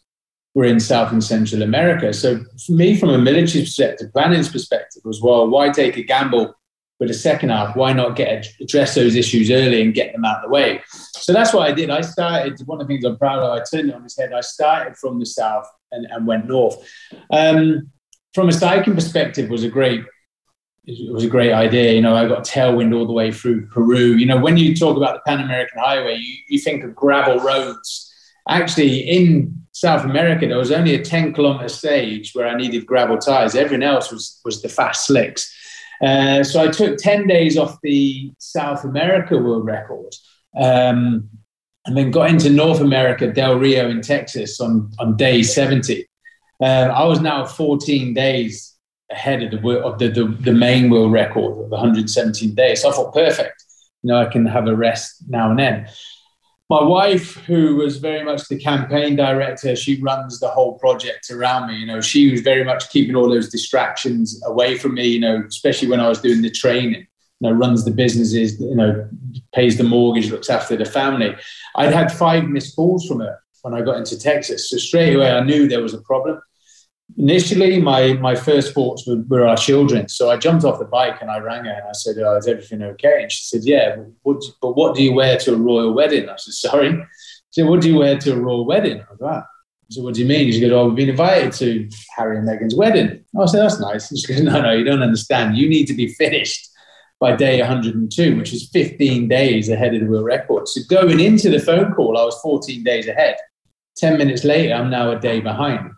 were 0.55 0.66
in 0.66 0.80
South 0.80 1.12
and 1.12 1.24
Central 1.24 1.62
America. 1.62 2.12
So 2.14 2.43
for 2.66 2.72
me, 2.72 2.97
from 2.97 3.10
a 3.10 3.18
military 3.18 3.64
perspective, 3.64 4.12
planning's 4.12 4.49
perspective 4.49 5.03
was, 5.05 5.22
well, 5.22 5.47
why 5.47 5.70
take 5.70 5.95
a 5.97 6.03
gamble 6.03 6.55
with 6.99 7.10
the 7.10 7.14
second 7.14 7.49
half? 7.49 7.76
Why 7.76 7.93
not 7.93 8.16
get 8.16 8.47
address 8.60 8.95
those 8.95 9.16
issues 9.16 9.51
early 9.51 9.82
and 9.82 9.93
get 9.93 10.12
them 10.12 10.26
out 10.26 10.38
of 10.38 10.43
the 10.43 10.49
way? 10.49 10.82
So 10.89 11.34
that's 11.34 11.53
what 11.53 11.70
I 11.70 11.72
did. 11.72 11.89
I 11.89 12.01
started, 12.01 12.60
one 12.66 12.82
of 12.82 12.88
the 12.88 12.93
things 12.93 13.05
I'm 13.05 13.18
proud 13.18 13.39
of, 13.39 13.51
I 13.51 13.64
turned 13.64 13.89
it 13.89 13.95
on 13.95 14.03
its 14.03 14.18
head. 14.18 14.34
I 14.34 14.41
started 14.41 14.97
from 14.97 15.20
the 15.20 15.26
south 15.26 15.68
and, 15.91 16.07
and 16.10 16.26
went 16.26 16.47
north. 16.47 16.76
Um, 17.32 17.91
from 18.34 18.49
a 18.49 18.53
cycling 18.53 18.95
perspective, 18.95 19.49
was 19.49 19.64
a 19.64 19.70
great 19.70 20.03
it 20.86 21.14
was 21.14 21.24
a 21.24 21.30
great 21.30 21.54
idea. 21.54 21.94
You 21.94 22.02
know, 22.02 22.16
I 22.16 22.28
got 22.28 22.44
tailwind 22.44 22.96
all 22.96 23.06
the 23.06 23.14
way 23.14 23.32
through 23.32 23.68
Peru. 23.68 24.16
You 24.16 24.26
know, 24.26 24.40
when 24.40 24.58
you 24.58 24.76
talk 24.76 24.98
about 24.98 25.16
the 25.16 25.22
Pan 25.30 25.42
American 25.42 25.80
Highway, 25.80 26.18
you, 26.18 26.36
you 26.48 26.60
think 26.60 26.84
of 26.84 26.96
gravel 26.96 27.40
roads. 27.40 28.12
Actually, 28.48 29.02
in 29.02 29.60
South 29.72 30.04
America, 30.04 30.48
there 30.48 30.58
was 30.58 30.72
only 30.72 30.96
a 30.96 31.04
10 31.04 31.34
kilometer 31.34 31.70
stage 31.70 32.32
where 32.34 32.48
I 32.48 32.58
needed 32.58 32.86
gravel 32.86 33.18
tires. 33.18 33.56
Everything 33.56 33.84
else 33.84 34.12
was, 34.12 34.42
was 34.44 34.62
the 34.62 34.70
fast 34.70 35.06
slicks. 35.06 35.54
Uh, 36.02 36.44
so 36.44 36.64
I 36.64 36.70
took 36.70 36.98
10 36.98 37.28
days 37.28 37.58
off 37.58 37.78
the 37.82 38.32
South 38.38 38.84
America 38.84 39.38
world 39.38 39.66
record 39.66 40.16
um, 40.58 41.30
and 41.86 41.98
then 41.98 42.12
got 42.12 42.30
into 42.30 42.50
North 42.50 42.80
America, 42.80 43.32
Del 43.32 43.60
Rio 43.60 43.90
in 43.90 44.02
Texas 44.02 44.60
on, 44.60 44.92
on 45.00 45.18
day 45.18 45.44
70. 45.44 46.08
Uh, 46.62 46.66
I 46.94 47.06
was 47.06 47.22
now 47.22 47.46
14 47.46 48.14
days 48.14 48.69
ahead 49.12 49.41
of 49.41 49.51
the, 49.51 49.80
of 49.82 49.99
the, 49.99 50.07
the, 50.10 50.26
the 50.41 50.53
main 50.53 50.89
world 50.89 51.12
record 51.12 51.51
of 51.51 51.70
117 51.70 52.55
days. 52.55 52.82
So 52.82 52.89
I 52.89 52.93
thought, 52.93 53.14
perfect. 53.14 53.64
You 54.03 54.10
know, 54.10 54.18
I 54.18 54.26
can 54.26 54.45
have 54.45 54.68
a 54.68 54.76
rest 54.76 55.24
now 55.28 55.49
and 55.49 55.60
then 55.60 55.89
my 56.70 56.84
wife, 56.84 57.36
who 57.47 57.78
was 57.78 57.97
very 57.97 58.24
much 58.24 58.47
the 58.47 58.57
campaign 58.57 59.16
director, 59.16 59.76
she 59.76 59.99
runs 60.01 60.39
the 60.39 60.49
whole 60.49 60.78
project 60.78 61.32
around 61.32 61.68
me. 61.68 61.78
You 61.78 61.88
know, 61.88 61.99
she 61.99 62.32
was 62.32 62.41
very 62.41 62.64
much 62.64 62.91
keeping 62.91 63.16
all 63.16 63.28
those 63.28 63.49
distractions 63.49 64.39
away 64.45 64.78
from 64.78 64.93
me. 64.93 65.07
You 65.07 65.20
know, 65.20 65.43
especially 65.47 65.88
when 65.88 65.99
I 65.99 66.07
was 66.07 66.22
doing 66.22 66.43
the 66.43 66.51
training. 66.51 67.07
You 67.39 67.49
know, 67.49 67.51
runs 67.53 67.86
the 67.86 67.91
businesses. 67.91 68.62
You 68.62 68.76
know, 68.76 69.10
pays 69.51 69.78
the 69.78 69.84
mortgage, 69.84 70.30
looks 70.30 70.49
after 70.49 70.78
the 70.78 70.86
family. 70.86 71.36
I'd 71.76 71.93
had 71.93 72.12
five 72.12 72.43
missed 72.43 72.76
calls 72.76 73.07
from 73.07 73.22
her 73.22 73.39
when 73.64 73.74
I 73.74 73.82
got 73.82 73.97
into 73.97 74.18
Texas, 74.18 74.70
so 74.70 74.78
straight 74.78 75.16
away 75.16 75.32
I 75.32 75.43
knew 75.43 75.68
there 75.68 75.82
was 75.82 75.93
a 75.93 76.01
problem 76.01 76.39
initially 77.18 77.82
my 77.82 78.14
my 78.14 78.36
first 78.36 78.74
thoughts 78.74 79.07
were, 79.07 79.22
were, 79.28 79.47
our 79.47 79.57
children 79.57 80.07
so 80.07 80.30
i 80.30 80.38
jumped 80.38 80.64
off 80.64 80.80
the 80.80 80.86
bike 80.86 81.22
and 81.22 81.32
i 81.32 81.39
rang 81.39 81.66
her 81.66 81.72
and 81.72 81.88
i 81.88 81.91
said 81.91 82.16
oh, 82.20 82.38
is 82.38 82.47
everything 82.47 82.84
okay 82.84 83.24
and 83.24 83.32
she 83.32 83.43
said 83.43 83.62
yeah 83.64 83.95
what, 84.22 84.43
but 84.62 84.76
what 84.76 84.95
do 84.95 85.03
you 85.03 85.14
wear 85.14 85.38
to 85.38 85.53
a 85.53 85.57
royal 85.57 85.93
wedding 85.93 86.30
i 86.30 86.36
said 86.38 86.53
sorry 86.53 86.91
she 86.91 87.62
said 87.62 87.68
what 87.68 87.82
do 87.82 87.89
you 87.89 87.97
wear 87.97 88.18
to 88.18 88.34
a 88.34 88.36
royal 88.36 88.66
wedding 88.66 89.01
i 89.01 89.12
was 89.12 89.20
like 89.20 89.43
said, 89.91 90.03
what 90.03 90.14
do 90.14 90.22
you 90.22 90.28
mean? 90.28 90.51
She 90.51 90.62
goes, 90.62 90.72
oh, 90.72 90.88
we've 90.88 90.95
been 90.95 91.10
invited 91.10 91.51
to 91.53 91.89
Harry 92.16 92.38
and 92.38 92.47
Meghan's 92.47 92.76
wedding. 92.76 93.24
I 93.39 93.45
said, 93.45 93.62
that's 93.62 93.80
nice. 93.80 94.16
She 94.16 94.28
goes, 94.28 94.41
no, 94.41 94.62
no, 94.62 94.72
you 94.72 94.84
don't 94.84 95.01
understand. 95.01 95.57
You 95.57 95.70
need 95.70 95.86
to 95.88 95.93
be 95.93 96.14
finished 96.14 96.70
by 97.20 97.36
day 97.36 97.60
102, 97.60 98.38
which 98.38 98.53
is 98.53 98.70
15 98.70 99.28
days 99.28 99.70
ahead 99.70 99.93
of 99.93 100.01
the 100.01 100.07
world 100.07 100.26
record. 100.26 100.68
So 100.68 100.82
going 100.89 101.20
into 101.20 101.49
the 101.49 101.60
phone 101.60 101.93
call, 101.93 102.18
I 102.18 102.24
was 102.24 102.39
14 102.41 102.84
days 102.84 103.07
ahead. 103.07 103.36
10 103.97 104.18
minutes 104.18 104.43
later, 104.43 104.74
I'm 104.74 104.89
now 104.89 105.12
a 105.12 105.20
day 105.20 105.41
behind. 105.41 105.91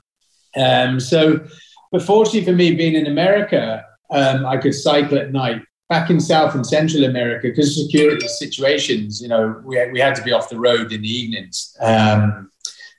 Um, 0.55 0.99
so, 0.99 1.45
but 1.91 2.01
fortunately 2.01 2.45
for 2.45 2.55
me, 2.55 2.75
being 2.75 2.95
in 2.95 3.07
America, 3.07 3.85
um, 4.11 4.45
I 4.45 4.57
could 4.57 4.75
cycle 4.75 5.17
at 5.17 5.31
night. 5.31 5.61
Back 5.89 6.09
in 6.09 6.21
South 6.21 6.55
and 6.55 6.65
Central 6.65 7.03
America, 7.03 7.49
because 7.49 7.75
security 7.75 8.25
situations, 8.25 9.21
you 9.21 9.27
know, 9.27 9.61
we 9.65 9.75
we 9.91 9.99
had 9.99 10.15
to 10.15 10.23
be 10.23 10.31
off 10.31 10.47
the 10.47 10.57
road 10.57 10.93
in 10.93 11.01
the 11.01 11.09
evenings. 11.09 11.75
Um, 11.81 12.49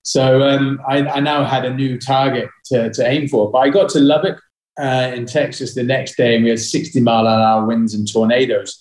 so 0.02 0.42
um, 0.42 0.80
I, 0.86 0.98
I, 0.98 1.20
now 1.20 1.44
had 1.44 1.64
a 1.64 1.72
new 1.72 1.98
target 1.98 2.50
to, 2.66 2.90
to, 2.92 3.06
aim 3.06 3.28
for. 3.28 3.50
But 3.50 3.58
I 3.58 3.70
got 3.70 3.88
to 3.90 4.00
Lubbock 4.00 4.38
uh, 4.78 5.12
in 5.14 5.26
Texas 5.26 5.74
the 5.74 5.84
next 5.84 6.16
day, 6.16 6.34
and 6.34 6.44
we 6.44 6.50
had 6.50 6.58
60 6.58 7.00
mile 7.00 7.26
an 7.26 7.40
hour 7.40 7.64
winds 7.64 7.94
and 7.94 8.10
tornadoes. 8.10 8.78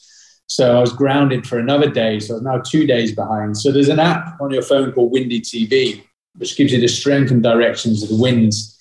So 0.47 0.77
I 0.77 0.81
was 0.81 0.91
grounded 0.91 1.47
for 1.47 1.59
another 1.59 1.89
day. 1.89 2.19
So 2.19 2.33
I 2.33 2.35
was 2.35 2.43
now 2.43 2.57
two 2.57 2.85
days 2.85 3.15
behind. 3.15 3.55
So 3.55 3.71
there's 3.71 3.87
an 3.87 3.99
app 3.99 4.41
on 4.41 4.51
your 4.51 4.63
phone 4.63 4.91
called 4.91 5.11
Windy 5.11 5.41
TV, 5.41 6.03
which 6.37 6.55
gives 6.57 6.71
you 6.71 6.79
the 6.79 6.87
strength 6.87 7.31
and 7.31 7.43
directions 7.43 8.03
of 8.03 8.09
the 8.09 8.21
winds 8.21 8.77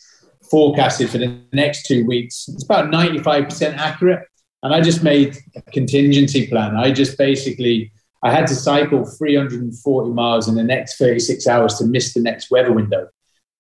forecasted 0.51 1.11
for 1.11 1.19
the 1.19 1.41
next 1.53 1.87
two 1.87 2.05
weeks. 2.07 2.49
It's 2.49 2.65
about 2.65 2.91
95% 2.91 3.77
accurate. 3.77 4.27
And 4.63 4.75
I 4.75 4.81
just 4.81 5.03
made 5.03 5.39
a 5.57 5.63
contingency 5.71 6.47
plan. 6.47 6.77
I 6.77 6.91
just 6.91 7.17
basically, 7.17 7.93
I 8.23 8.31
had 8.31 8.47
to 8.49 8.55
cycle 8.55 9.05
340 9.05 10.11
miles 10.11 10.49
in 10.49 10.55
the 10.55 10.63
next 10.63 10.99
36 10.99 11.47
hours 11.47 11.75
to 11.77 11.87
miss 11.87 12.13
the 12.13 12.21
next 12.21 12.51
weather 12.51 12.73
window. 12.73 13.09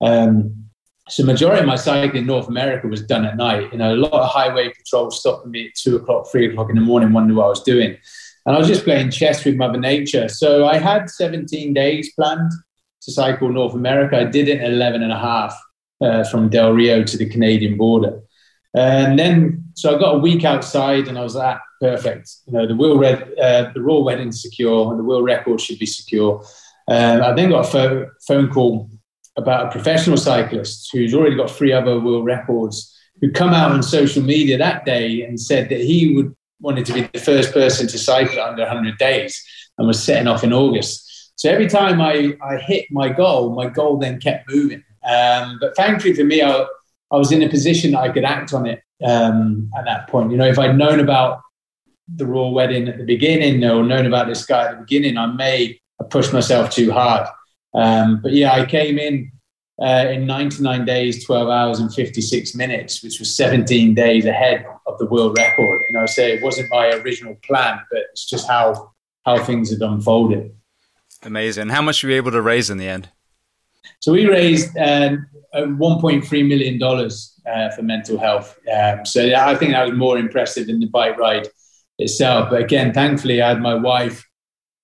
Um, 0.03 0.67
so 1.09 1.25
majority 1.25 1.61
of 1.61 1.67
my 1.67 1.77
cycling 1.77 2.23
in 2.23 2.27
North 2.27 2.49
America 2.49 2.87
was 2.87 3.03
done 3.03 3.25
at 3.25 3.37
night. 3.37 3.73
You 3.73 3.79
know, 3.79 3.95
a 3.95 3.97
lot 3.97 4.13
of 4.13 4.29
highway 4.29 4.73
patrols 4.73 5.19
stopping 5.19 5.51
me 5.51 5.67
at 5.67 5.75
two 5.75 5.97
o'clock, 5.97 6.31
three 6.31 6.51
o'clock 6.51 6.69
in 6.69 6.77
the 6.77 6.83
morning, 6.83 7.13
wondering 7.13 7.37
what 7.37 7.47
I 7.47 7.49
was 7.49 7.63
doing. 7.63 7.97
And 8.47 8.55
I 8.55 8.59
was 8.59 8.69
just 8.69 8.85
playing 8.85 9.11
chess 9.11 9.45
with 9.45 9.57
Mother 9.57 9.79
Nature. 9.79 10.29
So 10.29 10.67
I 10.67 10.79
had 10.79 11.11
17 11.11 11.75
days 11.75 12.13
planned 12.15 12.53
to 13.03 13.13
cycle 13.13 13.49
North 13.49 13.75
America. 13.75 14.19
I 14.19 14.25
did 14.25 14.49
it 14.49 14.61
in 14.61 14.73
11 14.73 15.03
and 15.03 15.13
a 15.13 15.19
half 15.19 15.59
uh, 16.01 16.25
from 16.25 16.49
Del 16.49 16.73
Rio 16.73 17.03
to 17.05 17.17
the 17.17 17.29
Canadian 17.29 17.77
border. 17.77 18.21
And 18.75 19.19
then, 19.19 19.65
so 19.75 19.97
I 19.97 19.99
got 19.99 20.15
a 20.15 20.19
week 20.19 20.45
outside 20.45 21.09
and 21.09 21.19
I 21.19 21.23
was 21.23 21.35
like, 21.35 21.59
perfect. 21.81 22.31
You 22.47 22.53
know, 22.53 22.67
the 22.67 22.77
wheel 22.77 22.99
red, 22.99 23.23
uh, 23.39 23.71
the 23.75 23.83
raw 23.83 23.99
wedding's 23.99 24.43
secure 24.43 24.91
and 24.91 24.99
the 24.99 25.05
world 25.05 25.25
record 25.25 25.61
should 25.61 25.79
be 25.79 25.87
secure. 25.87 26.45
Um, 26.89 27.23
I 27.23 27.33
then 27.33 27.51
got 27.51 27.67
a 27.67 27.71
phone, 27.71 28.11
phone 28.27 28.51
call 28.51 28.91
about 29.37 29.67
a 29.67 29.71
professional 29.71 30.17
cyclist 30.17 30.91
who's 30.93 31.15
already 31.15 31.37
got 31.37 31.51
three 31.51 31.73
other 31.73 31.99
world 31.99 32.25
records 32.25 32.97
who 33.21 33.31
come 33.31 33.51
out 33.51 33.73
on 33.73 33.83
social 33.83 34.23
media 34.23 34.59
that 34.59 34.85
day 34.85 35.23
and 35.23 35.41
said 35.41 35.69
that 35.69 35.81
he 35.81 36.15
would 36.15 36.35
wanted 36.61 36.85
to 36.87 36.93
be 36.93 37.09
the 37.13 37.19
first 37.19 37.53
person 37.53 37.87
to 37.89 37.99
cycle 37.99 38.41
under 38.41 38.63
100 38.63 38.99
days 38.99 39.43
and 39.79 39.87
was 39.87 40.03
setting 40.03 40.29
off 40.29 40.45
in 40.45 40.53
August. 40.53 41.10
So 41.41 41.49
every 41.49 41.69
time 41.69 42.03
I, 42.03 42.37
I 42.43 42.59
hit 42.59 42.85
my 42.91 43.09
goal, 43.09 43.55
my 43.55 43.67
goal 43.67 43.97
then 43.97 44.21
kept 44.21 44.47
moving. 44.51 44.85
Um, 45.11 45.57
but 45.59 45.75
thankfully 45.75 46.13
for 46.13 46.23
me, 46.23 46.43
I, 46.43 46.67
I 47.11 47.17
was 47.17 47.33
in 47.33 47.43
a 47.43 47.49
position 47.49 47.93
that 47.93 48.01
I 48.01 48.11
could 48.11 48.25
act 48.25 48.53
on 48.53 48.67
it 48.67 48.83
um, 49.03 49.71
at 49.75 49.87
that 49.87 50.07
point. 50.09 50.33
You 50.33 50.37
know, 50.37 50.47
if 50.47 50.59
I'd 50.59 50.77
known 50.77 51.01
about 51.01 51.41
the 52.15 52.27
royal 52.27 52.53
wedding 52.53 52.89
at 52.89 52.99
the 52.99 53.07
beginning 53.07 53.65
or 53.65 53.83
known 53.83 54.05
about 54.05 54.27
this 54.27 54.45
guy 54.45 54.67
at 54.67 54.73
the 54.73 54.83
beginning, 54.83 55.17
I 55.17 55.29
may 55.29 55.81
have 55.99 56.11
pushed 56.11 56.35
myself 56.35 56.69
too 56.69 56.93
hard. 56.93 57.27
Um, 57.73 58.21
but 58.23 58.33
yeah, 58.33 58.53
I 58.53 58.67
came 58.67 58.99
in 58.99 59.33
uh, 59.81 60.09
in 60.11 60.27
99 60.27 60.85
days, 60.85 61.25
12 61.25 61.49
hours 61.49 61.81
and 61.81 61.91
56 61.91 62.55
minutes, 62.55 63.03
which 63.03 63.19
was 63.19 63.35
17 63.35 63.95
days 63.95 64.27
ahead 64.27 64.67
of 64.87 64.99
the 64.99 65.07
world 65.07 65.39
record. 65.39 65.81
You 65.89 65.99
know, 65.99 66.05
say 66.05 66.35
it 66.35 66.43
wasn't 66.43 66.69
my 66.71 66.89
original 66.89 67.35
plan, 67.47 67.81
but 67.91 68.03
it's 68.13 68.27
just 68.27 68.47
how 68.47 68.93
how 69.25 69.43
things 69.43 69.71
had 69.71 69.81
unfolded. 69.81 70.53
Amazing. 71.23 71.69
How 71.69 71.83
much 71.83 72.03
were 72.03 72.11
you 72.11 72.17
able 72.17 72.31
to 72.33 72.43
raise 72.43 72.71
in 72.71 72.79
the 72.79 72.89
end? 72.89 73.09
So 74.01 74.13
we 74.13 74.27
raised 74.27 74.77
um, 74.79 75.27
$1.3 75.55 76.49
million 76.49 76.83
uh, 76.83 77.71
for 77.75 77.83
mental 77.83 78.19
health. 78.19 78.59
Um, 78.73 79.05
so 79.05 79.35
I 79.35 79.55
think 79.55 79.73
that 79.73 79.87
was 79.89 79.97
more 79.97 80.19
impressive 80.19 80.67
than 80.67 80.81
the 80.81 80.87
bike 80.87 81.19
ride 81.19 81.49
itself. 81.99 82.51
But 82.51 82.63
again, 82.63 82.93
thankfully, 82.93 83.43
I 83.43 83.51
had 83.51 83.61
my 83.61 83.75
wife 83.75 84.27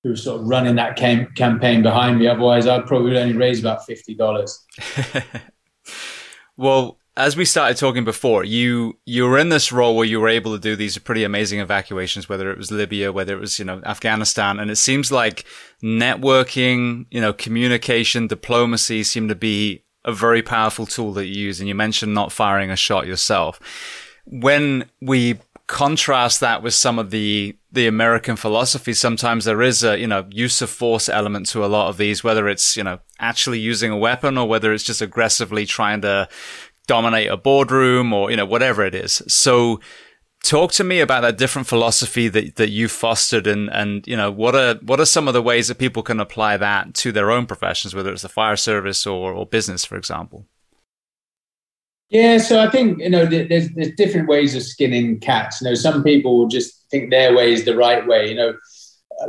who 0.03 0.11
was 0.11 0.23
sort 0.23 0.41
of 0.41 0.47
running 0.47 0.77
that 0.77 0.97
cam- 0.97 1.33
campaign 1.35 1.83
behind 1.83 2.19
me. 2.19 2.27
Otherwise, 2.27 2.67
I'd 2.67 2.87
probably 2.87 3.19
only 3.19 3.37
raise 3.37 3.61
about 3.61 3.81
$50. 3.89 4.59
well, 6.57 6.99
as 7.17 7.37
we 7.37 7.47
started 7.47 7.79
talking 7.79 8.05
before, 8.05 8.45
you 8.45 8.99
you 9.07 9.25
were 9.25 9.39
in 9.39 9.49
this 9.49 9.73
role 9.73 9.97
where 9.97 10.07
you 10.07 10.21
were 10.21 10.29
able 10.29 10.53
to 10.53 10.61
do 10.61 10.77
these 10.77 10.99
pretty 10.99 11.25
amazing 11.25 11.61
evacuations, 11.61 12.29
whether 12.29 12.51
it 12.51 12.59
was 12.59 12.71
Libya, 12.71 13.13
whether 13.13 13.35
it 13.35 13.41
was 13.41 13.59
you 13.59 13.65
know 13.65 13.81
Afghanistan, 13.85 14.61
and 14.61 14.71
it 14.71 14.77
seems 14.77 15.11
like 15.11 15.45
networking, 15.83 17.07
you 17.11 17.21
know, 17.21 17.33
communication, 17.33 18.27
diplomacy 18.27 19.03
seem 19.03 19.29
to 19.29 19.35
be 19.35 19.85
a 20.05 20.13
very 20.13 20.43
powerful 20.43 20.87
tool 20.87 21.13
that 21.15 21.27
you 21.27 21.47
use. 21.47 21.59
And 21.59 21.69
you 21.69 21.75
mentioned 21.75 22.15
not 22.15 22.33
firing 22.33 22.71
a 22.71 22.77
shot 22.77 23.07
yourself. 23.07 23.61
When 24.27 24.91
we 25.01 25.39
contrast 25.67 26.41
that 26.41 26.63
with 26.63 26.75
some 26.75 26.99
of 26.99 27.11
the 27.11 27.57
the 27.73 27.87
American 27.87 28.37
philosophy, 28.37 28.93
sometimes 28.93 29.45
there 29.45 29.63
is 29.63 29.83
a 29.83 29.99
you 29.99 30.07
know 30.07 30.27
use 30.31 30.63
of 30.63 30.71
force 30.71 31.09
element 31.09 31.47
to 31.47 31.65
a 31.65 31.67
lot 31.67 31.89
of 31.89 31.97
these, 31.97 32.23
whether 32.23 32.49
it's 32.49 32.77
you 32.77 32.85
know 32.85 32.99
actually 33.19 33.59
using 33.59 33.91
a 33.91 33.97
weapon 33.97 34.39
or 34.39 34.49
whether 34.49 34.73
it's 34.73 34.85
just 34.85 35.03
aggressively 35.03 35.67
trying 35.67 36.01
to 36.03 36.29
dominate 36.87 37.29
a 37.29 37.37
boardroom 37.37 38.13
or 38.13 38.31
you 38.31 38.37
know 38.37 38.47
whatever 38.47 38.85
it 38.85 38.95
is. 38.95 39.23
So 39.29 39.81
talk 40.43 40.73
to 40.73 40.85
me 40.85 41.01
about 41.01 41.23
that 41.23 41.37
different 41.37 41.67
philosophy 41.67 42.29
that, 42.29 42.57
that 42.57 42.71
you 42.71 42.89
fostered 42.89 43.47
and, 43.47 43.69
and, 43.73 44.07
you 44.07 44.17
know, 44.17 44.31
what 44.31 44.55
are, 44.55 44.75
what 44.77 45.01
are 45.01 45.05
some 45.05 45.27
of 45.27 45.35
the 45.35 45.43
ways 45.43 45.67
that 45.67 45.79
people 45.79 46.03
can 46.05 46.21
apply 46.21 46.57
that 46.57 46.95
to 46.95 47.11
their 47.11 47.33
own 47.33 47.47
professions, 47.47 47.95
whether 47.95 48.13
it's 48.13 48.23
the 48.23 48.29
fire 48.29 48.55
service 48.55 49.07
or, 49.07 49.33
or 49.33 49.45
business, 49.45 49.85
for 49.85 49.97
example? 49.97 50.47
Yeah, 52.09 52.39
so 52.39 52.61
I 52.61 52.71
think 52.71 53.01
you 53.01 53.11
know 53.11 53.27
there's 53.27 53.69
there's 53.71 53.91
different 53.97 54.29
ways 54.29 54.55
of 54.55 54.63
skinning 54.63 55.19
cats. 55.19 55.61
You 55.61 55.69
know, 55.69 55.75
some 55.75 56.05
people 56.05 56.39
will 56.39 56.47
just 56.47 56.89
think 56.89 57.11
their 57.11 57.35
way 57.35 57.53
is 57.53 57.65
the 57.65 57.77
right 57.77 58.07
way. 58.07 58.29
You 58.29 58.37
know, 58.37 58.55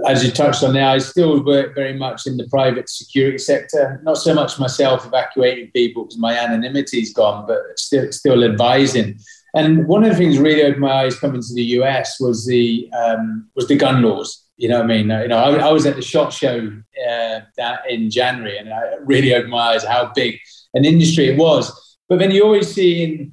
as 0.08 0.24
you 0.24 0.32
touched 0.32 0.64
on 0.64 0.74
there, 0.74 0.88
I 0.88 0.98
still 0.98 1.44
work 1.44 1.74
very 1.74 1.94
much 1.94 2.28
in 2.28 2.38
the 2.38 2.48
private 2.48 2.90
security 2.90 3.38
sector. 3.38 4.00
Not 4.04 4.18
so 4.18 4.34
much 4.34 4.60
myself 4.60 5.06
evacuating 5.06 5.72
people 5.72 6.04
because 6.04 6.18
my 6.18 6.38
anonymity's 6.38 7.14
gone, 7.14 7.46
but 7.48 7.60
still 7.78 8.12
still 8.12 8.44
advising. 8.44 9.20
And 9.56 9.88
one 9.88 10.04
of 10.04 10.12
the 10.12 10.18
things 10.18 10.38
really 10.38 10.64
opened 10.64 10.82
my 10.82 10.92
eyes 10.92 11.20
coming 11.20 11.42
to 11.42 11.54
the 11.54 11.64
US 11.80 12.20
was 12.20 12.46
the 12.46 12.90
um, 12.94 13.50
was 13.56 13.68
the 13.68 13.76
gun 13.76 14.02
laws. 14.02 14.44
You 14.58 14.70
know 14.70 14.78
what 14.80 14.86
I 14.86 14.88
mean? 14.88 15.10
You 15.10 15.28
know, 15.28 15.38
I, 15.38 15.68
I 15.68 15.72
was 15.72 15.86
at 15.86 15.96
the 15.96 16.02
SHOT 16.02 16.34
Show 16.34 16.72
uh, 17.08 17.40
that 17.58 17.80
in 17.90 18.10
January, 18.10 18.58
and 18.58 18.74
I 18.74 18.96
really 19.02 19.34
opened 19.34 19.52
my 19.52 19.74
eyes 19.74 19.84
how 19.84 20.12
big 20.16 20.40
an 20.74 20.84
industry 20.84 21.28
it 21.28 21.38
was. 21.38 21.98
But 22.10 22.20
then 22.20 22.32
you 22.32 22.44
always 22.44 22.74
see 22.74 23.04
in, 23.04 23.32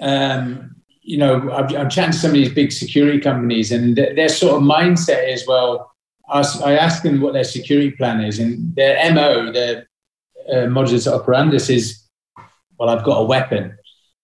um, 0.00 0.76
you 1.08 1.18
know, 1.18 1.50
I'm, 1.50 1.74
I'm, 1.76 1.88
chatting 1.88 2.12
to 2.12 2.18
some 2.18 2.30
of 2.30 2.34
these 2.34 2.52
big 2.52 2.70
security 2.72 3.18
companies, 3.18 3.72
and 3.72 3.96
their, 3.96 4.14
their 4.14 4.28
sort 4.28 4.56
of 4.56 4.62
mindset 4.62 5.32
is, 5.32 5.46
well, 5.46 5.92
I, 6.28 6.44
I 6.64 6.72
ask 6.76 7.02
them 7.02 7.20
what 7.20 7.32
their 7.32 7.44
security 7.44 7.90
plan 7.92 8.22
is, 8.22 8.38
and 8.38 8.74
their 8.74 9.12
MO, 9.14 9.52
their 9.52 9.88
uh, 10.52 10.66
modus 10.66 11.06
operandus 11.06 11.70
is, 11.70 12.04
well, 12.78 12.90
I've 12.90 13.04
got 13.04 13.18
a 13.18 13.24
weapon 13.24 13.78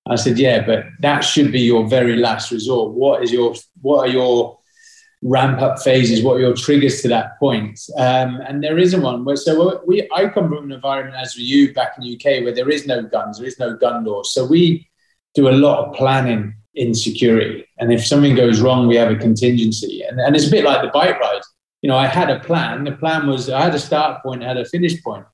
I 0.07 0.17
said, 0.17 0.39
yeah, 0.39 0.65
but 0.65 0.85
that 1.01 1.21
should 1.21 1.51
be 1.51 1.63
your 1.63 1.87
very 1.89 2.17
last 2.17 2.51
resort. 2.51 2.93
What 2.93 3.23
is 3.23 3.33
your 3.33 3.55
what 3.81 4.07
are 4.07 4.13
your 4.13 4.59
ramp 5.23 5.63
up 5.63 5.81
phases? 5.81 6.23
What 6.23 6.37
are 6.37 6.41
your 6.41 6.55
triggers 6.55 7.01
to 7.03 7.09
that 7.09 7.39
point? 7.39 7.81
Um, 7.97 8.41
and 8.47 8.63
there 8.63 8.77
isn't 8.77 9.01
one. 9.01 9.25
Where, 9.25 9.37
so 9.37 9.83
we, 9.87 10.07
I 10.15 10.29
come 10.29 10.49
from 10.49 10.65
an 10.65 10.73
environment 10.73 11.17
as 11.17 11.37
you 11.37 11.73
back 11.73 11.95
in 11.97 12.05
the 12.05 12.17
UK 12.17 12.45
where 12.45 12.55
there 12.55 12.69
is 12.69 12.87
no 12.87 13.03
guns, 13.03 13.39
there 13.39 13.49
is 13.49 13.59
no 13.59 13.77
gun 13.77 14.05
laws. 14.05 14.35
So 14.35 14.45
we 14.45 14.87
do 15.35 15.49
a 15.49 15.53
lot 15.53 15.87
of 15.87 15.95
planning 15.95 16.55
in 16.75 16.95
security. 16.95 17.67
And 17.79 17.93
if 17.93 18.07
something 18.07 18.35
goes 18.35 18.61
wrong, 18.61 18.89
we 18.89 18.97
have 18.97 19.11
a 19.11 19.17
contingency. 19.17 20.03
And, 20.03 20.21
and 20.21 20.35
it's 20.35 20.49
a 20.49 20.51
bit 20.51 20.65
like 20.65 20.83
the 20.83 20.89
bike 20.89 21.19
ride. 21.21 21.43
You 21.83 21.89
know, 21.89 21.97
I 21.97 22.07
had 22.07 22.31
a 22.31 22.41
plan. 22.41 22.85
The 22.85 22.93
plan 22.93 23.27
was 23.27 23.49
I 23.51 23.63
had 23.63 23.75
a 23.75 23.79
start 23.79 24.23
point, 24.23 24.43
I 24.43 24.49
had 24.49 24.57
a 24.57 24.65
finish 24.65 25.03
point 25.03 25.27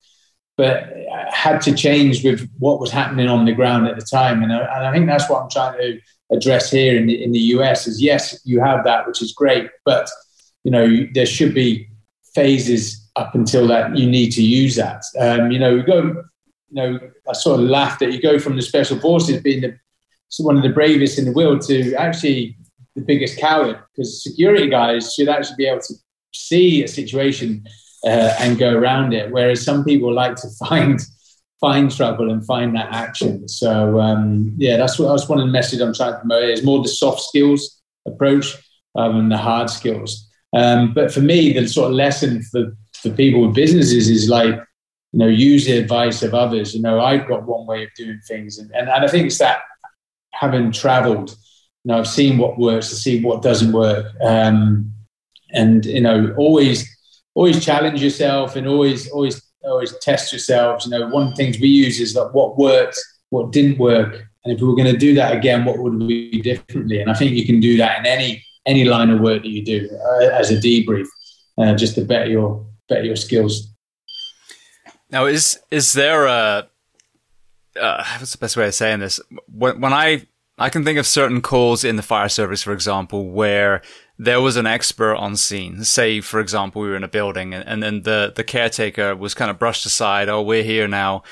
but 0.61 0.93
had 1.31 1.59
to 1.59 1.75
change 1.75 2.23
with 2.23 2.47
what 2.59 2.79
was 2.79 2.91
happening 2.91 3.29
on 3.29 3.47
the 3.47 3.53
ground 3.53 3.87
at 3.87 3.99
the 3.99 4.05
time. 4.05 4.43
And 4.43 4.53
I, 4.53 4.59
and 4.59 4.87
I 4.87 4.93
think 4.93 5.07
that's 5.07 5.27
what 5.31 5.43
I'm 5.43 5.49
trying 5.49 5.79
to 5.79 5.99
address 6.31 6.71
here 6.71 6.99
in 6.99 7.07
the, 7.07 7.25
in 7.25 7.33
the 7.33 7.39
US 7.57 7.87
is 7.87 8.03
yes, 8.03 8.39
you 8.45 8.61
have 8.61 8.85
that, 8.85 9.07
which 9.07 9.23
is 9.23 9.33
great, 9.33 9.71
but 9.87 10.07
you 10.63 10.71
know 10.71 11.07
there 11.15 11.25
should 11.25 11.55
be 11.55 11.89
phases 12.35 13.11
up 13.17 13.35
until 13.35 13.67
that 13.69 13.97
you 13.97 14.07
need 14.07 14.33
to 14.33 14.43
use 14.43 14.77
that. 14.77 15.03
Um, 15.19 15.51
you 15.51 15.59
know, 15.59 15.77
we 15.77 15.83
go. 15.83 16.25
You 16.73 16.77
know, 16.77 17.01
I 17.29 17.33
sort 17.33 17.59
of 17.59 17.67
laughed 17.67 18.01
that 18.01 18.13
you 18.13 18.21
go 18.21 18.39
from 18.39 18.55
the 18.55 18.63
special 18.63 19.01
forces 19.01 19.43
being 19.43 19.63
the 19.63 19.79
one 20.39 20.57
of 20.57 20.63
the 20.63 20.69
bravest 20.69 21.19
in 21.19 21.25
the 21.25 21.33
world 21.33 21.61
to 21.63 21.95
actually 21.95 22.57
the 22.95 23.03
biggest 23.03 23.39
coward 23.39 23.79
because 23.95 24.23
security 24.23 24.69
guys 24.69 25.15
should 25.15 25.29
actually 25.29 25.57
be 25.57 25.67
able 25.67 25.81
to 25.81 25.95
see 26.33 26.83
a 26.83 26.89
situation 26.89 27.65
uh, 28.05 28.35
and 28.39 28.59
go 28.59 28.75
around 28.75 29.13
it. 29.13 29.31
Whereas 29.31 29.65
some 29.65 29.85
people 29.85 30.13
like 30.13 30.37
to 30.37 30.49
find 30.67 31.01
find 31.61 31.95
trouble 31.95 32.31
and 32.31 32.45
find 32.47 32.75
that 32.75 32.93
action. 32.93 33.47
So 33.49 34.01
um, 34.01 34.55
yeah, 34.57 34.77
that's 34.77 34.99
what 34.99 35.09
that's 35.09 35.29
one 35.29 35.41
of 35.41 35.47
the 35.47 35.53
messages 35.53 35.81
I'm 35.81 35.95
trying 35.95 36.13
to 36.13 36.19
promote. 36.19 36.45
Is 36.45 36.65
more 36.65 36.83
the 36.83 36.89
soft 36.89 37.21
skills 37.21 37.83
approach 38.07 38.57
rather 38.97 39.15
than 39.15 39.29
the 39.29 39.37
hard 39.37 39.71
skills. 39.71 40.29
Um, 40.57 40.93
but 40.95 41.13
for 41.13 41.21
me, 41.21 41.53
the 41.53 41.69
sort 41.69 41.91
of 41.91 41.97
lesson 41.97 42.43
for 42.43 42.77
for 42.95 43.11
people 43.11 43.47
with 43.47 43.55
businesses 43.55 44.09
is 44.09 44.29
like 44.29 44.55
you 45.13 45.19
know 45.19 45.29
use 45.29 45.67
the 45.67 45.77
advice 45.77 46.23
of 46.23 46.35
others. 46.35 46.75
You 46.75 46.83
know, 46.83 47.01
I've 47.01 47.29
got 47.29 47.47
one 47.47 47.67
way 47.67 47.85
of 47.85 47.91
doing 47.97 48.21
things, 48.27 48.59
and 48.59 48.71
and, 48.75 48.89
and 48.89 49.05
I 49.05 49.09
think 49.09 49.27
it's 49.27 49.39
that 49.39 49.61
having 50.41 50.73
travelled. 50.73 51.31
You 51.85 51.93
know, 51.93 51.99
I've 51.99 52.09
seen 52.09 52.39
what 52.39 52.59
works, 52.59 52.91
I've 52.93 52.99
seen 52.99 53.23
what 53.23 53.43
doesn't 53.43 53.73
work, 53.73 54.07
um, 54.23 54.93
and 55.53 55.85
you 55.85 56.01
know, 56.01 56.35
always 56.37 56.89
always 57.35 57.65
challenge 57.65 58.03
yourself 58.03 58.57
and 58.57 58.67
always 58.67 59.11
always 59.11 59.43
always 59.65 59.97
test 59.99 60.33
yourselves. 60.33 60.87
You 60.87 60.93
know, 60.93 61.09
one 61.09 61.25
of 61.25 61.31
the 61.31 61.37
things 61.37 61.61
we 61.61 61.69
use 61.69 62.01
is 62.01 62.17
like 62.17 62.33
what 62.35 62.59
worked, 62.59 62.99
what 63.29 63.53
didn't 63.53 63.79
work, 63.79 64.27
and 64.45 64.55
if 64.55 64.61
we 64.61 64.67
were 64.67 64.77
going 64.77 64.93
to 64.93 64.99
do 64.99 65.15
that 65.15 65.37
again, 65.37 65.65
what 65.65 65.79
would 65.79 65.95
we 65.95 66.31
do 66.31 66.43
differently? 66.43 67.01
And 67.01 67.11
I 67.11 67.15
think 67.15 67.33
you 67.33 67.47
can 67.47 67.61
do 67.61 67.77
that 67.77 68.01
in 68.01 68.07
any 68.07 68.45
any 68.67 68.85
line 68.85 69.11
of 69.11 69.21
work 69.21 69.43
that 69.43 69.49
you 69.49 69.65
do 69.65 69.89
uh, 69.93 70.29
as 70.29 70.51
a 70.51 70.57
debrief, 70.57 71.07
uh, 71.59 71.75
just 71.75 71.95
to 71.97 72.05
better 72.05 72.31
your 72.31 72.67
better 72.89 73.05
your 73.05 73.17
skills. 73.17 73.69
Now, 75.11 75.27
is 75.27 75.61
is 75.71 75.93
there 75.93 76.27
a 76.27 76.69
uh, 77.79 78.05
what's 78.19 78.33
the 78.33 78.39
best 78.39 78.57
way 78.57 78.67
of 78.67 78.75
saying 78.75 79.01
this? 79.01 79.21
When, 79.47 79.81
when 79.81 79.93
I 79.93 80.27
I 80.61 80.69
can 80.69 80.85
think 80.85 80.99
of 80.99 81.07
certain 81.07 81.41
calls 81.41 81.85
in 81.85 81.97
the 81.97 82.03
fire 82.03 82.29
service, 82.29 82.63
for 82.63 82.75
example, 82.75 83.31
where 83.31 83.81
there 84.19 84.43
was 84.43 84.57
an 84.57 84.67
expert 84.67 85.17
on 85.17 85.35
scene. 85.35 85.83
Say, 85.85 86.21
for 86.21 86.39
example, 86.39 86.83
we 86.83 86.89
were 86.89 86.97
in 86.97 87.03
a 87.03 87.09
building 87.09 87.55
and, 87.55 87.83
then 87.83 88.03
the, 88.03 88.33
the 88.37 88.45
caretaker 88.45 89.17
was 89.17 89.33
kind 89.33 89.51
of 89.51 89.59
brushed 89.59 89.87
aside. 89.87 90.29
Oh, 90.29 90.43
we're 90.43 90.63
here 90.63 90.87
now. 90.87 91.23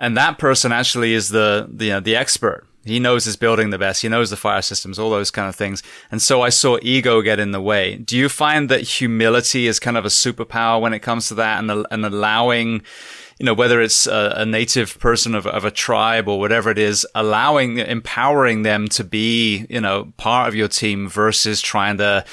And 0.00 0.16
that 0.16 0.36
person 0.36 0.72
actually 0.72 1.14
is 1.14 1.28
the, 1.28 1.68
the, 1.72 1.84
you 1.84 1.90
know, 1.92 2.00
the 2.00 2.16
expert. 2.16 2.66
He 2.84 2.98
knows 2.98 3.24
his 3.24 3.36
building 3.36 3.70
the 3.70 3.78
best. 3.78 4.02
He 4.02 4.08
knows 4.08 4.30
the 4.30 4.36
fire 4.36 4.62
systems, 4.62 4.98
all 4.98 5.10
those 5.10 5.30
kind 5.30 5.48
of 5.48 5.54
things. 5.54 5.84
And 6.10 6.20
so 6.20 6.42
I 6.42 6.48
saw 6.48 6.78
ego 6.82 7.22
get 7.22 7.38
in 7.38 7.52
the 7.52 7.60
way. 7.60 7.94
Do 7.94 8.16
you 8.16 8.28
find 8.28 8.68
that 8.68 8.80
humility 8.80 9.68
is 9.68 9.78
kind 9.78 9.96
of 9.96 10.04
a 10.04 10.08
superpower 10.08 10.80
when 10.80 10.92
it 10.92 10.98
comes 10.98 11.28
to 11.28 11.34
that 11.34 11.62
and, 11.62 11.86
and 11.88 12.04
allowing, 12.04 12.82
you 13.42 13.46
know, 13.46 13.54
whether 13.54 13.80
it's 13.80 14.06
a, 14.06 14.34
a 14.36 14.46
native 14.46 15.00
person 15.00 15.34
of, 15.34 15.48
of, 15.48 15.64
a 15.64 15.70
tribe 15.72 16.28
or 16.28 16.38
whatever 16.38 16.70
it 16.70 16.78
is, 16.78 17.04
allowing, 17.16 17.78
empowering 17.78 18.62
them 18.62 18.86
to 18.86 19.02
be, 19.02 19.66
you 19.68 19.80
know, 19.80 20.12
part 20.16 20.46
of 20.46 20.54
your 20.54 20.68
team 20.68 21.08
versus 21.08 21.60
trying 21.60 21.96
to, 21.96 22.24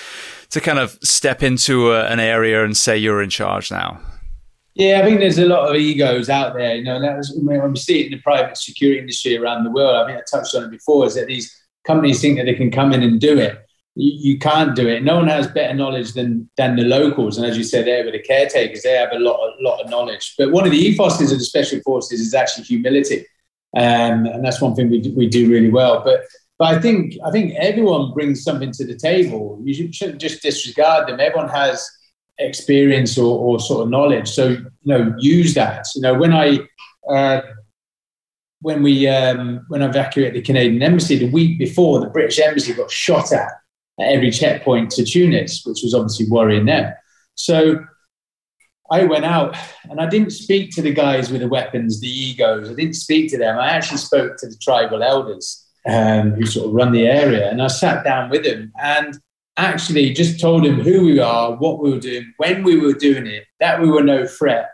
to 0.51 0.61
kind 0.61 0.77
of 0.77 0.99
step 1.01 1.41
into 1.41 1.93
a, 1.93 2.05
an 2.05 2.19
area 2.19 2.63
and 2.63 2.77
say 2.77 2.95
you're 2.95 3.23
in 3.23 3.31
charge 3.31 3.71
now? 3.71 3.99
Yeah, 4.75 5.01
I 5.01 5.03
think 5.03 5.19
there's 5.19 5.39
a 5.39 5.47
lot 5.47 5.71
of 5.71 5.75
egos 5.81 6.29
out 6.29 6.53
there. 6.53 6.75
You 6.75 6.83
know, 6.83 6.99
was 6.99 7.33
when 7.35 7.71
we 7.71 7.79
see 7.79 8.01
it 8.01 8.05
in 8.05 8.11
the 8.11 8.21
private 8.21 8.55
security 8.55 8.99
industry 8.99 9.35
around 9.35 9.63
the 9.63 9.71
world. 9.71 9.95
I 9.95 10.07
mean, 10.07 10.15
I 10.15 10.21
touched 10.29 10.53
on 10.53 10.65
it 10.65 10.69
before. 10.69 11.07
Is 11.07 11.15
that 11.15 11.25
these 11.25 11.51
companies 11.87 12.21
think 12.21 12.37
that 12.37 12.45
they 12.45 12.53
can 12.53 12.69
come 12.69 12.93
in 12.93 13.01
and 13.01 13.19
do 13.19 13.35
it, 13.35 13.65
you, 13.99 14.31
you, 14.31 14.39
can't 14.39 14.75
do 14.75 14.87
it. 14.87 15.03
No 15.03 15.17
one 15.17 15.27
has 15.27 15.47
better 15.47 15.73
knowledge 15.73 16.13
than 16.13 16.49
than 16.55 16.75
the 16.75 16.83
locals. 16.83 17.37
And 17.37 17.45
as 17.45 17.57
you 17.57 17.63
said 17.63 17.85
there, 17.85 18.03
with 18.05 18.13
the 18.13 18.21
caretakers, 18.21 18.83
they 18.83 18.93
have 18.93 19.11
a 19.11 19.19
lot, 19.19 19.53
a 19.59 19.61
lot 19.61 19.81
of 19.81 19.89
knowledge. 19.89 20.35
But 20.37 20.51
one 20.51 20.65
of 20.65 20.71
the 20.71 20.95
ethoses 20.95 21.31
of 21.31 21.39
the 21.39 21.43
special 21.43 21.81
forces 21.81 22.21
is 22.21 22.33
actually 22.33 22.63
humility, 22.63 23.25
um, 23.75 24.25
and 24.25 24.43
that's 24.43 24.61
one 24.61 24.73
thing 24.73 24.89
we 24.89 25.01
do, 25.01 25.13
we 25.15 25.27
do 25.27 25.49
really 25.49 25.69
well. 25.69 26.01
But 26.03 26.21
but 26.57 26.75
I 26.75 26.79
think 26.79 27.15
I 27.25 27.31
think 27.31 27.53
everyone 27.55 28.13
brings 28.13 28.43
something 28.43 28.71
to 28.71 28.85
the 28.85 28.95
table. 28.95 29.59
You 29.63 29.91
shouldn't 29.91 30.21
just 30.21 30.41
disregard 30.41 31.09
them. 31.09 31.19
Everyone 31.19 31.49
has 31.49 31.89
experience 32.37 33.17
or, 33.17 33.37
or 33.37 33.59
sort 33.59 33.83
of 33.83 33.89
knowledge. 33.89 34.29
So 34.29 34.47
you 34.47 34.69
know, 34.85 35.13
use 35.19 35.53
that. 35.55 35.87
You 35.95 36.01
know, 36.01 36.13
when 36.13 36.33
I 36.33 36.59
uh, 37.09 37.41
when 38.61 38.81
we 38.81 39.07
um, 39.07 39.65
when 39.67 39.83
I 39.83 39.87
evacuated 39.87 40.35
the 40.35 40.41
Canadian 40.41 40.81
embassy 40.81 41.17
the 41.17 41.29
week 41.29 41.59
before, 41.59 41.99
the 41.99 42.09
British 42.09 42.39
embassy 42.39 42.73
got 42.73 42.89
shot 42.89 43.33
at 43.33 43.51
at 43.99 44.13
every 44.13 44.31
checkpoint 44.31 44.91
to 44.91 45.03
Tunis, 45.03 45.63
which 45.65 45.81
was 45.83 45.93
obviously 45.93 46.27
worrying 46.29 46.65
them. 46.65 46.93
So 47.35 47.85
I 48.91 49.03
went 49.03 49.25
out 49.25 49.55
and 49.89 50.01
I 50.01 50.07
didn't 50.07 50.31
speak 50.31 50.71
to 50.75 50.81
the 50.81 50.93
guys 50.93 51.29
with 51.29 51.41
the 51.41 51.47
weapons, 51.47 51.99
the 51.99 52.07
egos. 52.07 52.69
I 52.69 52.73
didn't 52.73 52.95
speak 52.95 53.29
to 53.31 53.37
them. 53.37 53.57
I 53.57 53.69
actually 53.69 53.97
spoke 53.97 54.37
to 54.37 54.47
the 54.47 54.57
tribal 54.61 55.03
elders 55.03 55.65
um, 55.87 56.31
who 56.31 56.45
sort 56.45 56.67
of 56.67 56.73
run 56.73 56.91
the 56.91 57.07
area. 57.07 57.49
And 57.49 57.61
I 57.61 57.67
sat 57.67 58.03
down 58.03 58.29
with 58.29 58.43
them 58.43 58.71
and 58.81 59.17
actually 59.57 60.13
just 60.13 60.39
told 60.39 60.65
them 60.65 60.79
who 60.79 61.05
we 61.05 61.19
are, 61.19 61.55
what 61.55 61.79
we 61.79 61.91
were 61.91 61.99
doing, 61.99 62.33
when 62.37 62.63
we 62.63 62.79
were 62.79 62.93
doing 62.93 63.27
it, 63.27 63.45
that 63.59 63.81
we 63.81 63.89
were 63.89 64.03
no 64.03 64.25
threat. 64.25 64.69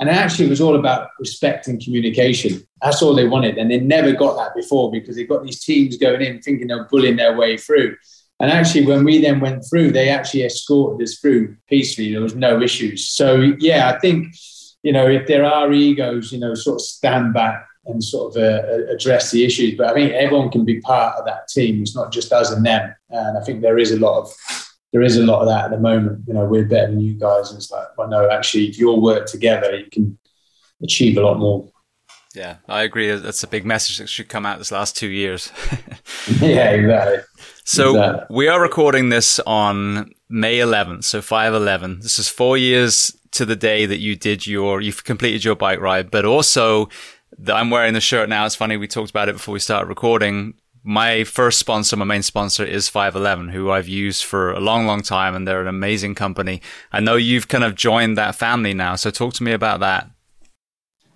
And 0.00 0.08
actually, 0.08 0.46
it 0.46 0.50
was 0.50 0.60
all 0.60 0.76
about 0.76 1.10
respect 1.18 1.66
and 1.66 1.82
communication. 1.82 2.62
That's 2.80 3.02
all 3.02 3.16
they 3.16 3.26
wanted. 3.26 3.58
And 3.58 3.68
they 3.68 3.80
never 3.80 4.12
got 4.12 4.36
that 4.36 4.54
before 4.54 4.92
because 4.92 5.16
they 5.16 5.24
got 5.24 5.42
these 5.42 5.64
teams 5.64 5.96
going 5.96 6.22
in 6.22 6.40
thinking 6.40 6.68
they're 6.68 6.84
bullying 6.84 7.16
their 7.16 7.36
way 7.36 7.56
through. 7.56 7.96
And 8.40 8.50
actually, 8.50 8.86
when 8.86 9.04
we 9.04 9.20
then 9.20 9.40
went 9.40 9.64
through, 9.68 9.90
they 9.90 10.08
actually 10.08 10.44
escorted 10.44 11.02
us 11.02 11.18
through 11.18 11.56
peacefully. 11.68 12.12
There 12.12 12.22
was 12.22 12.36
no 12.36 12.62
issues. 12.62 13.08
So, 13.08 13.52
yeah, 13.58 13.92
I 13.92 13.98
think, 13.98 14.28
you 14.82 14.92
know, 14.92 15.08
if 15.08 15.26
there 15.26 15.44
are 15.44 15.72
egos, 15.72 16.32
you 16.32 16.38
know, 16.38 16.54
sort 16.54 16.76
of 16.76 16.82
stand 16.82 17.34
back 17.34 17.66
and 17.86 18.02
sort 18.02 18.36
of 18.36 18.42
uh, 18.42 18.92
address 18.92 19.32
the 19.32 19.44
issues. 19.44 19.76
But 19.76 19.88
I 19.88 19.94
think 19.94 20.12
everyone 20.12 20.50
can 20.50 20.64
be 20.64 20.80
part 20.80 21.16
of 21.18 21.24
that 21.26 21.48
team. 21.48 21.82
It's 21.82 21.96
not 21.96 22.12
just 22.12 22.32
us 22.32 22.52
and 22.52 22.64
them. 22.64 22.94
And 23.10 23.36
I 23.36 23.42
think 23.42 23.60
there 23.60 23.78
is 23.78 23.90
a 23.90 23.98
lot 23.98 24.20
of 24.20 24.32
there 24.92 25.02
is 25.02 25.16
a 25.16 25.24
lot 25.24 25.42
of 25.42 25.48
that 25.48 25.66
at 25.66 25.70
the 25.70 25.78
moment. 25.78 26.24
You 26.26 26.34
know, 26.34 26.46
we're 26.46 26.64
better 26.64 26.90
than 26.90 27.00
you 27.00 27.14
guys, 27.14 27.50
and 27.50 27.58
it's 27.58 27.70
like, 27.70 27.88
well, 27.98 28.08
no, 28.08 28.30
actually, 28.30 28.68
if 28.68 28.78
you 28.78 28.88
all 28.88 29.02
work 29.02 29.26
together, 29.26 29.76
you 29.76 29.90
can 29.90 30.18
achieve 30.82 31.18
a 31.18 31.22
lot 31.22 31.38
more. 31.38 31.68
Yeah, 32.34 32.56
I 32.68 32.82
agree. 32.82 33.10
That's 33.14 33.42
a 33.42 33.48
big 33.48 33.64
message 33.64 33.98
that 33.98 34.08
should 34.08 34.28
come 34.28 34.44
out 34.44 34.58
this 34.58 34.70
last 34.70 34.96
two 34.96 35.08
years. 35.08 35.50
yeah, 36.40 36.70
exactly. 36.70 37.18
So 37.64 37.90
exactly. 37.90 38.36
we 38.36 38.48
are 38.48 38.60
recording 38.60 39.08
this 39.08 39.38
on 39.40 40.12
May 40.28 40.58
11th, 40.58 41.04
so 41.04 41.22
511. 41.22 42.00
This 42.00 42.18
is 42.18 42.28
four 42.28 42.56
years 42.56 43.16
to 43.32 43.44
the 43.44 43.56
day 43.56 43.86
that 43.86 43.98
you 43.98 44.14
did 44.14 44.46
your, 44.46 44.80
you've 44.80 45.04
completed 45.04 45.44
your 45.44 45.56
bike 45.56 45.80
ride, 45.80 46.10
but 46.10 46.24
also 46.24 46.88
I'm 47.46 47.70
wearing 47.70 47.94
the 47.94 48.00
shirt 48.00 48.28
now. 48.28 48.44
It's 48.46 48.54
funny. 48.54 48.76
We 48.76 48.88
talked 48.88 49.10
about 49.10 49.28
it 49.28 49.34
before 49.34 49.52
we 49.52 49.60
started 49.60 49.86
recording. 49.86 50.54
My 50.84 51.24
first 51.24 51.58
sponsor, 51.58 51.96
my 51.96 52.04
main 52.04 52.22
sponsor 52.22 52.64
is 52.64 52.88
511, 52.88 53.48
who 53.50 53.70
I've 53.70 53.88
used 53.88 54.24
for 54.24 54.52
a 54.52 54.60
long, 54.60 54.86
long 54.86 55.02
time, 55.02 55.34
and 55.34 55.46
they're 55.46 55.60
an 55.60 55.66
amazing 55.66 56.14
company. 56.14 56.62
I 56.92 57.00
know 57.00 57.16
you've 57.16 57.48
kind 57.48 57.64
of 57.64 57.74
joined 57.74 58.16
that 58.16 58.34
family 58.34 58.74
now. 58.74 58.96
So 58.96 59.10
talk 59.10 59.34
to 59.34 59.42
me 59.42 59.52
about 59.52 59.80
that. 59.80 60.10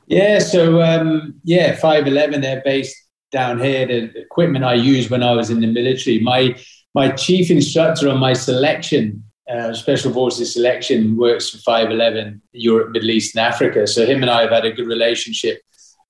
Yeah. 0.07 0.39
So, 0.39 0.83
um, 0.83 1.35
yeah, 1.45 1.75
511, 1.77 2.41
they're 2.41 2.63
based 2.65 2.97
down 3.31 3.59
here. 3.59 3.87
The 3.87 4.21
equipment 4.21 4.65
I 4.65 4.75
used 4.75 5.11
when 5.11 5.23
I 5.23 5.33
was 5.33 5.51
in 5.51 5.61
the 5.61 5.67
military. 5.67 6.21
My, 6.21 6.57
my 6.95 7.11
chief 7.11 7.51
instructor 7.51 8.09
on 8.09 8.19
my 8.19 8.33
selection 8.33 9.25
uh, 9.51 9.75
Special 9.75 10.13
Forces 10.13 10.53
selection 10.53 11.17
works 11.17 11.51
for 11.51 11.59
511 11.59 12.41
Europe, 12.53 12.91
Middle 12.91 13.11
East, 13.11 13.37
and 13.37 13.45
Africa. 13.45 13.87
So 13.87 14.07
him 14.07 14.23
and 14.23 14.31
I 14.31 14.43
have 14.43 14.51
had 14.51 14.65
a 14.65 14.73
good 14.73 14.87
relationship 14.87 15.61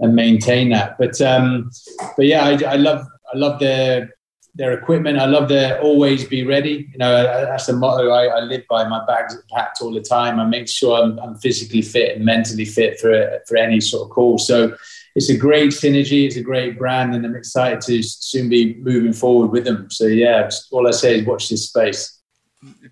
and 0.00 0.14
maintain 0.14 0.70
that. 0.70 0.96
But 0.98 1.20
um, 1.20 1.70
but 2.16 2.26
yeah, 2.26 2.44
I, 2.44 2.74
I 2.74 2.76
love 2.76 3.06
I 3.32 3.36
love 3.36 3.58
their 3.58 4.10
their 4.54 4.72
equipment. 4.72 5.18
I 5.18 5.26
love 5.26 5.48
their 5.48 5.80
always 5.80 6.24
be 6.24 6.44
ready. 6.44 6.88
You 6.92 6.98
know, 6.98 7.12
uh, 7.14 7.22
uh, 7.22 7.44
that's 7.46 7.66
the 7.66 7.72
motto 7.72 8.10
I, 8.10 8.26
I, 8.26 8.40
live 8.40 8.64
by. 8.68 8.86
My 8.86 9.04
bags 9.06 9.34
are 9.34 9.44
packed 9.50 9.80
all 9.80 9.92
the 9.92 10.02
time. 10.02 10.38
I 10.38 10.44
make 10.44 10.68
sure 10.68 11.02
I'm, 11.02 11.18
I'm 11.20 11.36
physically 11.36 11.82
fit 11.82 12.16
and 12.16 12.24
mentally 12.24 12.66
fit 12.66 13.00
for 13.00 13.40
for 13.46 13.56
any 13.56 13.80
sort 13.80 14.08
of 14.08 14.10
call. 14.10 14.38
So 14.38 14.76
it's 15.14 15.30
a 15.30 15.36
great 15.36 15.70
synergy. 15.70 16.26
It's 16.26 16.36
a 16.36 16.42
great 16.42 16.78
brand, 16.78 17.14
and 17.14 17.24
I'm 17.24 17.34
excited 17.34 17.80
to 17.82 18.02
soon 18.02 18.48
be 18.48 18.74
moving 18.74 19.12
forward 19.12 19.48
with 19.48 19.64
them. 19.64 19.90
So 19.90 20.06
yeah, 20.06 20.50
all 20.70 20.86
I 20.86 20.90
say 20.90 21.20
is 21.20 21.26
watch 21.26 21.48
this 21.48 21.68
space. 21.68 22.18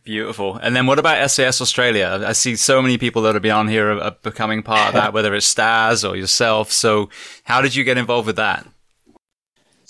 Beautiful. 0.03 0.57
And 0.57 0.75
then 0.75 0.87
what 0.87 0.99
about 0.99 1.31
SAS 1.31 1.61
Australia? 1.61 2.25
I 2.27 2.33
see 2.33 2.57
so 2.57 2.83
many 2.83 2.99
people 2.99 3.23
that 3.23 3.35
have 3.35 3.43
been 3.43 3.53
on 3.53 3.69
here 3.69 4.01
are 4.01 4.17
becoming 4.23 4.63
part 4.63 4.89
of 4.89 4.95
that, 4.95 5.13
whether 5.15 5.35
it's 5.35 5.47
Stars 5.47 6.05
or 6.05 6.17
yourself. 6.17 6.73
So 6.73 7.11
how 7.45 7.61
did 7.61 7.75
you 7.75 7.85
get 7.85 7.97
involved 7.97 8.27
with 8.27 8.37
that? 8.37 8.67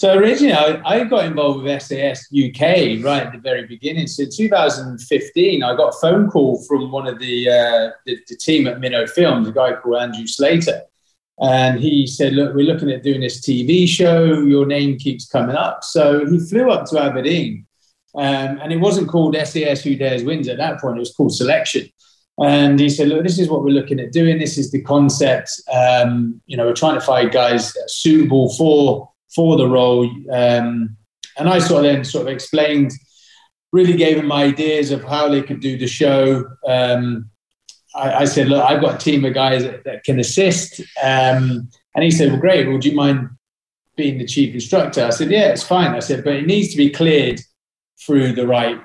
So 0.01 0.17
originally, 0.17 0.55
I, 0.55 0.81
I, 0.83 1.05
got 1.05 1.27
involved 1.27 1.63
with 1.63 1.83
SAS 1.83 2.27
UK 2.33 3.05
right 3.05 3.23
at 3.23 3.33
the 3.35 3.41
very 3.43 3.67
beginning. 3.67 4.07
So 4.07 4.23
in 4.23 4.31
2015, 4.35 5.63
I 5.63 5.77
got 5.77 5.89
a 5.89 6.01
phone 6.01 6.31
call 6.31 6.65
from 6.65 6.91
one 6.91 7.07
of 7.07 7.19
the, 7.19 7.51
uh, 7.51 7.91
the, 8.07 8.19
the 8.27 8.35
team 8.37 8.67
at 8.67 8.81
Minnow 8.81 9.07
Films, 9.07 9.47
a 9.47 9.53
guy 9.53 9.75
called 9.75 10.01
Andrew 10.01 10.27
Slater. 10.27 10.85
And 11.43 11.79
he 11.79 12.07
said, 12.07 12.33
look, 12.33 12.55
we're 12.55 12.65
looking 12.65 12.91
at 12.91 13.03
doing 13.03 13.21
this 13.21 13.47
TV 13.47 13.87
show. 13.87 14.41
Your 14.41 14.65
name 14.65 14.97
keeps 14.97 15.29
coming 15.29 15.55
up. 15.55 15.85
So 15.85 16.25
he 16.25 16.39
flew 16.39 16.71
up 16.71 16.87
to 16.87 16.99
Aberdeen 16.99 17.67
um, 18.15 18.59
and 18.63 18.73
it 18.73 18.81
wasn't 18.81 19.11
called 19.11 19.37
SAS 19.37 19.83
Who 19.83 19.97
Dares 19.97 20.25
Wins 20.25 20.49
at 20.49 20.57
that 20.57 20.81
point, 20.81 20.97
it 20.97 21.01
was 21.01 21.15
called 21.15 21.35
Selection. 21.35 21.87
And 22.39 22.81
he 22.81 22.89
said, 22.89 23.09
Look, 23.09 23.23
this 23.23 23.39
is 23.39 23.51
what 23.51 23.63
we're 23.63 23.69
looking 23.69 24.01
at 24.01 24.13
doing. 24.13 24.39
This 24.39 24.57
is 24.57 24.71
the 24.71 24.81
concept. 24.81 25.61
Um, 25.71 26.41
you 26.47 26.57
know, 26.57 26.65
we're 26.65 26.73
trying 26.73 26.99
to 26.99 27.05
find 27.05 27.31
guys 27.31 27.75
suitable 27.87 28.55
for 28.55 29.11
for 29.35 29.57
the 29.57 29.69
role. 29.69 30.05
Um, 30.32 30.97
and 31.39 31.48
I 31.48 31.59
sort 31.59 31.85
of 31.85 31.93
then 31.93 32.05
sort 32.05 32.27
of 32.27 32.32
explained, 32.32 32.93
really 33.73 33.97
gave 33.97 34.16
him 34.16 34.32
ideas 34.32 34.90
of 34.90 35.05
how 35.05 35.28
they 35.28 35.43
could 35.43 35.61
do 35.61 35.78
the 35.78 35.86
show. 35.86 36.44
Um, 36.66 37.31
I, 37.94 38.12
I, 38.12 38.24
said, 38.24 38.48
Look, 38.48 38.62
I've 38.62 38.81
got 38.81 38.97
a 38.97 38.98
team 38.98 39.24
of 39.24 39.35
guys 39.35 39.62
that, 39.62 39.85
that 39.85 40.05
can 40.05 40.19
assist. 40.19 40.81
Um, 41.02 41.69
and 41.94 42.05
he 42.05 42.11
said, 42.11 42.31
Well, 42.31 42.40
great. 42.40 42.69
Would 42.69 42.85
you 42.85 42.94
mind 42.94 43.31
being 43.97 44.19
the 44.19 44.27
chief 44.27 44.55
instructor? 44.55 45.05
I 45.05 45.11
said, 45.11 45.31
Yeah, 45.31 45.48
it's 45.48 45.62
fine. 45.62 45.94
I 45.94 46.01
said, 46.01 46.24
But 46.24 46.35
it 46.35 46.47
needs 46.47 46.70
to 46.70 46.77
be 46.77 46.90
cleared 46.90 47.40
through 48.05 48.32
the 48.32 48.47
right 48.47 48.81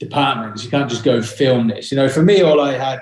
departments. 0.00 0.64
You 0.64 0.70
can't 0.70 0.90
just 0.90 1.04
go 1.04 1.22
film 1.22 1.68
this. 1.68 1.90
You 1.90 1.96
know, 1.96 2.08
for 2.08 2.22
me, 2.22 2.42
all 2.42 2.60
I 2.60 2.72
had 2.72 3.00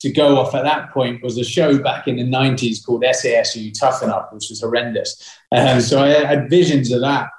to 0.00 0.10
go 0.12 0.38
off 0.38 0.54
at 0.54 0.64
that 0.64 0.90
point 0.90 1.22
was 1.22 1.38
a 1.38 1.44
show 1.44 1.78
back 1.78 2.06
in 2.06 2.16
the 2.16 2.24
90s 2.24 2.84
called 2.84 3.02
SASU 3.02 3.72
Toughen 3.78 4.10
Up, 4.10 4.32
which 4.32 4.46
was 4.50 4.60
horrendous. 4.60 5.38
Um, 5.52 5.80
so 5.80 6.02
I 6.02 6.08
had 6.08 6.50
visions 6.50 6.92
of 6.92 7.00
that. 7.00 7.30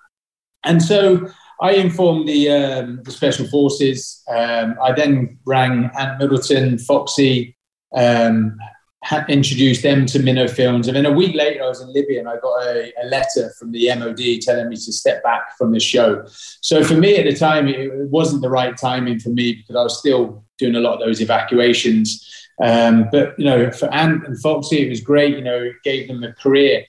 And 0.63 0.81
so 0.81 1.27
I 1.61 1.73
informed 1.73 2.27
the, 2.27 2.49
um, 2.49 3.01
the 3.03 3.11
Special 3.11 3.47
Forces. 3.47 4.23
Um, 4.27 4.75
I 4.81 4.91
then 4.91 5.38
rang 5.45 5.89
Ant 5.97 6.19
Middleton, 6.19 6.79
Foxy, 6.79 7.55
um, 7.95 8.57
introduced 9.29 9.84
them 9.84 10.05
to 10.07 10.19
Minnow 10.19 10.47
Films. 10.47 10.88
And 10.88 10.97
then 10.97 11.05
a 11.05 11.11
week 11.11 11.35
later, 11.35 11.63
I 11.63 11.67
was 11.67 11.81
in 11.81 11.93
Libya 11.93 12.19
and 12.19 12.27
I 12.27 12.38
got 12.38 12.63
a, 12.63 12.91
a, 13.01 13.05
letter 13.05 13.51
from 13.57 13.71
the 13.71 13.88
MOD 13.95 14.41
telling 14.41 14.69
me 14.69 14.75
to 14.75 14.91
step 14.91 15.23
back 15.23 15.57
from 15.57 15.71
the 15.71 15.79
show. 15.79 16.25
So 16.61 16.84
for 16.84 16.95
me 16.95 17.15
at 17.17 17.25
the 17.25 17.35
time, 17.35 17.67
it 17.67 17.91
wasn't 18.09 18.41
the 18.41 18.49
right 18.49 18.75
timing 18.75 19.19
for 19.19 19.29
me 19.29 19.53
because 19.53 19.75
I 19.75 19.84
was 19.84 19.97
still 19.97 20.43
doing 20.57 20.75
a 20.75 20.79
lot 20.79 20.95
of 20.95 20.99
those 20.99 21.21
evacuations. 21.21 22.46
Um, 22.61 23.09
but, 23.11 23.38
you 23.38 23.45
know, 23.45 23.71
for 23.71 23.93
Ant 23.93 24.25
and 24.25 24.39
Foxy, 24.41 24.85
it 24.85 24.89
was 24.89 25.01
great. 25.01 25.35
You 25.35 25.43
know, 25.43 25.61
it 25.61 25.75
gave 25.84 26.07
them 26.07 26.23
a 26.23 26.34
career. 26.34 26.85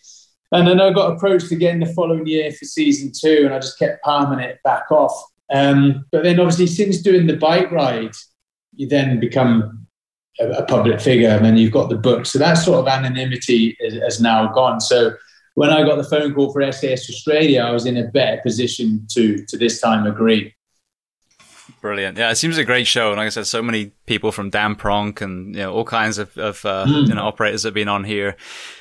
And 0.53 0.67
then 0.67 0.81
I 0.81 0.91
got 0.93 1.13
approached 1.13 1.53
again 1.53 1.81
the 1.81 1.87
following 1.87 2.27
year 2.27 2.51
for 2.53 2.65
season 2.65 3.13
two, 3.15 3.43
and 3.45 3.55
I 3.55 3.59
just 3.59 3.79
kept 3.79 4.03
palming 4.03 4.39
it 4.39 4.61
back 4.65 4.91
off. 4.91 5.13
Um, 5.53 6.07
but 6.11 6.25
then, 6.25 6.41
obviously, 6.41 6.67
since 6.67 7.03
doing 7.03 7.27
the 7.27 7.37
bike 7.37 7.71
ride, 7.71 8.15
you 8.75 8.89
then 8.89 9.21
become 9.21 9.87
a, 10.41 10.49
a 10.51 10.65
public 10.65 11.01
figure, 11.01 11.29
and 11.29 11.45
then 11.45 11.59
you've 11.59 11.73
got 11.73 11.91
the 11.91 11.97
book. 11.97 12.25
So 12.25 12.39
that 12.39 12.55
sort 12.55 12.79
of 12.81 12.89
anonymity 12.89 13.77
is, 13.81 13.95
has 13.95 14.21
now 14.21 14.51
gone. 14.53 14.81
So 14.81 15.13
when 15.55 15.71
I 15.71 15.85
got 15.85 15.97
the 15.97 16.05
phone 16.05 16.35
call 16.35 16.53
for 16.53 16.71
SAS 16.73 17.11
Australia, 17.11 17.63
I 17.63 17.73
was 17.73 17.85
in 17.85 17.97
a 17.97 18.05
better 18.05 18.41
position 18.41 19.07
to 19.11 19.45
to 19.47 19.59
this 19.59 19.81
time 19.81 20.07
agree. 20.07 20.55
Brilliant. 21.81 22.19
Yeah, 22.19 22.31
it 22.31 22.37
seems 22.37 22.59
a 22.59 22.65
great 22.65 22.89
show. 22.89 23.11
And 23.11 23.19
like 23.19 23.27
I 23.27 23.29
said, 23.29 23.47
so 23.47 23.63
many 23.63 23.93
people 24.07 24.33
from 24.33 24.51
Dan 24.51 24.75
Pronk 24.75 25.21
and 25.21 25.55
you 25.55 25.63
know 25.63 25.73
all 25.73 25.85
kinds 25.85 26.19
of, 26.19 26.37
of 26.37 26.65
uh, 26.67 26.87
mm. 26.87 27.09
you 27.09 27.15
know 27.15 27.23
operators 27.23 27.63
have 27.63 27.75
been 27.75 27.89
on 27.89 28.03
here. 28.03 28.37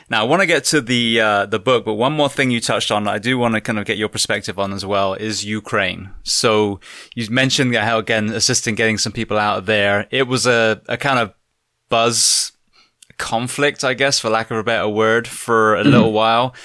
Now 0.09 0.21
I 0.21 0.23
want 0.23 0.41
to 0.41 0.47
get 0.47 0.63
to 0.65 0.81
the 0.81 1.21
uh, 1.21 1.45
the 1.45 1.59
book, 1.59 1.85
but 1.85 1.93
one 1.93 2.13
more 2.13 2.29
thing 2.29 2.49
you 2.49 2.59
touched 2.59 2.91
on, 2.91 3.07
I 3.07 3.19
do 3.19 3.37
want 3.37 3.53
to 3.53 3.61
kind 3.61 3.77
of 3.77 3.85
get 3.85 3.97
your 3.97 4.09
perspective 4.09 4.57
on 4.57 4.73
as 4.73 4.83
well, 4.83 5.13
is 5.13 5.45
Ukraine. 5.45 6.09
So 6.23 6.79
you 7.13 7.29
mentioned 7.29 7.75
how 7.75 7.99
again 7.99 8.29
assisting 8.29 8.73
getting 8.73 8.97
some 8.97 9.11
people 9.11 9.37
out 9.37 9.59
of 9.59 9.65
there. 9.67 10.07
It 10.09 10.27
was 10.27 10.47
a, 10.47 10.81
a 10.87 10.97
kind 10.97 11.19
of 11.19 11.33
buzz 11.89 12.51
conflict, 13.17 13.83
I 13.83 13.93
guess, 13.93 14.19
for 14.19 14.29
lack 14.29 14.49
of 14.49 14.57
a 14.57 14.63
better 14.63 14.89
word, 14.89 15.27
for 15.27 15.75
a 15.75 15.83
little 15.83 16.13
while. 16.13 16.55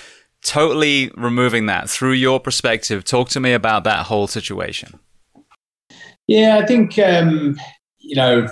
Totally 0.42 1.10
removing 1.14 1.66
that 1.66 1.88
through 1.88 2.12
your 2.12 2.40
perspective. 2.40 3.04
Talk 3.04 3.28
to 3.30 3.40
me 3.40 3.52
about 3.52 3.84
that 3.84 4.06
whole 4.06 4.26
situation. 4.26 4.98
Yeah, 6.32 6.56
I 6.56 6.64
think, 6.64 6.98
um, 6.98 7.58
you 7.98 8.16
know, 8.16 8.46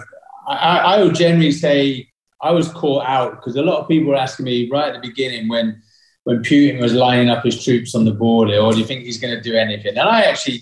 I, 0.47 0.79
I 0.79 1.03
would 1.03 1.15
generally 1.15 1.51
say 1.51 2.11
I 2.43 2.51
was 2.51 2.69
caught 2.69 3.07
out 3.07 3.37
because 3.37 3.57
a 3.57 3.63
lot 3.63 3.81
of 3.81 3.89
people 3.89 4.11
were 4.11 4.17
asking 4.17 4.45
me 4.45 4.69
right 4.71 4.95
at 4.95 5.01
the 5.01 5.09
beginning 5.09 5.49
when 5.49 5.81
when 6.25 6.43
Putin 6.43 6.79
was 6.79 6.93
lining 6.93 7.31
up 7.31 7.43
his 7.43 7.65
troops 7.65 7.95
on 7.95 8.05
the 8.05 8.13
border, 8.13 8.59
or 8.59 8.73
do 8.75 8.79
you 8.79 8.85
think 8.85 9.05
he's 9.05 9.19
going 9.19 9.35
to 9.35 9.41
do 9.41 9.57
anything? 9.57 9.97
And 9.97 10.07
I 10.07 10.21
actually 10.25 10.61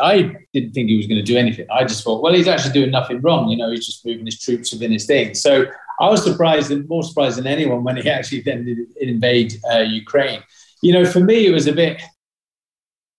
I 0.00 0.32
didn't 0.52 0.70
think 0.70 0.88
he 0.90 0.96
was 0.96 1.08
going 1.08 1.18
to 1.18 1.24
do 1.32 1.36
anything. 1.36 1.66
I 1.72 1.82
just 1.82 2.04
thought, 2.04 2.22
well, 2.22 2.34
he's 2.34 2.46
actually 2.46 2.74
doing 2.74 2.92
nothing 2.92 3.20
wrong. 3.20 3.48
You 3.48 3.56
know, 3.56 3.72
he's 3.72 3.84
just 3.84 4.06
moving 4.06 4.26
his 4.26 4.38
troops 4.38 4.72
within 4.72 4.92
his 4.92 5.06
thing. 5.06 5.34
So 5.34 5.64
I 5.98 6.08
was 6.08 6.22
surprised, 6.22 6.70
and 6.70 6.88
more 6.88 7.02
surprised 7.02 7.36
than 7.36 7.48
anyone, 7.48 7.82
when 7.82 7.96
he 7.96 8.08
actually 8.18 8.42
then 8.42 8.64
did 8.64 8.78
invade 9.00 9.54
uh, 9.72 9.78
Ukraine. 9.78 10.44
You 10.84 10.92
know, 10.92 11.04
for 11.04 11.18
me, 11.18 11.48
it 11.48 11.52
was 11.52 11.66
a 11.66 11.72
bit 11.72 12.00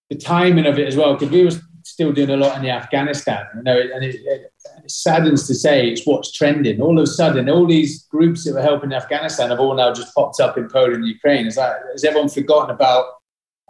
the 0.08 0.16
timing 0.16 0.64
of 0.64 0.78
it 0.78 0.88
as 0.88 0.96
well, 0.96 1.12
because 1.12 1.28
we 1.28 1.44
were 1.44 1.50
still 1.92 2.12
doing 2.12 2.30
a 2.30 2.36
lot 2.36 2.58
in 2.58 2.68
Afghanistan. 2.68 3.46
You 3.56 3.62
know, 3.62 3.78
and 3.78 4.04
it, 4.04 4.16
it, 4.16 4.52
it, 4.84 4.90
saddens 4.90 5.46
to 5.46 5.54
say 5.54 5.88
it's 5.88 6.06
what's 6.06 6.32
trending. 6.32 6.80
All 6.80 6.98
of 6.98 7.04
a 7.04 7.06
sudden, 7.06 7.48
all 7.48 7.66
these 7.66 8.04
groups 8.04 8.44
that 8.44 8.54
were 8.54 8.62
helping 8.62 8.92
Afghanistan 8.92 9.50
have 9.50 9.60
all 9.60 9.74
now 9.74 9.92
just 9.92 10.14
popped 10.14 10.40
up 10.40 10.58
in 10.58 10.68
Poland 10.68 10.96
and 10.96 11.06
Ukraine. 11.06 11.46
Is 11.46 11.56
that 11.56 11.76
has 11.92 12.04
everyone 12.04 12.28
forgotten 12.28 12.74
about 12.74 13.06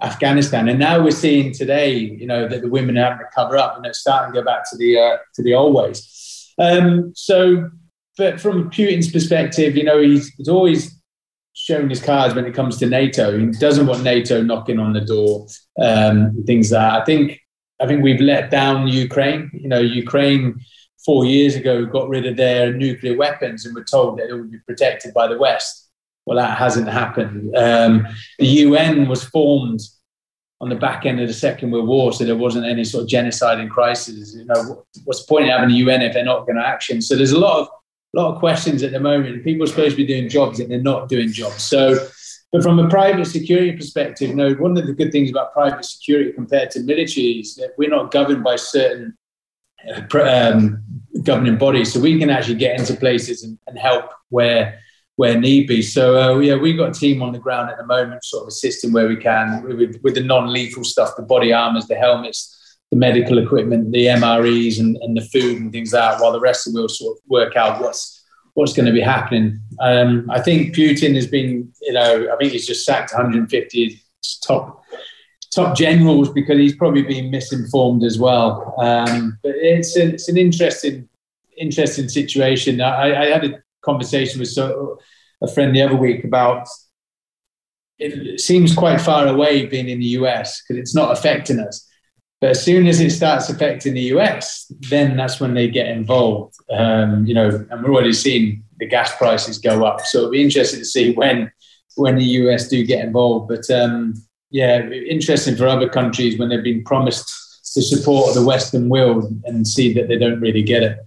Afghanistan. 0.03 0.69
And 0.69 0.79
now 0.79 1.03
we're 1.03 1.13
seeing 1.13 1.53
today, 1.53 1.95
you 1.95 2.27
know, 2.27 2.49
that 2.49 2.63
the 2.63 2.69
women 2.69 2.99
are 2.99 3.05
having 3.05 3.19
to 3.19 3.31
cover 3.35 3.57
up 3.57 3.77
and 3.77 3.87
it's 3.87 4.01
starting 4.01 4.35
to 4.35 4.41
go 4.41 4.45
back 4.45 4.69
to 4.71 4.77
the 4.77 4.99
uh, 4.99 5.17
to 5.35 5.43
the 5.43 5.55
old 5.55 5.75
ways. 5.75 6.53
Um, 6.59 7.13
so, 7.15 7.71
but 8.19 8.41
from 8.41 8.71
Putin's 8.71 9.11
perspective, 9.11 9.77
you 9.77 9.85
know, 9.85 10.01
he's, 10.01 10.29
he's 10.35 10.49
always 10.49 11.01
shown 11.55 11.89
his 11.89 12.03
cards 12.03 12.35
when 12.35 12.47
it 12.47 12.55
comes 12.55 12.79
to 12.79 12.87
NATO. 12.87 13.39
He 13.39 13.47
doesn't 13.53 13.87
want 13.87 14.03
NATO 14.03 14.43
knocking 14.43 14.79
on 14.79 14.93
the 14.93 15.01
door, 15.01 15.47
um, 15.81 16.43
things 16.45 16.73
like 16.73 16.81
that. 16.81 17.03
I 17.03 17.05
think 17.05 17.41
I 17.83 17.87
think 17.87 18.03
we've 18.03 18.21
let 18.21 18.51
down 18.51 18.87
Ukraine. 18.87 19.51
You 19.53 19.69
know, 19.69 19.81
Ukraine 19.81 20.61
four 21.05 21.25
years 21.25 21.57
ago 21.57 21.85
got 21.85 22.09
rid 22.09 22.27
of 22.27 22.37
their 22.37 22.73
nuclear 22.73 23.17
weapons 23.17 23.67
and 23.67 23.75
were 23.75 23.85
told 23.85 24.19
that 24.19 24.29
it 24.29 24.35
would 24.35 24.53
be 24.53 24.59
protected 24.59 25.13
by 25.13 25.27
the 25.27 25.37
West. 25.37 25.91
well, 26.25 26.39
that 26.39 26.57
hasn't 26.57 26.89
happened. 26.89 27.55
Um, 27.57 28.07
the 28.39 28.47
UN 28.47 29.09
was 29.09 29.25
formed 29.25 29.81
on 30.61 30.69
the 30.69 30.77
back 30.77 31.05
end 31.05 31.21
of 31.21 31.27
the 31.27 31.35
Second 31.35 31.73
World 31.73 31.89
War, 31.89 32.13
so 32.13 32.25
there 32.25 32.37
wasn't 32.37 32.67
any 32.67 32.85
sort 32.85 33.03
of 33.03 33.09
genocide 33.09 33.59
and 33.59 33.69
crisis. 33.69 34.33
You 34.37 34.45
know, 34.45 34.85
what's 35.05 35.25
the 35.25 35.29
point 35.29 35.47
of 35.47 35.51
having 35.51 35.71
the 35.71 35.83
UN 35.85 36.03
if 36.03 36.15
they're 36.15 36.25
not 36.25 36.47
going 36.47 36.57
to 36.57 36.67
action? 36.67 37.03
So 37.03 37.17
there's 37.17 37.33
a 37.33 37.39
lot 37.39 37.63
of 37.63 37.69
a 38.15 38.21
lot 38.21 38.35
of 38.35 38.39
questions 38.39 38.83
at 38.83 38.93
the 38.93 39.01
moment. 39.01 39.43
People 39.43 39.65
are 39.65 39.67
supposed 39.67 39.93
to 39.93 39.97
be 39.97 40.07
doing 40.07 40.29
jobs 40.29 40.61
and 40.61 40.71
they're 40.71 40.81
not 40.81 41.09
doing 41.09 41.33
jobs. 41.33 41.63
So, 41.63 42.07
but 42.53 42.63
from 42.63 42.79
a 42.79 42.89
private 42.89 43.25
security 43.25 43.73
perspective, 43.73 44.29
you 44.29 44.37
know, 44.37 44.53
one 44.53 44.77
of 44.77 44.87
the 44.87 44.93
good 44.93 45.11
things 45.11 45.31
about 45.31 45.55
private 45.55 45.87
security 45.87 46.33
compared 46.33 46.71
to 46.73 46.81
military 46.81 47.41
is 47.41 47.55
that 47.57 47.73
we're 47.79 47.89
not 47.89 48.11
governed 48.11 48.45
by 48.45 48.57
certain 48.57 49.17
uh, 49.89 50.19
um, 50.21 50.83
governing 51.23 51.57
bodies, 51.57 51.93
so 51.93 51.99
we 51.99 52.19
can 52.19 52.29
actually 52.29 52.57
get 52.57 52.79
into 52.79 52.95
places 52.95 53.43
and, 53.43 53.59
and 53.67 53.79
help 53.79 54.11
where 54.29 54.79
where 55.17 55.39
need 55.39 55.67
be. 55.67 55.83
So 55.83 56.21
uh, 56.21 56.39
yeah, 56.39 56.57
we've 56.57 56.77
got 56.77 56.97
a 56.97 56.99
team 56.99 57.23
on 57.23 57.33
the 57.33 57.39
ground 57.39 57.71
at 57.71 57.79
the 57.79 57.87
moment, 57.87 58.25
sort 58.25 58.43
of 58.43 58.49
assisting 58.49 58.93
where 58.93 59.09
we 59.09 59.17
can 59.17 59.63
with, 59.63 60.01
with 60.03 60.15
the 60.15 60.23
non-lethal 60.23 60.85
stuff, 60.85 61.17
the 61.17 61.23
body 61.23 61.53
armors, 61.53 61.87
the 61.87 61.95
helmets, 61.95 62.79
the 62.91 62.97
medical 62.97 63.39
equipment, 63.39 63.93
the 63.93 64.07
MREs, 64.07 64.79
and, 64.79 64.97
and 64.97 65.17
the 65.17 65.23
food 65.23 65.61
and 65.61 65.73
things 65.73 65.93
like 65.93 66.13
that. 66.13 66.23
While 66.23 66.33
the 66.33 66.41
rest 66.41 66.67
of 66.67 66.75
will 66.75 66.89
sort 66.89 67.17
of 67.17 67.23
work 67.29 67.57
out 67.57 67.81
what's 67.81 68.22
what's 68.55 68.73
going 68.73 68.87
to 68.87 68.93
be 68.93 69.01
happening. 69.01 69.61
Um, 69.81 70.31
I 70.31 70.41
think 70.41 70.75
Putin 70.75 71.15
has 71.15 71.27
been, 71.27 71.73
you 71.81 71.93
know, 71.93 72.29
I 72.33 72.37
think 72.37 72.53
he's 72.53 72.67
just 72.67 72.85
sacked 72.85 73.13
150 73.13 74.01
top 74.43 74.83
top 75.55 75.77
generals 75.77 76.31
because 76.31 76.59
he's 76.59 76.77
probably 76.77 77.03
been 77.03 77.31
misinformed 77.31 78.05
as 78.05 78.19
well. 78.19 78.75
Um, 78.79 79.39
but 79.43 79.53
it's 79.57 79.97
a, 79.97 80.15
it's 80.15 80.29
an 80.29 80.39
interesting 80.39 81.09
interesting 81.57 82.09
situation. 82.09 82.81
I, 82.81 83.23
I 83.23 83.27
had 83.27 83.45
a 83.45 83.63
conversation 83.83 84.41
with 84.41 84.57
a 84.57 85.49
friend 85.55 85.75
the 85.75 85.83
other 85.83 85.97
week 85.97 86.25
about 86.25 86.67
it 87.99 88.41
seems 88.41 88.75
quite 88.75 89.01
far 89.01 89.29
away 89.29 89.67
being 89.67 89.89
in 89.89 90.01
the 90.01 90.07
US 90.07 90.63
because 90.63 90.81
it's 90.81 90.95
not 90.95 91.13
affecting 91.13 91.61
us. 91.61 91.89
But 92.43 92.51
as 92.51 92.65
soon 92.65 92.89
as 92.89 92.99
it 92.99 93.11
starts 93.11 93.49
affecting 93.49 93.95
the 93.95 94.11
US, 94.17 94.67
then 94.91 95.17
that's 95.17 95.39
when 95.39 95.55
they 95.55 95.69
get 95.69 95.87
involved. 95.87 96.57
Um, 96.73 97.25
you 97.25 97.35
know, 97.35 97.65
and 97.71 97.85
we're 97.85 97.95
already 97.95 98.13
seeing 98.13 98.65
the 98.79 98.87
gas 98.87 99.17
prices 99.17 99.59
go 99.59 99.85
up. 99.85 100.01
So 100.01 100.19
it'll 100.19 100.33
be 100.33 100.43
interesting 100.43 100.81
to 100.81 100.85
see 100.85 101.15
when 101.15 101.53
when 101.95 102.17
the 102.17 102.25
US 102.25 102.67
do 102.67 102.85
get 102.85 103.05
involved. 103.05 103.47
But 103.49 103.71
um, 103.71 104.15
yeah, 104.51 104.91
interesting 104.91 105.55
for 105.55 105.69
other 105.69 105.89
countries 105.89 106.37
when 106.37 106.49
they've 106.49 106.65
been 106.65 106.83
promised 106.83 107.33
the 107.77 107.81
support 107.81 108.35
the 108.35 108.45
Western 108.45 108.89
world 108.89 109.33
and 109.45 109.67
see 109.67 109.95
that 109.95 110.09
they 110.09 110.19
don't 110.19 110.41
really 110.41 110.65
get 110.65 110.83
it. 110.83 110.99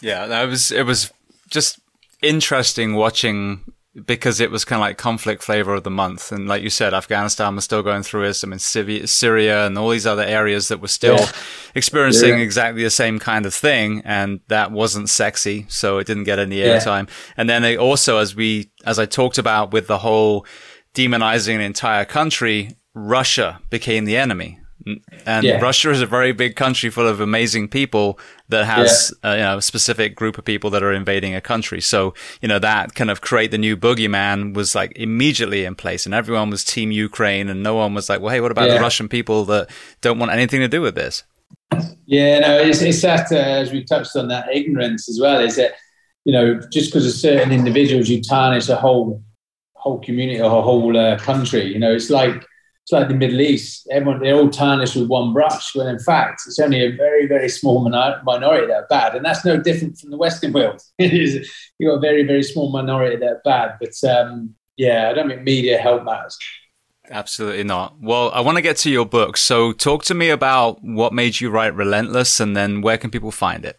Yeah, 0.00 0.26
that 0.26 0.48
was 0.48 0.72
it 0.72 0.84
was 0.84 1.12
just 1.50 1.78
interesting 2.20 2.96
watching 2.96 3.60
because 4.06 4.40
it 4.40 4.50
was 4.50 4.64
kind 4.64 4.80
of 4.80 4.80
like 4.80 4.96
conflict 4.96 5.42
flavor 5.42 5.74
of 5.74 5.82
the 5.82 5.90
month. 5.90 6.32
And 6.32 6.48
like 6.48 6.62
you 6.62 6.70
said, 6.70 6.94
Afghanistan 6.94 7.54
was 7.54 7.64
still 7.64 7.82
going 7.82 8.02
through 8.02 8.24
it. 8.24 8.40
I 8.42 8.46
mean, 8.46 8.58
Syria 8.58 9.66
and 9.66 9.76
all 9.76 9.90
these 9.90 10.06
other 10.06 10.22
areas 10.22 10.68
that 10.68 10.80
were 10.80 10.88
still 10.88 11.16
yeah. 11.16 11.32
experiencing 11.74 12.38
yeah. 12.38 12.44
exactly 12.44 12.82
the 12.82 12.90
same 12.90 13.18
kind 13.18 13.44
of 13.44 13.52
thing. 13.52 14.00
And 14.04 14.40
that 14.48 14.72
wasn't 14.72 15.10
sexy. 15.10 15.66
So 15.68 15.98
it 15.98 16.06
didn't 16.06 16.24
get 16.24 16.38
any 16.38 16.56
airtime. 16.56 17.08
Yeah. 17.08 17.14
And 17.36 17.50
then 17.50 17.60
they 17.60 17.76
also, 17.76 18.16
as 18.16 18.34
we, 18.34 18.72
as 18.86 18.98
I 18.98 19.04
talked 19.04 19.36
about 19.36 19.72
with 19.72 19.88
the 19.88 19.98
whole 19.98 20.46
demonizing 20.94 21.56
an 21.56 21.60
entire 21.60 22.06
country, 22.06 22.70
Russia 22.94 23.60
became 23.68 24.06
the 24.06 24.16
enemy. 24.16 24.58
And 25.26 25.44
yeah. 25.44 25.60
Russia 25.60 25.90
is 25.90 26.00
a 26.00 26.06
very 26.06 26.32
big 26.32 26.56
country 26.56 26.90
full 26.90 27.06
of 27.06 27.20
amazing 27.20 27.68
people 27.68 28.18
that 28.48 28.64
has 28.64 29.14
yeah. 29.22 29.30
uh, 29.30 29.34
you 29.34 29.40
know, 29.40 29.58
a 29.58 29.62
specific 29.62 30.14
group 30.16 30.38
of 30.38 30.44
people 30.44 30.70
that 30.70 30.82
are 30.82 30.92
invading 30.92 31.34
a 31.34 31.40
country. 31.40 31.80
So, 31.80 32.14
you 32.40 32.48
know, 32.48 32.58
that 32.58 32.94
kind 32.94 33.10
of 33.10 33.20
create 33.20 33.50
the 33.50 33.58
new 33.58 33.76
boogeyman 33.76 34.54
was 34.54 34.74
like 34.74 34.92
immediately 34.96 35.64
in 35.64 35.74
place 35.74 36.04
and 36.04 36.14
everyone 36.14 36.50
was 36.50 36.64
team 36.64 36.90
Ukraine 36.90 37.48
and 37.48 37.62
no 37.62 37.74
one 37.76 37.94
was 37.94 38.08
like, 38.08 38.20
well, 38.20 38.32
hey, 38.32 38.40
what 38.40 38.50
about 38.50 38.68
yeah. 38.68 38.74
the 38.74 38.80
Russian 38.80 39.08
people 39.08 39.44
that 39.46 39.70
don't 40.00 40.18
want 40.18 40.32
anything 40.32 40.60
to 40.60 40.68
do 40.68 40.80
with 40.80 40.94
this? 40.94 41.22
Yeah, 42.06 42.40
no, 42.40 42.58
it's, 42.58 42.82
it's 42.82 43.02
that, 43.02 43.30
uh, 43.32 43.36
as 43.36 43.72
we 43.72 43.84
touched 43.84 44.16
on 44.16 44.28
that 44.28 44.48
ignorance 44.52 45.08
as 45.08 45.18
well, 45.20 45.40
is 45.40 45.56
that, 45.56 45.72
you 46.24 46.32
know, 46.32 46.60
just 46.70 46.90
because 46.90 47.06
of 47.06 47.12
certain 47.12 47.52
individuals, 47.52 48.08
you 48.08 48.20
tarnish 48.20 48.68
a 48.68 48.76
whole, 48.76 49.22
whole 49.74 49.98
community 50.00 50.40
or 50.40 50.58
a 50.58 50.62
whole 50.62 50.96
uh, 50.96 51.18
country. 51.18 51.64
You 51.72 51.78
know, 51.78 51.92
it's 51.92 52.10
like, 52.10 52.44
it's 52.82 52.92
like 52.92 53.08
the 53.08 53.14
Middle 53.14 53.40
East. 53.40 53.86
Everyone 53.90 54.20
they're 54.20 54.34
all 54.34 54.50
tarnished 54.50 54.96
with 54.96 55.08
one 55.08 55.32
brush. 55.32 55.74
When 55.74 55.86
in 55.86 56.00
fact, 56.00 56.42
it's 56.46 56.58
only 56.58 56.84
a 56.84 56.90
very 56.96 57.26
very 57.26 57.48
small 57.48 57.80
minority 58.24 58.66
that 58.66 58.74
are 58.74 58.86
bad, 58.88 59.14
and 59.14 59.24
that's 59.24 59.44
no 59.44 59.56
different 59.56 59.98
from 59.98 60.10
the 60.10 60.16
Western 60.16 60.52
world. 60.52 60.82
You've 60.98 61.46
got 61.84 61.94
a 61.94 62.00
very 62.00 62.24
very 62.24 62.42
small 62.42 62.72
minority 62.72 63.16
that 63.16 63.26
are 63.26 63.42
bad, 63.44 63.78
but 63.80 63.94
um, 64.08 64.54
yeah, 64.76 65.10
I 65.10 65.14
don't 65.14 65.28
think 65.28 65.42
media 65.42 65.78
help 65.78 66.02
matters. 66.04 66.36
Absolutely 67.10 67.64
not. 67.64 68.00
Well, 68.00 68.30
I 68.32 68.40
want 68.40 68.56
to 68.56 68.62
get 68.62 68.76
to 68.78 68.90
your 68.90 69.04
book. 69.04 69.36
So, 69.36 69.72
talk 69.72 70.04
to 70.04 70.14
me 70.14 70.30
about 70.30 70.82
what 70.82 71.12
made 71.12 71.40
you 71.40 71.50
write 71.50 71.74
Relentless, 71.74 72.40
and 72.40 72.56
then 72.56 72.80
where 72.80 72.98
can 72.98 73.10
people 73.10 73.30
find 73.30 73.64
it? 73.64 73.78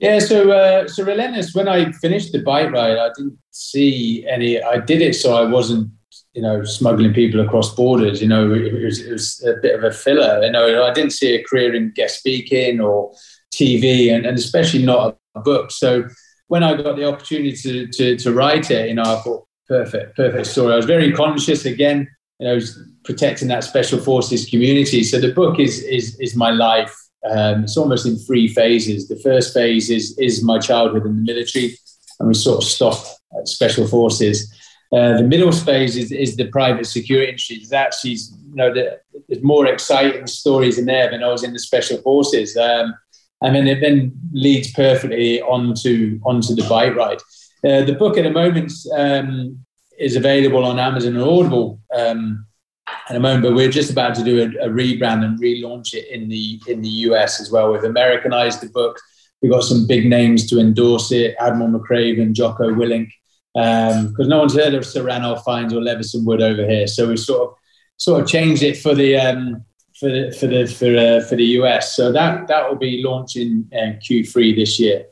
Yeah, 0.00 0.18
so 0.18 0.50
uh, 0.50 0.88
so 0.88 1.04
Relentless. 1.04 1.54
When 1.54 1.68
I 1.68 1.92
finished 1.92 2.32
the 2.32 2.42
bike 2.42 2.72
ride, 2.72 2.98
I 2.98 3.08
didn't 3.16 3.38
see 3.52 4.26
any. 4.28 4.62
I 4.62 4.78
did 4.78 5.00
it 5.00 5.14
so 5.14 5.34
I 5.34 5.48
wasn't 5.48 5.90
you 6.34 6.42
know, 6.42 6.62
smuggling 6.64 7.12
people 7.12 7.40
across 7.40 7.74
borders. 7.74 8.22
You 8.22 8.28
know, 8.28 8.52
it 8.52 8.72
was, 8.72 9.00
it 9.00 9.12
was 9.12 9.44
a 9.44 9.60
bit 9.60 9.74
of 9.74 9.84
a 9.84 9.90
filler. 9.90 10.42
You 10.44 10.52
know, 10.52 10.84
I 10.84 10.92
didn't 10.92 11.12
see 11.12 11.34
a 11.34 11.42
career 11.42 11.74
in 11.74 11.92
guest 11.92 12.20
speaking 12.20 12.80
or 12.80 13.12
TV, 13.54 14.14
and, 14.14 14.24
and 14.24 14.38
especially 14.38 14.84
not 14.84 15.18
a 15.34 15.40
book. 15.40 15.70
So 15.70 16.04
when 16.48 16.62
I 16.62 16.80
got 16.80 16.96
the 16.96 17.08
opportunity 17.08 17.56
to, 17.56 17.86
to, 17.88 18.16
to 18.16 18.32
write 18.32 18.70
it, 18.70 18.88
you 18.88 18.94
know, 18.94 19.02
I 19.02 19.20
thought, 19.22 19.46
perfect, 19.70 20.16
perfect 20.16 20.46
story. 20.46 20.72
I 20.72 20.76
was 20.76 20.84
very 20.84 21.12
conscious 21.12 21.64
again, 21.64 22.08
you 22.38 22.46
know, 22.46 22.58
protecting 23.04 23.48
that 23.48 23.64
special 23.64 24.00
forces 24.00 24.46
community. 24.46 25.04
So 25.04 25.20
the 25.20 25.32
book 25.32 25.60
is 25.60 25.82
is 25.84 26.18
is 26.18 26.34
my 26.34 26.50
life. 26.50 26.94
Um, 27.30 27.64
it's 27.64 27.76
almost 27.76 28.06
in 28.06 28.18
three 28.18 28.48
phases. 28.48 29.06
The 29.06 29.20
first 29.20 29.54
phase 29.54 29.88
is 29.90 30.18
is 30.18 30.42
my 30.42 30.58
childhood 30.58 31.06
in 31.06 31.16
the 31.16 31.32
military, 31.32 31.78
and 32.18 32.28
we 32.28 32.34
sort 32.34 32.62
of 32.62 32.68
stop 32.68 32.98
at 33.38 33.46
special 33.46 33.86
forces. 33.86 34.52
Uh, 34.92 35.16
the 35.18 35.22
middle 35.22 35.52
phase 35.52 35.96
is, 35.96 36.10
is 36.10 36.36
the 36.36 36.48
private 36.48 36.86
security 36.86 37.30
industry. 37.30 37.62
That 37.70 37.94
she's, 37.94 38.36
you 38.48 38.56
know, 38.56 38.74
the, 38.74 39.00
there's 39.28 39.42
more 39.42 39.66
exciting 39.66 40.26
stories 40.26 40.78
in 40.78 40.86
there 40.86 41.10
than 41.10 41.22
I 41.22 41.28
was 41.28 41.44
in 41.44 41.52
the 41.52 41.60
special 41.60 41.98
forces. 41.98 42.56
Um, 42.56 42.94
and 43.42 43.54
then 43.54 43.66
it 43.66 43.80
then 43.80 44.12
leads 44.32 44.72
perfectly 44.72 45.40
onto 45.42 46.20
onto 46.24 46.54
the 46.54 46.66
bike 46.68 46.94
ride. 46.94 47.18
Uh, 47.64 47.84
the 47.84 47.94
book 47.94 48.16
at 48.16 48.24
the 48.24 48.30
moment 48.30 48.72
um, 48.96 49.58
is 49.98 50.16
available 50.16 50.64
on 50.64 50.78
Amazon 50.78 51.14
and 51.14 51.24
Audible 51.24 51.80
um, 51.94 52.46
at 52.88 53.12
the 53.12 53.20
moment, 53.20 53.42
but 53.42 53.54
we're 53.54 53.70
just 53.70 53.90
about 53.90 54.14
to 54.16 54.24
do 54.24 54.40
a, 54.40 54.66
a, 54.66 54.68
rebrand 54.68 55.24
and 55.24 55.38
relaunch 55.38 55.94
it 55.94 56.08
in 56.08 56.28
the 56.28 56.60
in 56.66 56.82
the 56.82 56.88
US 56.88 57.40
as 57.40 57.50
well. 57.50 57.72
We've 57.72 57.84
Americanized 57.84 58.60
the 58.60 58.70
book. 58.70 58.98
We've 59.40 59.52
got 59.52 59.64
some 59.64 59.86
big 59.86 60.06
names 60.06 60.48
to 60.50 60.58
endorse 60.58 61.12
it: 61.12 61.36
Admiral 61.38 61.80
McRaven, 61.80 62.32
Jocko 62.32 62.70
Willink 62.70 63.10
because 63.54 64.20
um, 64.20 64.28
no 64.28 64.38
one's 64.38 64.54
heard 64.54 64.74
of 64.74 64.86
Sir 64.86 65.02
Ranulph 65.02 65.44
Fiennes 65.44 65.72
or 65.72 65.80
Levison 65.80 66.24
Wood 66.24 66.40
over 66.40 66.64
here. 66.64 66.86
So 66.86 67.08
we 67.08 67.16
sort 67.16 67.50
of 67.50 67.56
sort 67.96 68.22
of 68.22 68.28
changed 68.28 68.62
it 68.62 68.76
for 68.76 68.94
the 68.94 69.16
um, 69.16 69.64
for 69.98 70.08
the 70.08 70.36
for 70.38 70.46
the 70.46 70.66
for, 70.66 70.96
uh, 70.96 71.26
for 71.26 71.36
the 71.36 71.44
US. 71.58 71.94
So 71.94 72.12
that 72.12 72.48
that 72.48 72.68
will 72.68 72.78
be 72.78 73.02
launching 73.04 73.68
in 73.72 73.98
Q3 73.98 74.56
this 74.56 74.78
year. 74.78 75.06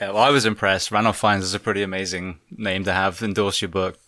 Yeah, 0.00 0.08
well, 0.08 0.22
I 0.22 0.30
was 0.30 0.46
impressed. 0.46 0.90
Ranulph 0.90 1.18
Fiennes 1.18 1.44
is 1.44 1.54
a 1.54 1.60
pretty 1.60 1.82
amazing 1.82 2.38
name 2.50 2.84
to 2.84 2.92
have 2.92 3.22
endorse 3.22 3.60
your 3.60 3.68
book. 3.68 3.98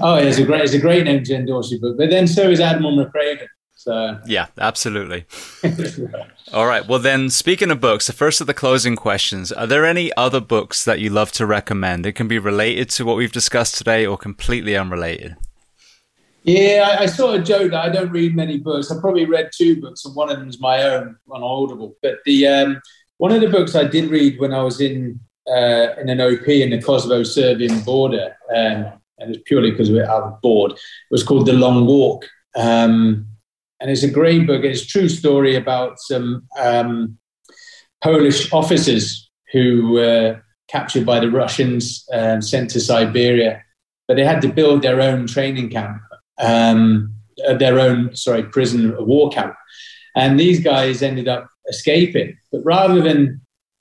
Oh, 0.00 0.16
it's 0.16 0.38
a 0.38 0.44
great 0.44 0.62
it's 0.62 0.72
a 0.72 0.78
great 0.78 1.04
name 1.04 1.22
to 1.24 1.34
endorse 1.34 1.70
your 1.70 1.80
book. 1.80 1.96
But 1.98 2.10
then 2.10 2.26
so 2.26 2.50
is 2.50 2.60
Admiral 2.60 2.96
McRaven. 2.96 3.46
So 3.80 4.20
yeah, 4.26 4.48
absolutely. 4.58 5.24
All 6.52 6.66
right. 6.66 6.86
Well, 6.86 6.98
then, 6.98 7.30
speaking 7.30 7.70
of 7.70 7.80
books, 7.80 8.08
the 8.08 8.12
first 8.12 8.42
of 8.42 8.46
the 8.46 8.52
closing 8.52 8.94
questions: 8.94 9.52
Are 9.52 9.66
there 9.66 9.86
any 9.86 10.14
other 10.18 10.38
books 10.38 10.84
that 10.84 11.00
you 11.00 11.08
love 11.08 11.32
to 11.32 11.46
recommend? 11.46 12.04
It 12.04 12.12
can 12.12 12.28
be 12.28 12.38
related 12.38 12.90
to 12.90 13.06
what 13.06 13.16
we've 13.16 13.32
discussed 13.32 13.78
today, 13.78 14.04
or 14.04 14.18
completely 14.18 14.76
unrelated. 14.76 15.36
Yeah, 16.42 16.90
I, 16.90 17.04
I 17.04 17.06
sort 17.06 17.40
of 17.40 17.46
joke 17.46 17.70
that 17.70 17.82
I 17.82 17.88
don't 17.88 18.10
read 18.10 18.36
many 18.36 18.58
books. 18.58 18.90
I've 18.90 19.00
probably 19.00 19.24
read 19.24 19.48
two 19.56 19.80
books, 19.80 20.04
and 20.04 20.14
one 20.14 20.30
of 20.30 20.38
them 20.38 20.50
is 20.50 20.60
my 20.60 20.82
own 20.82 21.16
on 21.30 21.42
Audible. 21.42 21.96
But 22.02 22.18
the 22.26 22.48
um, 22.48 22.82
one 23.16 23.32
of 23.32 23.40
the 23.40 23.48
books 23.48 23.74
I 23.74 23.84
did 23.84 24.10
read 24.10 24.38
when 24.38 24.52
I 24.52 24.62
was 24.62 24.82
in 24.82 25.18
uh, 25.48 25.94
in 25.98 26.10
an 26.10 26.20
OP 26.20 26.46
in 26.46 26.68
the 26.68 26.82
Kosovo-Serbian 26.82 27.80
border, 27.80 28.36
um, 28.54 28.92
and 29.20 29.34
it's 29.34 29.42
purely 29.46 29.70
because 29.70 29.90
we 29.90 30.02
are 30.02 30.38
bored. 30.42 30.72
It 30.72 30.78
was 31.10 31.22
called 31.22 31.46
The 31.46 31.54
Long 31.54 31.86
Walk. 31.86 32.28
Um, 32.54 33.26
and 33.80 33.90
it's 33.90 34.02
a 34.02 34.10
great 34.10 34.46
book. 34.46 34.64
It's 34.64 34.82
a 34.82 34.86
true 34.86 35.08
story 35.08 35.56
about 35.56 35.98
some 35.98 36.46
um, 36.58 37.18
Polish 38.02 38.52
officers 38.52 39.30
who 39.52 39.92
were 39.92 40.42
captured 40.68 41.04
by 41.04 41.20
the 41.20 41.30
Russians, 41.30 42.06
um, 42.12 42.40
sent 42.40 42.70
to 42.70 42.80
Siberia, 42.80 43.62
but 44.06 44.16
they 44.16 44.24
had 44.24 44.42
to 44.42 44.48
build 44.48 44.82
their 44.82 45.00
own 45.00 45.26
training 45.26 45.70
camp, 45.70 46.00
um, 46.38 47.12
uh, 47.46 47.54
their 47.54 47.80
own 47.80 48.14
sorry 48.14 48.44
prison 48.44 48.94
war 49.06 49.30
camp, 49.30 49.54
and 50.14 50.38
these 50.38 50.60
guys 50.60 51.02
ended 51.02 51.28
up 51.28 51.48
escaping. 51.68 52.36
But 52.52 52.62
rather 52.64 53.00
than 53.00 53.40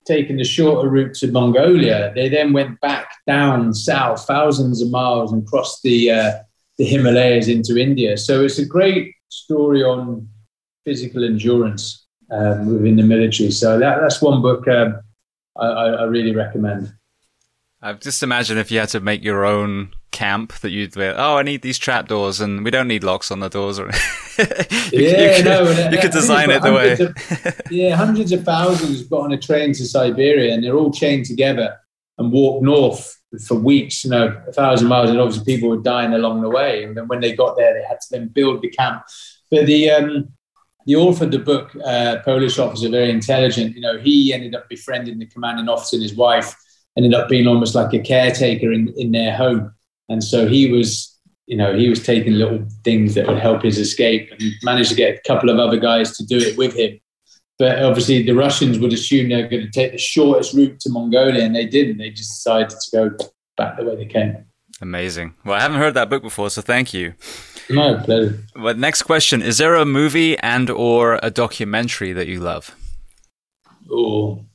taking 0.09 0.37
the 0.37 0.43
shorter 0.43 0.89
route 0.89 1.13
to 1.13 1.31
Mongolia. 1.31 2.11
They 2.15 2.29
then 2.29 2.51
went 2.51 2.81
back 2.81 3.09
down 3.27 3.75
south, 3.75 4.25
thousands 4.25 4.81
of 4.81 4.89
miles, 4.89 5.31
and 5.31 5.45
crossed 5.45 5.83
the 5.83 6.11
uh, 6.11 6.31
the 6.79 6.85
Himalayas 6.85 7.47
into 7.47 7.77
India. 7.77 8.17
So 8.17 8.43
it's 8.43 8.57
a 8.57 8.65
great 8.65 9.13
story 9.29 9.83
on 9.83 10.27
physical 10.85 11.23
endurance 11.23 12.05
um, 12.31 12.73
within 12.73 12.95
the 12.95 13.03
military. 13.03 13.51
So 13.51 13.79
that, 13.79 13.99
that's 14.01 14.21
one 14.21 14.41
book 14.41 14.67
um, 14.67 14.99
I, 15.55 15.65
I, 15.65 16.03
really 16.03 16.35
recommend. 16.35 16.93
I've 17.81 17.99
just 17.99 18.23
imagine 18.23 18.57
if 18.57 18.71
you 18.71 18.79
had 18.79 18.89
to 18.89 18.99
make 18.99 19.23
your 19.23 19.45
own 19.45 19.93
camp 20.11 20.53
that 20.59 20.71
you'd 20.71 20.93
be, 20.93 21.03
oh, 21.03 21.37
I 21.37 21.43
need 21.43 21.61
these 21.61 21.77
trapdoors 21.77 22.41
and 22.41 22.63
we 22.63 22.71
don't 22.71 22.87
need 22.87 23.03
locks 23.03 23.31
on 23.31 23.39
the 23.39 23.49
doors. 23.49 23.79
Or 23.79 23.85
you, 24.37 24.45
yeah, 24.91 25.37
you 25.37 25.43
could, 25.43 25.45
no, 25.45 25.89
you 25.91 25.97
could 25.97 26.11
design 26.11 26.49
it 26.49 26.61
the 26.61 26.73
way. 26.73 26.91
Of, 26.93 27.61
yeah, 27.71 27.95
hundreds 27.95 28.31
of 28.31 28.43
thousands 28.43 29.03
got 29.03 29.21
on 29.21 29.31
a 29.31 29.37
train 29.37 29.73
to 29.73 29.85
Siberia 29.85 30.53
and 30.53 30.63
they're 30.63 30.75
all 30.75 30.91
chained 30.91 31.25
together 31.25 31.77
and 32.19 32.31
walk 32.31 32.61
north 32.61 33.19
for 33.47 33.55
weeks, 33.55 34.03
you 34.03 34.11
know, 34.11 34.39
a 34.47 34.53
thousand 34.53 34.87
miles. 34.87 35.09
And 35.09 35.19
obviously 35.19 35.45
people 35.45 35.69
were 35.69 35.77
dying 35.77 36.13
along 36.13 36.41
the 36.41 36.49
way. 36.49 36.83
And 36.83 36.95
then 36.95 37.07
when 37.07 37.21
they 37.21 37.35
got 37.35 37.57
there, 37.57 37.73
they 37.73 37.83
had 37.83 37.99
to 38.01 38.07
then 38.11 38.27
build 38.27 38.61
the 38.61 38.69
camp. 38.69 39.01
But 39.49 39.65
the, 39.65 39.89
um, 39.89 40.29
the 40.85 40.95
author 40.95 41.25
of 41.25 41.31
the 41.31 41.39
book, 41.39 41.75
uh, 41.83 42.17
Polish 42.23 42.59
officer, 42.59 42.89
very 42.89 43.09
intelligent. 43.09 43.75
You 43.75 43.81
know, 43.81 43.97
he 43.97 44.33
ended 44.33 44.53
up 44.55 44.69
befriending 44.69 45.19
the 45.19 45.25
commanding 45.25 45.69
officer 45.69 45.95
and 45.95 46.03
his 46.03 46.15
wife. 46.15 46.55
Ended 46.97 47.13
up 47.13 47.29
being 47.29 47.47
almost 47.47 47.75
like 47.75 47.93
a 47.93 47.99
caretaker 47.99 48.73
in, 48.73 48.93
in 48.97 49.11
their 49.11 49.33
home, 49.33 49.71
and 50.09 50.21
so 50.21 50.47
he 50.47 50.71
was, 50.71 51.17
you 51.45 51.55
know, 51.55 51.77
he 51.77 51.87
was 51.87 52.03
taking 52.03 52.33
little 52.33 52.67
things 52.83 53.13
that 53.13 53.27
would 53.27 53.37
help 53.37 53.61
his 53.61 53.77
escape, 53.77 54.29
and 54.31 54.41
managed 54.63 54.89
to 54.89 54.95
get 54.95 55.15
a 55.15 55.21
couple 55.25 55.49
of 55.49 55.59
other 55.59 55.77
guys 55.77 56.17
to 56.17 56.25
do 56.25 56.37
it 56.37 56.57
with 56.57 56.75
him. 56.75 56.99
But 57.59 57.83
obviously, 57.83 58.23
the 58.23 58.31
Russians 58.31 58.79
would 58.79 58.93
assume 58.93 59.27
they're 59.27 59.49
going 59.49 59.63
to 59.63 59.69
take 59.69 59.91
the 59.91 59.97
shortest 59.97 60.53
route 60.53 60.79
to 60.79 60.89
Mongolia, 60.89 61.43
and 61.43 61.53
they 61.53 61.65
didn't. 61.65 61.97
They 61.97 62.09
just 62.09 62.37
decided 62.37 62.69
to 62.69 62.91
go 62.91 63.29
back 63.57 63.77
the 63.77 63.83
way 63.83 63.97
they 63.97 64.05
came. 64.05 64.45
Amazing. 64.81 65.35
Well, 65.43 65.55
I 65.55 65.61
haven't 65.61 65.77
heard 65.77 65.93
that 65.95 66.09
book 66.09 66.23
before, 66.23 66.49
so 66.49 66.61
thank 66.61 66.93
you. 66.93 67.15
My 67.69 68.01
pleasure. 68.01 68.39
But 68.55 68.77
next 68.77 69.03
question: 69.03 69.41
Is 69.41 69.57
there 69.57 69.75
a 69.75 69.85
movie 69.85 70.37
and 70.39 70.69
or 70.69 71.19
a 71.21 71.29
documentary 71.29 72.13
that 72.13 72.27
you 72.27 72.39
love? 72.39 72.73
Oh, 73.91 74.45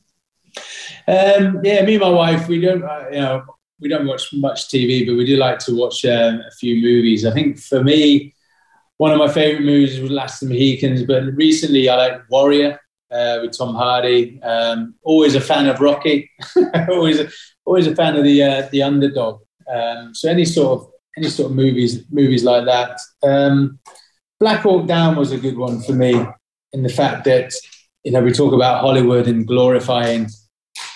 um, 1.07 1.61
yeah. 1.63 1.85
Me 1.85 1.97
and 1.97 2.01
my 2.01 2.09
wife, 2.09 2.49
we 2.49 2.59
don't, 2.59 2.83
uh, 2.83 3.05
you 3.13 3.21
know, 3.21 3.45
we 3.81 3.89
don't 3.91 4.07
watch 4.07 4.33
much 4.33 4.69
TV, 4.69 5.07
but 5.07 5.17
we 5.17 5.27
do 5.27 5.37
like 5.37 5.59
to 5.61 5.77
watch 5.77 6.07
um, 6.07 6.41
a 6.41 6.51
few 6.59 6.77
movies. 6.81 7.27
I 7.27 7.33
think 7.33 7.59
for 7.59 7.85
me, 7.85 8.35
one 8.97 9.13
of 9.13 9.19
my 9.19 9.29
favorite 9.29 9.65
movies 9.65 10.01
was 10.01 10.11
Last 10.11 10.43
of 10.43 10.49
the 10.49 10.55
Mohicans, 10.55 11.03
but 11.03 11.25
recently 11.35 11.89
I 11.91 11.97
like 11.97 12.31
Warrior 12.31 12.81
uh, 13.11 13.39
with 13.43 13.57
Tom 13.57 13.75
Hardy. 13.75 14.41
Um, 14.43 14.95
always 15.03 15.35
a 15.35 15.41
fan 15.41 15.67
of 15.67 15.81
Rocky. 15.81 16.31
always, 16.89 17.21
always 17.65 17.87
a 17.87 17.95
fan 17.95 18.17
of 18.17 18.25
the 18.25 18.43
uh, 18.43 18.69
the 18.71 18.83
underdog. 18.83 19.41
Um, 19.73 20.15
so 20.15 20.29
any 20.29 20.45
sort 20.45 20.81
of 20.81 20.91
any 21.17 21.29
sort 21.29 21.51
of 21.51 21.57
movies 21.57 22.05
movies 22.11 22.45
like 22.45 22.65
that. 22.67 22.99
Um, 23.23 23.79
Black 24.41 24.61
Hawk 24.61 24.87
Down 24.87 25.17
was 25.17 25.33
a 25.33 25.39
good 25.39 25.57
one 25.57 25.81
for 25.81 25.93
me 25.93 26.15
in 26.73 26.83
the 26.83 26.89
fact 26.89 27.25
that 27.25 27.53
you 28.03 28.13
know 28.13 28.23
we 28.23 28.33
talk 28.33 28.53
about 28.53 28.81
Hollywood 28.81 29.29
and 29.29 29.47
glorifying 29.47 30.29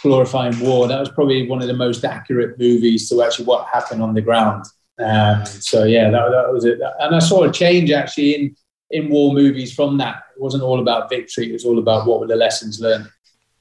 glorifying 0.02 0.59
war. 0.60 0.89
That 0.89 1.01
was 1.01 1.10
probably 1.10 1.48
one 1.48 1.62
of 1.62 1.68
the 1.68 1.74
most 1.74 2.05
accurate 2.05 2.59
movies 2.59 3.09
to 3.09 3.22
actually 3.22 3.47
what 3.47 3.66
happened 3.72 4.02
on 4.02 4.14
the 4.14 4.22
ground. 4.22 4.64
Um, 4.98 5.47
so 5.47 5.85
yeah, 5.85 6.10
that, 6.10 6.30
that 6.30 6.52
was 6.52 6.64
it. 6.64 6.80
And 6.98 7.14
I 7.14 7.20
saw 7.20 7.44
a 7.44 7.52
change 7.52 7.90
actually 7.90 8.35
in 8.35 8.56
in 8.90 9.09
war 9.09 9.32
movies 9.32 9.72
from 9.72 9.98
that. 9.98 10.22
It 10.39 10.43
wasn't 10.43 10.62
all 10.62 10.81
about 10.81 11.10
victory. 11.10 11.51
It 11.51 11.52
was 11.52 11.65
all 11.65 11.78
about 11.78 12.06
what 12.06 12.20
were 12.20 12.28
the 12.28 12.36
lessons 12.36 12.81
learned 12.81 13.10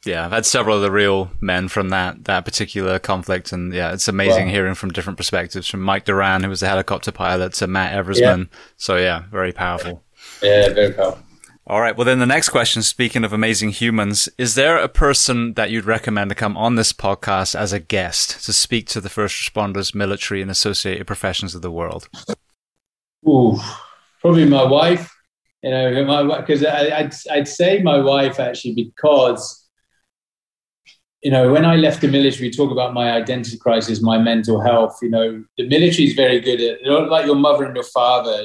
yeah, 0.07 0.25
I've 0.25 0.31
had 0.31 0.45
several 0.45 0.77
of 0.77 0.81
the 0.81 0.91
real 0.91 1.31
men 1.39 1.67
from 1.67 1.89
that 1.89 2.25
that 2.25 2.45
particular 2.45 2.97
conflict, 2.99 3.51
and 3.51 3.73
yeah, 3.73 3.93
it's 3.93 4.07
amazing 4.07 4.49
hearing 4.49 4.73
from 4.73 4.91
different 4.91 5.17
perspectives 5.17 5.67
from 5.67 5.81
Mike 5.81 6.05
Durant, 6.05 6.43
who 6.43 6.49
was 6.49 6.61
the 6.61 6.67
helicopter 6.67 7.11
pilot, 7.11 7.53
to 7.53 7.67
Matt 7.67 7.93
Eversmann. 7.93 8.39
Yeah. 8.49 8.57
So 8.77 8.97
yeah, 8.97 9.23
very 9.29 9.51
powerful. 9.51 10.03
Yeah, 10.41 10.69
very 10.73 10.93
powerful. 10.93 11.23
All 11.65 11.81
right. 11.81 11.97
Well, 11.97 12.05
then 12.05 12.19
the 12.19 12.25
next 12.25 12.49
question, 12.49 12.81
speaking 12.81 13.25
of 13.25 13.33
amazing 13.33 13.71
humans, 13.71 14.29
is 14.37 14.55
there 14.55 14.77
a 14.77 14.87
person 14.87 15.53
that 15.55 15.69
you'd 15.69 15.83
recommend 15.83 16.29
to 16.29 16.35
come 16.35 16.55
on 16.55 16.75
this 16.75 16.93
podcast 16.93 17.59
as 17.59 17.73
a 17.73 17.79
guest 17.79 18.45
to 18.45 18.53
speak 18.53 18.87
to 18.89 19.01
the 19.01 19.09
first 19.09 19.35
responders, 19.35 19.93
military, 19.93 20.41
and 20.41 20.49
associated 20.49 21.05
professions 21.05 21.53
of 21.53 21.61
the 21.61 21.71
world? 21.71 22.07
Ooh, 23.27 23.59
probably 24.21 24.45
my 24.45 24.63
wife. 24.63 25.16
You 25.63 25.71
know, 25.71 26.37
because 26.37 26.63
I'd 26.63 27.13
I'd 27.31 27.47
say 27.47 27.81
my 27.81 27.97
wife 27.97 28.39
actually 28.39 28.75
because 28.75 29.67
you 31.23 31.31
know, 31.31 31.51
when 31.51 31.65
I 31.65 31.75
left 31.75 32.01
the 32.01 32.07
military, 32.07 32.51
talk 32.51 32.71
about 32.71 32.93
my 32.93 33.11
identity 33.11 33.57
crisis, 33.57 34.01
my 34.01 34.17
mental 34.17 34.61
health. 34.61 34.99
You 35.01 35.09
know, 35.09 35.43
the 35.57 35.67
military 35.67 36.07
is 36.07 36.13
very 36.13 36.39
good 36.39 36.61
at, 36.61 36.81
you 36.81 36.87
know, 36.89 36.99
like 36.99 37.25
your 37.25 37.35
mother 37.35 37.65
and 37.65 37.75
your 37.75 37.83
father, 37.83 38.37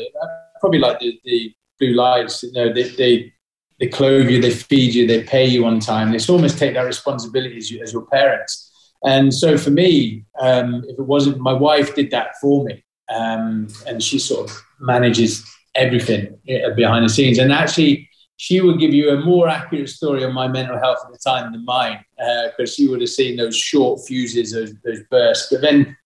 probably 0.59 0.79
like 0.79 0.99
the, 0.99 1.21
the 1.25 1.55
blue 1.79 1.93
lights. 1.93 2.43
You 2.43 2.53
know, 2.53 2.73
they, 2.73 2.89
they 2.89 3.33
they 3.79 3.89
clothe 3.89 4.31
you, 4.31 4.41
they 4.41 4.51
feed 4.51 4.95
you, 4.95 5.07
they 5.07 5.25
pay 5.25 5.45
you 5.45 5.65
on 5.65 5.81
time. 5.81 6.13
They 6.13 6.19
almost 6.29 6.59
take 6.59 6.75
that 6.75 6.83
responsibility 6.83 7.57
as, 7.57 7.71
you, 7.71 7.83
as 7.83 7.93
your 7.93 8.07
parents. 8.07 8.71
And 9.05 9.35
so 9.35 9.59
for 9.59 9.71
me, 9.71 10.25
um, 10.41 10.85
if 10.87 10.99
it 10.99 11.05
wasn't, 11.05 11.39
my 11.41 11.53
wife 11.53 11.95
did 11.95 12.13
that 12.13 12.37
for 12.41 12.65
me, 12.65 12.85
um, 13.13 13.67
and 13.87 14.01
she 14.01 14.21
sort 14.21 14.49
of 14.49 14.63
manages 14.79 15.45
everything 15.74 16.39
uh, 16.49 16.74
behind 16.74 17.05
the 17.05 17.09
scenes. 17.09 17.39
And 17.39 17.53
actually, 17.53 18.09
she 18.36 18.61
would 18.61 18.81
give 18.81 18.93
you 18.93 19.11
a 19.11 19.24
more 19.24 19.49
accurate 19.49 19.89
story 19.89 20.24
on 20.24 20.32
my 20.32 20.49
mental 20.49 20.78
health 20.78 20.99
at 21.07 21.12
the 21.12 21.19
time 21.19 21.53
than 21.53 21.65
mine, 21.65 22.05
because 22.16 22.70
uh, 22.70 22.74
she 22.74 22.89
would 22.89 23.01
have 23.01 23.11
seen 23.11 23.36
those 23.36 23.57
short 23.57 24.01
fuses, 24.07 24.53
those, 24.53 24.74
those 24.85 25.01
bursts. 25.11 25.49
But 25.51 25.61
then, 25.61 25.97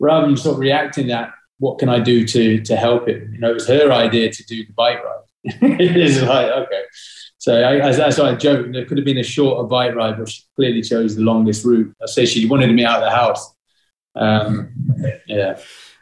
rather 0.00 0.26
than 0.26 0.36
sort 0.36 0.54
of 0.54 0.60
reacting 0.60 1.06
that, 1.08 1.30
what 1.58 1.78
can 1.78 1.88
I 1.88 2.00
do 2.00 2.26
to 2.26 2.60
to 2.62 2.76
help 2.76 3.08
him? 3.08 3.30
You 3.32 3.38
know, 3.38 3.50
it 3.50 3.54
was 3.54 3.68
her 3.68 3.92
idea 3.92 4.30
to 4.30 4.44
do 4.44 4.66
the 4.66 4.72
bike 4.72 5.02
ride. 5.02 5.22
it's 5.44 6.20
like 6.22 6.50
okay. 6.50 6.82
So 7.38 7.64
I, 7.64 7.92
that's 7.92 8.18
why 8.18 8.30
I 8.30 8.34
joke. 8.34 8.72
There 8.72 8.84
could 8.84 8.98
have 8.98 9.04
been 9.04 9.18
a 9.18 9.22
shorter 9.22 9.66
bike 9.66 9.94
ride, 9.94 10.18
but 10.18 10.28
she 10.28 10.42
clearly 10.56 10.82
chose 10.82 11.14
the 11.14 11.22
longest 11.22 11.64
route. 11.64 11.94
I 12.02 12.06
say 12.06 12.26
she 12.26 12.46
wanted 12.46 12.74
me 12.74 12.84
out 12.84 13.02
of 13.02 13.04
the 13.04 13.16
house. 13.16 13.54
Um, 14.16 14.72
yeah. 15.26 15.58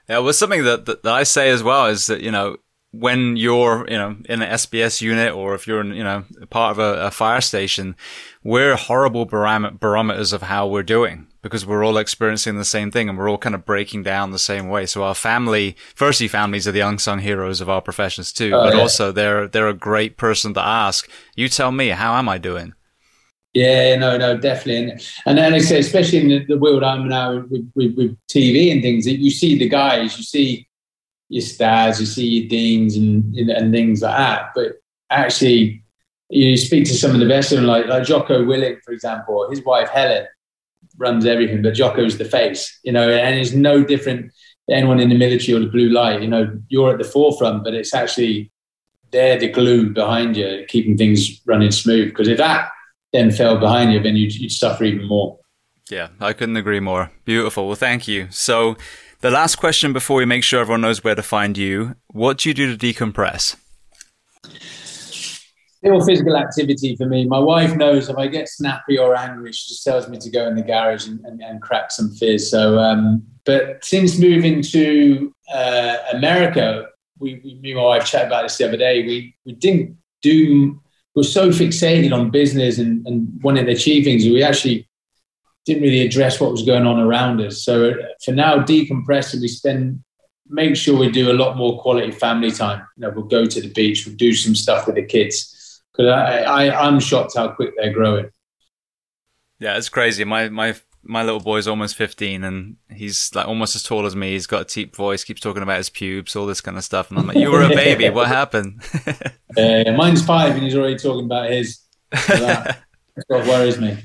Yeah, 0.09 0.19
well, 0.19 0.33
something 0.33 0.65
that, 0.65 0.87
that 0.87 1.07
I 1.07 1.23
say 1.23 1.51
as 1.51 1.63
well 1.63 1.87
is 1.87 2.07
that 2.07 2.21
you 2.21 2.31
know 2.31 2.57
when 2.99 3.37
you're, 3.37 3.87
you 3.89 3.97
know, 3.97 4.17
in 4.29 4.43
an 4.43 4.51
SBS 4.51 5.01
unit 5.01 5.33
or 5.33 5.55
if 5.55 5.67
you're, 5.67 5.81
in, 5.81 5.95
you 5.95 6.05
know, 6.05 6.25
part 6.51 6.73
of 6.73 6.79
a, 6.79 7.07
a 7.07 7.11
fire 7.11 7.41
station, 7.41 7.97
we're 8.43 8.77
horrible 8.77 9.25
barometers 9.25 10.33
of 10.33 10.43
how 10.43 10.67
we're 10.67 10.83
doing 10.83 11.27
because 11.43 11.67
we're 11.67 11.85
all 11.85 11.99
experiencing 11.99 12.57
the 12.57 12.65
same 12.65 12.91
thing 12.91 13.09
and 13.09 13.19
we're 13.19 13.29
all 13.29 13.39
kind 13.39 13.55
of 13.55 13.65
breaking 13.65 14.03
down 14.03 14.31
the 14.31 14.39
same 14.39 14.69
way. 14.69 14.87
So 14.87 15.03
our 15.03 15.15
family, 15.15 15.77
firstly, 15.95 16.29
families 16.29 16.69
are 16.69 16.73
the 16.73 16.81
unsung 16.81 17.19
heroes 17.19 17.61
of 17.61 17.69
our 17.69 17.83
professions 17.83 18.33
too, 18.33 18.53
oh, 18.55 18.65
but 18.65 18.75
yeah. 18.75 18.81
also 18.81 19.13
they're, 19.13 19.49
they're 19.49 19.69
a 19.69 19.75
great 19.75 20.17
person 20.17 20.55
to 20.55 20.61
ask. 20.61 21.11
You 21.35 21.49
tell 21.49 21.73
me, 21.73 21.89
how 21.89 22.15
am 22.15 22.29
I 22.29 22.39
doing? 22.39 22.75
Yeah, 23.53 23.95
no, 23.95 24.19
no, 24.19 24.37
definitely, 24.37 24.91
and 24.91 25.09
and 25.27 25.39
then 25.39 25.55
I 25.55 25.59
say, 25.59 25.79
especially 25.79 26.19
in 26.19 26.29
the, 26.29 26.45
the 26.45 26.59
world 26.59 26.83
I'm 26.83 27.07
now 27.07 27.37
with, 27.37 27.71
with, 27.77 27.95
with 27.97 28.19
TV 28.27 28.73
and 28.73 28.83
things, 28.83 29.05
that 29.05 29.21
you 29.21 29.31
see 29.31 29.57
the 29.57 29.69
guys, 29.69 30.19
you 30.19 30.25
see 30.25 30.67
your 31.35 31.43
stars, 31.43 31.99
you 31.99 32.07
see 32.07 32.27
your 32.29 32.49
deans 32.49 32.97
and, 32.97 33.35
and 33.37 33.73
things 33.73 34.03
like 34.03 34.17
that. 34.17 34.53
But 34.55 34.75
actually, 35.11 35.83
you 36.31 36.57
speak 36.57 36.85
to 36.85 36.95
some 36.95 37.11
of 37.11 37.19
the 37.19 37.27
best 37.27 37.51
of 37.51 37.59
them, 37.59 37.67
like, 37.67 37.87
like 37.87 38.05
Jocko 38.05 38.45
Willink, 38.45 38.79
for 38.85 38.93
example, 38.93 39.51
his 39.51 39.65
wife 39.65 39.89
Helen 39.89 40.27
runs 40.97 41.27
everything, 41.27 41.61
but 41.61 41.75
Jocko's 41.75 42.19
the 42.19 42.25
face, 42.25 42.79
you 42.85 42.93
know, 42.93 43.11
and 43.11 43.37
it's 43.37 43.53
no 43.53 43.83
different 43.83 44.31
to 44.69 44.77
anyone 44.77 45.01
in 45.01 45.09
the 45.09 45.19
military 45.19 45.57
or 45.57 45.61
the 45.61 45.67
blue 45.67 45.89
light. 45.89 46.23
You 46.23 46.29
know, 46.29 46.57
you're 46.69 46.93
at 46.93 46.99
the 46.99 47.05
forefront, 47.05 47.65
but 47.65 47.75
it's 47.75 47.93
actually 47.93 48.53
they're 49.11 49.37
the 49.37 49.49
glue 49.49 49.93
behind 49.93 50.37
you, 50.37 50.65
keeping 50.69 50.97
things 50.97 51.41
running 51.47 51.73
smooth. 51.73 52.11
Because 52.11 52.29
if 52.29 52.39
that 52.39 52.71
then 53.13 53.33
fell 53.33 53.59
behind 53.59 53.93
you, 53.93 54.01
then 54.01 54.15
you'd, 54.15 54.35
you'd 54.37 54.53
suffer 54.53 54.85
even 54.85 55.09
more. 55.09 55.41
Yeah, 55.91 56.11
I 56.21 56.33
couldn't 56.33 56.57
agree 56.57 56.81
more. 56.81 57.11
Beautiful. 57.25 57.67
Well, 57.67 57.75
thank 57.75 58.07
you. 58.07 58.29
So, 58.31 58.77
the 59.25 59.31
last 59.31 59.57
question 59.57 59.95
before 59.95 60.19
we 60.19 60.27
make 60.27 60.45
sure 60.45 60.61
everyone 60.61 60.83
knows 60.83 61.03
where 61.03 61.15
to 61.15 61.23
find 61.23 61.57
you 61.57 61.97
what 62.09 62.37
do 62.37 62.51
you 62.51 62.55
do 62.55 62.77
to 62.77 62.87
decompress? 62.87 63.57
Still 64.43 66.05
physical 66.05 66.37
activity 66.37 66.95
for 66.95 67.07
me. 67.07 67.25
My 67.25 67.39
wife 67.39 67.75
knows 67.75 68.11
if 68.11 68.19
I 68.19 68.27
get 68.27 68.51
snappy 68.51 68.99
or 68.99 69.17
angry, 69.17 69.51
she 69.53 69.71
just 69.71 69.83
tells 69.83 70.11
me 70.11 70.19
to 70.19 70.29
go 70.29 70.47
in 70.47 70.57
the 70.57 70.63
garage 70.63 71.07
and, 71.07 71.25
and, 71.25 71.41
and 71.41 71.63
crack 71.63 71.91
some 71.91 72.11
fizz. 72.13 72.51
So, 72.51 72.79
um, 72.79 73.23
but 73.47 73.83
since 73.83 74.19
moving 74.19 74.61
to 74.61 75.35
uh, 75.55 75.97
America, 76.13 76.89
we, 77.19 77.41
we, 77.43 77.55
me 77.63 77.71
and 77.71 77.81
my 77.81 77.87
wife 77.87 78.05
chatted 78.05 78.27
about 78.27 78.43
this 78.43 78.59
the 78.59 78.69
other 78.69 78.77
day. 78.77 79.07
We 79.07 79.35
we 79.47 79.53
didn't 79.55 79.97
do. 80.21 80.79
We 81.15 81.21
were 81.21 81.25
so 81.25 81.49
fixated 81.49 82.13
on 82.13 82.31
business 82.31 82.77
and, 82.77 83.07
and 83.07 83.43
wanting 83.43 83.65
to 83.65 83.73
achieve 83.73 84.05
things. 84.05 84.25
We 84.25 84.43
actually 84.43 84.87
didn't 85.65 85.83
really 85.83 86.03
address 86.03 86.41
what 86.41 86.51
was 86.51 86.63
going 86.63 86.87
on 86.87 87.01
around 87.01 87.41
us. 87.41 87.63
So 87.65 87.91
uh, 87.91 87.95
for 88.25 88.33
now, 88.33 88.59
decompressing, 88.59 89.41
we 89.41 89.49
spend 89.49 90.03
make 90.49 90.77
sure 90.77 90.99
we 90.99 91.11
do 91.11 91.33
a 91.33 91.35
lot 91.35 91.57
more 91.57 91.81
quality 91.81 92.11
family 92.11 92.51
time. 92.51 92.87
You 92.97 93.03
know, 93.03 93.11
we'll 93.11 93.25
go 93.25 93.47
to 93.47 93.61
the 93.61 93.73
beach, 93.73 94.07
we'll 94.07 94.17
do 94.17 94.35
some 94.35 94.55
stuff 94.55 94.87
with 94.87 94.97
the 94.97 95.05
kids 95.05 95.83
because 95.93 96.11
I, 96.11 96.43
I 96.43 96.87
I'm 96.87 97.01
shocked 97.01 97.37
how 97.37 97.49
quick 97.49 97.75
they're 97.77 97.93
growing. 97.93 98.31
Yeah, 99.59 99.77
it's 99.77 99.89
crazy. 99.89 100.25
My 100.25 100.49
my 100.49 100.75
my 101.07 101.23
little 101.23 101.41
boy's 101.41 101.69
almost 101.69 101.97
15 101.97 102.45
and 102.45 102.77
he's 102.91 103.31
like 103.35 103.47
almost 103.47 103.77
as 103.77 103.83
tall 103.83 104.07
as 104.07 104.17
me. 104.17 104.33
He's 104.33 104.47
got 104.47 104.63
a 104.63 104.75
deep 104.75 104.97
voice, 104.97 105.23
keeps 105.23 105.41
talking 105.41 105.63
about 105.63 105.77
his 105.77 105.91
pubes, 105.91 106.35
all 106.35 106.47
this 106.47 106.63
kind 106.63 106.79
of 106.79 106.85
stuff. 106.85 107.11
And 107.11 107.19
I'm 107.19 107.27
like, 107.27 107.37
you 107.37 107.51
were 107.51 107.63
a 107.63 107.69
baby. 107.75 108.09
What 108.09 108.29
happened? 108.29 108.83
uh, 109.57 109.93
mine's 109.97 110.25
five 110.25 110.55
and 110.55 110.63
he's 110.63 110.77
already 110.77 110.97
talking 110.97 111.27
about 111.27 111.51
his. 111.51 111.81
That. 112.11 112.81
That's 113.17 113.29
what 113.29 113.47
worries 113.47 113.79
me. 113.79 113.97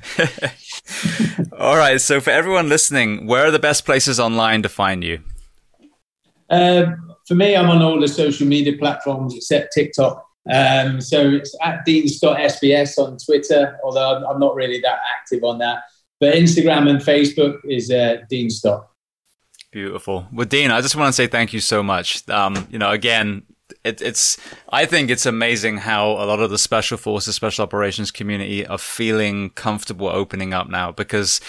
all 1.57 1.77
right. 1.77 1.99
So 2.01 2.19
for 2.21 2.29
everyone 2.29 2.69
listening, 2.69 3.27
where 3.27 3.45
are 3.45 3.51
the 3.51 3.59
best 3.59 3.85
places 3.85 4.19
online 4.19 4.61
to 4.63 4.69
find 4.69 5.03
you? 5.03 5.19
Um, 6.49 7.15
for 7.27 7.35
me, 7.35 7.55
I'm 7.55 7.69
on 7.69 7.81
all 7.81 7.99
the 7.99 8.07
social 8.07 8.47
media 8.47 8.77
platforms 8.77 9.35
except 9.35 9.73
TikTok. 9.73 10.25
Um, 10.51 10.99
so 10.99 11.29
it's 11.29 11.55
at 11.61 11.85
deans.sbs 11.85 12.97
on 12.97 13.17
Twitter, 13.17 13.77
although 13.83 14.17
I'm, 14.17 14.23
I'm 14.25 14.39
not 14.39 14.55
really 14.55 14.79
that 14.81 14.99
active 15.15 15.43
on 15.43 15.59
that. 15.59 15.83
But 16.19 16.33
Instagram 16.33 16.89
and 16.89 16.99
Facebook 16.99 17.59
is 17.65 17.91
uh, 17.91 18.17
Dean 18.29 18.49
Stott. 18.49 18.89
Beautiful. 19.71 20.27
Well, 20.33 20.47
Dean, 20.47 20.71
I 20.71 20.81
just 20.81 20.95
want 20.95 21.09
to 21.09 21.13
say 21.13 21.27
thank 21.27 21.53
you 21.53 21.59
so 21.59 21.83
much. 21.83 22.27
Um, 22.27 22.67
you 22.71 22.79
know, 22.79 22.89
again, 22.89 23.43
it, 23.83 24.01
it's 24.01 24.37
I 24.69 24.85
think 24.85 25.09
it's 25.09 25.25
amazing 25.25 25.77
how 25.77 26.11
a 26.11 26.25
lot 26.25 26.41
of 26.41 26.49
the 26.49 26.57
special 26.57 26.97
forces, 26.97 27.35
special 27.35 27.63
operations 27.63 28.11
community 28.11 28.67
are 28.67 28.77
feeling 28.77 29.51
comfortable 29.51 30.07
opening 30.07 30.53
up 30.53 30.69
now 30.69 30.91
because 30.91 31.39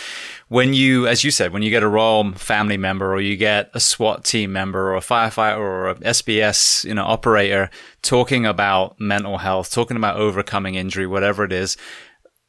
when 0.49 0.73
you, 0.73 1.09
as 1.09 1.25
you 1.25 1.31
said, 1.33 1.53
when 1.53 1.63
you 1.63 1.71
get 1.71 1.83
a 1.83 1.89
royal 1.89 2.33
family 2.33 2.77
member 2.77 3.13
or 3.13 3.21
you 3.21 3.37
get 3.37 3.71
a 3.75 3.81
SWAT 3.81 4.25
team 4.25 4.53
member 4.53 4.91
or 4.91 4.97
a 4.97 5.01
firefighter 5.01 5.59
or 5.59 5.89
a 5.89 5.95
SBS, 5.97 6.85
you 6.85 6.95
know, 6.95 7.05
operator 7.05 7.69
talking 8.03 8.47
about 8.47 8.99
mental 9.01 9.39
health, 9.39 9.73
talking 9.73 9.97
about 9.97 10.17
overcoming 10.17 10.77
injury, 10.77 11.07
whatever 11.07 11.45
it 11.45 11.53
is, 11.53 11.77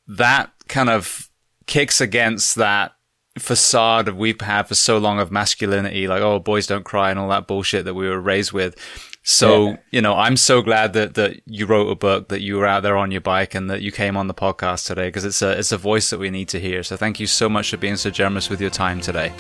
that 0.07 0.51
kind 0.67 0.89
of 0.89 1.29
kicks 1.65 1.99
against 2.01 2.55
that 2.55 2.93
facade 3.39 4.09
we've 4.09 4.41
had 4.41 4.67
for 4.67 4.75
so 4.75 4.97
long 4.97 5.19
of 5.19 5.31
masculinity, 5.31 6.07
like, 6.07 6.21
oh, 6.21 6.39
boys 6.39 6.67
don't 6.67 6.83
cry 6.83 7.09
and 7.09 7.19
all 7.19 7.29
that 7.29 7.47
bullshit 7.47 7.85
that 7.85 7.93
we 7.93 8.07
were 8.07 8.19
raised 8.19 8.51
with. 8.51 8.75
So, 9.23 9.68
yeah. 9.68 9.77
you 9.91 10.02
know, 10.02 10.15
I'm 10.15 10.35
so 10.35 10.61
glad 10.61 10.93
that, 10.93 11.14
that 11.14 11.41
you 11.45 11.65
wrote 11.68 11.89
a 11.89 11.95
book, 11.95 12.30
that 12.30 12.41
you 12.41 12.57
were 12.57 12.65
out 12.65 12.81
there 12.81 12.98
on 12.98 13.11
your 13.11 13.22
bike 13.22 13.53
and 13.53 13.69
that 13.69 13.81
you 13.81 13.91
came 13.91 14.18
on 14.18 14.27
the 14.27 14.34
podcast 14.34 14.88
today 14.88 15.10
because 15.10 15.26
it's 15.26 15.41
a, 15.41 15.52
it's 15.57 15.72
a 15.72 15.77
voice 15.77 16.10
that 16.10 16.19
we 16.19 16.31
need 16.31 16.49
to 16.49 16.60
hear. 16.60 16.81
So 16.81 16.98
thank 16.98 17.19
you 17.19 17.27
so 17.27 17.48
much 17.48 17.69
for 17.69 17.77
being 17.77 17.98
so 17.98 18.10
generous 18.10 18.49
with 18.49 18.60
your 18.60 18.72
time 18.72 18.99
today. 18.99 19.31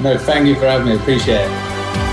No, 0.00 0.16
thank 0.16 0.46
you 0.46 0.54
for 0.54 0.66
having 0.66 0.86
me. 0.86 0.96
Appreciate 0.96 1.48
it. 1.48 2.11